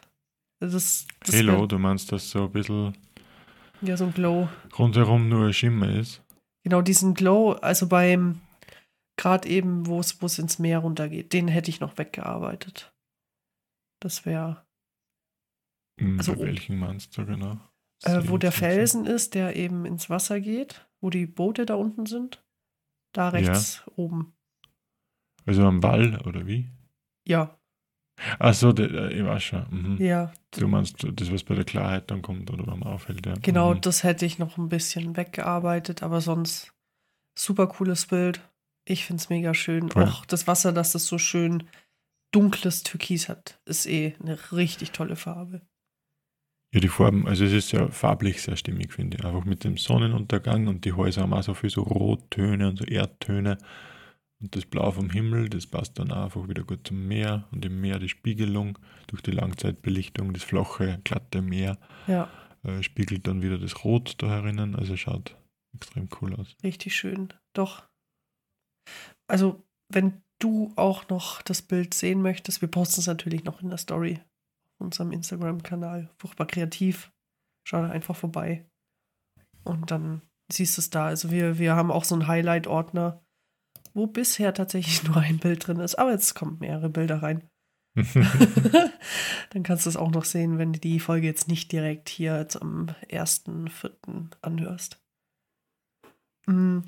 Also 0.60 0.74
Das, 0.76 1.06
das 1.24 1.36
Halo, 1.36 1.60
wär- 1.60 1.66
du 1.68 1.78
meinst, 1.78 2.10
dass 2.10 2.30
so 2.30 2.44
ein 2.46 2.50
bisschen 2.50 2.96
Ja, 3.80 3.96
so 3.96 4.06
ein 4.06 4.12
Glow. 4.14 4.48
rundherum 4.76 5.28
nur 5.28 5.52
Schimmer 5.52 5.88
ist? 5.88 6.20
Genau, 6.64 6.82
diesen 6.82 7.14
Glow, 7.14 7.52
also 7.52 7.86
beim, 7.86 8.40
gerade 9.16 9.48
eben, 9.48 9.86
wo 9.86 10.00
es 10.00 10.20
wo 10.22 10.26
es 10.26 10.38
ins 10.38 10.58
Meer 10.58 10.78
runtergeht, 10.80 11.32
den 11.32 11.48
hätte 11.48 11.70
ich 11.70 11.80
noch 11.80 11.98
weggearbeitet. 11.98 12.92
Das 14.00 14.24
wäre, 14.26 14.66
Hm, 16.00 16.18
Also, 16.18 16.38
welchen 16.38 16.78
meinst 16.78 17.16
du 17.18 17.26
genau? 17.26 17.58
äh, 18.04 18.22
wo 18.28 18.38
der. 18.38 18.50
Felsen 18.52 19.06
ist, 19.06 19.34
der 19.34 19.54
eben 19.56 19.84
ins 19.84 20.08
Wasser 20.10 20.40
geht, 20.40 20.88
wo 21.00 21.10
die 21.10 21.26
Boote 21.26 21.66
da 21.66 21.74
unten 21.74 22.06
sind. 22.06 22.42
Da 23.14 23.28
rechts 23.28 23.84
oben. 23.96 24.34
Also 25.44 25.66
am 25.66 25.82
Wall, 25.82 26.18
oder 26.26 26.46
wie? 26.46 26.70
Ja, 27.26 27.58
Achso, 28.38 28.70
ich 28.70 29.24
weiß 29.24 29.42
schon. 29.42 29.66
Mhm. 29.70 29.96
ja. 30.04 30.32
Du 30.52 30.68
meinst 30.68 30.96
das, 31.02 31.32
was 31.32 31.44
bei 31.44 31.54
der 31.54 31.64
Klarheit 31.64 32.10
dann 32.10 32.22
kommt 32.22 32.50
oder 32.50 32.64
beim 32.64 32.82
Aufhält, 32.82 33.24
ja. 33.26 33.34
Genau, 33.42 33.74
Mhm. 33.74 33.80
das 33.80 34.02
hätte 34.04 34.26
ich 34.26 34.38
noch 34.38 34.58
ein 34.58 34.68
bisschen 34.68 35.16
weggearbeitet, 35.16 36.02
aber 36.02 36.20
sonst 36.20 36.72
super 37.36 37.66
cooles 37.66 38.06
Bild. 38.06 38.40
Ich 38.84 39.04
finde 39.04 39.20
es 39.20 39.28
mega 39.28 39.54
schön. 39.54 39.90
Voll. 39.90 40.04
Auch 40.04 40.26
das 40.26 40.46
Wasser, 40.46 40.72
dass 40.72 40.92
das 40.92 41.06
so 41.06 41.18
schön 41.18 41.64
dunkles 42.32 42.82
Türkis 42.82 43.28
hat, 43.28 43.60
ist 43.64 43.86
eh 43.86 44.14
eine 44.20 44.38
richtig 44.52 44.92
tolle 44.92 45.16
Farbe. 45.16 45.62
Ja, 46.74 46.80
die 46.80 46.88
Farben, 46.88 47.28
also 47.28 47.44
es 47.44 47.52
ist 47.52 47.72
ja 47.72 47.88
farblich 47.88 48.40
sehr 48.40 48.56
stimmig, 48.56 48.94
finde 48.94 49.18
ich. 49.18 49.24
Einfach 49.24 49.44
mit 49.44 49.62
dem 49.62 49.76
Sonnenuntergang 49.76 50.68
und 50.68 50.86
die 50.86 50.94
Häuser 50.94 51.22
haben 51.22 51.34
auch 51.34 51.42
so 51.42 51.52
viel 51.52 51.68
so 51.68 51.82
Rottöne 51.82 52.68
und 52.68 52.78
so 52.78 52.84
Erdtöne. 52.86 53.58
Und 54.40 54.56
das 54.56 54.64
Blau 54.64 54.90
vom 54.90 55.10
Himmel, 55.10 55.50
das 55.50 55.66
passt 55.66 55.98
dann 55.98 56.10
einfach 56.10 56.48
wieder 56.48 56.64
gut 56.64 56.86
zum 56.88 57.06
Meer. 57.06 57.46
Und 57.52 57.64
im 57.64 57.80
Meer 57.80 57.98
die 57.98 58.08
Spiegelung 58.08 58.78
durch 59.06 59.22
die 59.22 59.30
Langzeitbelichtung, 59.30 60.32
das 60.32 60.42
flache, 60.42 60.98
glatte 61.04 61.42
Meer 61.42 61.78
Ja, 62.06 62.28
äh, 62.64 62.82
spiegelt 62.82 63.26
dann 63.26 63.42
wieder 63.42 63.58
das 63.58 63.84
Rot 63.84 64.14
da 64.18 64.28
herinnen. 64.30 64.74
Also 64.74 64.96
schaut 64.96 65.36
extrem 65.74 66.08
cool 66.20 66.34
aus. 66.34 66.56
richtig 66.64 66.96
schön. 66.96 67.28
Doch. 67.52 67.82
Also, 69.26 69.62
wenn 69.88 70.22
du 70.38 70.72
auch 70.76 71.08
noch 71.08 71.42
das 71.42 71.62
Bild 71.62 71.94
sehen 71.94 72.22
möchtest, 72.22 72.60
wir 72.60 72.68
posten 72.68 73.00
es 73.00 73.06
natürlich 73.06 73.44
noch 73.44 73.62
in 73.62 73.68
der 73.68 73.78
Story 73.78 74.20
auf 74.74 74.86
unserem 74.86 75.12
Instagram-Kanal. 75.12 76.10
Furchtbar 76.18 76.46
kreativ. 76.46 77.12
Schau 77.66 77.82
da 77.82 77.90
einfach 77.90 78.16
vorbei. 78.16 78.66
Und 79.64 79.90
dann 79.90 80.22
siehst 80.50 80.76
du 80.76 80.80
es 80.80 80.90
da. 80.90 81.06
Also 81.06 81.30
wir, 81.30 81.58
wir 81.58 81.76
haben 81.76 81.90
auch 81.90 82.04
so 82.04 82.14
einen 82.14 82.26
Highlight-Ordner, 82.26 83.22
wo 83.94 84.06
bisher 84.06 84.52
tatsächlich 84.54 85.02
nur 85.04 85.16
ein 85.18 85.38
Bild 85.38 85.66
drin 85.66 85.80
ist. 85.80 85.96
Aber 85.96 86.10
jetzt 86.10 86.34
kommen 86.34 86.58
mehrere 86.58 86.88
Bilder 86.88 87.22
rein. 87.22 87.48
dann 89.50 89.62
kannst 89.62 89.84
du 89.84 89.90
es 89.90 89.98
auch 89.98 90.10
noch 90.10 90.24
sehen, 90.24 90.56
wenn 90.56 90.72
du 90.72 90.80
die 90.80 90.98
Folge 90.98 91.26
jetzt 91.26 91.48
nicht 91.48 91.70
direkt 91.72 92.08
hier 92.08 92.38
jetzt 92.38 92.60
am 92.60 92.86
1.4. 93.10 94.30
anhörst. 94.40 94.98
Mm. 96.46 96.80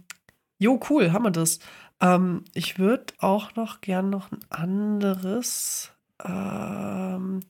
Jo, 0.62 0.80
cool, 0.88 1.12
haben 1.12 1.24
wir 1.24 1.30
das. 1.30 1.58
Ähm, 2.00 2.44
ich 2.54 2.78
würde 2.78 3.14
auch 3.18 3.54
noch 3.54 3.80
gern 3.80 4.10
noch 4.10 4.30
ein 4.32 4.40
anderes. 4.50 5.92
Ähm, 6.22 7.40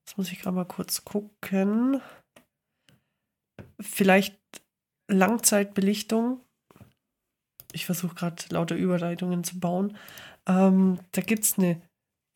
jetzt 0.00 0.16
muss 0.16 0.32
ich 0.32 0.40
gerade 0.40 0.56
mal 0.56 0.64
kurz 0.64 1.04
gucken. 1.04 2.00
Vielleicht 3.80 4.38
Langzeitbelichtung. 5.08 6.40
Ich 7.72 7.86
versuche 7.86 8.14
gerade 8.14 8.42
lauter 8.50 8.76
Überleitungen 8.76 9.44
zu 9.44 9.58
bauen. 9.58 9.96
Ähm, 10.46 10.98
da 11.12 11.22
gibt 11.22 11.44
es 11.44 11.58
eine, 11.58 11.80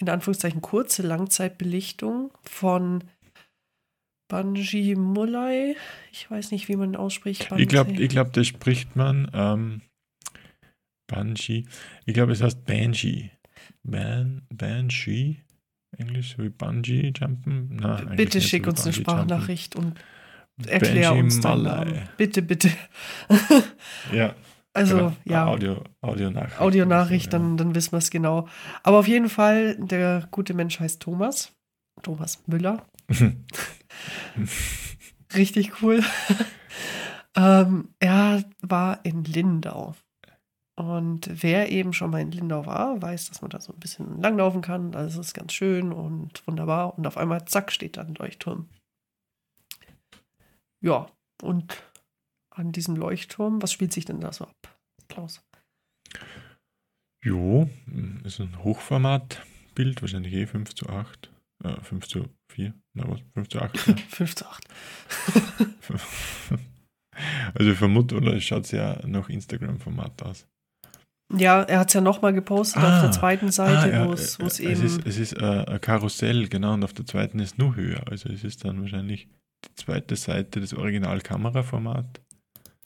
in 0.00 0.08
Anführungszeichen, 0.08 0.62
kurze 0.62 1.02
Langzeitbelichtung 1.02 2.32
von 2.42 3.04
Banji 4.28 4.94
Mulai. 4.96 5.76
Ich 6.10 6.30
weiß 6.30 6.50
nicht, 6.50 6.68
wie 6.68 6.76
man 6.76 6.96
ausspricht. 6.96 7.48
Ich 7.56 7.68
glaube, 7.68 7.92
ich 7.92 8.08
glaub, 8.08 8.32
das 8.32 8.46
spricht 8.46 8.96
man 8.96 9.30
ähm, 9.34 9.82
Banji. 11.06 11.66
Ich 12.04 12.14
glaube, 12.14 12.32
es 12.32 12.42
heißt 12.42 12.64
Banji. 12.64 13.30
Ban, 13.82 14.42
Banshee. 14.52 15.36
Englisch 15.98 16.36
wie 16.38 16.48
Bungee 16.48 17.12
Jumpen. 17.16 17.76
Na, 17.80 17.96
Bitte 18.16 18.40
schick 18.40 18.66
uns 18.66 18.84
eine 18.84 18.92
Sprachnachricht 18.92 19.76
und 19.76 19.94
erklär 20.66 21.10
Benji 21.10 21.22
uns 21.22 21.40
deinen 21.40 21.62
Namen. 21.62 22.08
Bitte, 22.16 22.42
bitte. 22.42 22.70
ja. 24.12 24.34
Also, 24.74 24.96
genau. 24.96 25.16
ja. 25.24 25.46
Audio, 25.46 25.82
Audionachricht. 26.02 26.60
Audionachricht, 26.60 27.32
dann, 27.32 27.56
dann 27.56 27.74
wissen 27.74 27.92
wir 27.92 27.98
es 27.98 28.10
genau. 28.10 28.46
Aber 28.82 28.98
auf 28.98 29.08
jeden 29.08 29.30
Fall, 29.30 29.76
der 29.78 30.28
gute 30.30 30.52
Mensch 30.52 30.78
heißt 30.80 31.00
Thomas. 31.00 31.52
Thomas 32.02 32.42
Müller. 32.46 32.86
Richtig 35.34 35.82
cool. 35.82 36.04
ähm, 37.36 37.88
er 38.00 38.44
war 38.60 39.00
in 39.04 39.24
Lindau. 39.24 39.94
Und 40.78 41.42
wer 41.42 41.70
eben 41.70 41.94
schon 41.94 42.10
mal 42.10 42.20
in 42.20 42.32
Lindau 42.32 42.66
war, 42.66 43.00
weiß, 43.00 43.30
dass 43.30 43.40
man 43.40 43.50
da 43.50 43.60
so 43.60 43.72
ein 43.72 43.80
bisschen 43.80 44.20
langlaufen 44.20 44.60
kann. 44.60 44.94
Also 44.94 45.20
es 45.20 45.28
ist 45.28 45.34
ganz 45.34 45.54
schön 45.54 45.92
und 45.92 46.46
wunderbar. 46.46 46.98
Und 46.98 47.06
auf 47.06 47.16
einmal, 47.16 47.46
zack, 47.46 47.72
steht 47.72 47.96
da 47.96 48.02
ein 48.02 48.14
Leuchtturm. 48.14 48.68
Ja, 50.82 51.10
und 51.42 51.82
an 52.54 52.72
diesem 52.72 52.94
Leuchtturm, 52.94 53.62
was 53.62 53.72
spielt 53.72 53.92
sich 53.92 54.04
denn 54.04 54.20
da 54.20 54.32
so 54.32 54.44
ab, 54.44 54.78
Klaus? 55.08 55.42
Jo, 57.24 57.68
ist 58.24 58.40
ein 58.40 58.62
Hochformatbild, 58.62 60.02
wahrscheinlich 60.02 60.34
eh 60.34 60.46
5 60.46 60.74
zu 60.74 60.88
8. 60.90 61.32
Äh, 61.64 61.80
5 61.80 62.06
zu 62.06 62.28
4, 62.52 62.74
na 62.94 63.08
was, 63.08 63.20
5 63.32 63.48
zu 63.48 63.60
8. 63.60 63.86
Ja. 63.86 63.96
5 64.10 64.34
zu 64.36 64.46
8. 64.46 64.64
also 67.54 67.70
ich 67.70 67.78
vermute, 67.78 68.14
oder 68.14 68.34
es 68.34 68.44
schaut 68.44 68.66
sehr 68.66 69.02
nach 69.06 69.30
Instagram-Format 69.30 70.22
aus. 70.22 70.46
Ja, 71.34 71.62
er 71.62 71.80
hat 71.80 71.88
es 71.88 71.94
ja 71.94 72.00
nochmal 72.00 72.32
gepostet 72.32 72.82
ah, 72.82 72.96
auf 72.96 73.02
der 73.02 73.12
zweiten 73.12 73.50
Seite, 73.50 73.78
ah, 73.78 73.88
ja, 73.88 74.06
wo 74.06 74.12
es 74.12 74.38
es 74.38 74.60
eben. 74.60 74.84
Ist, 74.84 75.04
es 75.04 75.18
ist 75.18 75.32
äh, 75.32 75.64
ein 75.66 75.80
Karussell, 75.80 76.48
genau, 76.48 76.74
und 76.74 76.84
auf 76.84 76.92
der 76.92 77.04
zweiten 77.04 77.40
ist 77.40 77.58
nur 77.58 77.74
höher. 77.74 78.02
Also 78.08 78.28
es 78.28 78.44
ist 78.44 78.64
dann 78.64 78.80
wahrscheinlich 78.80 79.28
die 79.64 79.74
zweite 79.74 80.14
Seite 80.14 80.60
des 80.60 80.72
Original-Kameraformat. 80.72 82.20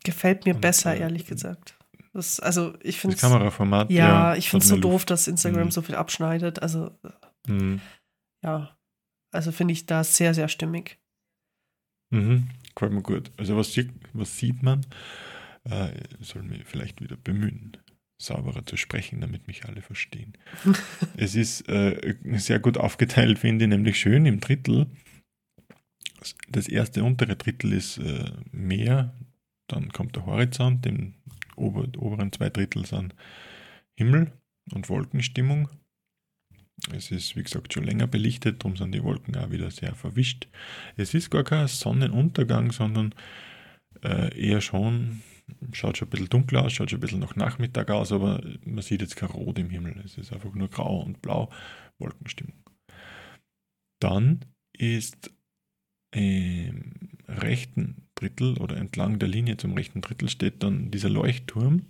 Gefällt 0.05 0.47
mir 0.47 0.55
und, 0.55 0.63
besser, 0.63 0.95
äh, 0.95 1.01
ehrlich 1.01 1.27
gesagt. 1.27 1.77
Das, 2.15 2.41
also 2.41 2.75
ich 2.83 2.99
finde 2.99 3.17
Das 3.17 3.21
Kameraformat. 3.21 3.91
Ja, 3.91 4.33
ja 4.33 4.37
ich 4.37 4.49
finde 4.49 4.65
es 4.65 4.71
so 4.71 4.77
doof, 4.77 4.93
Luft. 4.93 5.11
dass 5.11 5.29
Instagram 5.29 5.67
mhm. 5.67 5.71
so 5.71 5.83
viel 5.83 5.95
abschneidet. 5.95 6.63
Also 6.63 6.99
mhm. 7.47 7.83
ja, 8.43 8.75
also 9.33 9.53
finde 9.53 9.73
ich 9.73 9.85
da 9.85 10.03
sehr, 10.03 10.33
sehr 10.33 10.49
stimmig. 10.49 10.99
Mhm, 12.11 12.49
gefällt 12.75 12.93
mir 12.93 13.03
gut. 13.03 13.31
Also 13.37 13.57
was 13.57 13.75
sieht, 13.75 13.91
was 14.15 14.37
sieht 14.39 14.63
man? 14.63 14.87
Äh, 15.65 15.91
sollen 16.21 16.51
wir 16.51 16.65
vielleicht 16.65 17.03
wieder 17.03 17.17
bemühen 17.17 17.77
sauberer 18.21 18.65
zu 18.67 18.77
sprechen, 18.77 19.21
damit 19.21 19.47
mich 19.47 19.65
alle 19.65 19.83
verstehen. 19.83 20.35
es 21.17 21.35
ist 21.35 21.69
äh, 21.69 22.17
sehr 22.35 22.59
gut 22.59 22.77
aufgeteilt, 22.77 23.39
finde 23.39 23.65
ich, 23.65 23.69
nämlich 23.71 23.99
schön 23.99 24.27
im 24.27 24.41
Drittel. 24.41 24.87
Das 26.49 26.69
erste 26.69 27.03
untere 27.03 27.37
Drittel 27.37 27.73
ist 27.73 27.99
äh, 27.99 28.31
Meer, 28.53 29.15
dann 29.69 29.91
kommt 29.91 30.17
der 30.17 30.27
Horizont, 30.27 30.85
im 30.85 31.15
ober, 31.57 31.87
oberen 31.99 32.31
zwei 32.33 32.51
Drittel 32.51 32.85
sind 32.85 33.15
Himmel 33.97 34.33
und 34.73 34.89
Wolkenstimmung. 34.89 35.69
Es 36.93 37.11
ist, 37.11 37.37
wie 37.37 37.43
gesagt, 37.43 37.73
schon 37.73 37.85
länger 37.85 38.07
belichtet, 38.07 38.63
darum 38.63 38.77
sind 38.77 38.95
die 38.95 39.03
Wolken 39.03 39.37
auch 39.37 39.51
wieder 39.51 39.71
sehr 39.71 39.95
verwischt. 39.95 40.49
Es 40.97 41.15
ist 41.15 41.31
gar 41.31 41.45
kein 41.45 41.69
Sonnenuntergang, 41.69 42.73
sondern 42.73 43.15
äh, 44.03 44.39
eher 44.39 44.61
schon 44.61 45.23
Schaut 45.73 45.97
schon 45.97 46.09
ein 46.09 46.11
bisschen 46.11 46.29
dunkler 46.29 46.65
aus, 46.65 46.73
schaut 46.73 46.91
schon 46.91 46.99
ein 46.99 47.01
bisschen 47.01 47.21
nach 47.21 47.37
Nachmittag 47.37 47.91
aus, 47.91 48.13
aber 48.13 48.43
man 48.65 48.83
sieht 48.83 49.01
jetzt 49.01 49.17
kein 49.17 49.31
Rot 49.31 49.59
im 49.59 49.71
Himmel. 49.71 50.01
Es 50.05 50.19
ist 50.19 50.33
einfach 50.33 50.55
nur 50.55 50.69
grau 50.69 51.01
und 51.01 51.23
blau, 51.23 51.51
Wolkenstimmung. 51.99 52.59
Dann 54.01 54.45
ist 54.73 55.31
im 56.13 57.19
rechten 57.29 58.09
Drittel 58.15 58.59
oder 58.59 58.77
entlang 58.77 59.19
der 59.19 59.29
Linie 59.29 59.57
zum 59.57 59.75
rechten 59.75 60.01
Drittel 60.01 60.29
steht 60.29 60.63
dann 60.63 60.91
dieser 60.91 61.09
Leuchtturm. 61.09 61.87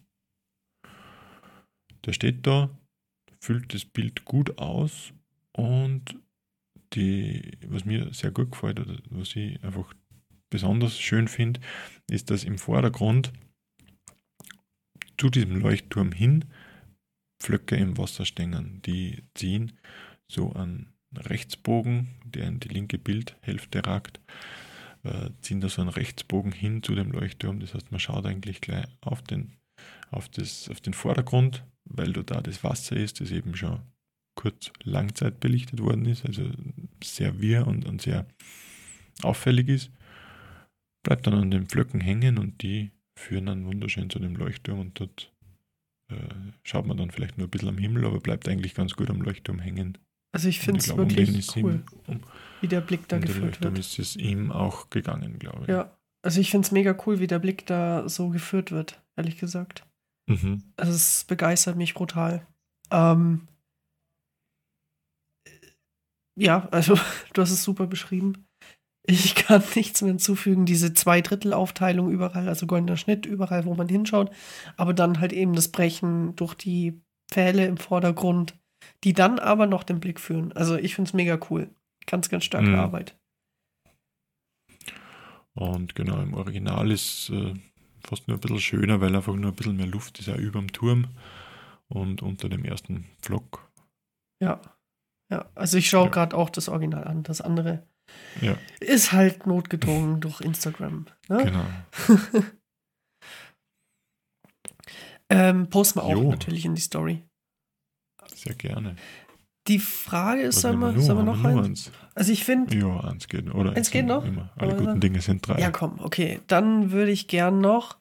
Der 2.05 2.13
steht 2.13 2.47
da, 2.47 2.71
füllt 3.41 3.73
das 3.75 3.85
Bild 3.85 4.25
gut 4.25 4.59
aus 4.59 5.13
und 5.53 6.17
die, 6.93 7.59
was 7.67 7.85
mir 7.85 8.13
sehr 8.13 8.31
gut 8.31 8.51
gefällt 8.51 8.81
oder 8.81 8.99
was 9.11 9.35
ich 9.37 9.63
einfach 9.63 9.95
besonders 10.51 10.99
schön 10.99 11.29
finde, 11.29 11.61
ist, 12.11 12.31
dass 12.31 12.45
im 12.45 12.59
Vordergrund 12.59 13.33
zu 15.21 15.29
diesem 15.29 15.61
Leuchtturm 15.61 16.13
hin 16.13 16.47
Pflöcke 17.41 17.77
im 17.77 17.99
Wasser 17.99 18.25
stehen. 18.25 18.81
Die 18.87 19.23
ziehen 19.35 19.73
so 20.29 20.53
einen 20.55 20.95
Rechtsbogen, 21.15 22.09
der 22.25 22.47
in 22.47 22.59
die 22.59 22.69
linke 22.69 22.97
Bildhälfte 22.97 23.85
ragt, 23.85 24.21
äh, 25.03 25.31
ziehen 25.43 25.61
da 25.61 25.69
so 25.69 25.83
einen 25.83 25.91
Rechtsbogen 25.91 26.53
hin 26.53 26.83
zu 26.83 26.95
dem 26.95 27.13
Leuchtturm. 27.13 27.61
Das 27.61 27.75
heißt, 27.75 27.91
man 27.91 28.01
schaut 28.01 28.25
eigentlich 28.25 28.63
gleich 28.63 28.87
auf 29.03 29.21
den, 29.21 29.59
auf 30.11 30.29
das, 30.31 30.71
auf 30.71 30.81
den 30.81 30.95
Vordergrund, 30.95 31.65
weil 31.85 32.13
da 32.13 32.41
das 32.41 32.65
Wasser 32.65 32.97
ist, 32.97 33.21
das 33.21 33.31
eben 33.31 33.55
schon 33.57 33.81
kurz 34.37 34.73
Langzeit 34.85 35.39
belichtet 35.39 35.81
worden 35.81 36.07
ist, 36.07 36.25
also 36.25 36.51
sehr 37.05 37.43
wirr 37.43 37.67
und, 37.67 37.85
und 37.85 38.01
sehr 38.01 38.27
auffällig 39.23 39.69
ist. 39.69 39.91
Bleibt 41.03 41.27
dann 41.27 41.35
an 41.35 41.51
den 41.51 41.67
Pflöcken 41.67 42.01
hängen 42.01 42.39
und 42.39 42.63
die 42.63 42.91
führen 43.21 43.47
dann 43.47 43.67
wunderschön 43.67 44.11
zu 44.11 44.19
dem 44.19 44.35
Leuchtturm 44.35 44.81
und 44.81 44.99
dort 44.99 45.33
äh, 46.09 46.17
schaut 46.65 46.87
man 46.87 46.97
dann 46.97 47.11
vielleicht 47.11 47.39
nur 47.39 47.47
ein 47.47 47.51
bisschen 47.51 47.69
am 47.69 47.79
Himmel, 47.79 48.05
aber 48.07 48.21
bleibt 48.21 48.49
eigentlich 48.49 48.75
ganz 48.75 48.95
gut 48.95 49.11
am 49.11 49.21
Leuchtturm 49.21 49.61
hängen. 49.61 49.99
Also 50.33 50.49
ich 50.49 50.61
finde 50.61 50.81
es 50.81 50.97
wirklich 50.97 51.57
um 51.57 51.65
cool, 51.65 51.85
ihm, 52.07 52.21
wie 52.61 52.69
der 52.69 52.81
Blick 52.81 53.09
da 53.09 53.17
um 53.17 53.23
geführt 53.23 53.61
wird. 53.63 53.79
ist 53.79 53.99
es 53.99 54.17
ihm 54.17 54.53
auch 54.53 54.91
gegangen, 54.91 55.39
glaube 55.39 55.63
ich. 55.63 55.69
Ja, 55.69 55.97
also 56.23 56.41
ich 56.41 56.51
finde 56.51 56.67
es 56.67 56.73
mega 56.73 56.97
cool, 57.07 57.19
wie 57.19 57.27
der 57.27 57.39
Blick 57.39 57.67
da 57.67 58.09
so 58.09 58.29
geführt 58.29 58.71
wird, 58.71 59.03
ehrlich 59.17 59.39
gesagt. 59.39 59.87
Mhm. 60.27 60.63
Also 60.77 60.93
es 60.93 61.25
begeistert 61.25 61.77
mich 61.77 61.95
brutal. 61.95 62.47
Ähm, 62.91 63.49
ja, 66.37 66.69
also 66.71 66.95
du 67.33 67.43
hast 67.43 67.51
es 67.51 67.65
super 67.65 67.87
beschrieben. 67.87 68.47
Ich 69.11 69.35
kann 69.35 69.63
nichts 69.75 70.03
mehr 70.03 70.11
hinzufügen. 70.11 70.67
Diese 70.67 70.95
Zweidrittelaufteilung 70.95 72.11
überall, 72.11 72.49
also 72.49 72.67
goldener 72.67 72.97
Schnitt 72.97 73.27
überall, 73.27 73.65
wo 73.65 73.75
man 73.75 73.89
hinschaut. 73.89 74.31
Aber 74.77 74.95
dann 74.95 75.21
halt 75.21 75.33
eben 75.33 75.55
das 75.55 75.69
Brechen 75.69 76.37
durch 76.37 76.55
die 76.55 77.01
Pfähle 77.31 77.67
im 77.67 77.77
Vordergrund, 77.77 78.59
die 79.05 79.13
dann 79.13 79.39
aber 79.39 79.67
noch 79.67 79.83
den 79.83 80.01
Blick 80.01 80.21
führen. 80.21 80.53
Also 80.53 80.77
ich 80.77 80.95
finde 80.95 81.09
es 81.09 81.15
mega 81.15 81.39
cool. 81.51 81.71
Ganz, 82.07 82.29
ganz 82.29 82.45
starke 82.45 82.69
mhm. 82.69 82.77
Arbeit. 82.77 83.17
Und 85.55 85.95
genau, 85.95 86.21
im 86.21 86.35
Original 86.35 86.91
ist 86.91 87.31
äh, 87.31 87.55
fast 88.07 88.29
nur 88.29 88.37
ein 88.37 88.41
bisschen 88.41 88.61
schöner, 88.61 89.01
weil 89.01 89.15
einfach 89.15 89.35
nur 89.35 89.51
ein 89.51 89.57
bisschen 89.57 89.77
mehr 89.77 89.87
Luft 89.87 90.19
ist, 90.19 90.29
auch 90.29 90.37
über 90.37 90.61
dem 90.61 90.73
Turm 90.73 91.09
und 91.89 92.23
unter 92.23 92.49
dem 92.49 92.65
ersten 92.65 93.07
Pflock. 93.21 93.69
Ja, 94.41 94.61
ja. 95.31 95.51
Also 95.55 95.77
ich 95.77 95.91
schaue 95.91 96.05
ja. 96.05 96.11
gerade 96.11 96.37
auch 96.37 96.51
das 96.51 96.69
Original 96.69 97.05
an. 97.05 97.25
Das 97.25 97.41
andere 97.41 97.87
ja. 98.41 98.57
Ist 98.81 99.13
halt 99.13 99.47
notgedrungen 99.47 100.21
durch 100.21 100.41
Instagram. 100.41 101.07
Ne? 101.29 101.45
Genau. 101.45 101.65
ähm, 105.29 105.69
posten 105.69 105.99
wir 105.99 106.05
auch 106.05 106.13
jo. 106.13 106.31
natürlich 106.31 106.65
in 106.65 106.75
die 106.75 106.81
Story. 106.81 107.25
Sehr 108.35 108.55
gerne. 108.55 108.97
Die 109.69 109.79
Frage 109.79 110.43
ist, 110.43 110.61
sollen 110.61 110.79
wir, 110.79 110.99
sollen 111.01 111.19
wir 111.19 111.25
noch 111.25 111.37
nur 111.37 111.63
eins? 111.63 111.93
Also 112.15 112.33
ich 112.33 112.45
finde, 112.45 112.77
Ja, 112.77 113.01
eins 113.01 113.29
geht. 113.29 113.55
Oder 113.55 113.77
Eins 113.77 113.91
geht 113.91 114.07
noch? 114.07 114.25
Immer. 114.25 114.51
Alle 114.57 114.75
Oder? 114.75 114.85
guten 114.87 115.01
Dinge 115.01 115.21
sind 115.21 115.47
drei. 115.47 115.61
ja 115.61 115.71
komm, 115.71 116.01
okay, 116.01 116.41
dann 116.47 116.91
würde 116.93 117.13
ich 117.13 117.29
gern 117.29 117.61
noch, 117.61 117.99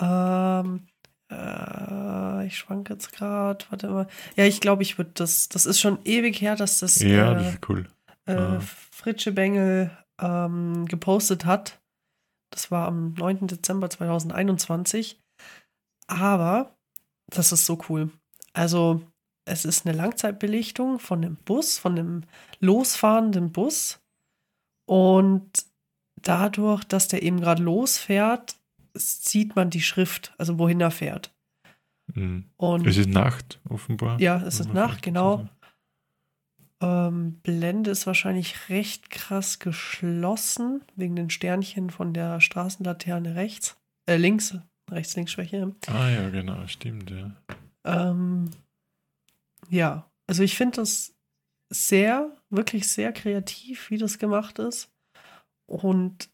ähm, 0.00 0.88
äh, 1.30 2.46
ich 2.46 2.58
schwank 2.58 2.90
jetzt 2.90 3.12
gerade, 3.12 3.64
warte 3.70 3.88
mal. 3.88 4.08
Ja, 4.36 4.44
ich 4.44 4.60
glaube, 4.60 4.82
ich 4.82 4.98
würde 4.98 5.12
das, 5.14 5.48
das 5.48 5.64
ist 5.64 5.80
schon 5.80 5.98
ewig 6.04 6.40
her, 6.40 6.56
dass 6.56 6.80
das, 6.80 7.00
Ja, 7.00 7.32
äh, 7.32 7.34
das 7.36 7.54
ist 7.54 7.68
cool. 7.68 7.88
Äh, 8.36 8.56
Ah. 8.56 8.60
Fritsche 8.60 9.32
Bengel 9.32 9.90
ähm, 10.20 10.86
gepostet 10.86 11.44
hat. 11.44 11.80
Das 12.50 12.70
war 12.70 12.88
am 12.88 13.14
9. 13.14 13.46
Dezember 13.46 13.88
2021. 13.90 15.18
Aber 16.06 16.74
das 17.28 17.52
ist 17.52 17.66
so 17.66 17.78
cool. 17.88 18.10
Also, 18.52 19.02
es 19.44 19.64
ist 19.64 19.86
eine 19.86 19.96
Langzeitbelichtung 19.96 20.98
von 20.98 21.22
dem 21.22 21.36
Bus, 21.36 21.78
von 21.78 21.94
dem 21.96 22.24
losfahrenden 22.58 23.52
Bus. 23.52 24.00
Und 24.86 25.50
dadurch, 26.16 26.84
dass 26.84 27.08
der 27.08 27.22
eben 27.22 27.40
gerade 27.40 27.62
losfährt, 27.62 28.56
sieht 28.94 29.54
man 29.54 29.70
die 29.70 29.80
Schrift, 29.82 30.34
also 30.36 30.58
wohin 30.58 30.80
er 30.80 30.90
fährt. 30.90 31.32
Mhm. 32.12 32.50
Und 32.56 32.86
Es 32.86 32.96
ist 32.96 33.08
Nacht, 33.08 33.60
offenbar. 33.68 34.20
ja, 34.20 34.42
es 34.42 34.58
ist 34.58 34.74
Nacht, 34.74 35.02
genau. 35.02 35.48
Ähm, 36.82 37.40
Blende 37.42 37.90
ist 37.90 38.06
wahrscheinlich 38.06 38.68
recht 38.70 39.10
krass 39.10 39.58
geschlossen, 39.58 40.82
wegen 40.96 41.16
den 41.16 41.30
Sternchen 41.30 41.90
von 41.90 42.14
der 42.14 42.40
Straßenlaterne 42.40 43.34
rechts. 43.34 43.76
Äh, 44.08 44.16
links, 44.16 44.56
rechts-links-Schwäche. 44.90 45.74
Ah 45.86 46.08
ja, 46.08 46.30
genau, 46.30 46.66
stimmt, 46.66 47.10
ja. 47.10 47.36
Ähm, 47.84 48.50
ja, 49.68 50.10
also 50.26 50.42
ich 50.42 50.56
finde 50.56 50.76
das 50.76 51.14
sehr, 51.72 52.34
wirklich 52.48 52.88
sehr 52.88 53.12
kreativ, 53.12 53.90
wie 53.90 53.98
das 53.98 54.18
gemacht 54.18 54.58
ist. 54.58 54.90
Und 55.68 56.30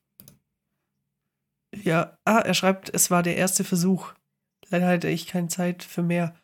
ja, 1.74 2.16
ah, 2.24 2.38
er 2.38 2.55
schreibt, 2.55 2.88
es 2.94 3.11
war 3.11 3.22
der 3.22 3.36
erste 3.36 3.64
Versuch. 3.64 4.14
Leider 4.70 4.86
hatte 4.86 5.09
ich 5.09 5.26
keine 5.26 5.49
Zeit 5.49 5.82
für 5.82 6.03
mehr. 6.03 6.34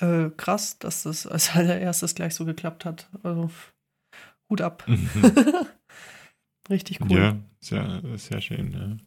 Äh, 0.00 0.30
krass, 0.36 0.78
dass 0.78 1.04
das 1.04 1.26
als 1.26 1.50
allererstes 1.54 2.14
gleich 2.14 2.34
so 2.34 2.44
geklappt 2.44 2.84
hat. 2.84 3.08
Also, 3.22 3.50
Hut 4.48 4.60
ab. 4.60 4.84
Mhm. 4.86 5.08
Richtig 6.70 7.00
cool. 7.00 7.18
Ja, 7.18 7.36
sehr, 7.60 8.02
sehr 8.16 8.40
schön. 8.40 9.00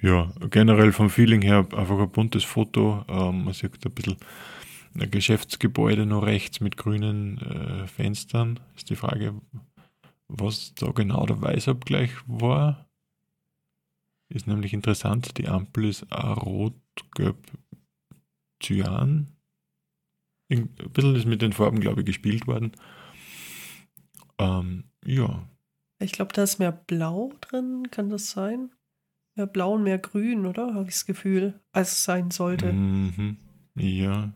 Ja. 0.00 0.08
ja, 0.08 0.32
generell 0.48 0.92
vom 0.92 1.10
Feeling 1.10 1.42
her 1.42 1.66
einfach 1.76 1.98
ein 1.98 2.10
buntes 2.10 2.44
Foto. 2.44 3.04
Ähm, 3.08 3.44
man 3.44 3.54
sieht 3.54 3.84
ein 3.84 3.92
bisschen 3.92 4.16
ein 4.94 5.10
Geschäftsgebäude 5.10 6.06
noch 6.06 6.24
rechts 6.24 6.60
mit 6.60 6.76
grünen 6.76 7.38
äh, 7.38 7.86
Fenstern. 7.86 8.60
Ist 8.76 8.90
die 8.90 8.96
Frage, 8.96 9.34
was 10.28 10.74
da 10.74 10.90
genau 10.92 11.26
der 11.26 11.42
Weißabgleich 11.42 12.12
war. 12.26 12.88
Ist 14.28 14.46
nämlich 14.46 14.74
interessant. 14.74 15.38
Die 15.38 15.48
Ampel 15.48 15.86
ist 15.86 16.12
auch 16.12 16.44
rot-gelb-cyan. 16.44 19.37
Ein 20.50 20.68
bisschen 20.68 21.16
ist 21.16 21.26
mit 21.26 21.42
den 21.42 21.52
Farben, 21.52 21.80
glaube 21.80 22.00
ich, 22.00 22.06
gespielt 22.06 22.46
worden. 22.46 22.72
Ähm, 24.38 24.84
ja, 25.04 25.48
Ich 25.98 26.12
glaube, 26.12 26.32
da 26.32 26.42
ist 26.44 26.58
mehr 26.58 26.72
Blau 26.72 27.32
drin, 27.40 27.88
kann 27.90 28.08
das 28.08 28.30
sein? 28.30 28.70
Mehr 29.34 29.46
Blau 29.46 29.74
und 29.74 29.82
mehr 29.82 29.98
Grün, 29.98 30.46
oder? 30.46 30.74
Habe 30.74 30.88
ich 30.88 30.94
das 30.94 31.06
Gefühl, 31.06 31.60
als 31.72 31.92
es 31.92 32.04
sein 32.04 32.30
sollte. 32.30 32.72
Mhm. 32.72 33.36
Ja. 33.76 34.32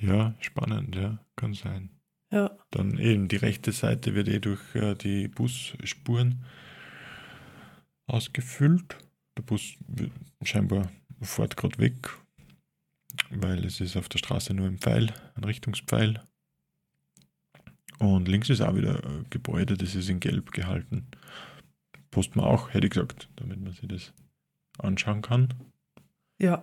Ja, 0.00 0.34
spannend, 0.40 0.94
ja, 0.96 1.24
kann 1.36 1.54
sein. 1.54 1.90
Ja, 2.30 2.56
Dann 2.70 2.98
eben 2.98 3.28
die 3.28 3.36
rechte 3.36 3.72
Seite 3.72 4.14
wird 4.14 4.28
eh 4.28 4.38
durch 4.38 4.60
äh, 4.74 4.94
die 4.94 5.28
Busspuren 5.28 6.44
ausgefüllt. 8.06 8.98
Der 9.36 9.42
Bus 9.42 9.76
wird 9.86 10.12
scheinbar 10.42 10.90
fährt 11.20 11.56
gerade 11.56 11.78
weg, 11.78 12.10
weil 13.30 13.64
es 13.64 13.80
ist 13.80 13.96
auf 13.96 14.08
der 14.08 14.18
Straße 14.18 14.54
nur 14.54 14.66
ein 14.66 14.78
Pfeil, 14.78 15.12
ein 15.34 15.44
Richtungspfeil. 15.44 16.22
Und 17.98 18.28
links 18.28 18.48
ist 18.48 18.60
auch 18.60 18.76
wieder 18.76 19.04
ein 19.04 19.26
Gebäude, 19.30 19.76
das 19.76 19.94
ist 19.94 20.08
in 20.08 20.20
Gelb 20.20 20.52
gehalten. 20.52 21.06
Post 22.10 22.36
man 22.36 22.44
auch, 22.44 22.72
hätte 22.72 22.86
ich 22.86 22.92
gesagt, 22.92 23.28
damit 23.36 23.60
man 23.60 23.72
sich 23.72 23.88
das 23.88 24.12
anschauen 24.78 25.22
kann. 25.22 25.54
ja. 26.38 26.62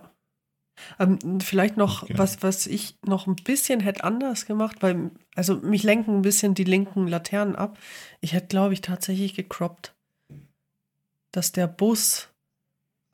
Ähm, 0.98 1.40
vielleicht 1.40 1.78
noch, 1.78 2.06
Gerne. 2.06 2.18
was, 2.18 2.42
was 2.42 2.66
ich 2.66 2.98
noch 3.02 3.26
ein 3.26 3.36
bisschen 3.36 3.80
hätte 3.80 4.04
anders 4.04 4.44
gemacht, 4.44 4.82
weil, 4.82 5.10
also 5.34 5.56
mich 5.56 5.82
lenken 5.82 6.16
ein 6.16 6.22
bisschen 6.22 6.52
die 6.54 6.64
linken 6.64 7.08
Laternen 7.08 7.56
ab. 7.56 7.78
Ich 8.20 8.34
hätte, 8.34 8.48
glaube 8.48 8.74
ich, 8.74 8.82
tatsächlich 8.82 9.32
gecroppt, 9.32 9.94
dass 11.32 11.52
der 11.52 11.66
Bus, 11.66 12.28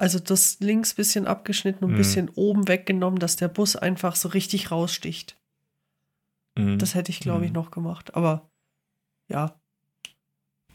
also 0.03 0.19
das 0.19 0.59
links 0.59 0.95
bisschen 0.95 1.29
abgeschnitten 1.29 1.85
und 1.85 1.91
ein 1.91 1.95
Mhm. 1.95 1.99
bisschen 1.99 2.29
oben 2.31 2.67
weggenommen, 2.67 3.21
dass 3.21 3.37
der 3.37 3.47
Bus 3.49 3.77
einfach 3.77 4.17
so 4.17 4.29
richtig 4.29 4.71
raussticht. 4.73 5.37
Mhm. 6.59 6.79
Das 6.79 6.95
hätte 6.97 7.11
ich, 7.13 7.21
glaube 7.21 7.45
ich, 7.45 7.51
Mhm. 7.53 7.55
noch 7.55 7.71
gemacht. 7.71 8.15
Aber 8.17 8.51
ja, 9.29 9.55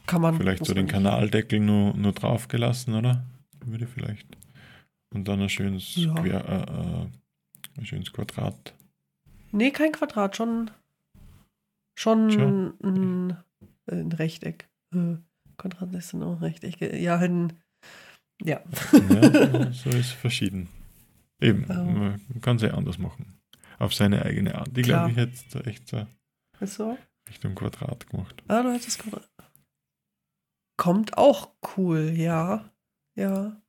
kann 0.06 0.22
man. 0.22 0.38
Vielleicht 0.38 0.66
so 0.66 0.74
den 0.74 0.86
nicht. 0.86 0.94
Kanaldeckel 0.94 1.60
nur, 1.60 1.94
nur 1.94 2.14
drauf 2.14 2.48
gelassen, 2.48 2.96
oder? 2.96 3.26
Würde 3.66 3.86
vielleicht. 3.86 4.26
Und 5.14 5.28
dann 5.28 5.42
ein 5.42 5.50
schönes, 5.50 5.96
Ja. 5.98 6.14
Quer, 6.14 6.46
äh, 6.48 6.62
äh, 7.04 7.08
ein 7.80 7.86
schönes 7.86 8.14
Quadrat. 8.14 8.74
Nee, 9.52 9.72
kein 9.72 9.92
Quadrat, 9.92 10.38
schon, 10.38 10.72
schon 11.96 12.32
Schon? 12.32 12.74
ein, 12.82 13.38
ein 13.92 14.12
Rechteck. 14.14 14.70
Äh, 14.94 15.16
Quadrat 15.58 15.94
ist 15.96 16.14
dann 16.14 16.24
auch 16.24 16.38
ein 16.38 16.44
Rechteck. 16.44 16.80
Ja, 16.94 17.18
ein, 17.18 17.54
ja. 18.44 18.62
Ja, 19.10 19.72
so 19.72 19.90
ist 19.90 20.12
verschieden. 20.12 20.70
Eben, 21.42 21.66
Ja. 21.70 21.84
man 21.84 22.42
kann 22.42 22.56
es 22.58 22.62
ja 22.64 22.74
anders 22.74 22.98
machen. 22.98 23.40
Auf 23.80 23.94
seine 23.94 24.24
eigene 24.26 24.56
Art. 24.56 24.76
Die 24.76 24.82
glaube 24.82 25.12
ich 25.12 25.18
jetzt 25.18 25.56
echt 25.68 25.88
so 25.88 26.06
Ist 26.60 26.76
so? 26.76 26.98
Richtung 27.30 27.54
Quadrat 27.56 28.10
gemacht. 28.10 28.42
Ah, 28.48 28.64
du 28.64 28.72
hättest 28.74 29.00
Quadrat. 29.00 29.30
Kommt 30.78 31.18
auch 31.18 31.50
cool, 31.78 32.12
ja. 32.16 32.72
Ja. 33.16 33.60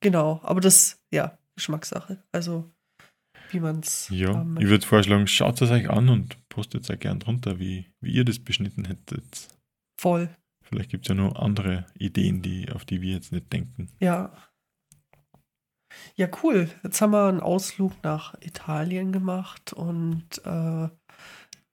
Genau, 0.00 0.40
aber 0.42 0.60
das, 0.60 1.00
ja, 1.12 1.38
Geschmackssache. 1.56 2.22
Also, 2.32 2.70
wie 3.50 3.60
man 3.60 3.80
es 3.80 4.08
Ja, 4.10 4.46
ich 4.58 4.66
würde 4.68 4.86
vorschlagen, 4.86 5.26
schaut 5.26 5.60
es 5.62 5.70
euch 5.70 5.88
an 5.90 6.08
und 6.08 6.36
postet 6.48 6.88
es 6.88 6.98
gern 7.00 7.18
drunter, 7.18 7.58
wie, 7.58 7.86
wie 8.00 8.12
ihr 8.12 8.24
das 8.24 8.38
beschnitten 8.38 8.84
hättet. 8.84 9.48
Voll, 10.00 10.28
Vielleicht 10.68 10.90
gibt 10.90 11.06
es 11.06 11.08
ja 11.08 11.14
noch 11.14 11.36
andere 11.36 11.86
Ideen, 11.94 12.42
die, 12.42 12.70
auf 12.70 12.84
die 12.84 13.00
wir 13.00 13.14
jetzt 13.14 13.32
nicht 13.32 13.52
denken. 13.52 13.88
ja. 14.00 14.32
Ja, 16.16 16.28
cool. 16.42 16.68
Jetzt 16.84 17.00
haben 17.00 17.12
wir 17.12 17.26
einen 17.26 17.40
Ausflug 17.40 17.92
nach 18.02 18.34
Italien 18.40 19.10
gemacht 19.10 19.72
und 19.72 20.26
äh, 20.44 20.88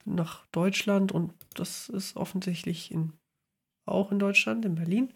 nach 0.06 0.46
Deutschland 0.52 1.12
und 1.12 1.34
das 1.54 1.90
ist 1.90 2.16
offensichtlich 2.16 2.92
in, 2.92 3.12
auch 3.86 4.12
in 4.12 4.20
Deutschland, 4.20 4.64
in 4.66 4.76
Berlin. 4.76 5.14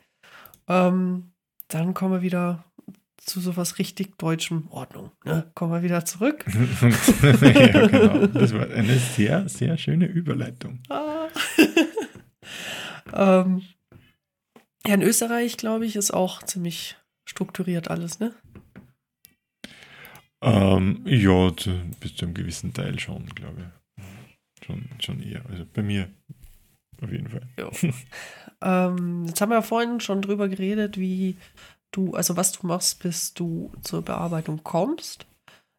Ähm, 0.67 1.31
dann 1.69 1.93
kommen 1.93 2.13
wir 2.13 2.21
wieder 2.21 2.65
zu 3.17 3.39
sowas 3.39 3.79
richtig 3.79 4.17
deutschem 4.17 4.67
Ordnung. 4.69 5.11
Ne? 5.23 5.49
Kommen 5.53 5.71
wir 5.71 5.83
wieder 5.83 6.03
zurück. 6.05 6.45
ja, 7.41 7.87
genau. 7.87 8.27
Das 8.27 8.53
war 8.53 8.69
eine 8.69 8.97
sehr, 8.97 9.47
sehr 9.47 9.77
schöne 9.77 10.05
Überleitung. 10.05 10.79
Ah. 10.89 11.08
Ähm, 13.13 13.61
ja, 14.85 14.93
in 14.93 15.01
Österreich, 15.01 15.57
glaube 15.57 15.85
ich, 15.85 15.95
ist 15.95 16.11
auch 16.11 16.43
ziemlich 16.43 16.97
strukturiert 17.27 17.89
alles, 17.89 18.19
ne? 18.19 18.33
Ähm, 20.41 21.01
ja, 21.05 21.55
zu, 21.55 21.71
bis 21.99 22.15
zu 22.15 22.25
einem 22.25 22.33
gewissen 22.33 22.73
Teil 22.73 22.97
schon, 22.99 23.25
glaube 23.27 23.71
ich. 23.97 24.65
Schon, 24.65 24.89
schon 24.99 25.21
eher. 25.21 25.45
Also 25.49 25.65
bei 25.73 25.81
mir 25.81 26.09
auf 27.01 27.11
jeden 27.11 27.29
Fall. 27.29 27.47
Ja. 27.57 27.69
ähm, 28.61 29.25
jetzt 29.25 29.41
haben 29.41 29.49
wir 29.49 29.55
ja 29.55 29.61
vorhin 29.61 29.99
schon 29.99 30.21
drüber 30.21 30.47
geredet, 30.47 30.97
wie 30.97 31.37
du, 31.91 32.13
also 32.13 32.37
was 32.37 32.51
du 32.51 32.67
machst, 32.67 33.01
bis 33.01 33.33
du 33.33 33.71
zur 33.81 34.01
Bearbeitung 34.03 34.63
kommst. 34.63 35.25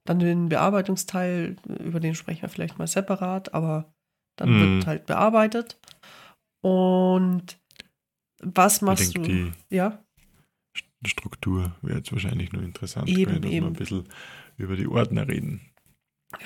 Dann 0.06 0.18
den 0.18 0.48
Bearbeitungsteil, 0.48 1.56
über 1.78 2.00
den 2.00 2.14
sprechen 2.14 2.42
wir 2.42 2.48
vielleicht 2.48 2.78
mal 2.78 2.86
separat, 2.86 3.54
aber 3.54 3.92
dann 4.36 4.50
Mhm. 4.56 4.76
wird 4.76 4.86
halt 4.86 5.06
bearbeitet. 5.06 5.78
Und 6.62 7.58
was 8.42 8.80
machst 8.82 9.14
denke, 9.14 9.28
du? 9.28 9.52
die 9.70 9.76
Ja, 9.76 10.04
Struktur 11.06 11.74
wäre 11.82 11.98
jetzt 11.98 12.12
wahrscheinlich 12.12 12.52
nur 12.52 12.62
interessant, 12.62 13.08
Eben, 13.08 13.42
eben. 13.44 13.50
wir 13.50 13.66
ein 13.66 13.72
bisschen 13.72 14.08
über 14.56 14.76
die 14.76 14.86
Ordner 14.86 15.26
reden. 15.28 15.60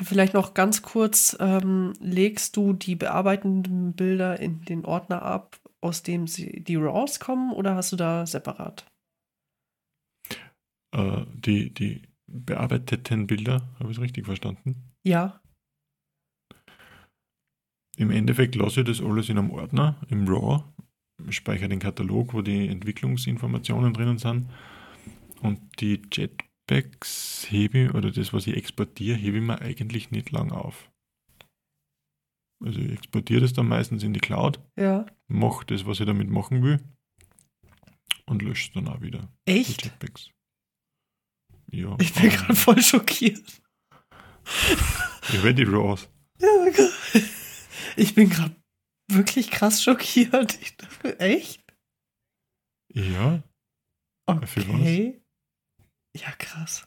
vielleicht 0.02 0.34
noch 0.34 0.54
ganz 0.54 0.82
kurz, 0.82 1.36
ähm, 1.40 1.92
legst 2.00 2.56
du 2.56 2.72
die 2.72 2.94
bearbeitenden 2.96 3.94
Bilder 3.94 4.38
in 4.40 4.62
den 4.62 4.84
Ordner 4.84 5.22
ab, 5.22 5.60
aus 5.80 6.02
dem 6.02 6.26
sie 6.26 6.62
die 6.62 6.76
RAWs 6.76 7.20
kommen, 7.20 7.52
oder 7.52 7.74
hast 7.74 7.92
du 7.92 7.96
da 7.96 8.26
separat? 8.26 8.86
Äh, 10.92 11.24
die, 11.34 11.74
die 11.74 12.02
bearbeiteten 12.26 13.26
Bilder, 13.26 13.68
habe 13.78 13.90
ich 13.90 13.98
es 13.98 14.02
richtig 14.02 14.24
verstanden? 14.26 14.92
Ja, 15.04 15.40
im 17.96 18.10
Endeffekt 18.10 18.54
lasse 18.54 18.80
ich 18.80 18.86
das 18.86 19.00
alles 19.00 19.28
in 19.28 19.38
einem 19.38 19.50
Ordner, 19.50 19.96
im 20.08 20.26
RAW, 20.28 20.62
speichere 21.30 21.68
den 21.68 21.78
Katalog, 21.78 22.34
wo 22.34 22.42
die 22.42 22.68
Entwicklungsinformationen 22.68 23.92
drinnen 23.94 24.18
sind. 24.18 24.48
Und 25.40 25.60
die 25.80 26.02
Jetpacks 26.12 27.46
hebe 27.48 27.78
ich, 27.84 27.94
oder 27.94 28.10
das, 28.10 28.32
was 28.32 28.46
ich 28.46 28.56
exportiere, 28.56 29.16
hebe 29.16 29.38
ich 29.38 29.42
mir 29.42 29.60
eigentlich 29.60 30.10
nicht 30.10 30.30
lang 30.30 30.50
auf. 30.52 30.90
Also 32.64 32.80
ich 32.80 32.92
exportiere 32.92 33.42
das 33.42 33.52
dann 33.52 33.68
meistens 33.68 34.02
in 34.02 34.14
die 34.14 34.20
Cloud, 34.20 34.58
Ja. 34.76 35.06
mache 35.28 35.66
das, 35.66 35.86
was 35.86 36.00
ich 36.00 36.06
damit 36.06 36.30
machen 36.30 36.62
will 36.62 36.80
und 38.26 38.42
lösche 38.42 38.68
es 38.68 38.72
dann 38.74 38.88
auch 38.88 39.02
wieder. 39.02 39.28
Die 39.46 39.52
Echt? 39.60 39.84
Jetpacks. 39.84 40.30
Ja. 41.70 41.96
Ich 42.00 42.14
bin 42.14 42.30
gerade 42.30 42.54
voll 42.54 42.80
schockiert. 42.80 43.60
Ich 45.32 45.42
will 45.42 45.54
die 45.54 45.64
RAWs. 45.64 46.08
Ich 47.96 48.14
bin 48.14 48.30
gerade 48.30 48.54
wirklich 49.10 49.50
krass 49.50 49.82
schockiert. 49.82 50.58
Ich 50.60 50.76
dachte, 50.76 51.18
echt? 51.20 51.62
Ja. 52.92 53.42
Okay. 54.26 55.20
Ja, 56.16 56.30
krass. 56.38 56.86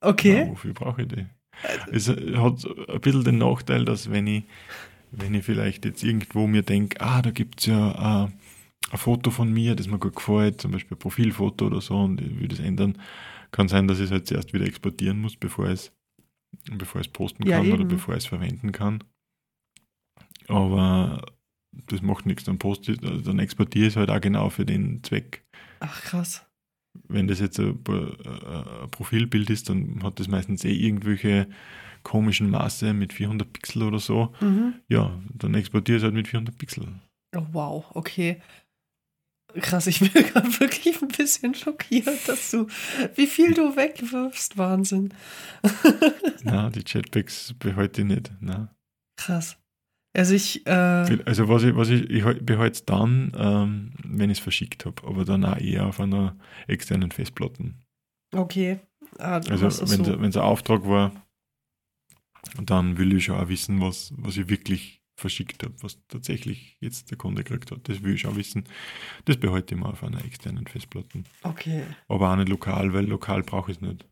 Okay. 0.00 0.40
Ja, 0.40 0.48
wofür 0.48 0.74
brauche 0.74 1.02
ich 1.02 1.08
die? 1.08 1.26
Es 1.92 2.08
hat 2.08 2.18
ein 2.88 3.00
bisschen 3.00 3.24
den 3.24 3.38
Nachteil, 3.38 3.84
dass 3.84 4.10
wenn 4.10 4.26
ich, 4.26 4.44
wenn 5.12 5.34
ich 5.34 5.44
vielleicht 5.44 5.84
jetzt 5.84 6.02
irgendwo 6.02 6.46
mir 6.46 6.62
denke, 6.62 7.00
ah, 7.00 7.22
da 7.22 7.30
gibt 7.30 7.60
es 7.60 7.66
ja 7.66 8.24
äh, 8.24 8.28
ein 8.90 8.98
Foto 8.98 9.30
von 9.30 9.52
mir, 9.52 9.76
das 9.76 9.86
mir 9.86 9.98
gut 9.98 10.16
gefällt, 10.16 10.60
zum 10.60 10.72
Beispiel 10.72 10.96
ein 10.96 11.00
Profilfoto 11.00 11.66
oder 11.66 11.80
so, 11.80 11.96
und 11.96 12.20
ich 12.20 12.38
will 12.40 12.48
das 12.48 12.58
ändern, 12.58 13.00
kann 13.52 13.68
sein, 13.68 13.86
dass 13.86 13.98
ich 13.98 14.06
es 14.06 14.10
halt 14.10 14.26
zuerst 14.26 14.52
wieder 14.52 14.66
exportieren 14.66 15.20
muss, 15.20 15.36
bevor 15.36 15.66
ich 15.66 15.72
es, 15.72 15.92
bevor 16.72 17.00
posten 17.12 17.46
Ja, 17.46 17.58
kann 17.58 17.70
oder 17.70 17.80
eben. 17.80 17.88
bevor 17.88 18.14
ich 18.14 18.24
es 18.24 18.26
verwenden 18.26 18.72
kann. 18.72 19.04
Aber 20.48 21.24
das 21.86 22.02
macht 22.02 22.26
nichts, 22.26 22.44
dann 22.44 22.58
poste 22.58 22.92
ich, 22.92 23.02
also 23.02 23.20
dann 23.20 23.38
exportiere 23.38 23.86
ich 23.86 23.92
es 23.94 23.96
halt 23.96 24.10
auch 24.10 24.20
genau 24.20 24.48
für 24.50 24.64
den 24.64 25.02
Zweck 25.02 25.44
Ach, 25.80 26.02
krass. 26.02 26.46
wenn 27.08 27.26
das 27.26 27.40
jetzt 27.40 27.58
ein, 27.58 27.78
äh, 27.88 28.82
ein 28.82 28.90
Profilbild 28.90 29.50
ist, 29.50 29.68
dann 29.68 30.02
hat 30.02 30.20
das 30.20 30.28
meistens 30.28 30.64
eh 30.64 30.72
irgendwelche 30.72 31.48
komischen 32.04 32.50
Maße 32.50 32.92
mit 32.92 33.12
400 33.12 33.52
Pixel 33.52 33.82
oder 33.82 33.98
so. 33.98 34.32
Mhm. 34.40 34.74
Ja, 34.88 35.18
dann 35.34 35.54
exportiere 35.54 35.96
ich 35.96 36.02
es 36.02 36.04
halt 36.04 36.14
mit 36.14 36.28
400 36.28 36.56
Pixel. 36.56 36.86
Oh, 37.34 37.46
wow, 37.52 37.84
okay. 37.94 38.40
Krass, 39.60 39.86
ich 39.86 40.00
bin 40.00 40.10
gerade 40.12 40.60
wirklich 40.60 41.00
ein 41.00 41.08
bisschen 41.08 41.54
schockiert, 41.54 42.28
dass 42.28 42.50
du, 42.50 42.66
wie 43.14 43.26
viel 43.26 43.54
du 43.54 43.74
wegwirfst. 43.76 44.58
Wahnsinn. 44.58 45.14
Na, 46.42 46.70
die 46.70 46.82
Jetpacks 46.86 47.54
behalte 47.58 48.02
ich 48.02 48.06
nicht. 48.06 48.32
Na. 48.40 48.74
Krass. 49.16 49.56
Also 50.16 50.34
ich, 50.34 50.64
äh, 50.66 50.70
Also 51.26 51.48
was 51.48 51.64
ich, 51.64 51.74
was 51.74 51.88
ich, 51.90 52.08
ich 52.08 52.22
halt- 52.22 52.46
behalte 52.46 52.72
es 52.74 52.84
dann, 52.84 53.32
ähm, 53.36 53.92
wenn 54.04 54.30
ich 54.30 54.38
es 54.38 54.42
verschickt 54.42 54.84
habe, 54.86 55.04
aber 55.06 55.24
dann 55.24 55.44
auch 55.44 55.58
eher 55.58 55.86
auf 55.86 55.98
einer 56.00 56.36
externen 56.68 57.10
Festplatte. 57.10 57.74
okay. 58.32 58.78
Ah, 59.18 59.40
Also 59.48 59.64
wenn 59.90 60.04
so. 60.04 60.14
es 60.14 60.36
ein 60.36 60.42
Auftrag 60.42 60.86
war, 60.88 61.12
dann 62.62 62.98
will 62.98 63.12
ich 63.16 63.24
schon 63.24 63.36
auch 63.36 63.48
wissen, 63.48 63.80
was, 63.80 64.12
was 64.16 64.36
ich 64.36 64.48
wirklich 64.48 65.00
verschickt 65.16 65.62
habe, 65.62 65.74
was 65.82 65.98
tatsächlich 66.08 66.76
jetzt 66.80 67.10
der 67.10 67.18
Kunde 67.18 67.44
gekriegt 67.44 67.70
hat. 67.70 67.88
Das 67.88 68.02
will 68.02 68.14
ich 68.14 68.26
auch 68.26 68.34
wissen. 68.36 68.64
Das 69.26 69.36
behalte 69.36 69.74
ich 69.74 69.80
mal 69.80 69.90
auf 69.90 70.02
einer 70.02 70.24
externen 70.24 70.66
Festplatte. 70.66 71.22
Okay. 71.42 71.84
Aber 72.08 72.32
auch 72.32 72.36
nicht 72.36 72.48
lokal, 72.48 72.92
weil 72.92 73.06
lokal 73.06 73.42
brauche 73.44 73.70
ich 73.70 73.76
es 73.78 73.80
nicht. 73.80 74.06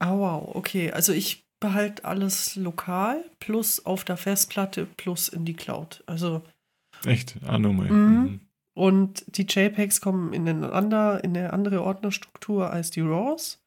Ah, 0.00 0.12
wow, 0.16 0.54
okay. 0.56 0.90
Also 0.90 1.12
ich 1.12 1.44
behalte 1.60 2.04
alles 2.04 2.56
lokal 2.56 3.24
plus 3.38 3.84
auf 3.86 4.04
der 4.04 4.16
Festplatte 4.16 4.86
plus 4.96 5.28
in 5.28 5.44
die 5.44 5.54
Cloud. 5.54 6.02
Also 6.06 6.42
Echt? 7.04 7.36
Auch 7.46 7.58
nochmal. 7.58 7.90
Mhm. 7.90 8.40
und 8.74 9.24
die 9.36 9.42
JPEGs 9.48 10.00
kommen 10.00 10.32
in, 10.32 10.48
eine 10.48 10.72
ander, 10.72 11.22
in 11.22 11.36
eine 11.36 11.52
andere 11.52 11.82
Ordnerstruktur 11.82 12.70
als 12.70 12.90
die 12.90 13.00
RAWs. 13.02 13.62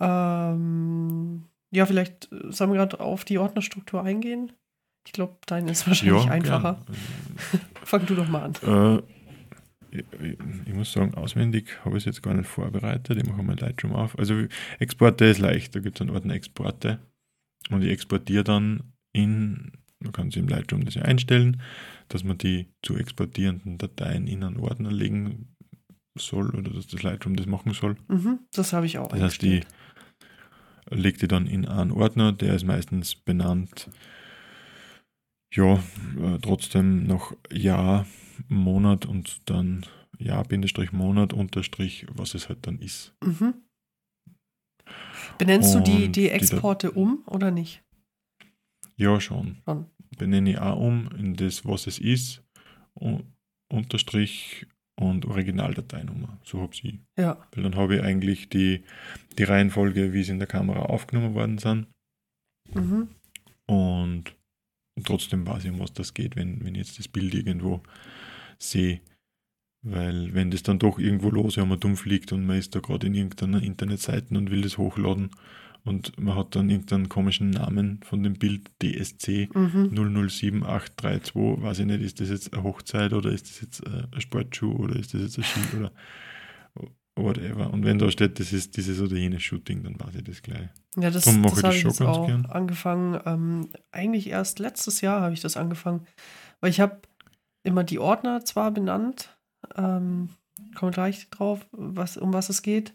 Ähm, 0.00 1.44
ja, 1.70 1.86
vielleicht 1.86 2.30
äh, 2.32 2.50
sollen 2.52 2.70
wir 2.72 2.78
gerade 2.78 3.00
auf 3.00 3.24
die 3.24 3.38
Ordnerstruktur 3.38 4.02
eingehen. 4.02 4.52
Ich 5.06 5.12
glaube, 5.12 5.36
deine 5.46 5.70
ist 5.72 5.86
wahrscheinlich 5.86 6.24
Ja, 6.24 6.30
einfacher. 6.30 6.84
gern. 6.86 7.60
Fang 7.84 8.06
du 8.06 8.14
doch 8.14 8.28
mal 8.28 8.42
an. 8.62 8.98
Äh, 8.98 9.02
ich, 9.90 10.74
muss 10.74 10.92
sagen, 10.92 11.14
auswendig 11.14 11.84
habe 11.84 11.96
ich 11.96 12.02
es 12.02 12.06
jetzt 12.06 12.22
gar 12.22 12.34
nicht 12.34 12.48
vorbereitet. 12.48 13.16
Ich 13.16 13.26
mache 13.26 13.42
mal 13.42 13.58
Lightroom 13.58 13.94
auf. 13.94 14.18
Also 14.18 14.46
Exporte 14.78 15.24
ist 15.24 15.38
leicht, 15.38 15.74
da 15.74 15.80
gibt 15.80 15.98
es 15.98 16.00
einen 16.00 16.10
Ordner 16.10 16.34
Exporte 16.34 16.98
und 17.70 17.82
ich 17.82 17.90
exportiere 17.90 18.44
dann 18.44 18.92
in, 19.12 19.72
man 20.00 20.12
kann 20.12 20.30
sich 20.30 20.42
im 20.42 20.48
Lightroom 20.48 20.84
das 20.84 20.94
ja 20.94 21.02
einstellen, 21.02 21.62
dass 22.08 22.24
man 22.24 22.38
die 22.38 22.68
zu 22.82 22.96
exportierenden 22.96 23.78
Dateien 23.78 24.26
in 24.26 24.44
einen 24.44 24.60
Ordner 24.60 24.92
legen 24.92 25.54
soll 26.16 26.50
oder 26.50 26.70
dass 26.70 26.86
das 26.86 27.02
Lightroom 27.02 27.36
das 27.36 27.46
machen 27.46 27.72
soll. 27.72 27.96
Mhm, 28.08 28.40
das 28.52 28.72
habe 28.72 28.86
ich 28.86 28.98
auch 28.98 29.08
Das 29.08 29.20
heißt, 29.20 29.42
die 29.42 29.60
legt 30.90 31.22
die 31.22 31.28
dann 31.28 31.46
in 31.46 31.66
einen 31.66 31.92
Ordner, 31.92 32.32
der 32.32 32.54
ist 32.54 32.64
meistens 32.64 33.14
benannt, 33.14 33.88
ja, 35.52 35.74
äh, 35.74 36.38
trotzdem 36.40 37.06
noch 37.06 37.34
Jahr, 37.52 38.06
Monat 38.48 39.06
und 39.06 39.48
dann 39.50 39.84
Jahr, 40.18 40.44
Bindestrich, 40.44 40.92
Monat, 40.92 41.32
Unterstrich, 41.32 42.06
was 42.12 42.34
es 42.34 42.48
halt 42.48 42.66
dann 42.66 42.78
ist. 42.80 43.14
Mhm. 43.24 43.54
Benennst 45.38 45.74
du 45.74 45.80
die, 45.80 45.92
Und 45.92 46.00
die 46.00 46.12
die 46.12 46.30
Exporte 46.30 46.90
um 46.92 47.22
oder 47.26 47.50
nicht? 47.50 47.82
Ja, 48.96 49.20
schon. 49.20 49.58
Schon. 49.64 49.86
Benenne 50.16 50.50
ich 50.50 50.58
auch 50.58 50.80
um 50.80 51.08
in 51.16 51.34
das, 51.34 51.64
was 51.64 51.86
es 51.86 51.98
ist, 51.98 52.42
Unterstrich 53.68 54.66
und 54.98 55.26
Originaldateinummer. 55.26 56.38
So 56.42 56.60
habe 56.60 56.72
ich. 56.74 56.98
Ja. 57.16 57.46
Weil 57.52 57.62
dann 57.62 57.76
habe 57.76 57.96
ich 57.96 58.02
eigentlich 58.02 58.48
die, 58.48 58.82
die 59.38 59.44
Reihenfolge, 59.44 60.12
wie 60.12 60.24
sie 60.24 60.32
in 60.32 60.38
der 60.38 60.48
Kamera 60.48 60.80
aufgenommen 60.80 61.34
worden 61.34 61.58
sind. 61.58 61.86
Mhm. 62.74 63.08
Und 63.66 64.34
trotzdem 65.04 65.46
weiß 65.46 65.64
ich, 65.64 65.70
um 65.70 65.80
was 65.80 65.92
das 65.92 66.14
geht, 66.14 66.36
wenn, 66.36 66.64
wenn 66.64 66.74
ich 66.74 66.86
jetzt 66.86 66.98
das 66.98 67.08
Bild 67.08 67.34
irgendwo 67.34 67.82
sehe. 68.58 69.00
Weil 69.82 70.34
wenn 70.34 70.50
das 70.50 70.62
dann 70.64 70.78
doch 70.78 70.98
irgendwo 70.98 71.30
los, 71.30 71.56
wenn 71.56 71.68
man 71.68 71.78
dumm 71.80 71.96
fliegt 71.96 72.32
und 72.32 72.44
man 72.44 72.58
ist 72.58 72.74
da 72.74 72.80
gerade 72.80 73.06
in 73.06 73.14
irgendeiner 73.14 73.62
Internetseite 73.62 74.36
und 74.36 74.50
will 74.50 74.62
das 74.62 74.76
hochladen 74.76 75.30
und 75.84 76.18
man 76.18 76.34
hat 76.34 76.56
dann 76.56 76.68
irgendeinen 76.68 77.08
komischen 77.08 77.50
Namen 77.50 78.00
von 78.02 78.22
dem 78.22 78.34
Bild 78.34 78.70
DSC 78.82 79.48
Mhm. 79.54 79.90
007832, 79.94 81.62
weiß 81.62 81.78
ich 81.78 81.86
nicht, 81.86 82.02
ist 82.02 82.20
das 82.20 82.28
jetzt 82.30 82.52
eine 82.52 82.64
Hochzeit 82.64 83.12
oder 83.12 83.30
ist 83.30 83.48
das 83.48 83.60
jetzt 83.60 83.86
äh, 83.86 84.02
ein 84.10 84.20
Sportschuh 84.20 84.72
oder 84.72 84.96
ist 84.96 85.14
das 85.14 85.22
jetzt 85.22 85.38
ein 85.38 85.44
Ski 85.44 85.76
oder 85.76 85.92
whatever. 87.22 87.72
Und 87.72 87.84
wenn 87.84 87.98
da 87.98 88.10
steht, 88.10 88.40
das 88.40 88.52
ist 88.52 88.76
dieses 88.76 89.00
oder 89.00 89.16
jenes 89.16 89.42
Shooting, 89.42 89.82
dann 89.82 89.98
weiß 89.98 90.14
ich 90.16 90.24
das 90.24 90.42
gleich. 90.42 90.68
Ja, 90.96 91.10
das, 91.10 91.24
Darum 91.24 91.40
mache 91.42 91.60
das 91.62 91.74
ich 91.74 91.84
habe 91.84 91.88
das 91.88 91.96
schon 91.96 92.06
ganz 92.06 92.18
auch 92.18 92.26
gern. 92.26 92.46
angefangen. 92.46 93.20
Ähm, 93.26 93.70
eigentlich 93.92 94.28
erst 94.28 94.58
letztes 94.58 95.00
Jahr 95.00 95.20
habe 95.20 95.34
ich 95.34 95.40
das 95.40 95.56
angefangen. 95.56 96.06
Weil 96.60 96.70
ich 96.70 96.80
habe 96.80 97.00
immer 97.62 97.84
die 97.84 97.98
Ordner 97.98 98.44
zwar 98.44 98.70
benannt, 98.70 99.36
ähm, 99.76 100.30
komme 100.74 100.92
gleich 100.92 101.28
drauf, 101.30 101.66
was, 101.72 102.16
um 102.16 102.32
was 102.32 102.48
es 102.48 102.62
geht. 102.62 102.94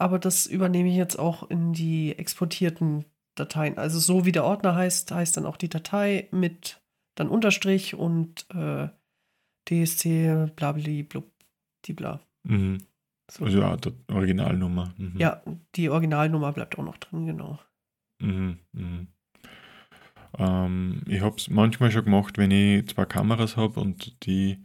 Aber 0.00 0.18
das 0.18 0.46
übernehme 0.46 0.88
ich 0.88 0.96
jetzt 0.96 1.18
auch 1.18 1.48
in 1.50 1.72
die 1.72 2.16
exportierten 2.16 3.04
Dateien. 3.34 3.78
Also 3.78 3.98
so 3.98 4.24
wie 4.24 4.32
der 4.32 4.44
Ordner 4.44 4.74
heißt, 4.74 5.10
heißt 5.10 5.36
dann 5.36 5.46
auch 5.46 5.56
die 5.56 5.68
Datei 5.68 6.28
mit 6.30 6.80
dann 7.16 7.28
Unterstrich 7.28 7.94
und 7.94 8.46
äh, 8.54 8.88
DSC 9.68 10.52
blabli 10.54 11.02
blub, 11.02 11.30
die 11.84 11.92
bla. 11.92 12.20
Mhm. 12.44 12.78
So. 13.30 13.44
Also 13.44 13.60
ja, 13.60 13.76
die 13.76 13.92
Originalnummer. 14.12 14.92
Mhm. 14.96 15.18
ja, 15.18 15.42
die 15.74 15.88
Originalnummer 15.90 16.52
bleibt 16.52 16.78
auch 16.78 16.84
noch 16.84 16.96
drin, 16.96 17.26
genau. 17.26 17.58
Mhm. 18.20 18.58
Mhm. 18.72 19.08
Ähm, 20.38 21.02
ich 21.06 21.20
habe 21.20 21.36
es 21.36 21.48
manchmal 21.48 21.90
schon 21.90 22.04
gemacht, 22.04 22.38
wenn 22.38 22.50
ich 22.50 22.86
zwei 22.88 23.04
Kameras 23.04 23.56
habe 23.56 23.80
und 23.80 24.24
die 24.26 24.58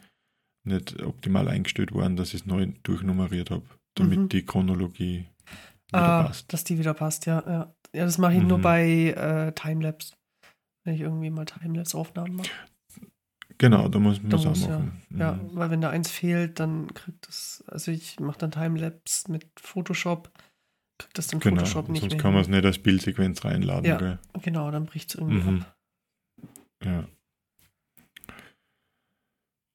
nicht 0.66 1.02
optimal 1.04 1.48
eingestellt 1.48 1.94
waren, 1.94 2.16
dass 2.16 2.30
ich 2.30 2.42
es 2.42 2.46
neu 2.46 2.68
durchnummeriert 2.84 3.52
habe, 3.52 3.64
damit 3.96 4.20
Mhm. 4.20 4.30
die 4.30 4.46
Chronologie 4.46 5.26
wieder 5.92 6.04
Ah, 6.04 6.24
passt. 6.24 6.52
dass 6.54 6.64
die 6.64 6.80
wieder 6.80 6.94
passt, 6.94 7.26
ja. 7.26 7.44
Ja, 7.46 7.76
ja 7.94 8.06
das 8.06 8.18
mache 8.18 8.36
ich 8.36 8.42
nur 8.44 8.58
Mhm. 8.60 8.62
bei 8.62 8.86
äh, 9.10 9.52
Timelapse. 9.54 10.14
Wenn 10.86 10.96
ich 10.96 11.02
irgendwie 11.02 11.30
mal 11.30 11.46
Timelapse-Aufnahmen 11.46 12.36
mache. 12.38 12.50
Genau, 13.58 13.88
da 13.88 14.00
muss 14.00 14.22
man 14.22 14.32
Da 14.32 14.38
muss, 14.38 14.62
ja. 14.66 14.80
machen. 14.80 15.02
Ja, 15.12 15.34
Mhm. 15.34 15.50
weil 15.56 15.70
wenn 15.72 15.82
da 15.82 15.90
eins 15.90 16.10
fehlt, 16.10 16.60
dann 16.60 16.94
kriegt 16.94 17.28
das, 17.28 17.64
also 17.68 17.92
ich 17.92 18.20
mache 18.20 18.38
dann 18.40 18.52
Timelapse 18.52 19.32
mit 19.32 19.48
Photoshop, 19.60 20.32
kriegt 20.98 21.18
das 21.18 21.28
dann 21.28 21.40
Genau, 21.40 21.58
Photoshop 21.58 21.90
nicht 21.90 22.02
sonst 22.02 22.14
mehr. 22.14 22.22
kann 22.22 22.34
man 22.34 22.42
es 22.42 22.48
nicht 22.48 22.66
als 22.66 22.80
Bildsequenz 22.80 23.44
reinladen. 23.46 23.86
Ja. 23.86 23.98
Gell? 23.98 24.20
Genau, 24.42 24.70
dann 24.72 24.86
bricht 24.86 25.10
es 25.10 25.16
irgendwie 25.16 25.42
Mhm. 25.50 25.62
ab. 25.62 25.78
Ja. 26.84 27.08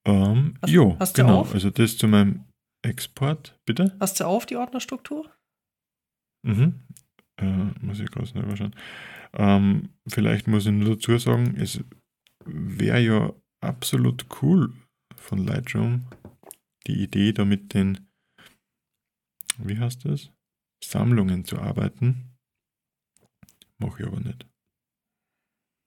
Ähm, 0.06 0.54
Hast- 0.62 0.70
jo, 0.72 0.96
hast 0.98 1.18
du 1.18 1.22
genau. 1.22 1.42
Also 1.44 1.70
das 1.70 1.96
zu 1.98 2.08
meinem 2.08 2.44
Export, 2.82 3.58
bitte. 3.66 3.96
Hast 4.00 4.20
du 4.20 4.24
auf 4.24 4.46
die 4.46 4.56
Ordnerstruktur? 4.56 5.30
Mhm. 6.46 6.80
Äh, 7.40 7.46
muss 7.80 8.00
ich 8.00 8.10
gerade 8.10 8.26
selber 8.26 8.56
schauen. 8.56 8.74
Ähm, 9.34 9.90
vielleicht 10.08 10.46
muss 10.48 10.66
ich 10.66 10.72
nur 10.72 10.94
dazu 10.96 11.16
sagen, 11.18 11.56
es 11.56 11.80
wäre 12.46 13.00
ja 13.00 13.32
absolut 13.60 14.26
cool 14.42 14.72
von 15.16 15.44
Lightroom, 15.44 16.06
die 16.86 17.02
Idee 17.02 17.32
da 17.32 17.44
mit 17.44 17.74
den, 17.74 18.08
wie 19.58 19.78
heißt 19.78 20.04
das? 20.04 20.30
Sammlungen 20.84 21.44
zu 21.44 21.58
arbeiten. 21.58 22.36
Mache 23.78 24.02
ich 24.02 24.08
aber 24.08 24.20
nicht. 24.20 24.46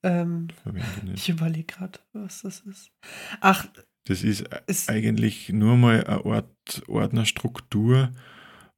Ähm, 0.04 0.50
Verwende 0.64 1.06
nicht. 1.06 1.20
ich 1.20 1.30
überlege 1.30 1.66
gerade, 1.76 2.00
was 2.14 2.42
das 2.42 2.62
ist. 2.62 2.92
Ach, 3.40 3.68
Das 4.06 4.24
ist 4.24 4.48
ist, 4.68 4.90
eigentlich 4.90 5.50
nur 5.50 5.78
mal 5.78 6.04
eine 6.06 6.26
Art 6.26 6.84
Ordnerstruktur 6.88 8.12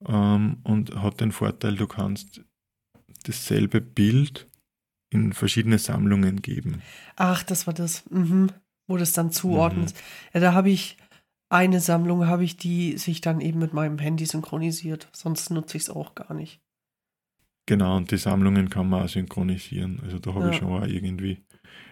ähm, 0.06 0.60
und 0.64 0.96
hat 0.96 1.22
den 1.22 1.32
Vorteil, 1.32 1.76
du 1.78 1.88
kannst 1.88 2.42
dasselbe 3.24 3.80
Bild 3.82 4.50
in 5.12 5.32
verschiedene 5.34 5.80
Sammlungen 5.80 6.42
geben. 6.42 6.82
ach, 7.16 7.44
das 7.44 7.68
war 7.68 7.74
das, 7.74 8.04
mhm, 8.10 8.52
wo 8.94 8.98
das 8.98 9.12
dann 9.14 9.32
zuordnet. 9.32 9.94
Ja, 10.34 10.40
da 10.40 10.54
habe 10.54 10.70
ich 10.70 10.98
eine 11.50 11.80
Sammlung, 11.80 12.28
habe 12.28 12.44
ich, 12.44 12.58
die 12.58 12.98
sich 12.98 13.22
dann 13.22 13.42
eben 13.42 13.60
mit 13.60 13.74
meinem 13.74 13.98
Handy 13.98 14.26
synchronisiert. 14.26 15.10
Sonst 15.12 15.50
nutze 15.50 15.78
ich 15.78 15.84
es 15.84 15.90
auch 15.90 16.14
gar 16.16 16.34
nicht. 16.34 16.62
Genau, 17.66 17.98
und 17.98 18.12
die 18.12 18.18
Sammlungen 18.18 18.70
kann 18.70 18.88
man 18.90 19.04
auch 19.04 19.10
synchronisieren. 19.10 20.00
Also 20.04 20.20
da 20.20 20.34
habe 20.36 20.50
ich 20.50 20.56
Ja. 20.56 20.60
schon 20.60 20.72
auch 20.72 20.86
irgendwie 20.86 21.44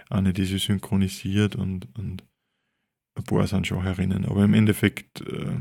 eine, 0.09 0.31
die 0.33 0.45
sich 0.45 0.63
synchronisiert 0.63 1.55
und, 1.55 1.87
und 1.97 2.23
ein 3.17 3.23
paar 3.23 3.47
sind 3.47 3.65
schon 3.67 3.81
herinnen. 3.83 4.25
Aber 4.25 4.43
im 4.43 4.53
Endeffekt 4.53 5.21
äh, 5.21 5.57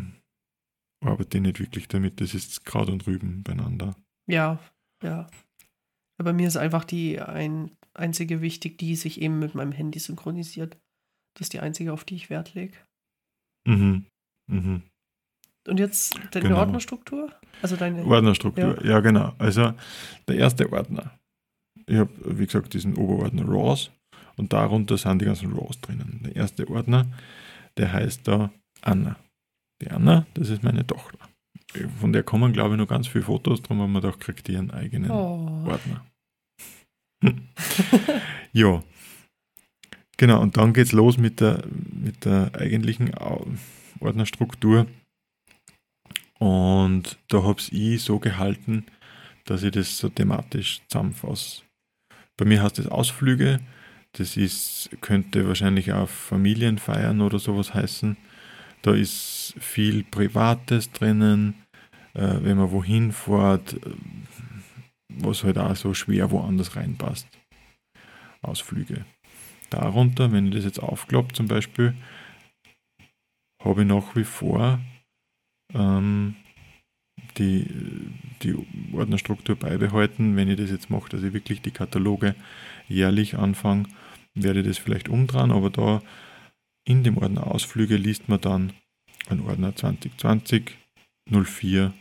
arbeite 1.02 1.38
ich 1.38 1.42
nicht 1.42 1.60
wirklich 1.60 1.88
damit. 1.88 2.20
Das 2.20 2.34
ist 2.34 2.64
Kraut 2.64 2.90
und 2.90 3.06
Rüben 3.06 3.42
beieinander. 3.42 3.96
Ja, 4.26 4.58
ja. 5.02 5.26
Bei 6.18 6.32
mir 6.32 6.48
ist 6.48 6.56
einfach 6.56 6.84
die 6.84 7.18
ein, 7.20 7.70
einzige 7.94 8.40
wichtig, 8.40 8.78
die 8.78 8.94
sich 8.96 9.20
eben 9.22 9.38
mit 9.38 9.54
meinem 9.54 9.72
Handy 9.72 9.98
synchronisiert. 9.98 10.78
Das 11.34 11.42
ist 11.46 11.52
die 11.52 11.60
einzige, 11.60 11.92
auf 11.92 12.04
die 12.04 12.16
ich 12.16 12.30
Wert 12.30 12.54
lege. 12.54 12.76
Mhm. 13.66 14.06
Mhm. 14.50 14.82
Und 15.68 15.78
jetzt 15.78 16.18
deine 16.32 16.48
Genau. 16.48 16.58
Ordnerstruktur? 16.60 17.32
Also 17.62 17.76
deine. 17.76 18.04
Ordnerstruktur, 18.04 18.84
ja. 18.84 19.00
genau. 19.00 19.34
Also 19.38 19.74
der 20.28 20.36
erste 20.36 20.72
Ordner. 20.72 21.18
Ich 21.86 21.96
habe, 21.96 22.10
wie 22.38 22.46
gesagt, 22.46 22.72
diesen 22.74 22.96
Oberordner 22.96 23.44
RAWs 23.46 23.90
und 24.36 24.52
darunter 24.52 24.96
sind 24.96 25.20
die 25.20 25.26
ganzen 25.26 25.52
RAWs 25.52 25.80
drinnen. 25.80 26.20
Der 26.24 26.36
erste 26.36 26.68
Ordner, 26.68 27.06
der 27.76 27.92
heißt 27.92 28.26
da 28.26 28.50
Anna. 28.80 29.16
Die 29.82 29.90
Anna, 29.90 30.26
das 30.34 30.48
ist 30.48 30.62
meine 30.62 30.86
Tochter. 30.86 31.18
Von 32.00 32.12
der 32.12 32.22
kommen, 32.22 32.52
glaube 32.52 32.74
ich, 32.74 32.78
noch 32.80 32.88
ganz 32.88 33.06
viele 33.06 33.24
Fotos, 33.24 33.62
darum 33.62 33.80
haben 33.80 33.92
wir 33.92 34.00
gedacht, 34.00 34.20
kriegt 34.20 34.48
einen 34.50 34.70
eigenen 34.70 35.10
Oh. 35.10 35.66
Ordner. 35.68 36.04
ja. 38.52 38.82
Genau, 40.20 40.42
und 40.42 40.58
dann 40.58 40.74
geht's 40.74 40.92
los 40.92 41.16
mit 41.16 41.40
der, 41.40 41.64
mit 41.92 42.26
der 42.26 42.50
eigentlichen 42.54 43.10
Ordnerstruktur. 44.00 44.86
Und 46.38 47.18
da 47.28 47.42
habe 47.42 47.58
ich 47.70 48.02
so 48.02 48.18
gehalten, 48.18 48.84
dass 49.46 49.62
ich 49.62 49.70
das 49.70 49.96
so 49.96 50.10
thematisch 50.10 50.82
zusammenfasse. 50.88 51.62
Bei 52.36 52.44
mir 52.44 52.62
heißt 52.62 52.78
das 52.78 52.88
Ausflüge. 52.88 53.60
Das 54.12 54.36
ist, 54.36 54.90
könnte 55.00 55.48
wahrscheinlich 55.48 55.90
auch 55.94 56.10
Familienfeiern 56.10 57.22
oder 57.22 57.38
sowas 57.38 57.72
heißen. 57.72 58.18
Da 58.82 58.92
ist 58.92 59.54
viel 59.58 60.04
Privates 60.04 60.92
drinnen, 60.92 61.54
äh, 62.12 62.40
wenn 62.42 62.58
man 62.58 62.72
wohin 62.72 63.12
fährt, 63.12 63.72
äh, 63.72 63.92
was 65.08 65.44
halt 65.44 65.56
auch 65.56 65.76
so 65.76 65.94
schwer 65.94 66.30
woanders 66.30 66.76
reinpasst. 66.76 67.26
Ausflüge. 68.42 69.06
Darunter, 69.70 70.32
wenn 70.32 70.48
ich 70.48 70.54
das 70.54 70.64
jetzt 70.64 70.82
aufklappe 70.82 71.32
zum 71.32 71.48
Beispiel, 71.48 71.94
habe 73.62 73.82
ich 73.82 73.88
nach 73.88 74.16
wie 74.16 74.24
vor 74.24 74.80
ähm, 75.74 76.36
die, 77.36 77.66
die 78.42 78.56
Ordnerstruktur 78.92 79.56
beibehalten. 79.56 80.36
Wenn 80.36 80.48
ich 80.48 80.56
das 80.56 80.70
jetzt 80.70 80.90
mache, 80.90 81.08
dass 81.10 81.22
ich 81.22 81.32
wirklich 81.32 81.62
die 81.62 81.70
Kataloge 81.70 82.34
jährlich 82.88 83.36
anfange, 83.36 83.84
werde 84.34 84.60
ich 84.60 84.66
das 84.66 84.78
vielleicht 84.78 85.08
umdrehen, 85.08 85.50
aber 85.50 85.70
da 85.70 86.02
in 86.84 87.04
dem 87.04 87.18
Ordner 87.18 87.46
Ausflüge 87.46 87.96
liest 87.96 88.28
man 88.28 88.40
dann 88.40 88.72
einen 89.28 89.42
Ordner 89.42 89.74
2020 89.76 90.76
04 91.30 91.92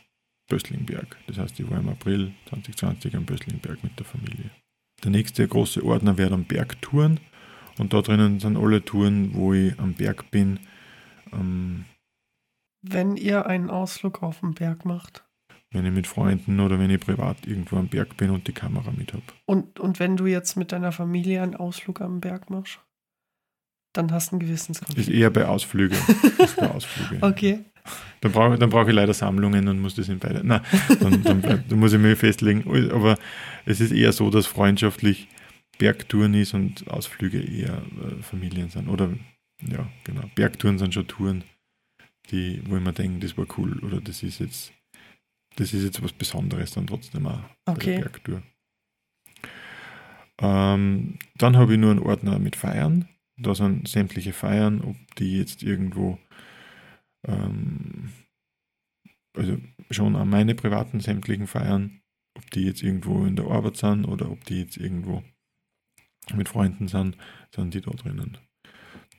Böstlingberg. 0.50 1.18
Das 1.28 1.38
heißt, 1.38 1.60
ich 1.60 1.70
war 1.70 1.80
im 1.80 1.90
April 1.90 2.34
2020 2.50 3.16
am 3.16 3.26
Böstlingberg 3.26 3.84
mit 3.84 3.98
der 4.00 4.06
Familie. 4.06 4.50
Der 5.04 5.12
nächste 5.12 5.48
große 5.48 5.84
Ordner 5.84 6.18
wäre 6.18 6.32
dann 6.32 6.46
Bergtouren 6.46 7.20
und 7.80 7.94
da 7.94 8.02
drinnen 8.02 8.40
sind 8.40 8.58
alle 8.58 8.84
Touren, 8.84 9.34
wo 9.34 9.54
ich 9.54 9.78
am 9.80 9.94
Berg 9.94 10.30
bin. 10.32 10.60
Ähm, 11.34 11.86
Wenn 12.82 13.18
ihr 13.18 13.46
einen 13.46 13.70
Ausflug 13.70 14.22
auf 14.22 14.42
den 14.42 14.54
Berg 14.54 14.86
macht 14.86 15.26
wenn 15.72 15.86
ich 15.86 15.92
mit 15.92 16.08
Freunden 16.08 16.60
oder 16.60 16.80
wenn 16.80 16.90
ich 16.90 17.00
privat 17.00 17.46
irgendwo 17.46 17.78
am 17.78 17.88
Berg 17.88 18.18
bin 18.18 18.32
und 18.32 18.48
die 18.48 18.54
Kamera 18.54 18.92
mit 18.92 19.14
habe. 19.14 19.22
und, 19.46 19.80
und 19.80 20.00
wenn 20.00 20.18
du 20.18 20.26
jetzt 20.26 20.56
mit 20.56 20.72
deiner 20.72 20.92
Familie 20.92 21.44
einen 21.44 21.56
Ausflug 21.56 22.02
am 22.02 22.22
Berg 22.22 22.50
machst, 22.50 22.80
dann 23.94 24.12
hast 24.12 24.32
du 24.32 24.36
einen 24.36 24.42
Ist 24.42 24.48
Gewissenskonflikt. 24.48 25.10
eher 25.10 25.30
bei 25.30 25.46
Ausflügen. 25.46 25.98
ist 26.40 26.56
bei 26.58 26.70
Ausflüge. 26.72 27.24
Okay. 27.24 27.66
Dann 28.22 28.32
brauche 28.32 28.58
dann 28.58 28.70
brauch 28.70 28.88
ich 28.88 28.94
leider 28.94 29.14
Sammlungen 29.14 29.68
und 29.68 29.80
muss 29.80 29.96
das 29.96 30.10
in 30.10 30.20
beide. 30.20 30.44
Nein, 30.44 30.62
dann, 31.00 31.24
dann, 31.24 31.42
dann 31.42 31.80
muss 31.80 31.94
ich 31.94 32.00
mich 32.00 32.18
festlegen. 32.18 32.92
Aber 32.92 33.18
es 33.66 33.80
ist 33.82 33.92
eher 33.92 34.12
so, 34.12 34.30
dass 34.30 34.46
freundschaftlich 34.46 35.28
Bergtouren 35.80 36.36
ist 36.36 36.54
und 36.54 36.88
Ausflüge 36.90 37.42
eher 37.42 37.82
äh, 38.04 38.22
Familien 38.22 38.70
sind. 38.70 38.88
Oder 38.88 39.12
ja, 39.62 39.90
genau. 40.04 40.30
Bergtouren 40.36 40.78
sind 40.78 40.94
schon 40.94 41.08
Touren, 41.08 41.44
die, 42.30 42.62
wo 42.68 42.78
ich 42.78 42.84
mir 42.84 42.94
denke, 42.94 43.20
das 43.26 43.36
war 43.38 43.48
cool 43.58 43.80
oder 43.80 44.00
das 44.00 44.22
ist 44.22 44.40
jetzt, 44.40 44.72
das 45.56 45.74
ist 45.74 45.84
jetzt 45.84 46.04
was 46.04 46.14
Besonderes 46.14 46.72
dann 46.72 46.86
trotzdem 46.86 47.26
auch 47.26 47.42
bei 47.66 47.74
Okay. 47.74 47.96
der 47.96 48.02
Bergtour. 48.02 48.44
Ähm, 50.42 51.18
dann 51.36 51.58
habe 51.58 51.74
ich 51.74 51.80
nur 51.80 51.92
einen 51.92 52.00
Ordner 52.00 52.40
mit 52.40 52.56
Feiern. 52.56 53.10
Da 53.38 53.56
sind 53.56 53.88
sämtliche 53.88 54.34
Feiern, 54.34 54.82
ob 54.82 54.96
die 55.16 55.38
jetzt 55.38 55.64
irgendwo 55.64 56.20
ähm, 57.26 58.12
also 59.36 59.58
schon 59.92 60.16
an 60.16 60.30
meine 60.30 60.56
privaten 60.56 61.00
sämtlichen 61.00 61.48
Feiern, 61.48 62.02
ob 62.38 62.50
die 62.52 62.66
jetzt 62.66 62.84
irgendwo 62.84 63.26
in 63.26 63.36
der 63.36 63.48
Arbeit 63.48 63.78
sind 63.78 64.06
oder 64.06 64.30
ob 64.30 64.44
die 64.46 64.60
jetzt 64.60 64.78
irgendwo 64.78 65.24
mit 66.36 66.50
Freunden 66.50 66.88
sind, 66.88 67.18
sind 67.54 67.74
die 67.74 67.82
da 67.82 67.92
drinnen. 67.92 68.38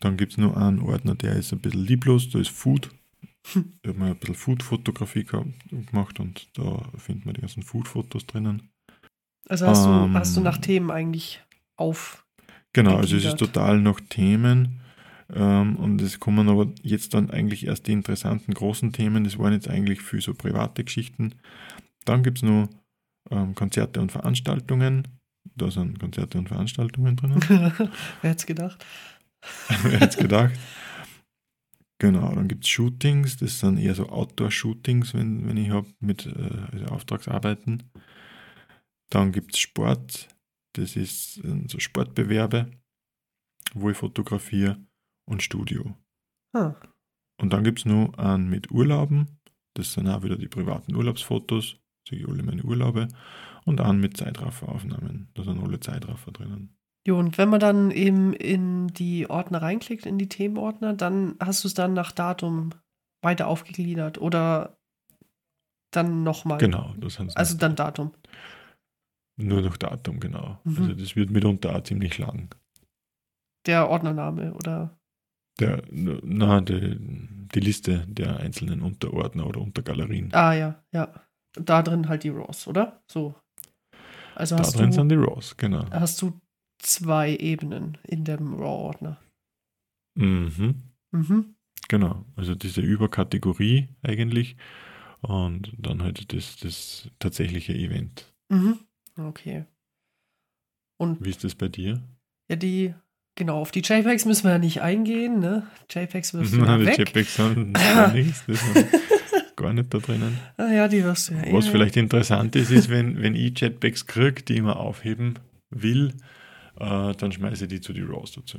Dann 0.01 0.17
gibt 0.17 0.33
es 0.33 0.39
nur 0.39 0.57
einen 0.57 0.81
Ordner, 0.81 1.15
der 1.15 1.37
ist 1.37 1.53
ein 1.53 1.61
bisschen 1.61 1.85
lieblos, 1.85 2.31
da 2.31 2.39
ist 2.39 2.51
Food. 2.51 2.91
Ich 3.55 3.89
habe 3.89 3.99
mal 3.99 4.11
ein 4.11 4.19
bisschen 4.19 4.35
Food-Fotografie 4.35 5.25
gemacht 5.25 6.21
und 6.21 6.49
da 6.59 6.83
findet 6.99 7.25
man 7.25 7.35
die 7.35 7.41
ganzen 7.41 7.63
Food-Fotos 7.63 8.27
drinnen. 8.27 8.71
Also 9.49 9.67
hast, 9.67 9.87
Ähm. 9.87 10.13
du, 10.13 10.19
hast 10.19 10.37
du 10.37 10.41
nach 10.43 10.59
Themen 10.59 10.91
eigentlich 10.91 11.43
auf. 11.77 12.27
Genau, 12.75 12.97
also 12.97 13.17
es 13.17 13.25
ist 13.25 13.39
total 13.39 13.81
nach 13.81 13.99
Themen. 14.01 14.81
Ähm, 15.33 15.77
und 15.77 16.01
es 16.03 16.21
kommen 16.21 16.49
aber 16.49 16.71
jetzt 16.83 17.15
dann 17.15 17.31
eigentlich 17.31 17.67
erst 17.67 17.87
die 17.87 17.93
interessanten 17.93 18.53
großen 18.53 18.93
Themen. 18.93 19.25
Das 19.25 19.39
waren 19.39 19.53
jetzt 19.53 19.69
eigentlich 19.69 20.03
viel 20.03 20.21
so 20.21 20.35
private 20.35 20.85
Geschichten. 20.85 21.35
Dann 22.05 22.23
gibt 22.23 22.39
es 22.39 22.43
noch 22.43 22.69
ähm, 23.31 23.55
Konzerte 23.55 24.01
und 24.01 24.13
Veranstaltungen. 24.13 25.09
Da 25.55 25.71
sind 25.71 25.99
Konzerte 25.99 26.39
und 26.39 26.49
Veranstaltungen 26.49 27.17
drinnen. 27.17 27.41
Wer 27.49 28.31
hätte 28.31 28.41
es 28.41 28.47
gedacht? 28.47 28.85
Wer 29.83 30.01
hätte 30.01 30.07
es 30.07 30.17
gedacht? 30.17 30.53
Genau, 31.99 32.35
dann 32.35 32.49
gibt 32.49 32.65
es 32.65 32.71
Shootings. 32.71 33.37
Das 33.37 33.61
sind 33.61 33.79
eher 33.79 33.95
so 33.95 34.09
Outdoor-Shootings, 34.09 35.13
wenn, 35.15 35.47
wenn 35.47 35.57
ich 35.57 35.71
habe, 35.71 35.89
mit 36.01 36.27
äh, 36.27 36.67
also 36.73 36.87
Auftragsarbeiten. 36.87 37.91
Dann 39.11 39.33
gibt 39.33 39.55
es 39.55 39.61
Sport. 39.61 40.29
Das 40.75 40.97
ist 40.97 41.45
äh, 41.45 41.65
so 41.69 41.79
Sportbewerbe, 41.79 42.71
wo 43.75 43.91
ich 43.91 43.97
fotografiere 43.97 44.79
und 45.29 45.43
Studio. 45.43 45.97
Ah, 46.55 46.75
Und 47.41 47.53
dann 47.53 47.65
gibt 47.65 47.81
es 47.81 47.85
noch 47.85 48.15
einen 48.15 48.49
mit 48.49 48.71
Urlauben. 48.71 49.41
Das 49.75 49.93
sind 49.93 50.09
auch 50.09 50.23
wieder 50.23 50.37
die 50.37 50.49
privaten 50.49 50.95
Urlaubsfotos, 50.95 51.77
sehe 52.11 52.19
ich 52.21 52.29
alle 52.29 52.43
meine 52.43 52.63
Urlaube. 52.63 53.09
Und 53.65 53.81
einen 53.81 54.01
mit 54.01 54.17
Zeitrafferaufnahmen. 54.17 55.29
Da 55.35 55.45
sind 55.45 55.63
alle 55.63 55.81
Zeitraffer 55.81 56.33
drinnen. 56.33 56.77
Jo, 57.07 57.19
und 57.19 57.39
wenn 57.39 57.49
man 57.49 57.61
dann 57.61 57.91
eben 57.91 58.33
in 58.35 58.89
die 58.89 59.29
Ordner 59.31 59.63
reinklickt, 59.63 60.05
in 60.05 60.19
die 60.19 60.29
Themenordner, 60.29 60.93
dann 60.95 61.37
hast 61.41 61.65
du 61.65 61.69
es 61.69 61.75
dann 61.75 61.95
nach 61.95 62.13
Datum 62.13 62.71
weiter 63.23 63.47
aufgegliedert 63.47 64.19
oder 64.19 64.77
dann 65.93 66.23
nochmal. 66.23 66.59
Genau, 66.59 66.95
das 66.99 67.15
sind 67.15 67.37
Also 67.37 67.57
dann 67.57 67.77
Datum. 67.77 68.13
nur 69.37 69.63
noch 69.63 69.77
Datum, 69.77 70.21
genau. 70.21 70.61
Mhm. 70.65 70.77
Also 70.79 70.95
das 70.95 71.17
wird 71.17 71.31
mitunter 71.31 71.75
auch 71.77 71.83
ziemlich 71.83 72.19
lang. 72.19 72.55
Der 73.67 73.89
Ordnername 73.89 74.55
oder. 74.55 74.99
Der, 75.59 75.83
na, 75.91 76.61
die, 76.61 76.97
die 77.55 77.61
Liste 77.61 78.07
der 78.07 78.39
einzelnen 78.41 78.81
Unterordner 78.81 79.47
oder 79.47 79.61
Untergalerien. 79.61 80.33
Ah 80.33 80.55
ja, 80.55 80.83
ja. 80.93 81.13
Da 81.55 81.83
drin 81.83 82.09
halt 82.09 82.23
die 82.25 82.29
Raws, 82.31 82.67
oder? 82.67 83.03
So. 83.11 83.35
Also 84.35 84.57
Da 84.57 84.63
drin 84.63 84.91
du, 84.91 84.97
sind 84.97 85.09
die 85.11 85.17
RAWs, 85.17 85.57
genau. 85.57 85.85
hast 85.91 86.23
du 86.23 86.41
zwei 86.79 87.37
Ebenen 87.37 87.99
in 88.07 88.25
dem 88.25 88.55
RAW-Ordner. 88.55 89.19
Mhm. 90.17 90.83
Mhm. 91.13 91.55
Genau, 91.89 92.25
also 92.37 92.55
diese 92.55 92.81
Überkategorie 92.81 93.89
eigentlich 94.03 94.57
und 95.23 95.73
dann 95.77 96.03
halt 96.03 96.33
das, 96.33 96.57
das 96.57 97.09
tatsächliche 97.19 97.75
Event. 97.75 98.33
Mhm. 98.49 98.79
Okay. 99.19 99.65
Und 100.99 101.23
Wie 101.25 101.31
ist 101.31 101.43
das 101.45 101.55
bei 101.55 101.69
dir? 101.69 102.01
ja, 102.49 102.57
die, 102.57 102.95
genau, 103.37 103.61
auf 103.61 103.71
die 103.73 103.81
JPEGs 103.81 104.25
müssen 104.25 104.45
wir 104.45 104.53
ja 104.53 104.59
nicht 104.59 104.81
eingehen, 104.83 105.41
ne? 105.41 105.67
JPEGs 105.91 106.33
wirst 106.35 106.53
du 106.55 106.59
ja 106.65 106.79
die 106.79 106.87
weg. 106.87 106.99
JPEGs 106.99 107.37
gar 107.37 108.13
nichts, 108.13 108.45
gar 109.61 109.73
nicht 109.73 109.93
da 109.95 109.99
drinnen. 109.99 110.39
Ah, 110.57 110.71
ja, 110.73 110.89
die 110.89 111.05
wirst 111.05 111.29
du 111.31 111.35
ja 111.35 111.45
eh 111.45 111.53
Was 111.53 111.67
weg. 111.67 111.73
vielleicht 111.73 111.97
interessant 111.97 112.57
ist, 112.57 112.71
ist, 112.71 112.89
wenn, 112.89 113.21
wenn 113.23 113.35
ich 113.35 113.59
Jetpacks 113.61 114.07
kriege, 114.07 114.43
die 114.43 114.55
ich 114.55 114.59
immer 114.59 114.77
aufheben 114.79 115.39
will, 115.71 116.15
äh, 116.79 117.15
dann 117.15 117.33
schmeiße 117.33 117.65
ich 117.65 117.69
die 117.71 117.81
zu 117.81 117.93
die 117.93 118.03
RAWs 118.03 118.33
dazu. 118.33 118.59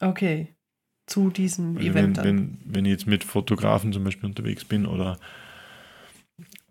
Okay. 0.00 0.54
Zu 1.06 1.30
diesem 1.30 1.76
Also 1.76 1.88
Event 1.88 2.16
wenn, 2.18 2.24
dann. 2.24 2.24
wenn, 2.64 2.74
wenn 2.74 2.84
ich 2.86 2.90
jetzt 2.92 3.06
mit 3.06 3.24
Fotografen 3.24 3.92
zum 3.92 4.04
Beispiel 4.04 4.26
unterwegs 4.28 4.64
bin 4.64 4.86
oder 4.86 5.18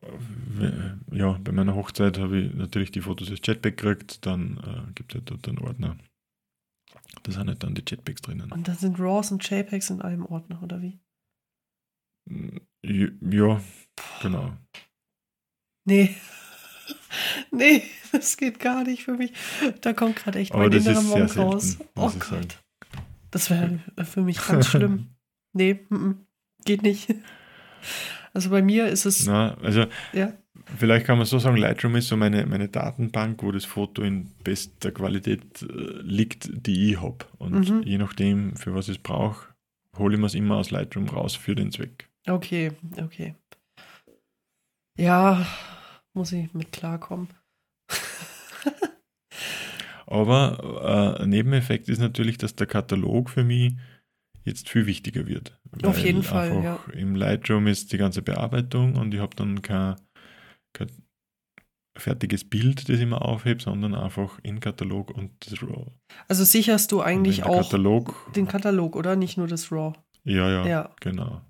äh, 0.01 1.15
ja, 1.15 1.39
bei 1.43 1.51
meiner 1.51 1.75
Hochzeit 1.75 2.17
habe 2.19 2.37
ich 2.39 2.53
natürlich 2.53 2.91
die 2.91 3.01
Fotos 3.01 3.29
als 3.29 3.39
Jetpack 3.43 3.77
gekriegt, 3.77 4.25
dann 4.25 4.57
äh, 4.57 4.91
gibt 4.95 5.13
es 5.13 5.19
ja 5.19 5.21
dort 5.25 5.47
einen 5.47 5.59
Ordner. 5.59 5.97
Da 7.23 7.31
sind 7.31 7.47
halt 7.47 7.63
dann 7.63 7.75
die 7.75 7.83
Jetpacks 7.87 8.21
drinnen. 8.21 8.51
Und 8.51 8.67
dann 8.67 8.75
sind 8.75 8.99
RAWs 8.99 9.31
und 9.31 9.47
JPEGs 9.49 9.89
in 9.91 10.01
einem 10.01 10.25
Ordner, 10.25 10.61
oder 10.63 10.81
wie? 10.81 10.99
Ja, 12.85 13.61
genau. 14.21 14.53
Nee. 15.85 16.15
nee, 17.51 17.83
das 18.11 18.37
geht 18.37 18.59
gar 18.59 18.83
nicht 18.83 19.03
für 19.03 19.13
mich. 19.13 19.33
Da 19.81 19.93
kommt 19.93 20.15
gerade 20.17 20.39
echt 20.39 20.53
mein 20.53 20.71
innerer 20.71 21.01
Monk 21.01 21.37
raus. 21.37 21.71
selten, 21.71 21.89
Oh 21.95 22.09
sagen. 22.09 22.41
Gott. 22.41 22.59
Das 23.31 23.49
wäre 23.49 23.79
für 24.03 24.21
mich 24.21 24.45
ganz 24.45 24.67
schlimm. 24.67 25.09
Nee, 25.55 25.85
mm, 25.89 25.95
mm, 25.95 26.25
geht 26.65 26.81
nicht. 26.81 27.13
Also 28.33 28.49
bei 28.49 28.63
mir 28.63 28.87
ist 28.87 29.05
es, 29.05 29.27
Na, 29.27 29.53
also 29.59 29.85
ja, 30.11 30.33
Vielleicht 30.77 31.05
kann 31.05 31.17
man 31.19 31.27
so 31.27 31.37
sagen, 31.37 31.57
Lightroom 31.57 31.95
ist 31.97 32.07
so 32.07 32.17
meine, 32.17 32.47
meine 32.47 32.69
Datenbank, 32.69 33.43
wo 33.43 33.51
das 33.51 33.63
Foto 33.65 34.01
in 34.01 34.31
bester 34.43 34.91
Qualität 34.91 35.61
äh, 35.61 35.65
liegt, 36.01 36.49
die 36.65 36.91
ich 36.91 37.01
habe. 37.01 37.25
Und 37.37 37.69
Mhm. 37.69 37.83
je 37.83 37.99
nachdem, 37.99 38.55
für 38.55 38.73
was 38.73 38.87
ich 38.87 38.97
es 38.97 39.03
brauche, 39.03 39.53
hole 39.95 40.15
ich 40.15 40.19
mir 40.19 40.25
es 40.25 40.33
immer 40.33 40.55
aus 40.55 40.71
Lightroom 40.71 41.07
raus 41.07 41.35
für 41.35 41.53
den 41.53 41.71
Zweck. 41.71 42.09
Okay, 42.27 42.71
okay. 43.01 43.35
Ja, 44.97 45.45
muss 46.13 46.31
ich 46.31 46.53
mit 46.53 46.71
klarkommen. 46.71 47.29
Aber 50.05 51.15
äh, 51.17 51.23
ein 51.23 51.29
Nebeneffekt 51.29 51.89
ist 51.89 51.99
natürlich, 51.99 52.37
dass 52.37 52.55
der 52.55 52.67
Katalog 52.67 53.29
für 53.29 53.43
mich 53.43 53.75
jetzt 54.43 54.69
viel 54.69 54.85
wichtiger 54.85 55.25
wird. 55.25 55.59
Auf 55.83 55.97
jeden 55.97 56.23
Fall, 56.23 56.51
einfach 56.51 56.87
Im 56.89 57.15
Lightroom 57.15 57.67
ist 57.67 57.91
die 57.91 57.97
ganze 57.97 58.21
Bearbeitung 58.21 58.95
und 58.95 59.13
ich 59.13 59.19
habe 59.19 59.35
dann 59.35 59.61
kein, 59.61 59.95
kein 60.73 60.91
fertiges 61.97 62.47
Bild, 62.47 62.89
das 62.89 62.99
ich 62.99 63.05
mir 63.05 63.21
aufhebe, 63.21 63.61
sondern 63.61 63.95
einfach 63.95 64.39
in 64.43 64.59
Katalog 64.59 65.11
und 65.11 65.31
das 65.49 65.61
RAW. 65.63 65.91
Also 66.27 66.43
sicherst 66.43 66.91
du 66.91 67.01
eigentlich 67.01 67.43
auch 67.43 67.63
Katalog, 67.63 68.31
den 68.35 68.47
Katalog, 68.47 68.95
oder? 68.95 69.15
Nicht 69.15 69.37
nur 69.37 69.47
das 69.47 69.71
RAW. 69.71 69.93
ja, 70.23 70.49
ja, 70.49 70.67
Ja, 70.67 70.95
genau. 70.99 71.41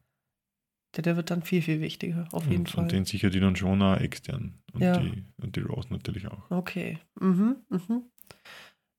Der, 0.95 1.01
der 1.03 1.15
wird 1.15 1.31
dann 1.31 1.41
viel, 1.43 1.61
viel 1.61 1.81
wichtiger, 1.81 2.27
auf 2.31 2.45
jeden 2.45 2.61
und, 2.61 2.69
Fall. 2.69 2.83
und 2.83 2.91
den 2.91 3.05
sicher 3.05 3.29
die 3.29 3.39
dann 3.39 3.55
schon 3.55 3.81
auch 3.81 3.97
extern. 3.97 4.59
Und, 4.73 4.81
Ja. 4.81 4.97
die, 4.97 5.25
und 5.41 5.55
die 5.55 5.61
RAWs 5.61 5.89
natürlich 5.89 6.27
auch. 6.27 6.49
Okay. 6.51 6.99
Mhm, 7.19 7.57
mhm. 7.69 8.03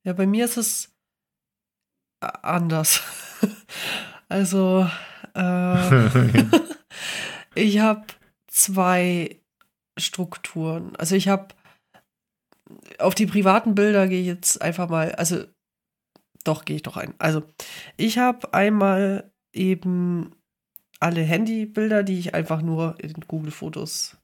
Ja, 0.02 0.12
bei 0.12 0.26
mir 0.26 0.44
ist 0.44 0.56
es 0.56 0.94
äh, 2.20 2.26
anders. 2.42 3.02
also, 4.28 4.88
äh, 5.34 6.44
ich 7.54 7.78
habe 7.78 8.04
zwei 8.48 9.40
Strukturen. 9.98 10.96
Also 10.96 11.14
ich 11.16 11.28
habe 11.28 11.48
auf 12.98 13.14
die 13.14 13.26
privaten 13.26 13.74
Bilder 13.74 14.08
gehe 14.08 14.20
ich 14.20 14.26
jetzt 14.26 14.60
einfach 14.62 14.88
mal, 14.88 15.12
also 15.12 15.44
doch 16.44 16.64
gehe 16.64 16.76
ich 16.76 16.82
doch 16.82 16.96
ein. 16.96 17.14
Also 17.18 17.42
ich 17.96 18.18
habe 18.18 18.52
einmal 18.52 19.32
eben 19.52 20.34
alle 21.00 21.22
Handybilder, 21.22 22.02
die 22.02 22.18
ich 22.18 22.34
einfach 22.34 22.62
nur 22.62 22.96
in 23.00 23.14
Google 23.26 23.50
Fotos 23.50 24.16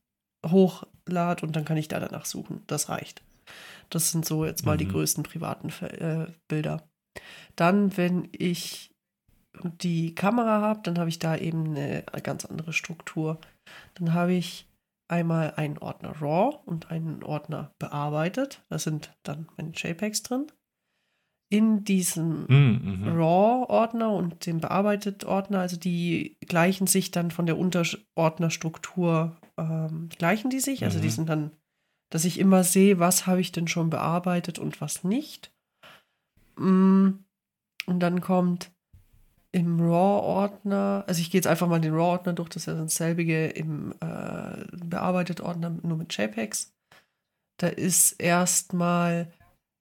hochlade 0.46 1.44
und 1.44 1.54
dann 1.56 1.64
kann 1.64 1.76
ich 1.76 1.88
da 1.88 2.00
danach 2.00 2.24
suchen. 2.24 2.62
Das 2.66 2.88
reicht. 2.88 3.22
Das 3.90 4.10
sind 4.12 4.24
so 4.24 4.44
jetzt 4.44 4.64
mal 4.64 4.76
die 4.76 4.86
Mhm. 4.86 4.90
größten 4.92 5.24
privaten 5.24 5.70
äh, 5.84 6.26
Bilder. 6.48 6.88
Dann, 7.56 7.96
wenn 7.96 8.28
ich 8.32 8.92
die 9.82 10.14
Kamera 10.14 10.60
habe, 10.60 10.80
dann 10.84 10.98
habe 10.98 11.08
ich 11.08 11.18
da 11.18 11.36
eben 11.36 11.76
eine 11.76 12.04
ganz 12.22 12.44
andere 12.44 12.72
Struktur. 12.72 13.40
Dann 13.94 14.14
habe 14.14 14.32
ich 14.32 14.68
einmal 15.08 15.54
einen 15.56 15.78
Ordner 15.78 16.20
RAW 16.22 16.58
und 16.66 16.90
einen 16.90 17.24
Ordner 17.24 17.72
bearbeitet. 17.78 18.62
Da 18.68 18.78
sind 18.78 19.12
dann 19.24 19.48
meine 19.56 19.72
JPEGs 19.72 20.22
drin. 20.22 20.46
In 21.52 21.82
diesem 21.84 22.46
Mhm, 22.48 22.80
mhm. 23.02 23.08
RAW-Ordner 23.20 24.12
und 24.12 24.46
dem 24.46 24.60
Bearbeitet-Ordner, 24.60 25.58
also 25.58 25.76
die 25.76 26.36
gleichen 26.46 26.86
sich 26.86 27.10
dann 27.10 27.32
von 27.32 27.44
der 27.46 27.58
Unterordnerstruktur, 27.58 29.36
ähm, 29.58 30.08
gleichen 30.16 30.48
die 30.50 30.60
sich. 30.60 30.84
Also 30.84 31.00
die 31.00 31.08
Mhm. 31.08 31.12
sind 31.12 31.28
dann, 31.28 31.50
dass 32.10 32.24
ich 32.24 32.38
immer 32.38 32.62
sehe, 32.62 33.00
was 33.00 33.26
habe 33.26 33.40
ich 33.40 33.50
denn 33.50 33.66
schon 33.66 33.90
bearbeitet 33.90 34.60
und 34.60 34.80
was 34.80 35.02
nicht. 35.04 35.52
Mm, 36.56 37.10
Und 37.86 37.98
dann 38.00 38.20
kommt 38.20 38.70
im 39.52 39.80
RAW-Ordner, 39.80 41.02
also 41.08 41.20
ich 41.20 41.30
gehe 41.32 41.38
jetzt 41.40 41.48
einfach 41.48 41.66
mal 41.66 41.80
den 41.80 41.94
RAW-Ordner 41.94 42.34
durch, 42.34 42.50
das 42.50 42.62
ist 42.62 42.66
ja 42.66 42.74
dasselbige 42.74 43.48
im 43.48 43.92
äh, 44.00 44.64
Bearbeitet-Ordner 44.84 45.70
nur 45.82 45.96
mit 45.96 46.16
JPEGs. 46.16 46.72
Da 47.58 47.66
ist 47.66 48.12
erstmal 48.20 49.32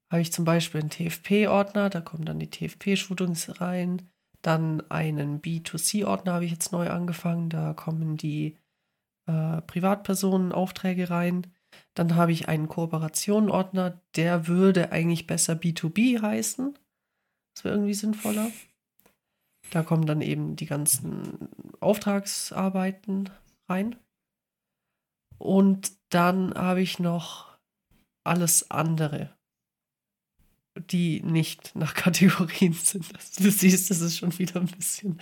habe 0.10 0.22
ich 0.22 0.34
zum 0.34 0.46
Beispiel 0.46 0.82
einen 0.82 0.90
TFP-Ordner, 0.90 1.90
da 1.90 2.02
kommen 2.02 2.26
dann 2.26 2.40
die 2.40 2.50
TFP-Shootings 2.50 3.62
rein. 3.62 4.10
Dann 4.42 4.90
einen 4.90 5.42
B2C-Ordner 5.42 6.34
habe 6.34 6.46
ich 6.46 6.52
jetzt 6.52 6.72
neu 6.72 6.90
angefangen, 6.90 7.50
da 7.50 7.74
kommen 7.74 8.18
die 8.18 8.58
äh, 9.28 9.62
Privatpersonen-Aufträge 9.62 11.10
rein. 11.10 11.48
Dann 11.94 12.16
habe 12.16 12.32
ich 12.32 12.48
einen 12.48 12.68
Kooperationen-Ordner, 12.68 14.02
der 14.16 14.48
würde 14.48 14.92
eigentlich 14.92 15.28
besser 15.28 15.54
B2B 15.54 16.22
heißen. 16.22 16.78
Das 17.54 17.64
wäre 17.64 17.76
irgendwie 17.76 17.94
sinnvoller. 17.94 18.50
Da 19.72 19.84
kommen 19.84 20.08
dann 20.08 20.22
eben 20.22 20.56
die 20.56 20.66
ganzen 20.66 21.50
Auftragsarbeiten 21.80 23.30
rein. 23.68 23.96
Und 25.38 25.92
dann 26.10 26.54
habe 26.56 26.82
ich 26.82 26.98
noch 26.98 27.58
alles 28.24 28.72
andere 28.72 29.38
die 30.80 31.22
nicht 31.24 31.76
nach 31.76 31.94
Kategorien 31.94 32.74
sind. 32.74 33.06
Also 33.16 33.44
du 33.44 33.52
siehst, 33.52 33.90
das 33.90 34.02
ist 34.02 34.18
schon 34.18 34.38
wieder 34.40 34.60
ein 34.60 34.68
bisschen, 34.68 35.20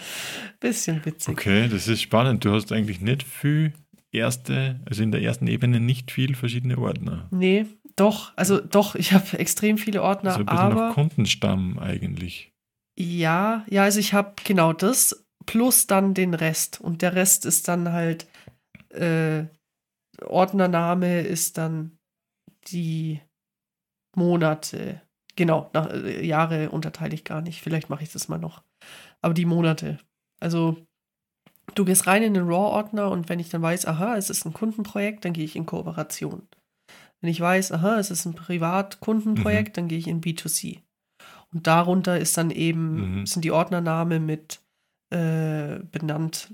bisschen 0.59 1.03
witzig. 1.05 1.33
Okay, 1.33 1.67
das 1.67 1.87
ist 1.87 2.01
spannend. 2.01 2.43
Du 2.45 2.51
hast 2.53 2.71
eigentlich 2.71 3.01
nicht 3.01 3.23
viel 3.23 3.73
erste, 4.11 4.79
also 4.85 5.03
in 5.03 5.11
der 5.11 5.21
ersten 5.21 5.47
Ebene 5.47 5.79
nicht 5.79 6.11
viel 6.11 6.35
verschiedene 6.35 6.77
Ordner. 6.77 7.27
Nee, 7.31 7.65
doch, 7.95 8.31
also 8.35 8.59
doch, 8.59 8.95
ich 8.95 9.13
habe 9.13 9.37
extrem 9.39 9.77
viele 9.77 10.01
Ordner, 10.03 10.31
Also 10.31 10.39
ein 10.41 10.45
bisschen 10.45 10.59
aber 10.59 10.87
nach 10.89 10.93
Kundenstamm 10.93 11.79
eigentlich. 11.79 12.53
ja, 12.97 13.65
ja, 13.69 13.83
also 13.83 13.99
ich 13.99 14.13
habe 14.13 14.33
genau 14.43 14.73
das 14.73 15.25
plus 15.45 15.87
dann 15.87 16.13
den 16.13 16.33
Rest. 16.33 16.79
Und 16.81 17.01
der 17.01 17.15
Rest 17.15 17.45
ist 17.45 17.67
dann 17.67 17.91
halt, 17.91 18.27
äh, 18.89 19.45
Ordnername 20.21 21.21
ist 21.21 21.57
dann 21.57 21.97
die 22.67 23.21
Monate. 24.15 25.01
Genau, 25.37 25.69
nach, 25.73 25.87
äh, 25.89 26.25
Jahre 26.25 26.69
unterteile 26.71 27.13
ich 27.15 27.23
gar 27.23 27.41
nicht. 27.41 27.61
Vielleicht 27.61 27.89
mache 27.89 28.03
ich 28.03 28.11
das 28.11 28.27
mal 28.27 28.37
noch. 28.39 28.63
Aber 29.21 29.33
die 29.33 29.45
Monate. 29.45 29.99
Also, 30.41 30.75
du 31.75 31.85
gehst 31.85 32.07
rein 32.07 32.23
in 32.23 32.33
den 32.33 32.47
RAW-Ordner 32.47 33.09
und 33.09 33.29
wenn 33.29 33.39
ich 33.39 33.49
dann 33.49 33.61
weiß, 33.61 33.85
aha, 33.85 34.17
es 34.17 34.29
ist 34.29 34.45
ein 34.45 34.53
Kundenprojekt, 34.53 35.23
dann 35.23 35.33
gehe 35.33 35.45
ich 35.45 35.55
in 35.55 35.65
Kooperation. 35.65 36.47
Wenn 37.21 37.29
ich 37.29 37.39
weiß, 37.39 37.71
aha, 37.71 37.97
es 37.97 38.11
ist 38.11 38.25
ein 38.25 38.35
Privatkundenprojekt, 38.35 39.77
dann 39.77 39.87
gehe 39.87 39.97
ich 39.97 40.07
in 40.07 40.21
B2C. 40.21 40.81
Und 41.53 41.65
darunter 41.65 42.19
ist 42.19 42.37
dann 42.37 42.51
eben, 42.51 43.19
Mhm. 43.21 43.25
sind 43.25 43.45
die 43.45 43.51
Ordnername 43.51 44.19
mit 44.19 44.59
äh, 45.13 45.79
benannt 45.91 46.53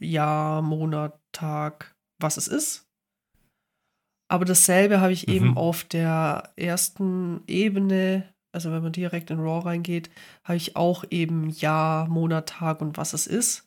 Jahr, 0.00 0.62
Monat, 0.62 1.20
Tag, 1.32 1.94
was 2.20 2.36
es 2.36 2.48
ist. 2.48 2.87
Aber 4.28 4.44
dasselbe 4.44 5.00
habe 5.00 5.12
ich 5.12 5.26
Mhm. 5.26 5.34
eben 5.34 5.56
auf 5.56 5.84
der 5.84 6.52
ersten 6.56 7.40
Ebene, 7.46 8.28
also 8.52 8.70
wenn 8.70 8.82
man 8.82 8.92
direkt 8.92 9.30
in 9.30 9.40
RAW 9.40 9.64
reingeht, 9.64 10.10
habe 10.44 10.56
ich 10.56 10.76
auch 10.76 11.04
eben 11.10 11.48
Jahr, 11.50 12.08
Monat, 12.08 12.48
Tag 12.50 12.80
und 12.82 12.96
was 12.98 13.12
es 13.14 13.26
ist. 13.26 13.64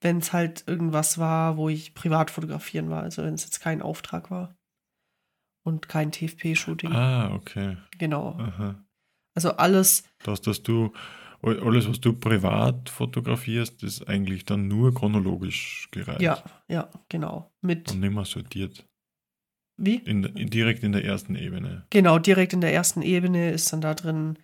Wenn 0.00 0.18
es 0.18 0.32
halt 0.32 0.64
irgendwas 0.68 1.18
war, 1.18 1.56
wo 1.56 1.68
ich 1.68 1.94
privat 1.94 2.30
fotografieren 2.30 2.88
war, 2.90 3.02
also 3.02 3.22
wenn 3.24 3.34
es 3.34 3.44
jetzt 3.44 3.60
kein 3.60 3.82
Auftrag 3.82 4.30
war. 4.30 4.54
und 5.64 5.86
kein 5.88 6.10
TFP-Shooting. 6.12 6.92
Ah, 6.92 7.34
okay. 7.34 7.76
Genau. 7.98 8.38
Aha. 8.38 8.82
Also 9.34 9.50
alles, 9.56 10.04
Das, 10.22 10.40
dass 10.40 10.62
du 10.62 10.92
alles, 11.42 11.86
was 11.88 12.00
du 12.00 12.14
privat 12.14 12.88
fotografierst, 12.88 13.82
ist 13.82 14.08
eigentlich 14.08 14.44
dann 14.46 14.66
nur 14.66 14.94
chronologisch 14.94 15.88
gereiht. 15.90 16.22
ja, 16.22 16.42
ja, 16.68 16.88
genau. 17.10 17.52
Mit, 17.60 17.90
Und 17.92 18.00
nicht 18.00 18.14
mehr 18.14 18.24
sortiert. 18.24 18.87
Wie? 19.78 19.96
In, 19.96 20.22
direkt 20.50 20.82
in 20.82 20.92
der 20.92 21.04
ersten 21.04 21.34
Ebene. 21.34 21.86
Genau, 21.90 22.18
direkt 22.18 22.52
in 22.52 22.60
der 22.60 22.74
ersten 22.74 23.00
Ebene 23.02 23.50
ist 23.50 23.72
dann 23.72 23.80
da 23.80 23.94
drin 23.94 24.38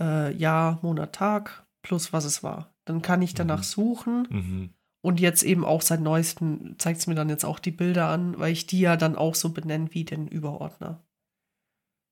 äh, 0.00 0.34
Jahr, 0.34 0.80
Monat, 0.82 1.14
Tag 1.14 1.64
plus 1.82 2.12
was 2.12 2.24
es 2.24 2.42
war. 2.42 2.74
Dann 2.84 3.02
kann 3.02 3.22
ich 3.22 3.34
danach 3.34 3.58
Mhm. 3.60 3.62
suchen 3.64 4.28
Mhm. 4.30 4.70
und 5.04 5.20
jetzt 5.20 5.42
eben 5.42 5.64
auch 5.64 5.82
seit 5.82 6.00
neuestem 6.00 6.76
zeigt 6.78 6.98
es 7.00 7.06
mir 7.06 7.14
dann 7.14 7.28
jetzt 7.28 7.44
auch 7.44 7.58
die 7.58 7.70
Bilder 7.70 8.08
an, 8.08 8.38
weil 8.38 8.52
ich 8.52 8.66
die 8.66 8.80
ja 8.80 8.96
dann 8.96 9.14
auch 9.16 9.34
so 9.34 9.50
benenne 9.50 9.92
wie 9.94 10.04
den 10.04 10.26
Überordner. 10.26 11.04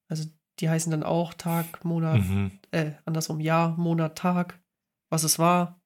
Also 0.08 0.28
die 0.60 0.68
heißen 0.68 0.90
dann 0.90 1.02
auch 1.02 1.34
Tag, 1.34 1.84
Monat, 1.84 2.20
Mhm. 2.20 2.50
äh, 2.72 2.92
andersrum 3.06 3.40
Jahr, 3.40 3.76
Monat, 3.76 4.18
Tag, 4.18 4.60
was 5.08 5.24
es 5.24 5.38
war, 5.38 5.80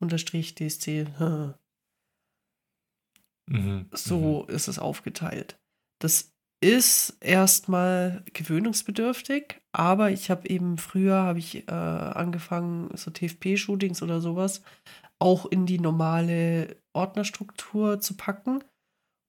Unterstrich, 0.00 0.54
DSC. 0.54 1.06
Mhm. 3.50 3.86
So 3.92 4.44
ist 4.44 4.68
es 4.68 4.78
aufgeteilt. 4.78 5.57
Das 6.00 6.32
ist 6.60 7.16
erstmal 7.20 8.24
gewöhnungsbedürftig, 8.32 9.60
aber 9.72 10.10
ich 10.10 10.30
habe 10.30 10.48
eben 10.48 10.76
früher 10.76 11.14
habe 11.14 11.38
ich 11.38 11.68
äh, 11.68 11.70
angefangen, 11.72 12.90
so 12.96 13.10
TFP-Shootings 13.10 14.02
oder 14.02 14.20
sowas 14.20 14.62
auch 15.20 15.46
in 15.46 15.66
die 15.66 15.78
normale 15.80 16.76
Ordnerstruktur 16.94 18.00
zu 18.00 18.16
packen 18.16 18.62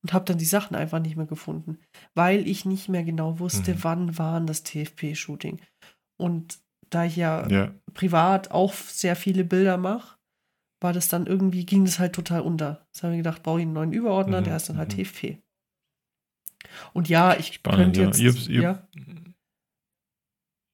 und 0.03 0.13
habe 0.13 0.25
dann 0.25 0.37
die 0.37 0.45
Sachen 0.45 0.75
einfach 0.75 0.99
nicht 0.99 1.17
mehr 1.17 1.25
gefunden, 1.25 1.79
weil 2.15 2.47
ich 2.47 2.65
nicht 2.65 2.89
mehr 2.89 3.03
genau 3.03 3.39
wusste, 3.39 3.73
Mhm. 3.73 3.83
wann 3.83 4.17
waren 4.17 4.47
das 4.47 4.63
TFP-Shooting. 4.63 5.59
Und 6.19 6.59
da 6.89 7.05
ich 7.05 7.15
ja. 7.15 7.47
Ja. 7.47 7.73
privat 7.93 8.51
auch 8.51 8.73
sehr 8.73 9.15
viele 9.15 9.43
Bilder 9.43 9.77
mache, 9.77 10.17
war 10.81 10.93
das 10.93 11.09
dann 11.09 11.27
irgendwie, 11.27 11.65
ging 11.65 11.85
das 11.85 11.99
halt 11.99 12.13
total 12.13 12.41
unter. 12.41 12.87
Jetzt 12.87 13.03
habe 13.03 13.13
ich 13.13 13.19
gedacht, 13.19 13.43
brauche 13.43 13.59
ich 13.59 13.65
einen 13.65 13.73
neuen 13.73 13.93
Überordner, 13.93 14.41
Mhm, 14.41 14.45
der 14.45 14.55
ist 14.57 14.69
dann 14.69 14.77
halt 14.77 14.89
mhm. 14.97 15.03
TFP. 15.03 15.37
Und 16.93 17.09
ja, 17.09 17.35
ich 17.37 17.53
Spannend, 17.53 17.95
könnte 17.97 18.01
ja. 18.01 18.07
jetzt, 18.07 18.19
Ich 18.19 18.27
hab's- 18.27 18.47
ich 18.47 18.61
ja, 18.61 18.87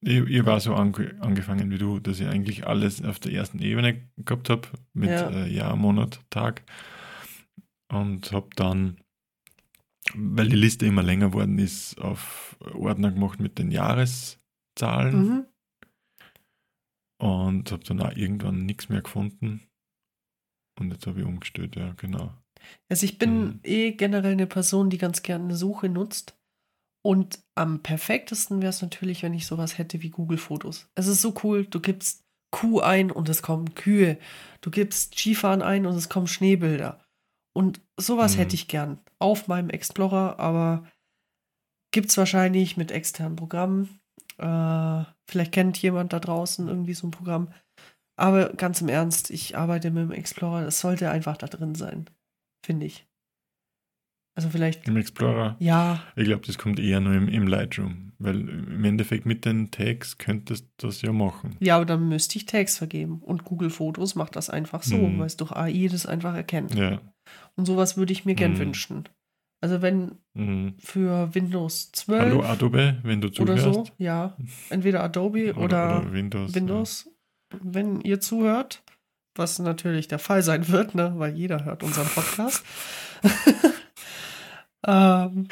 Ich, 0.02 0.18
ich 0.30 0.46
war 0.46 0.60
so 0.60 0.76
ange 0.76 1.16
angefangen 1.22 1.72
wie 1.72 1.78
du, 1.78 2.00
dass 2.00 2.20
ich 2.20 2.28
eigentlich 2.28 2.68
alles 2.68 3.04
auf 3.04 3.20
der 3.20 3.32
ersten 3.34 3.60
Ebene 3.60 4.08
gehabt 4.18 4.50
habe, 4.50 4.68
mit 4.94 5.10
Ja. 5.10 5.30
äh, 5.30 5.48
Jahr, 5.52 5.76
Monat, 5.76 6.20
Tag. 6.30 6.64
Und 7.90 8.32
habe 8.32 8.50
dann, 8.56 8.98
weil 10.14 10.50
die 10.50 10.56
Liste 10.56 10.86
immer 10.86 11.04
länger 11.04 11.34
worden 11.34 11.58
ist, 11.60 12.00
auf 12.00 12.58
Ordner 12.74 13.12
gemacht 13.12 13.40
mit 13.40 13.58
den 13.58 13.72
Jahreszahlen 13.72 14.36
mhm. 15.16 15.46
und 17.20 17.72
habe 17.72 17.84
dann 17.84 18.02
auch 18.02 18.16
irgendwann 18.16 18.66
nichts 18.66 18.90
mehr 18.90 19.02
gefunden. 19.02 19.62
Und 20.80 20.92
jetzt 20.92 21.08
habe 21.08 21.22
ich 21.22 21.26
umgestellt, 21.26 21.76
ja, 21.78 21.94
genau. 21.94 22.34
Also 22.90 23.06
ich 23.06 23.18
bin 23.18 23.40
Mhm. 23.40 23.60
eh 23.64 23.92
generell 23.92 24.34
eine 24.34 24.48
Person, 24.48 24.90
die 24.90 24.98
ganz 24.98 25.22
gerne 25.24 25.44
eine 25.46 25.56
Suche 25.56 25.90
nutzt. 25.90 26.38
Und 27.04 27.40
am 27.54 27.84
perfektesten 27.84 28.62
wäre 28.62 28.72
es 28.72 28.82
natürlich, 28.82 29.22
wenn 29.22 29.34
ich 29.34 29.46
sowas 29.46 29.78
hätte 29.78 30.02
wie 30.02 30.10
Google 30.10 30.40
Fotos. 30.40 30.90
Es 30.96 31.08
ist 31.08 31.22
so 31.22 31.36
cool, 31.44 31.66
du 31.66 31.80
gibst 31.80 32.24
Kuh 32.52 32.80
ein 32.80 33.12
und 33.12 33.30
es 33.30 33.42
kommen 33.42 33.76
Kühe. 33.76 34.18
Du 34.62 34.72
gibst 34.72 35.16
Skifahren 35.18 35.62
ein 35.62 35.86
und 35.86 35.96
es 35.96 36.10
kommen 36.10 36.28
Schneebilder. 36.28 37.00
Und 37.54 37.82
sowas 38.00 38.36
Mhm. 38.36 38.40
hätte 38.42 38.56
ich 38.56 38.68
gern 38.68 39.00
auf 39.20 39.48
meinem 39.48 39.70
Explorer, 39.70 40.40
aber 40.40 40.86
gibt 41.92 42.10
es 42.10 42.18
wahrscheinlich 42.18 42.76
mit 42.78 42.92
externen 42.92 43.36
Programmen. 43.36 44.00
Äh, 44.38 45.04
vielleicht 45.28 45.52
kennt 45.52 45.82
jemand 45.82 46.12
da 46.12 46.20
draußen 46.20 46.68
irgendwie 46.68 46.94
so 46.94 47.08
ein 47.08 47.12
Programm. 47.12 47.50
Aber 48.18 48.50
ganz 48.54 48.82
im 48.82 48.90
Ernst, 48.90 49.30
ich 49.30 49.58
arbeite 49.58 49.92
mit 49.92 50.04
dem 50.04 50.12
Explorer, 50.12 50.66
es 50.66 50.80
sollte 50.80 51.10
einfach 51.12 51.38
da 51.38 51.48
drin 51.48 51.76
sein, 51.76 52.10
finde 52.66 52.86
ich. 52.88 53.08
Also 54.38 54.50
vielleicht, 54.50 54.86
Im 54.88 54.98
Explorer, 54.98 55.56
ja, 55.60 56.04
ich 56.18 56.26
glaube, 56.26 56.46
das 56.46 56.58
kommt 56.58 56.78
eher 56.80 57.00
nur 57.00 57.14
im, 57.14 57.30
im 57.30 57.48
Lightroom, 57.48 58.12
weil 58.20 58.42
im 58.50 58.84
Endeffekt 58.84 59.26
mit 59.26 59.46
den 59.46 59.72
Tags 59.72 60.18
könntest 60.18 60.68
du 60.78 60.88
das 60.88 61.02
ja 61.02 61.14
machen. 61.14 61.56
ja, 61.62 61.78
aber 61.78 61.86
dann 61.86 62.10
müsste 62.10 62.38
ich 62.38 62.46
Tags 62.46 62.78
vergeben. 62.78 63.20
Und 63.22 63.46
Google 63.46 63.70
Fotos 63.70 64.16
macht 64.16 64.36
das 64.36 64.50
einfach 64.50 64.84
so, 64.84 64.98
Mhm. 64.98 65.20
weil 65.20 65.28
es 65.28 65.38
durch 65.38 65.54
AI 65.54 65.88
das 65.90 66.06
einfach 66.06 66.36
erkennt. 66.36 66.76
Ja. 66.76 67.00
Und 67.56 67.66
sowas 67.66 67.96
würde 67.96 68.12
ich 68.12 68.26
mir 68.26 68.36
gern 68.36 68.54
Mhm. 68.54 68.58
wünschen. 68.60 69.10
Also 69.62 69.82
wenn 69.82 70.18
Mhm. 70.34 70.74
für 70.80 71.34
Windows 71.34 71.94
12 71.94 72.20
Hallo 72.26 72.44
Adobe, 72.44 73.00
wenn 73.04 73.22
du 73.22 73.30
oder 73.42 73.56
zuhörst. 73.56 73.64
so, 73.64 73.86
ja, 74.00 74.36
entweder 74.70 75.02
Adobe 75.02 75.54
oder, 75.56 76.12
Windows. 76.12 76.54
Windows, 76.54 77.10
wenn 77.62 78.02
ihr 78.02 78.20
zuhört, 78.20 78.84
was 79.36 79.60
natürlich 79.60 80.08
der 80.08 80.20
Fall 80.20 80.42
sein 80.44 80.68
wird, 80.70 80.96
ne, 80.96 81.14
weil 81.18 81.36
jeder 81.36 81.66
hört 81.66 81.84
unseren 81.84 82.08
Podcast. 82.08 82.64
ähm, 84.88 85.48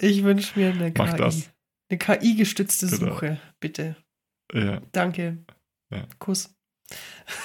ich 0.00 0.22
wünsche 0.24 0.58
mir 0.58 0.70
eine 0.72 0.92
Mach 0.96 1.12
KI. 1.12 1.16
das. 1.18 1.50
Eine 1.90 1.98
KI-gestützte 1.98 2.86
Genau. 2.86 3.12
Suche, 3.14 3.38
bitte. 3.60 3.96
Ja. 4.52 4.80
Danke. 4.92 5.38
Ja. 5.92 6.06
Kuss. 6.18 6.54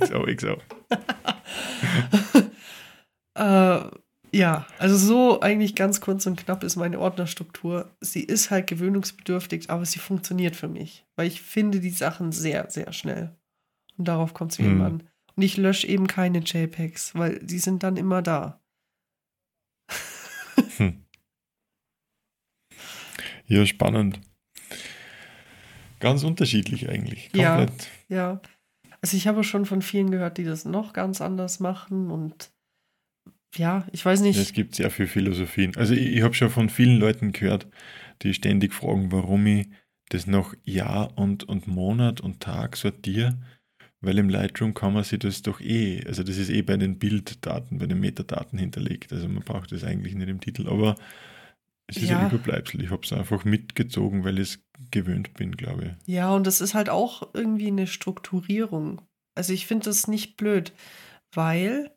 XO, 0.00 0.26
XO. 0.34 0.56
Äh, 3.38 3.80
ja, 4.32 4.66
also 4.78 4.96
so 4.96 5.40
eigentlich 5.40 5.74
ganz 5.76 6.00
kurz 6.00 6.26
und 6.26 6.36
knapp 6.36 6.62
ist 6.64 6.76
meine 6.76 6.98
Ordnerstruktur. 6.98 7.90
Sie 8.00 8.22
ist 8.22 8.50
halt 8.50 8.66
gewöhnungsbedürftig, 8.66 9.70
aber 9.70 9.84
sie 9.86 9.98
funktioniert 10.00 10.56
für 10.56 10.68
mich, 10.68 11.06
weil 11.16 11.28
ich 11.28 11.40
finde 11.40 11.80
die 11.80 11.90
Sachen 11.90 12.32
sehr, 12.32 12.68
sehr 12.70 12.92
schnell. 12.92 13.36
Und 14.00 14.08
darauf 14.08 14.32
kommt 14.32 14.52
es 14.52 14.58
mir 14.58 14.64
eben 14.64 14.76
Mhm. 14.76 14.80
an. 14.82 15.02
Und 15.36 15.42
ich 15.42 15.58
lösche 15.58 15.86
eben 15.86 16.06
keine 16.06 16.38
JPEGs, 16.38 17.14
weil 17.16 17.38
die 17.40 17.58
sind 17.58 17.82
dann 17.82 17.98
immer 17.98 18.22
da. 18.22 18.62
Hm. 20.78 21.04
Ja, 23.44 23.66
spannend. 23.66 24.22
Ganz 25.98 26.24
unterschiedlich 26.24 26.88
eigentlich. 26.88 27.28
Ja. 27.34 27.56
Komplett. 27.56 27.88
Ja. 28.08 28.40
Also 29.02 29.18
ich 29.18 29.26
habe 29.26 29.44
schon 29.44 29.66
von 29.66 29.82
vielen 29.82 30.10
gehört, 30.10 30.38
die 30.38 30.44
das 30.44 30.64
noch 30.64 30.94
ganz 30.94 31.20
anders 31.20 31.60
machen 31.60 32.10
und 32.10 32.50
ja, 33.54 33.86
ich 33.92 34.02
weiß 34.02 34.22
nicht. 34.22 34.38
Es 34.38 34.54
gibt 34.54 34.76
sehr 34.76 34.90
viele 34.90 35.08
Philosophien. 35.08 35.76
Also 35.76 35.92
ich, 35.92 36.06
ich 36.06 36.22
habe 36.22 36.32
schon 36.32 36.48
von 36.48 36.70
vielen 36.70 36.96
Leuten 36.98 37.32
gehört, 37.32 37.66
die 38.22 38.32
ständig 38.32 38.72
fragen, 38.72 39.12
warum 39.12 39.44
ich 39.46 39.68
das 40.08 40.26
nach 40.26 40.54
Jahr 40.64 41.18
und, 41.18 41.44
und 41.44 41.66
Monat 41.66 42.22
und 42.22 42.40
Tag 42.40 42.78
sortiere, 42.78 43.38
weil 44.00 44.18
im 44.18 44.28
Lightroom 44.28 44.74
kann 44.74 44.94
man 44.94 45.04
sich 45.04 45.18
das 45.18 45.42
doch 45.42 45.60
eh, 45.60 46.02
also 46.06 46.22
das 46.22 46.36
ist 46.36 46.50
eh 46.50 46.62
bei 46.62 46.76
den 46.76 46.98
Bilddaten, 46.98 47.78
bei 47.78 47.86
den 47.86 48.00
Metadaten 48.00 48.58
hinterlegt. 48.58 49.12
Also 49.12 49.28
man 49.28 49.42
braucht 49.42 49.72
das 49.72 49.84
eigentlich 49.84 50.14
nicht 50.14 50.28
im 50.28 50.40
Titel, 50.40 50.68
aber 50.68 50.96
es 51.86 51.96
ist 51.98 52.10
Ja. 52.10 52.20
ein 52.20 52.28
Überbleibsel. 52.28 52.82
Ich 52.82 52.90
habe 52.90 53.02
es 53.04 53.12
einfach 53.12 53.44
mitgezogen, 53.44 54.24
weil 54.24 54.38
ich 54.38 54.54
es 54.54 54.64
gewöhnt 54.90 55.34
bin, 55.34 55.56
glaube 55.56 55.84
ich. 55.84 56.14
Ja, 56.14 56.32
und 56.34 56.46
das 56.46 56.60
ist 56.60 56.74
halt 56.74 56.88
auch 56.88 57.34
irgendwie 57.34 57.66
eine 57.66 57.86
Strukturierung. 57.86 59.02
Also 59.36 59.52
ich 59.52 59.66
finde 59.66 59.86
das 59.86 60.06
nicht 60.06 60.36
blöd, 60.36 60.72
weil, 61.34 61.94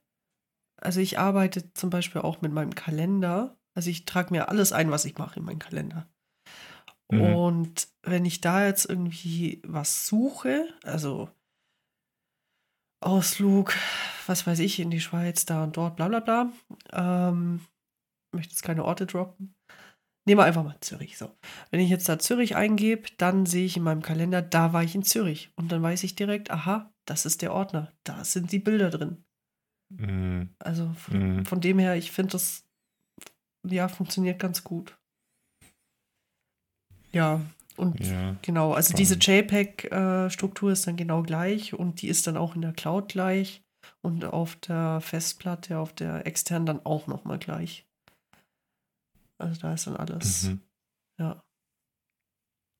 also 0.82 1.00
ich 1.00 1.20
arbeite 1.20 1.72
zum 1.74 1.90
Beispiel 1.90 2.22
auch 2.22 2.42
mit 2.42 2.52
meinem 2.52 2.76
Kalender. 2.76 3.58
Also 3.76 3.90
ich 3.90 4.06
trage 4.06 4.34
mir 4.34 4.50
alles 4.50 4.74
ein, 4.74 4.92
was 4.92 5.06
ich 5.06 5.18
mache 5.18 5.40
in 5.40 5.46
meinen 5.46 5.60
Kalender. 5.60 6.08
Mhm. 7.12 7.22
Und 7.22 7.88
wenn 8.04 8.26
ich 8.26 8.42
da 8.42 8.66
jetzt 8.66 8.90
irgendwie 8.90 9.62
was 9.66 10.08
suche, 10.08 10.68
also 10.84 11.30
Ausflug, 13.06 13.74
was 14.28 14.46
weiß 14.48 14.60
ich, 14.60 14.80
in 14.80 14.92
die 14.92 15.02
Schweiz, 15.02 15.46
da 15.46 15.64
und 15.64 15.78
dort, 15.78 15.96
bla 15.96 16.08
bla 16.08 16.20
bla, 16.20 16.52
ähm, 16.92 17.62
möchte 18.34 18.52
jetzt 18.54 18.64
keine 18.64 18.86
Orte 18.86 19.06
droppen. 19.06 19.56
Nehmen 20.26 20.40
wir 20.40 20.46
einfach 20.46 20.64
mal 20.64 20.78
Zürich. 20.80 21.18
So. 21.18 21.36
Wenn 21.70 21.82
ich 21.82 21.90
jetzt 21.90 22.08
da 22.08 22.18
Zürich 22.18 22.56
eingebe, 22.56 23.10
dann 23.18 23.46
sehe 23.46 23.66
ich 23.66 23.76
in 23.76 23.84
meinem 23.84 24.02
Kalender, 24.02 24.42
da 24.42 24.72
war 24.72 24.82
ich 24.84 24.96
in 24.96 25.04
Zürich. 25.04 25.52
Und 25.58 25.72
dann 25.72 25.82
weiß 25.82 26.04
ich 26.04 26.16
direkt, 26.16 26.50
aha, 26.50 26.94
das 27.06 27.26
ist 27.26 27.42
der 27.42 27.54
Ordner. 27.54 27.92
Da 28.06 28.24
sind 28.24 28.52
die 28.54 28.60
Bilder 28.60 28.90
drin. 28.90 29.26
Mhm. 29.90 30.56
Also 30.60 30.94
von, 30.94 31.38
Mhm. 31.38 31.46
von 31.46 31.60
dem 31.60 31.78
her, 31.78 31.96
ich 31.98 32.12
finde 32.12 32.32
das, 32.32 32.66
ja, 33.68 33.90
funktioniert 33.90 34.40
ganz 34.40 34.64
gut. 34.64 34.98
Ja, 37.12 37.42
und 37.78 38.00
Ja. 38.06 38.36
genau, 38.42 38.74
also 38.74 38.94
diese. 38.94 39.16
JPEG-Struktur 39.16 40.72
ist 40.72 40.88
dann 40.88 40.98
genau 40.98 41.24
gleich 41.24 41.74
und 41.74 42.02
die 42.02 42.08
ist 42.08 42.28
dann 42.28 42.38
auch 42.38 42.56
in 42.56 42.62
der 42.62 42.74
Cloud 42.74 43.10
gleich 43.10 43.62
und 44.02 44.26
auf 44.26 44.56
der 44.58 45.02
Festplatte, 45.02 45.78
auf 45.80 45.94
der 45.94 46.26
externen 46.28 46.66
dann 46.66 46.86
auch 46.86 47.08
nochmal 47.08 47.40
gleich. 47.40 47.86
Also 49.40 49.60
da 49.60 49.74
ist 49.74 49.88
dann 49.88 49.98
alles. 49.98 50.44
Mhm. 50.44 50.62
Ja. 51.20 51.42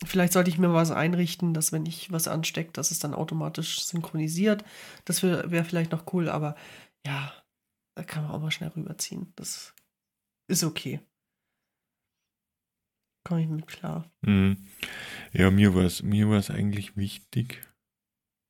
Vielleicht 0.06 0.34
sollte 0.34 0.50
ich 0.50 0.58
mir 0.58 0.74
was 0.74 0.92
einrichten, 0.92 1.54
dass 1.54 1.72
wenn 1.72 1.86
ich 1.86 2.12
was 2.12 2.28
anstecke, 2.28 2.72
dass 2.74 2.92
es 2.92 3.00
dann 3.00 3.14
automatisch 3.14 3.84
synchronisiert. 3.86 4.66
Das 5.06 5.24
wäre 5.24 5.50
wär 5.52 5.64
vielleicht 5.66 5.92
noch 5.92 6.14
cool, 6.14 6.30
aber 6.30 6.56
ja, 7.06 7.34
da 7.96 8.04
kann 8.04 8.24
man 8.24 8.32
auch 8.32 8.42
mal 8.42 8.52
schnell 8.52 8.70
rüberziehen. 8.70 9.32
Das 9.36 9.74
ist 10.50 10.64
okay. 10.64 11.00
Komme 13.24 13.42
ich 13.44 13.48
mit 13.48 13.68
klar. 13.68 14.10
Mhm. 14.22 14.58
Ja, 15.32 15.50
mir 15.52 15.74
war 15.76 15.84
es 15.84 16.04
mir 16.04 16.30
war's 16.30 16.50
eigentlich 16.50 16.96
wichtig. 16.98 17.62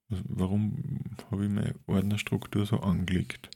Warum 0.09 1.15
habe 1.31 1.45
ich 1.45 1.51
meine 1.51 1.75
Ordnerstruktur 1.87 2.65
so 2.65 2.79
angelegt? 2.81 3.49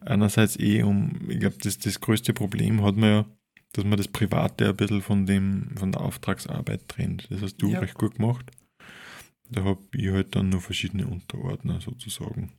Einerseits 0.00 0.58
eh 0.58 0.82
um, 0.82 1.28
ich 1.28 1.40
glaube, 1.40 1.56
das, 1.62 1.78
das 1.78 2.00
größte 2.00 2.32
Problem 2.32 2.82
hat 2.82 2.96
man 2.96 3.10
ja, 3.10 3.26
dass 3.72 3.84
man 3.84 3.96
das 3.98 4.08
Private 4.08 4.68
ein 4.68 4.76
bisschen 4.76 5.02
von, 5.02 5.26
dem, 5.26 5.76
von 5.76 5.92
der 5.92 6.00
Auftragsarbeit 6.00 6.88
trennt. 6.88 7.30
Das 7.30 7.42
hast 7.42 7.56
du 7.58 7.70
Ja. 7.70 7.80
recht 7.80 7.94
gut 7.94 8.16
gemacht. 8.16 8.50
Da 9.48 9.64
habe 9.64 9.80
ich 9.94 10.08
halt 10.10 10.36
dann 10.36 10.48
nur 10.48 10.60
verschiedene 10.60 11.06
Unterordner 11.06 11.80
sozusagen. 11.80 12.52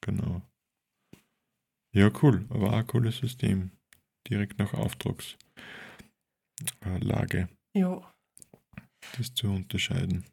Genau. 0.00 0.42
Ja, 1.92 2.10
cool. 2.22 2.46
Aber 2.50 2.68
auch 2.68 2.78
ein 2.78 2.86
cooles 2.86 3.18
System. 3.18 3.72
Direkt 4.28 4.58
nach 4.58 4.74
Auftragslage, 6.60 7.48
Jo. 7.74 8.04
das 9.16 9.34
zu 9.34 9.48
unterscheiden. 9.48 10.24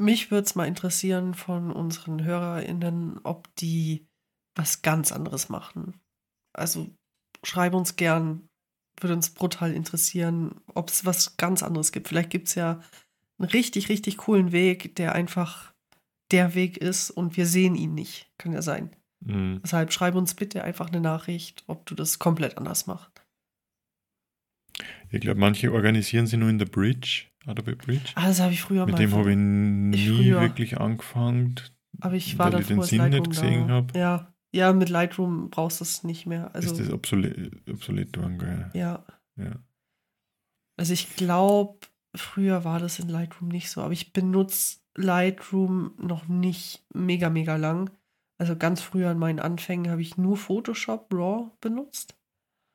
Mich 0.00 0.30
würde 0.30 0.46
es 0.46 0.54
mal 0.54 0.66
interessieren 0.68 1.34
von 1.34 1.72
unseren 1.72 2.22
HörerInnen, 2.24 3.18
ob 3.24 3.54
die 3.56 4.06
was 4.54 4.82
ganz 4.82 5.12
anderes 5.12 5.48
machen. 5.48 6.00
Also 6.56 6.88
schreib 7.44 7.74
uns 7.74 7.96
gern, 7.96 8.48
würde 9.00 9.14
uns 9.14 9.30
brutal 9.30 9.72
interessieren, 9.72 10.60
ob 10.74 10.90
es 10.90 11.04
was 11.04 11.36
ganz 11.36 11.62
anderes 11.62 11.92
gibt. 11.92 12.08
Vielleicht 12.08 12.30
gibt 12.30 12.48
es 12.48 12.54
ja 12.54 12.80
einen 13.38 13.50
richtig, 13.50 13.88
richtig 13.88 14.18
coolen 14.18 14.52
Weg, 14.52 14.94
der 14.96 15.14
einfach 15.14 15.72
der 16.30 16.54
Weg 16.54 16.76
ist 16.76 17.10
und 17.10 17.36
wir 17.36 17.46
sehen 17.46 17.74
ihn 17.74 17.94
nicht. 17.94 18.30
Kann 18.38 18.52
ja 18.52 18.62
sein. 18.62 18.94
Mhm. 19.24 19.60
Deshalb 19.62 19.92
schreib 19.92 20.14
uns 20.14 20.34
bitte 20.34 20.62
einfach 20.62 20.88
eine 20.88 21.00
Nachricht, 21.00 21.64
ob 21.66 21.86
du 21.86 21.94
das 21.94 22.18
komplett 22.18 22.56
anders 22.56 22.86
machst. 22.86 23.17
Ich 25.10 25.20
glaube, 25.20 25.40
manche 25.40 25.72
organisieren 25.72 26.26
sie 26.26 26.36
nur 26.36 26.48
in 26.50 26.58
der 26.58 26.66
Bridge, 26.66 27.24
Adobe 27.46 27.76
Bridge. 27.76 28.12
Ah, 28.14 28.26
das 28.28 28.40
habe 28.40 28.52
ich 28.52 28.60
früher 28.60 28.84
Mit 28.86 28.92
mal. 28.94 28.98
dem 28.98 29.12
habe 29.12 29.30
ich 29.30 29.36
nie 29.36 30.08
früher. 30.08 30.40
wirklich 30.40 30.78
angefangen. 30.78 31.54
aber 32.00 32.14
ich 32.14 32.38
war 32.38 32.52
weil 32.52 32.60
ich 32.60 32.66
den 32.68 32.82
Sinn 32.82 33.00
nicht 33.02 33.12
Lightroom 33.12 33.28
gesehen 33.30 33.62
da 33.62 33.68
war. 33.68 33.76
hab. 33.76 33.96
Ja. 33.96 34.34
ja, 34.52 34.72
mit 34.72 34.88
Lightroom 34.90 35.50
brauchst 35.50 35.80
du 35.80 35.84
es 35.84 36.04
nicht 36.04 36.26
mehr. 36.26 36.54
Also, 36.54 36.72
ist 36.72 36.80
das 36.80 36.90
obsolet, 36.90 37.52
obsolet 37.68 38.12
geworden, 38.12 38.70
ja. 38.74 39.04
Ja. 39.36 39.62
Also 40.76 40.92
ich 40.92 41.16
glaube, 41.16 41.78
früher 42.14 42.64
war 42.64 42.78
das 42.78 42.98
in 42.98 43.08
Lightroom 43.08 43.48
nicht 43.48 43.70
so, 43.70 43.80
aber 43.82 43.92
ich 43.92 44.12
benutze 44.12 44.78
Lightroom 44.96 45.92
noch 45.98 46.28
nicht 46.28 46.84
mega, 46.94 47.30
mega 47.30 47.56
lang. 47.56 47.90
Also 48.40 48.54
ganz 48.56 48.80
früher 48.80 49.10
an 49.10 49.18
meinen 49.18 49.40
Anfängen 49.40 49.90
habe 49.90 50.02
ich 50.02 50.16
nur 50.16 50.36
Photoshop 50.36 51.12
RAW 51.12 51.50
benutzt 51.60 52.14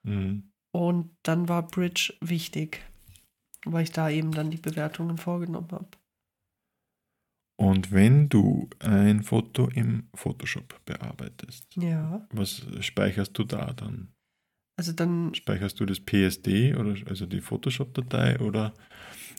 Mhm. 0.06 0.52
Und 0.74 1.16
dann 1.24 1.48
war 1.48 1.66
Bridge 1.68 2.14
wichtig, 2.20 2.82
weil 3.66 3.84
ich 3.84 3.91
da 3.91 4.10
eben 4.10 4.32
dann 4.32 4.52
die 4.52 4.58
Bewertungen 4.58 5.18
vorgenommen 5.18 5.72
habe. 5.72 5.88
Und 7.56 7.91
wenn 7.91 8.28
du 8.30 8.70
ein 8.80 9.24
Foto 9.24 9.70
im 9.70 10.10
Photoshop 10.16 10.84
bearbeitest, 10.86 11.76
Ja, 11.76 12.28
was 12.32 12.66
speicherst 12.84 13.38
du 13.38 13.44
da 13.44 13.72
dann? 13.74 14.12
also 14.76 14.91
dann, 14.91 15.36
Speicherst 15.36 15.80
du 15.80 15.86
das 15.86 16.00
PSD 16.00 16.74
oder 16.76 16.95
also 17.08 17.28
die 17.28 17.41
Photoshop-Datei 17.41 18.40
oder 18.40 18.74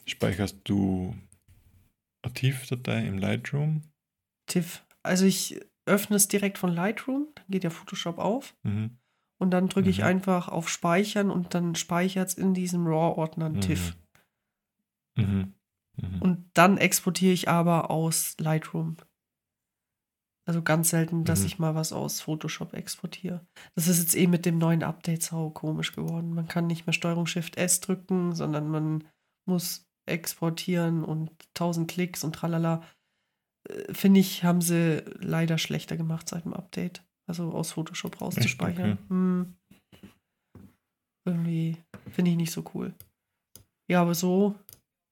speicherst 0.05 0.61
du 0.63 1.13
eine 2.23 2.33
TIFF-Datei 2.33 3.05
im 3.05 3.17
Lightroom? 3.17 3.81
TIFF. 4.47 4.85
Also 5.03 5.25
ich 5.25 5.59
öffne 5.85 6.15
es 6.15 6.29
direkt 6.29 6.57
von 6.57 6.71
Lightroom, 6.73 7.27
dann 7.35 7.45
geht 7.49 7.65
ja 7.65 7.69
Photoshop 7.69 8.17
auf 8.17 8.55
Mhm. 8.63 8.97
Und 9.39 9.51
dann 9.51 9.67
drücke 9.69 9.89
ich 9.89 9.99
Mhm. 9.99 10.05
einfach 10.05 10.47
auf 10.49 10.69
Speichern 10.69 11.29
und 11.29 11.53
dann 11.53 11.75
speichert 11.75 12.29
es 12.29 12.33
in 12.35 12.53
diesem 12.53 12.87
RAW-Ordner 12.87 13.49
Mhm. 13.49 13.61
TIFF. 13.61 13.95
Mhm. 15.17 15.53
Mhm. 15.97 16.21
Und 16.21 16.49
dann 16.53 16.77
exportiere 16.77 17.33
ich 17.33 17.47
aber 17.49 17.89
aus 17.89 18.35
Lightroom. 18.39 18.97
Also 20.47 20.61
ganz 20.61 20.89
selten, 20.91 21.23
dass 21.23 21.39
Mhm. 21.41 21.45
ich 21.47 21.59
mal 21.59 21.73
was 21.75 21.91
aus 21.91 22.21
Photoshop 22.21 22.73
exportiere. 22.73 23.45
Das 23.73 23.87
ist 23.87 23.99
jetzt 23.99 24.15
eh 24.15 24.27
mit 24.27 24.45
dem 24.45 24.57
neuen 24.59 24.83
Update 24.83 25.23
sau 25.23 25.49
komisch 25.49 25.93
geworden. 25.93 26.33
Man 26.33 26.47
kann 26.47 26.67
nicht 26.67 26.85
mehr 26.85 26.93
Steuerung 26.93 27.25
Shift 27.25 27.57
S 27.57 27.79
drücken, 27.79 28.35
sondern 28.35 28.67
man 28.69 29.03
muss 29.47 29.87
exportieren 30.07 31.03
und 31.03 31.31
1000 31.55 31.89
Klicks 31.89 32.23
und 32.23 32.33
tralala. 32.35 32.83
Äh, 33.67 33.91
Finde 33.93 34.19
ich, 34.19 34.43
haben 34.43 34.61
sie 34.61 35.03
leider 35.19 35.57
schlechter 35.57 35.97
gemacht 35.97 36.29
seit 36.29 36.45
dem 36.45 36.53
Update. 36.53 37.03
Also 37.27 37.51
aus 37.53 37.71
Photoshop 37.71 38.21
rauszuspeichern. 38.21 38.93
Okay. 38.93 39.01
Hm. 39.09 39.55
Irgendwie 41.27 41.77
finde 42.11 42.31
ich 42.31 42.37
nicht 42.37 42.51
so 42.51 42.63
cool. 42.73 42.93
Ja, 43.89 44.01
aber 44.01 44.13
so, 44.15 44.55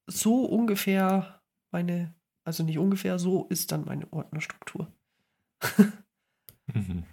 so 0.08 0.44
ungefähr 0.44 1.42
meine, 1.72 2.14
also 2.46 2.62
nicht 2.62 2.78
ungefähr, 2.78 3.18
so 3.18 3.46
ist 3.48 3.72
dann 3.72 3.84
meine 3.84 4.12
Ordnerstruktur. 4.12 4.92
Mhm. 6.72 7.04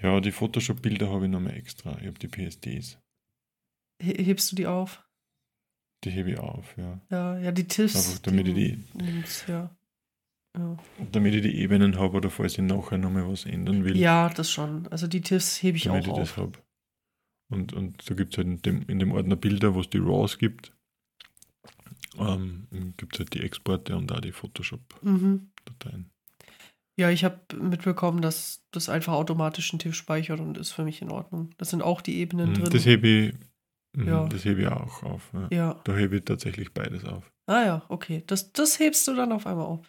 Ja, 0.00 0.20
die 0.20 0.32
Photoshop-Bilder 0.32 1.10
habe 1.10 1.24
ich 1.26 1.30
nochmal 1.30 1.54
extra. 1.54 1.98
Ich 2.00 2.06
habe 2.06 2.18
die 2.18 2.28
PSDs. 2.28 2.98
He- 4.02 4.22
Hebst 4.24 4.52
du 4.52 4.56
die 4.56 4.66
auf? 4.66 5.02
Die 6.04 6.10
hebe 6.10 6.32
ich 6.32 6.38
auf, 6.38 6.76
ja. 6.76 7.00
Ja, 7.10 7.38
ja, 7.38 7.52
die 7.52 7.66
TIFFs. 7.66 7.96
Einfach 7.96 8.18
damit 8.22 8.48
ich 8.48 8.54
die, 8.54 8.84
nimmt's, 8.94 9.46
ja. 9.46 9.75
Ja. 10.58 10.76
damit 11.12 11.34
ich 11.34 11.42
die 11.42 11.56
Ebenen 11.58 11.98
habe 11.98 12.16
oder 12.16 12.30
falls 12.30 12.54
ich 12.54 12.64
nachher 12.64 12.98
nochmal 12.98 13.28
was 13.28 13.44
ändern 13.44 13.84
will, 13.84 13.96
ja, 13.96 14.30
das 14.30 14.50
schon. 14.50 14.86
Also 14.88 15.06
die 15.06 15.20
TIFFs 15.20 15.62
hebe 15.62 15.76
ich 15.76 15.84
damit 15.84 16.04
auch 16.04 16.06
ich 16.06 16.12
auf. 16.12 16.18
das 16.20 16.36
habe. 16.36 16.52
Und, 17.48 17.72
und 17.74 18.08
da 18.10 18.14
gibt 18.14 18.32
es 18.32 18.38
halt 18.38 18.46
in 18.48 18.62
dem, 18.62 18.82
in 18.88 18.98
dem 18.98 19.12
Ordner 19.12 19.36
Bilder, 19.36 19.74
wo 19.74 19.80
es 19.80 19.90
die 19.90 19.98
RAWs 19.98 20.38
gibt, 20.38 20.72
ähm, 22.18 22.66
gibt 22.96 23.14
es 23.14 23.20
halt 23.20 23.34
die 23.34 23.40
Exporte 23.42 23.96
und 23.96 24.10
auch 24.12 24.20
die 24.20 24.32
Photoshop-Dateien. 24.32 26.00
Mhm. 26.00 26.10
Ja, 26.98 27.10
ich 27.10 27.24
habe 27.24 27.38
mitbekommen, 27.60 28.22
dass 28.22 28.64
das 28.70 28.88
einfach 28.88 29.12
automatisch 29.12 29.70
einen 29.72 29.78
TIFF 29.80 29.94
speichert 29.94 30.40
und 30.40 30.56
ist 30.56 30.72
für 30.72 30.82
mich 30.84 31.02
in 31.02 31.10
Ordnung. 31.10 31.50
Das 31.58 31.68
sind 31.70 31.82
auch 31.82 32.00
die 32.00 32.16
Ebenen 32.16 32.50
Mhm, 32.50 32.54
drin. 32.54 32.70
Das 32.72 32.86
hebe 32.86 33.06
ich, 33.06 33.34
mhm, 33.94 34.08
Ja. 34.08 34.26
das 34.28 34.44
hebe 34.46 34.62
ich 34.62 34.68
auch 34.68 35.02
auf. 35.02 35.30
Ja. 35.34 35.48
ja. 35.50 35.80
Da 35.84 35.94
hebe 35.94 36.16
ich 36.16 36.24
tatsächlich 36.24 36.72
beides 36.72 37.04
auf. 37.04 37.30
Ah 37.46 37.64
ja, 37.64 37.82
okay. 37.88 38.24
Das, 38.26 38.52
das 38.52 38.78
hebst 38.78 39.06
du 39.06 39.14
dann 39.14 39.32
auf 39.32 39.46
einmal 39.46 39.66
auf. 39.66 39.88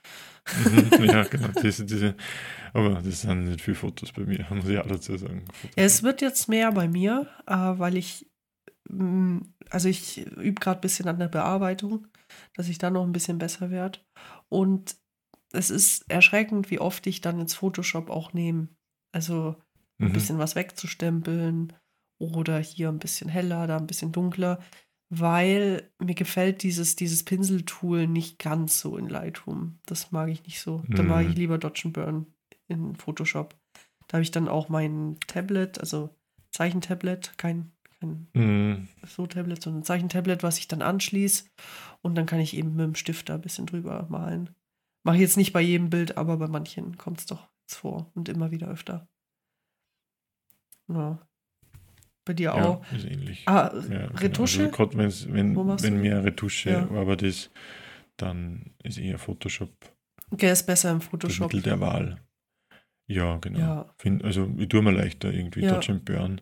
Mhm, 0.66 1.06
ja, 1.06 1.24
genau. 1.30 1.48
Diese, 1.62 1.86
diese, 1.86 2.16
aber 2.74 3.02
das 3.02 3.22
sind 3.22 3.46
nicht 3.46 3.62
viele 3.62 3.76
Fotos 3.76 4.12
bei 4.12 4.24
mir, 4.24 4.46
muss 4.52 4.68
ich 4.70 4.78
auch 4.78 4.86
dazu 4.88 5.18
sagen. 5.18 5.46
Ja, 5.76 5.84
es 5.84 6.04
wird 6.04 6.22
jetzt 6.22 6.48
mehr 6.50 6.72
bei 6.72 6.88
mir, 6.88 7.28
äh, 7.48 7.56
weil 7.56 7.98
ich, 7.98 8.30
mh, 8.90 9.42
also 9.70 9.90
ich 9.90 10.26
übe 10.38 10.60
gerade 10.62 10.80
ein 10.80 10.82
bisschen 10.82 11.08
an 11.08 11.20
der 11.20 11.28
Bearbeitung, 11.30 12.08
dass 12.56 12.70
ich 12.70 12.78
da 12.78 12.90
noch 12.90 13.04
ein 13.04 13.12
bisschen 13.12 13.40
besser 13.40 13.72
werde. 13.72 14.00
Und 14.50 14.96
es 15.52 15.70
ist 15.72 16.10
erschreckend, 16.12 16.70
wie 16.70 16.80
oft 16.80 17.08
ich 17.08 17.22
dann 17.22 17.40
jetzt 17.40 17.56
Photoshop 17.56 18.10
auch 18.10 18.34
nehme. 18.34 18.68
Also 19.14 19.56
ein 20.00 20.10
Mhm. 20.10 20.14
bisschen 20.14 20.38
was 20.38 20.56
wegzustempeln 20.56 21.74
oder 22.20 22.60
hier 22.60 22.90
ein 22.90 23.00
bisschen 23.00 23.30
heller, 23.30 23.66
da 23.66 23.78
ein 23.78 23.88
bisschen 23.88 24.12
dunkler, 24.12 24.60
weil 25.10 25.90
mir 26.00 26.16
gefällt 26.16 26.64
dieses, 26.64 26.96
dieses 26.96 27.24
Pinseltool 27.24 28.08
nicht 28.08 28.40
ganz 28.40 28.80
so 28.80 28.98
in 28.98 29.08
Lightroom. 29.10 29.80
Das 29.86 30.12
mag 30.12 30.30
ich 30.30 30.44
nicht 30.44 30.60
so. 30.60 30.84
Da 30.90 31.04
mag 31.04 31.24
Mhm. 31.26 31.32
ich 31.32 31.38
lieber 31.38 31.58
Dodge 31.58 31.84
and 31.86 31.94
Burn 31.94 32.26
in 32.68 32.96
Photoshop. 32.96 33.56
Da 34.08 34.14
habe 34.18 34.24
ich 34.24 34.32
dann 34.32 34.48
auch 34.48 34.70
mein 34.70 35.18
Tablet, 35.28 35.80
also 35.80 36.10
Zeichentablet, 36.52 37.38
kein, 37.38 37.72
kein 38.00 38.28
Mhm. 38.34 38.88
so 39.06 39.28
Tablet, 39.28 39.62
sondern 39.62 39.84
Zeichentablet, 39.84 40.44
was 40.44 40.58
ich 40.60 40.68
dann 40.68 40.82
anschließe. 40.82 41.46
Und 42.02 42.16
dann 42.16 42.26
kann 42.26 42.40
ich 42.40 42.56
eben 42.56 42.76
mit 42.76 42.86
dem 42.86 42.96
Stift 42.96 43.30
da 43.30 43.36
ein 43.36 43.42
bisschen 43.42 43.66
drüber 43.66 44.08
malen. 44.10 44.50
Mache 45.04 45.16
ich 45.18 45.22
jetzt 45.22 45.38
nicht 45.38 45.54
bei 45.54 45.62
jedem 45.62 45.90
Bild, 45.90 46.18
aber 46.18 46.38
bei 46.38 46.48
manchen 46.48 46.98
kommt 46.98 47.20
es 47.20 47.26
doch 47.28 47.48
jetzt 47.62 47.76
vor 47.76 48.12
und 48.14 48.28
immer 48.28 48.52
wieder 48.52 48.68
öfter. 48.68 49.08
Ja. 50.90 51.20
Bei 52.28 52.34
dir 52.34 52.46
Ja, 52.50 52.54
auch. 52.66 52.92
ist 52.92 53.06
ähnlich. 53.06 53.44
Ah, 53.48 53.72
Ja, 53.74 53.80
genau. 54.08 54.20
Retusche? 54.20 54.66
Also 54.66 54.72
grad 54.76 54.98
wenn's, 54.98 55.32
wenn, 55.32 55.56
wenn 55.56 56.02
mehr 56.02 56.24
Retusche 56.26 56.70
Ja. 56.72 56.90
aber 56.90 57.16
das, 57.16 57.50
dann 58.18 58.74
ist 58.84 58.98
eher 58.98 59.18
Photoshop 59.18 59.72
Okay, 60.30 60.52
ist 60.52 60.64
besser 60.68 60.92
im 60.92 61.00
das 61.00 61.08
Photoshop. 61.08 61.54
Mittel 61.54 61.62
der 61.64 61.80
Wahl. 61.80 62.18
Ja, 63.10 63.38
genau. 63.38 63.60
Ja. 63.60 63.94
Find, 63.98 64.26
also 64.26 64.52
ich 64.58 64.68
tue 64.68 64.82
mir 64.82 64.92
leichter 64.92 65.32
irgendwie 65.32 65.62
Ja. 65.62 65.76
Dodge 65.76 65.94
and 65.94 66.04
Burn. 66.04 66.42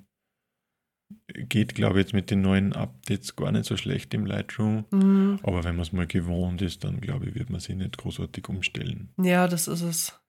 Geht, 1.28 1.76
glaube 1.76 2.00
ich, 2.00 2.06
jetzt 2.08 2.14
mit 2.14 2.32
den 2.32 2.42
neuen 2.42 2.74
Updates 2.74 3.36
gar 3.36 3.52
nicht 3.52 3.66
so 3.66 3.78
schlecht 3.78 4.12
im 4.16 4.26
Lightroom. 4.26 4.86
Mhm. 4.92 5.40
Aber 5.44 5.64
wenn 5.64 5.76
man 5.76 5.84
es 5.84 5.92
mal 5.94 6.08
gewohnt 6.08 6.64
ist, 6.64 6.84
dann 6.84 7.00
glaube 7.00 7.28
ich, 7.28 7.36
wird 7.36 7.52
man 7.52 7.60
sich 7.60 7.76
nicht 7.76 7.98
großartig 7.98 8.50
umstellen. 8.50 9.10
Ja, 9.22 9.48
das 9.48 9.68
ist 9.68 9.82
es. 9.82 10.20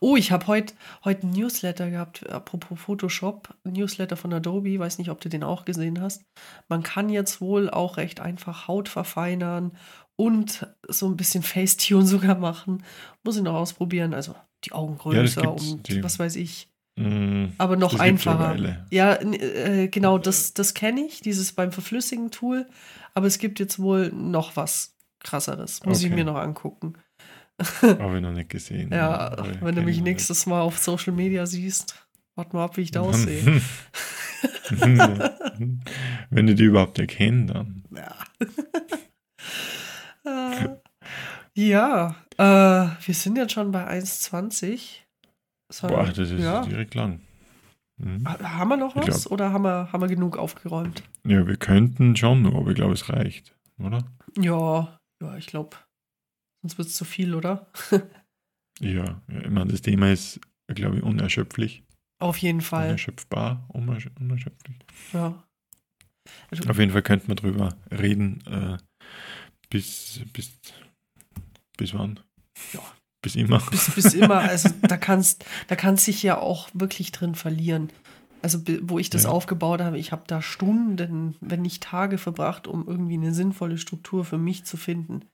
Oh, 0.00 0.16
ich 0.16 0.30
habe 0.32 0.46
heute 0.46 0.74
heut 1.04 1.22
ein 1.22 1.30
Newsletter 1.30 1.90
gehabt, 1.90 2.28
apropos 2.30 2.78
Photoshop, 2.80 3.54
Newsletter 3.64 4.16
von 4.16 4.32
Adobe, 4.32 4.78
weiß 4.78 4.98
nicht, 4.98 5.10
ob 5.10 5.20
du 5.20 5.28
den 5.28 5.42
auch 5.42 5.64
gesehen 5.64 6.00
hast. 6.00 6.22
Man 6.68 6.82
kann 6.82 7.08
jetzt 7.08 7.40
wohl 7.40 7.70
auch 7.70 7.96
recht 7.96 8.20
einfach 8.20 8.68
Haut 8.68 8.88
verfeinern 8.88 9.72
und 10.16 10.66
so 10.88 11.08
ein 11.08 11.16
bisschen 11.16 11.42
Facetune 11.42 12.06
sogar 12.06 12.36
machen. 12.36 12.84
Muss 13.24 13.36
ich 13.36 13.42
noch 13.42 13.54
ausprobieren, 13.54 14.14
also 14.14 14.34
die 14.64 14.72
Augen 14.72 14.98
Ja, 15.12 15.48
und 15.48 15.88
die- 15.88 16.02
was 16.02 16.18
weiß 16.18 16.36
ich. 16.36 16.68
Mm, 16.96 17.46
aber 17.58 17.74
noch 17.76 17.98
einfacher. 17.98 18.86
Ja, 18.92 19.14
äh, 19.20 19.88
genau, 19.88 20.16
das, 20.18 20.54
das 20.54 20.74
kenne 20.74 21.00
ich, 21.00 21.20
dieses 21.20 21.52
beim 21.52 21.72
Verflüssigen 21.72 22.30
Tool. 22.30 22.68
Aber 23.14 23.26
es 23.26 23.38
gibt 23.38 23.58
jetzt 23.58 23.80
wohl 23.80 24.10
noch 24.12 24.54
was 24.54 24.94
krasseres. 25.18 25.84
Muss 25.84 25.98
ich 26.00 26.06
Okay. 26.06 26.14
mir 26.14 26.24
noch 26.24 26.36
angucken. 26.36 26.94
Habe 27.82 28.16
ich 28.16 28.22
noch 28.22 28.32
nicht 28.32 28.50
gesehen. 28.50 28.90
Ja, 28.92 29.36
ich 29.52 29.60
wenn 29.62 29.74
du 29.74 29.82
mich 29.82 29.98
ihn 29.98 30.04
nächstes 30.04 30.46
Mal 30.46 30.60
auf 30.60 30.78
Social 30.78 31.12
Media 31.12 31.46
siehst, 31.46 32.06
warte 32.34 32.56
mal 32.56 32.64
ab, 32.64 32.76
wie 32.76 32.82
ich 32.82 32.90
da 32.90 33.00
aussehe. 33.00 33.60
wenn 36.30 36.48
ich 36.48 36.56
die 36.56 36.64
überhaupt 36.64 36.98
erkenne, 36.98 37.46
dann. 37.46 37.84
Ja. 37.94 38.14
äh, 40.64 40.68
ja, 41.54 42.16
äh, 42.36 42.42
wir 43.06 43.14
sind 43.14 43.36
jetzt 43.36 43.52
schon 43.52 43.70
bei 43.70 43.86
1,20. 43.88 44.80
So, 45.70 45.86
Boah, 45.86 46.06
das 46.06 46.18
ist 46.30 46.42
ja. 46.42 46.62
direkt 46.62 46.94
lang. 46.94 47.20
Mhm. 47.96 48.28
Ha- 48.28 48.58
Haben 48.58 48.68
wir 48.70 48.76
noch 48.76 48.96
was 48.96 49.30
oder 49.30 49.52
haben 49.52 49.62
wir, 49.62 49.92
haben 49.92 50.00
wir 50.00 50.08
genug 50.08 50.36
aufgeräumt? 50.36 51.02
Ja, 51.24 51.46
wir 51.46 51.56
könnten 51.56 52.16
schon 52.16 52.44
aber 52.46 52.70
ich 52.70 52.74
glaube, 52.74 52.94
es 52.94 53.08
reicht, 53.08 53.54
oder? 53.78 54.04
Ja, 54.38 54.98
ja, 55.22 55.36
ich 55.36 55.46
glaube. 55.46 55.76
Sonst 56.64 56.78
wird 56.78 56.88
es 56.88 56.94
zu 56.94 57.04
viel, 57.04 57.34
oder? 57.34 57.66
Ja, 58.80 59.20
ich 59.28 59.50
meine, 59.50 59.70
das 59.70 59.82
Thema 59.82 60.10
ist, 60.10 60.40
glaube 60.68 60.96
ich, 60.96 61.02
unerschöpflich. 61.02 61.84
Auf 62.22 62.38
jeden 62.38 62.62
Fall. 62.62 62.86
Unerschöpfbar, 62.88 63.68
unersch- 63.74 64.10
unerschöpflich. 64.18 64.78
Ja. 65.12 65.44
Also, 66.50 66.66
Auf 66.70 66.78
jeden 66.78 66.90
Fall 66.92 67.02
könnte 67.02 67.26
man 67.28 67.36
drüber 67.36 67.76
reden, 67.90 68.42
äh, 68.46 68.78
bis, 69.68 70.22
bis, 70.32 70.52
bis 71.76 71.92
wann? 71.92 72.18
Ja. 72.72 72.80
Bis 73.22 73.36
immer. 73.36 73.58
bis, 73.70 73.94
bis 73.94 74.14
immer, 74.14 74.38
also 74.38 74.70
da 74.82 74.96
kannst, 74.96 75.44
da 75.68 75.76
kannst 75.76 76.06
dich 76.06 76.22
ja 76.22 76.38
auch 76.38 76.70
wirklich 76.72 77.12
drin 77.12 77.34
verlieren. 77.34 77.90
Also 78.40 78.62
wo 78.82 78.98
ich 78.98 79.10
das 79.10 79.24
Ja. 79.24 79.30
aufgebaut 79.30 79.80
habe, 79.82 79.98
ich 79.98 80.12
habe 80.12 80.24
da 80.26 80.40
Stunden, 80.40 81.36
wenn 81.40 81.60
nicht 81.62 81.82
Tage 81.82 82.16
verbracht, 82.16 82.66
um 82.66 82.86
irgendwie 82.88 83.14
eine 83.14 83.34
sinnvolle 83.34 83.76
Struktur 83.78 84.24
für 84.24 84.38
mich 84.38 84.64
zu 84.64 84.76
finden, 84.78 85.24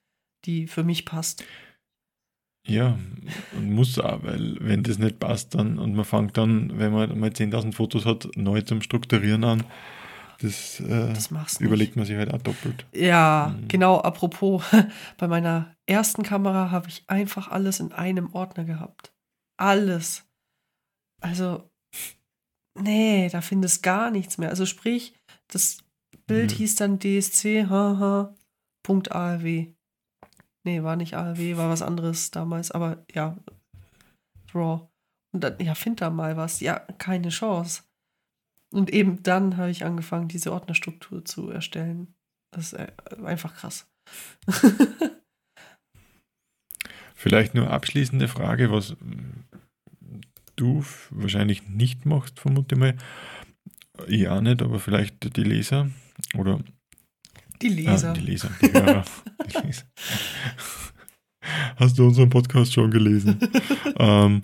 die 0.45 0.67
für 0.67 0.85
mich 0.85 1.05
passt. 1.05 1.45
Ja, 2.69 2.99
und 3.57 3.71
muss 3.73 3.99
auch, 3.99 4.23
weil 4.23 4.57
wenn 4.61 4.83
das 4.83 4.99
nicht 4.99 5.19
passt, 5.19 5.55
dann 5.55 5.79
und 5.79 5.95
man 5.95 6.05
fängt 6.05 6.37
dann, 6.37 6.79
wenn 6.79 6.93
man 6.93 7.19
mal 7.19 7.31
10.000 7.31 7.75
Fotos 7.75 8.05
hat, 8.05 8.29
neu 8.37 8.61
zum 8.61 8.83
Strukturieren 8.83 9.45
an, 9.45 9.65
das, 10.41 10.79
äh, 10.81 11.13
Das 11.15 11.31
überlegt 11.61 11.97
man 11.97 12.05
sich 12.05 12.17
halt 12.17 12.33
auch 12.33 12.43
doppelt. 12.43 12.87
Ja, 12.95 13.57
Mhm. 13.59 13.69
genau, 13.69 13.99
apropos, 14.01 14.63
bei 15.19 15.27
meiner 15.27 15.75
ersten 15.87 16.23
Kamera 16.23 16.71
habe 16.71 16.89
ich 16.89 17.03
einfach 17.09 17.49
alles 17.49 17.81
in 17.81 17.93
einem 17.93 18.33
Ordner 18.35 18.65
gehabt. 18.65 19.13
Alles. 19.59 20.25
Also, 21.23 21.71
nee, 22.79 23.29
da 23.31 23.41
findest 23.41 23.83
gar 23.83 24.11
nichts 24.11 24.39
mehr. 24.39 24.51
Also 24.51 24.67
sprich, 24.67 25.15
das 25.49 25.79
Bild 26.27 26.53
Mhm. 26.53 26.57
hieß 26.57 26.75
dann 26.77 26.99
DSC, 26.99 27.67
haha, 27.69 28.35
Punkt 28.83 29.13
ARW. 29.13 29.73
Nee, 30.65 30.83
war 30.83 30.97
nicht 30.97 31.15
ARW, 31.15 31.57
war 31.57 31.71
was 31.71 31.83
anderes 31.83 32.31
damals, 32.31 32.71
aber 32.71 33.05
ja, 33.13 33.37
Raw. 34.55 34.89
Und 35.33 35.45
dann, 35.45 35.59
ja, 35.61 35.75
find 35.75 36.01
da 36.01 36.11
mal 36.11 36.37
was. 36.37 36.61
Ja, 36.61 36.79
keine 36.99 37.31
Chance. 37.31 37.83
Und 38.73 38.91
eben 38.91 39.23
dann 39.23 39.57
habe 39.57 39.71
ich 39.71 39.85
angefangen, 39.85 40.29
diese 40.29 40.53
Ordnerstruktur 40.53 41.25
zu 41.25 41.51
erstellen. 41.51 42.15
Das 42.53 42.73
ist 42.73 42.79
äh, 42.79 42.93
einfach 43.25 43.55
krass. 43.55 43.89
Vielleicht 47.15 47.55
nur 47.55 47.71
abschließende 47.71 48.29
Frage, 48.29 48.73
was 48.73 48.97
du 50.57 50.85
wahrscheinlich 51.11 51.69
nicht 51.69 52.07
machst, 52.07 52.41
vermute 52.41 52.77
mal. 52.77 52.97
Auch 53.99 54.41
nicht, 54.41 54.63
aber 54.63 54.81
vielleicht 54.81 55.37
die 55.37 55.43
Leser 55.43 55.91
oder 56.39 56.61
Die 57.63 57.69
Leser. 57.69 58.11
Ah, 58.11 58.15
die 58.15 58.21
Leser, 58.21 58.51
die 58.63 58.73
Hörer. 58.73 59.05
die 59.47 59.67
Leser. 59.67 59.85
Hast 61.77 61.99
du 61.99 62.07
unseren 62.07 62.29
Podcast 62.31 62.73
schon 62.73 62.91
gelesen? 62.91 63.39
ähm, 63.99 64.43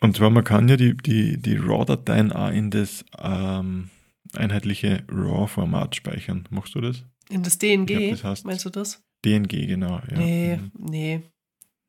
und 0.00 0.16
zwar, 0.16 0.30
man 0.30 0.44
kann 0.44 0.68
ja 0.68 0.76
die, 0.76 0.96
die, 0.96 1.36
die 1.38 1.56
RAW-Dateien 1.56 2.32
auch 2.32 2.50
in 2.50 2.70
das 2.70 3.04
ähm, 3.18 3.90
einheitliche 4.34 5.04
RAW-Format 5.08 5.96
speichern. 5.96 6.46
Machst 6.50 6.74
du 6.74 6.80
das? 6.80 7.04
In 7.28 7.42
das 7.42 7.58
DNG, 7.58 7.86
glaub, 7.86 8.10
das 8.10 8.24
heißt- 8.24 8.46
meinst 8.46 8.64
du 8.64 8.70
das? 8.70 9.02
DNG, 9.24 9.66
genau. 9.66 10.00
Ja. 10.10 10.16
Nee, 10.18 10.56
Mhm. 10.56 10.70
nee. 10.78 11.22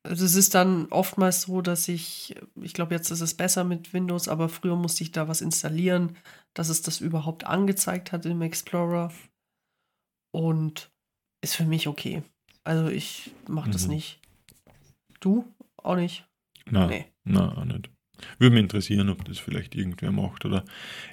Also 0.04 0.24
es 0.26 0.36
ist 0.36 0.56
dann 0.56 0.86
oftmals 0.90 1.42
so, 1.44 1.62
dass 1.62 1.88
ich, 1.90 2.34
ich 2.62 2.74
glaube, 2.74 2.96
jetzt 2.96 3.12
ist 3.12 3.20
es 3.20 3.34
besser 3.34 3.66
mit 3.66 3.94
Windows, 3.94 4.30
aber 4.30 4.48
früher 4.48 4.78
musste 4.78 5.04
ich 5.04 5.12
da 5.12 5.28
was 5.28 5.42
installieren, 5.42 6.16
dass 6.54 6.70
es 6.70 6.82
das 6.82 7.02
überhaupt 7.02 7.46
angezeigt 7.46 8.14
hat 8.14 8.26
im 8.26 8.42
Explorer. 8.42 9.12
Und 10.38 10.92
ist 11.44 11.56
für 11.56 11.66
mich 11.66 11.88
okay. 11.88 12.22
Also 12.64 12.90
ich 12.90 13.32
mache 13.48 13.72
das 13.72 13.88
Mhm. 13.88 13.94
nicht. 13.96 14.20
Du? 15.20 15.52
Auch 15.78 15.96
nicht? 15.96 16.28
Nein, 16.70 16.90
Nee. 16.90 17.06
nein, 17.24 17.50
auch 17.50 17.66
nicht. 17.66 17.90
Würde 18.38 18.54
mich 18.54 18.64
interessieren, 18.64 19.10
ob 19.10 19.24
das 19.26 19.40
vielleicht 19.40 19.74
irgendwer 19.76 20.12
macht 20.12 20.46
oder 20.46 20.64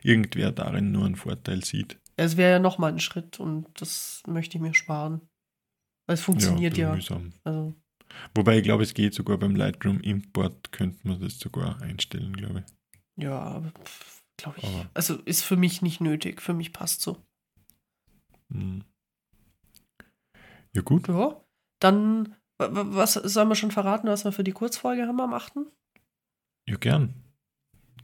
irgendwer 0.03 0.53
darin 0.53 0.93
nur 0.93 1.07
einen 1.07 1.17
Vorteil 1.17 1.65
sieht. 1.65 1.99
Es 2.17 2.37
wäre 2.37 2.53
ja 2.53 2.59
nochmal 2.59 2.93
ein 2.93 3.01
Schritt 3.01 3.41
und 3.41 3.67
das 3.81 4.23
möchte 4.27 4.57
ich 4.59 4.63
mir 4.63 4.75
sparen. 4.75 5.21
Weil 6.07 6.15
es 6.15 6.21
funktioniert 6.23 6.77
ja. 6.77 6.95
ja. 6.95 7.21
Also, 7.45 7.75
Wobei 8.35 8.59
ich 8.59 8.63
glaube, 8.65 8.83
es 8.83 8.93
geht 8.95 9.15
sogar 9.15 9.39
beim 9.39 9.57
Lightroom 9.57 10.01
Import, 10.01 10.71
könnte 10.71 11.07
man 11.09 11.21
das 11.21 11.39
sogar 11.39 11.81
einstellen, 11.81 12.35
glaube 12.35 12.65
ich. 12.67 13.23
ja, 13.25 13.63
glaube 14.37 14.59
ich. 14.59 14.65
Aber- 14.65 14.91
Also 14.93 15.17
ist 15.23 15.43
für 15.45 15.57
mich 15.57 15.81
nicht 15.83 16.01
nötig. 16.03 16.43
Für 16.43 16.53
mich 16.55 16.73
passt 16.75 17.01
so. 17.01 17.25
Hm. 18.53 18.85
Ja, 20.75 20.83
gut. 20.83 21.09
Ja. 21.09 21.41
Dann, 21.81 22.35
wa- 22.59 22.75
wa- 22.75 22.87
was 22.97 23.15
sollen 23.15 23.49
wir 23.49 23.55
schon 23.55 23.71
verraten, 23.71 24.09
was 24.09 24.25
wir 24.25 24.33
für 24.33 24.45
die 24.45 24.53
Kurzfolge 24.53 25.07
haben 25.07 25.21
am 25.21 25.33
8.? 25.35 25.55
Ja, 26.67 26.77
gern. 26.77 27.15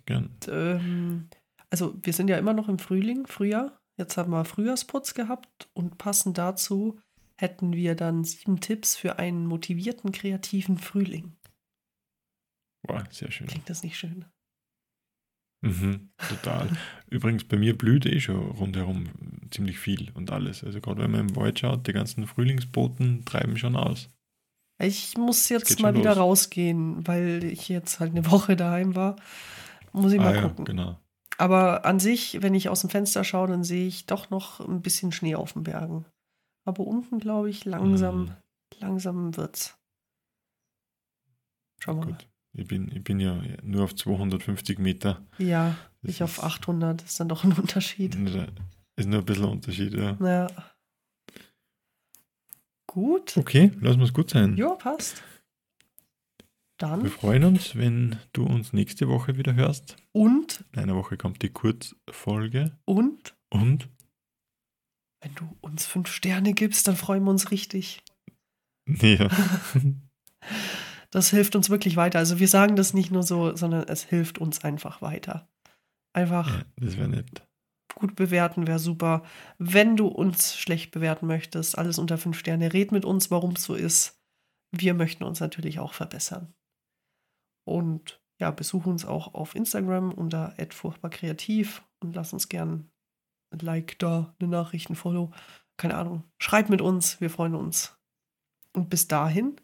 Gern. 0.07 0.37
Ähm, 0.49 1.29
also 1.71 1.95
wir 2.03 2.13
sind 2.13 2.29
ja 2.29 2.37
immer 2.39 2.53
noch 2.53 2.69
im 2.69 2.79
Frühling, 2.79 3.27
Frühjahr. 3.27 3.81
Jetzt 3.97 4.17
haben 4.17 4.31
wir 4.33 4.45
Frühjahrsputz 4.45 5.15
gehabt 5.15 5.69
und 5.75 5.99
passend 5.99 6.39
dazu 6.39 6.99
hätten 7.37 7.73
wir 7.73 7.95
dann 7.95 8.25
sieben 8.25 8.61
Tipps 8.61 8.97
für 8.97 9.19
einen 9.19 9.47
motivierten, 9.47 10.13
kreativen 10.13 10.79
Frühling. 10.79 11.37
Wow, 12.83 13.03
sehr 13.11 13.31
schön. 13.31 13.47
Klingt 13.47 13.69
das 13.71 13.83
nicht 13.83 13.97
schön? 13.99 14.25
Mhm, 15.63 16.11
total. 16.29 16.71
Übrigens, 17.11 17.45
bei 17.45 17.57
mir 17.59 17.77
blüht 17.77 18.07
eh 18.07 18.21
schon 18.21 18.51
rundherum 18.53 19.11
ziemlich 19.51 19.79
viel 19.79 20.11
und 20.15 20.31
alles. 20.31 20.65
Also 20.65 20.81
gerade 20.81 21.03
wenn 21.03 21.11
man 21.11 21.29
im 21.29 21.37
Wald 21.37 21.59
schaut, 21.59 21.87
die 21.87 21.93
ganzen 21.93 22.27
Frühlingsboten 22.27 23.25
treiben 23.27 23.59
schon 23.59 23.77
aus. 23.77 24.09
Ich 24.83 25.19
muss 25.19 25.49
jetzt 25.51 25.81
mal 25.81 25.95
wieder 25.95 26.15
los. 26.15 26.19
rausgehen, 26.19 27.07
weil 27.07 27.45
ich 27.45 27.69
jetzt 27.69 28.01
halt 28.01 28.13
eine 28.13 28.31
Woche 28.31 28.57
daheim 28.57 28.95
war. 28.95 29.17
Muss 29.93 30.13
ich 30.13 30.19
mal 30.19 30.33
ah 30.33 30.35
ja, 30.37 30.49
gucken. 30.49 30.65
genau. 30.65 30.99
Aber 31.37 31.85
an 31.85 31.99
sich, 32.01 32.43
wenn 32.43 32.55
ich 32.55 32.69
aus 32.69 32.81
dem 32.83 32.91
Fenster 32.91 33.25
schaue, 33.25 33.49
dann 33.49 33.65
sehe 33.65 33.87
ich 33.87 34.07
doch 34.07 34.31
noch 34.31 34.61
ein 34.61 34.83
bisschen 34.83 35.13
Schnee 35.13 35.35
auf 35.35 35.53
den 35.55 35.65
Bergen. 35.65 36.05
Aber 36.67 36.87
unten, 36.87 37.19
glaube 37.19 37.51
ich, 37.51 37.65
langsam, 37.65 38.25
Mhm, 38.25 38.37
langsam 38.79 39.37
wird's. 39.37 39.77
Schauen 41.79 41.99
wir 41.99 42.07
mal. 42.07 42.19
Ich 42.53 42.67
bin, 42.67 42.91
ich 42.95 43.05
bin 43.05 43.21
ja 43.21 43.41
nur 43.63 43.85
auf 43.85 43.95
250 43.95 44.79
Meter. 44.79 45.25
Ja, 45.39 45.77
Das 46.03 46.11
ich 46.17 46.23
auf 46.23 46.39
ist- 46.39 46.45
800, 46.45 47.03
ist 47.03 47.21
dann 47.21 47.29
doch 47.29 47.45
ein 47.45 47.53
Unterschied. 47.53 48.15
Ist 48.17 49.09
nur 49.09 49.21
ein 49.21 49.25
bisschen 49.25 49.45
ein 49.45 49.51
Unterschied, 49.51 49.95
ja. 49.95 50.17
Ja. 50.21 50.47
Gut. 52.87 53.37
Okay, 53.37 53.71
lass 53.81 53.97
uns 53.97 54.13
gut 54.13 54.31
sein. 54.31 54.57
Ja, 54.57 54.75
passt. 54.75 55.23
Wir 56.79 56.89
Dann 56.89 57.07
freuen 57.09 57.45
uns, 57.45 57.77
wenn 57.77 58.17
du 58.33 58.45
uns 58.45 58.73
nächste 58.73 59.07
Woche 59.09 59.37
wieder 59.37 59.55
hörst. 59.55 59.97
und, 60.13 60.65
In 60.73 60.81
einer 60.81 60.97
Woche 60.97 61.17
kommt 61.17 61.43
die 61.43 61.51
Kurzfolge. 61.51 62.77
und, 62.87 63.37
Und? 63.51 63.89
wenn 65.23 65.35
du 65.35 65.57
uns 65.61 65.85
fünf 65.87 66.09
Sterne 66.11 66.53
gibst, 66.55 66.89
dann 66.89 66.97
freuen 66.97 67.23
wir 67.25 67.31
uns 67.31 67.51
richtig. 67.51 68.03
Ja. 68.89 69.29
Das 71.13 71.31
hilft 71.31 71.57
uns 71.57 71.71
wirklich 71.71 71.97
weiter. 71.97 72.19
Also 72.19 72.39
wir 72.39 72.49
sagen 72.49 72.77
das 72.77 72.95
nicht 72.95 73.11
nur 73.11 73.23
so, 73.23 73.57
sondern 73.57 73.85
es 73.89 74.05
hilft 74.05 74.39
uns 74.39 74.65
einfach 74.65 75.03
weiter. 75.03 75.49
Einfach 76.13 76.59
ja 76.59 76.65
das 76.77 76.97
wäre 76.97 77.09
nett. 77.09 77.47
gut 77.95 78.17
bewerten 78.17 78.67
wäre 78.67 78.79
super. 78.79 79.23
Wenn 79.59 79.97
du 79.97 80.07
uns 80.07 80.57
schlecht 80.57 80.93
bewerten 80.93 81.27
möchtest, 81.27 81.77
alles 81.79 81.99
unter 81.99 82.19
fünf 82.19 82.39
Sterne, 82.39 82.73
red 82.73 82.93
mit 82.93 83.05
uns, 83.05 83.31
warum 83.31 83.53
es 83.53 83.65
so 83.65 83.75
ist. 83.75 84.21
Wir 84.73 84.95
möchten 84.95 85.25
uns 85.25 85.41
natürlich 85.41 85.81
auch 85.81 85.95
verbessern. 85.95 86.55
Und 87.65 88.21
ja, 88.41 88.51
besuch 88.51 88.87
uns 88.87 89.05
auch 89.05 89.35
auf 89.35 89.55
Instagram 89.55 90.13
unter 90.13 90.55
@furchtbarkreativ 90.71 91.83
und 92.01 92.15
lass 92.15 92.33
uns 92.33 92.49
gern 92.49 92.91
ein 93.53 93.59
Like 93.59 93.99
da, 93.99 94.35
eine 94.39 94.49
Nachricht, 94.49 94.91
ein 94.91 94.97
Follow. 94.97 95.33
Keine 95.77 95.97
Ahnung. 95.97 96.25
Schreib 96.39 96.71
mit 96.71 96.81
uns, 96.81 97.21
wir 97.21 97.31
freuen 97.31 97.55
uns. 97.55 97.99
Und 98.73 98.89
bis 98.91 99.09
dahin, 99.09 99.57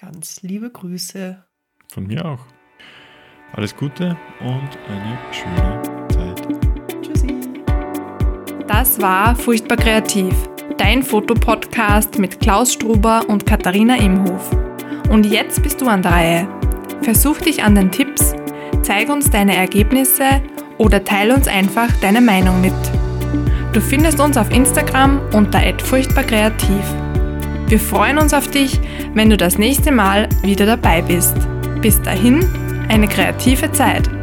ganz 0.00 0.40
liebe 0.42 0.70
Grüße. 0.70 1.44
Von 1.92 2.06
mir 2.06 2.24
auch. 2.24 2.46
Alles 3.52 3.76
Gute 3.76 4.16
und 4.40 4.78
eine 4.88 5.18
schöne 5.30 5.82
Zeit. 6.08 6.48
Tschüssi. 7.02 7.34
Das 8.66 9.00
war 9.00 9.34
Furchtbar 9.34 9.76
Kreativ, 9.76 10.34
dein 10.78 11.02
Fotopodcast 11.02 12.18
mit 12.18 12.40
Klaus 12.40 12.72
Struber 12.72 13.24
und 13.28 13.44
Katharina 13.44 13.96
Imhof. 13.96 14.50
Und 15.10 15.26
jetzt 15.26 15.62
bist 15.62 15.80
du 15.82 15.86
an 15.86 16.02
der 16.02 16.12
Reihe. 16.12 16.48
Versuch 17.02 17.38
dich 17.38 17.62
an 17.62 17.74
den 17.74 17.90
Tipps, 17.90 18.34
zeig 18.82 19.10
uns 19.10 19.28
deine 19.30 19.54
Ergebnisse 19.54 20.42
oder 20.78 21.04
teile 21.04 21.34
uns 21.34 21.46
einfach 21.46 21.90
deine 22.00 22.22
Meinung 22.22 22.60
mit. 22.62 22.72
Du 23.74 23.80
findest 23.80 24.18
uns 24.18 24.38
auf 24.38 24.50
Instagram 24.50 25.20
unter 25.34 25.60
furchtbarkreativ. 25.78 26.84
Wir 27.70 27.78
freuen 27.78 28.18
uns 28.18 28.34
auf 28.34 28.48
dich, 28.48 28.80
wenn 29.14 29.30
du 29.30 29.36
das 29.36 29.58
nächste 29.58 29.92
Mal 29.92 30.28
wieder 30.42 30.66
dabei 30.66 31.02
bist. 31.02 31.36
Bis 31.80 32.00
dahin, 32.02 32.44
eine 32.88 33.08
kreative 33.08 33.72
Zeit. 33.72 34.19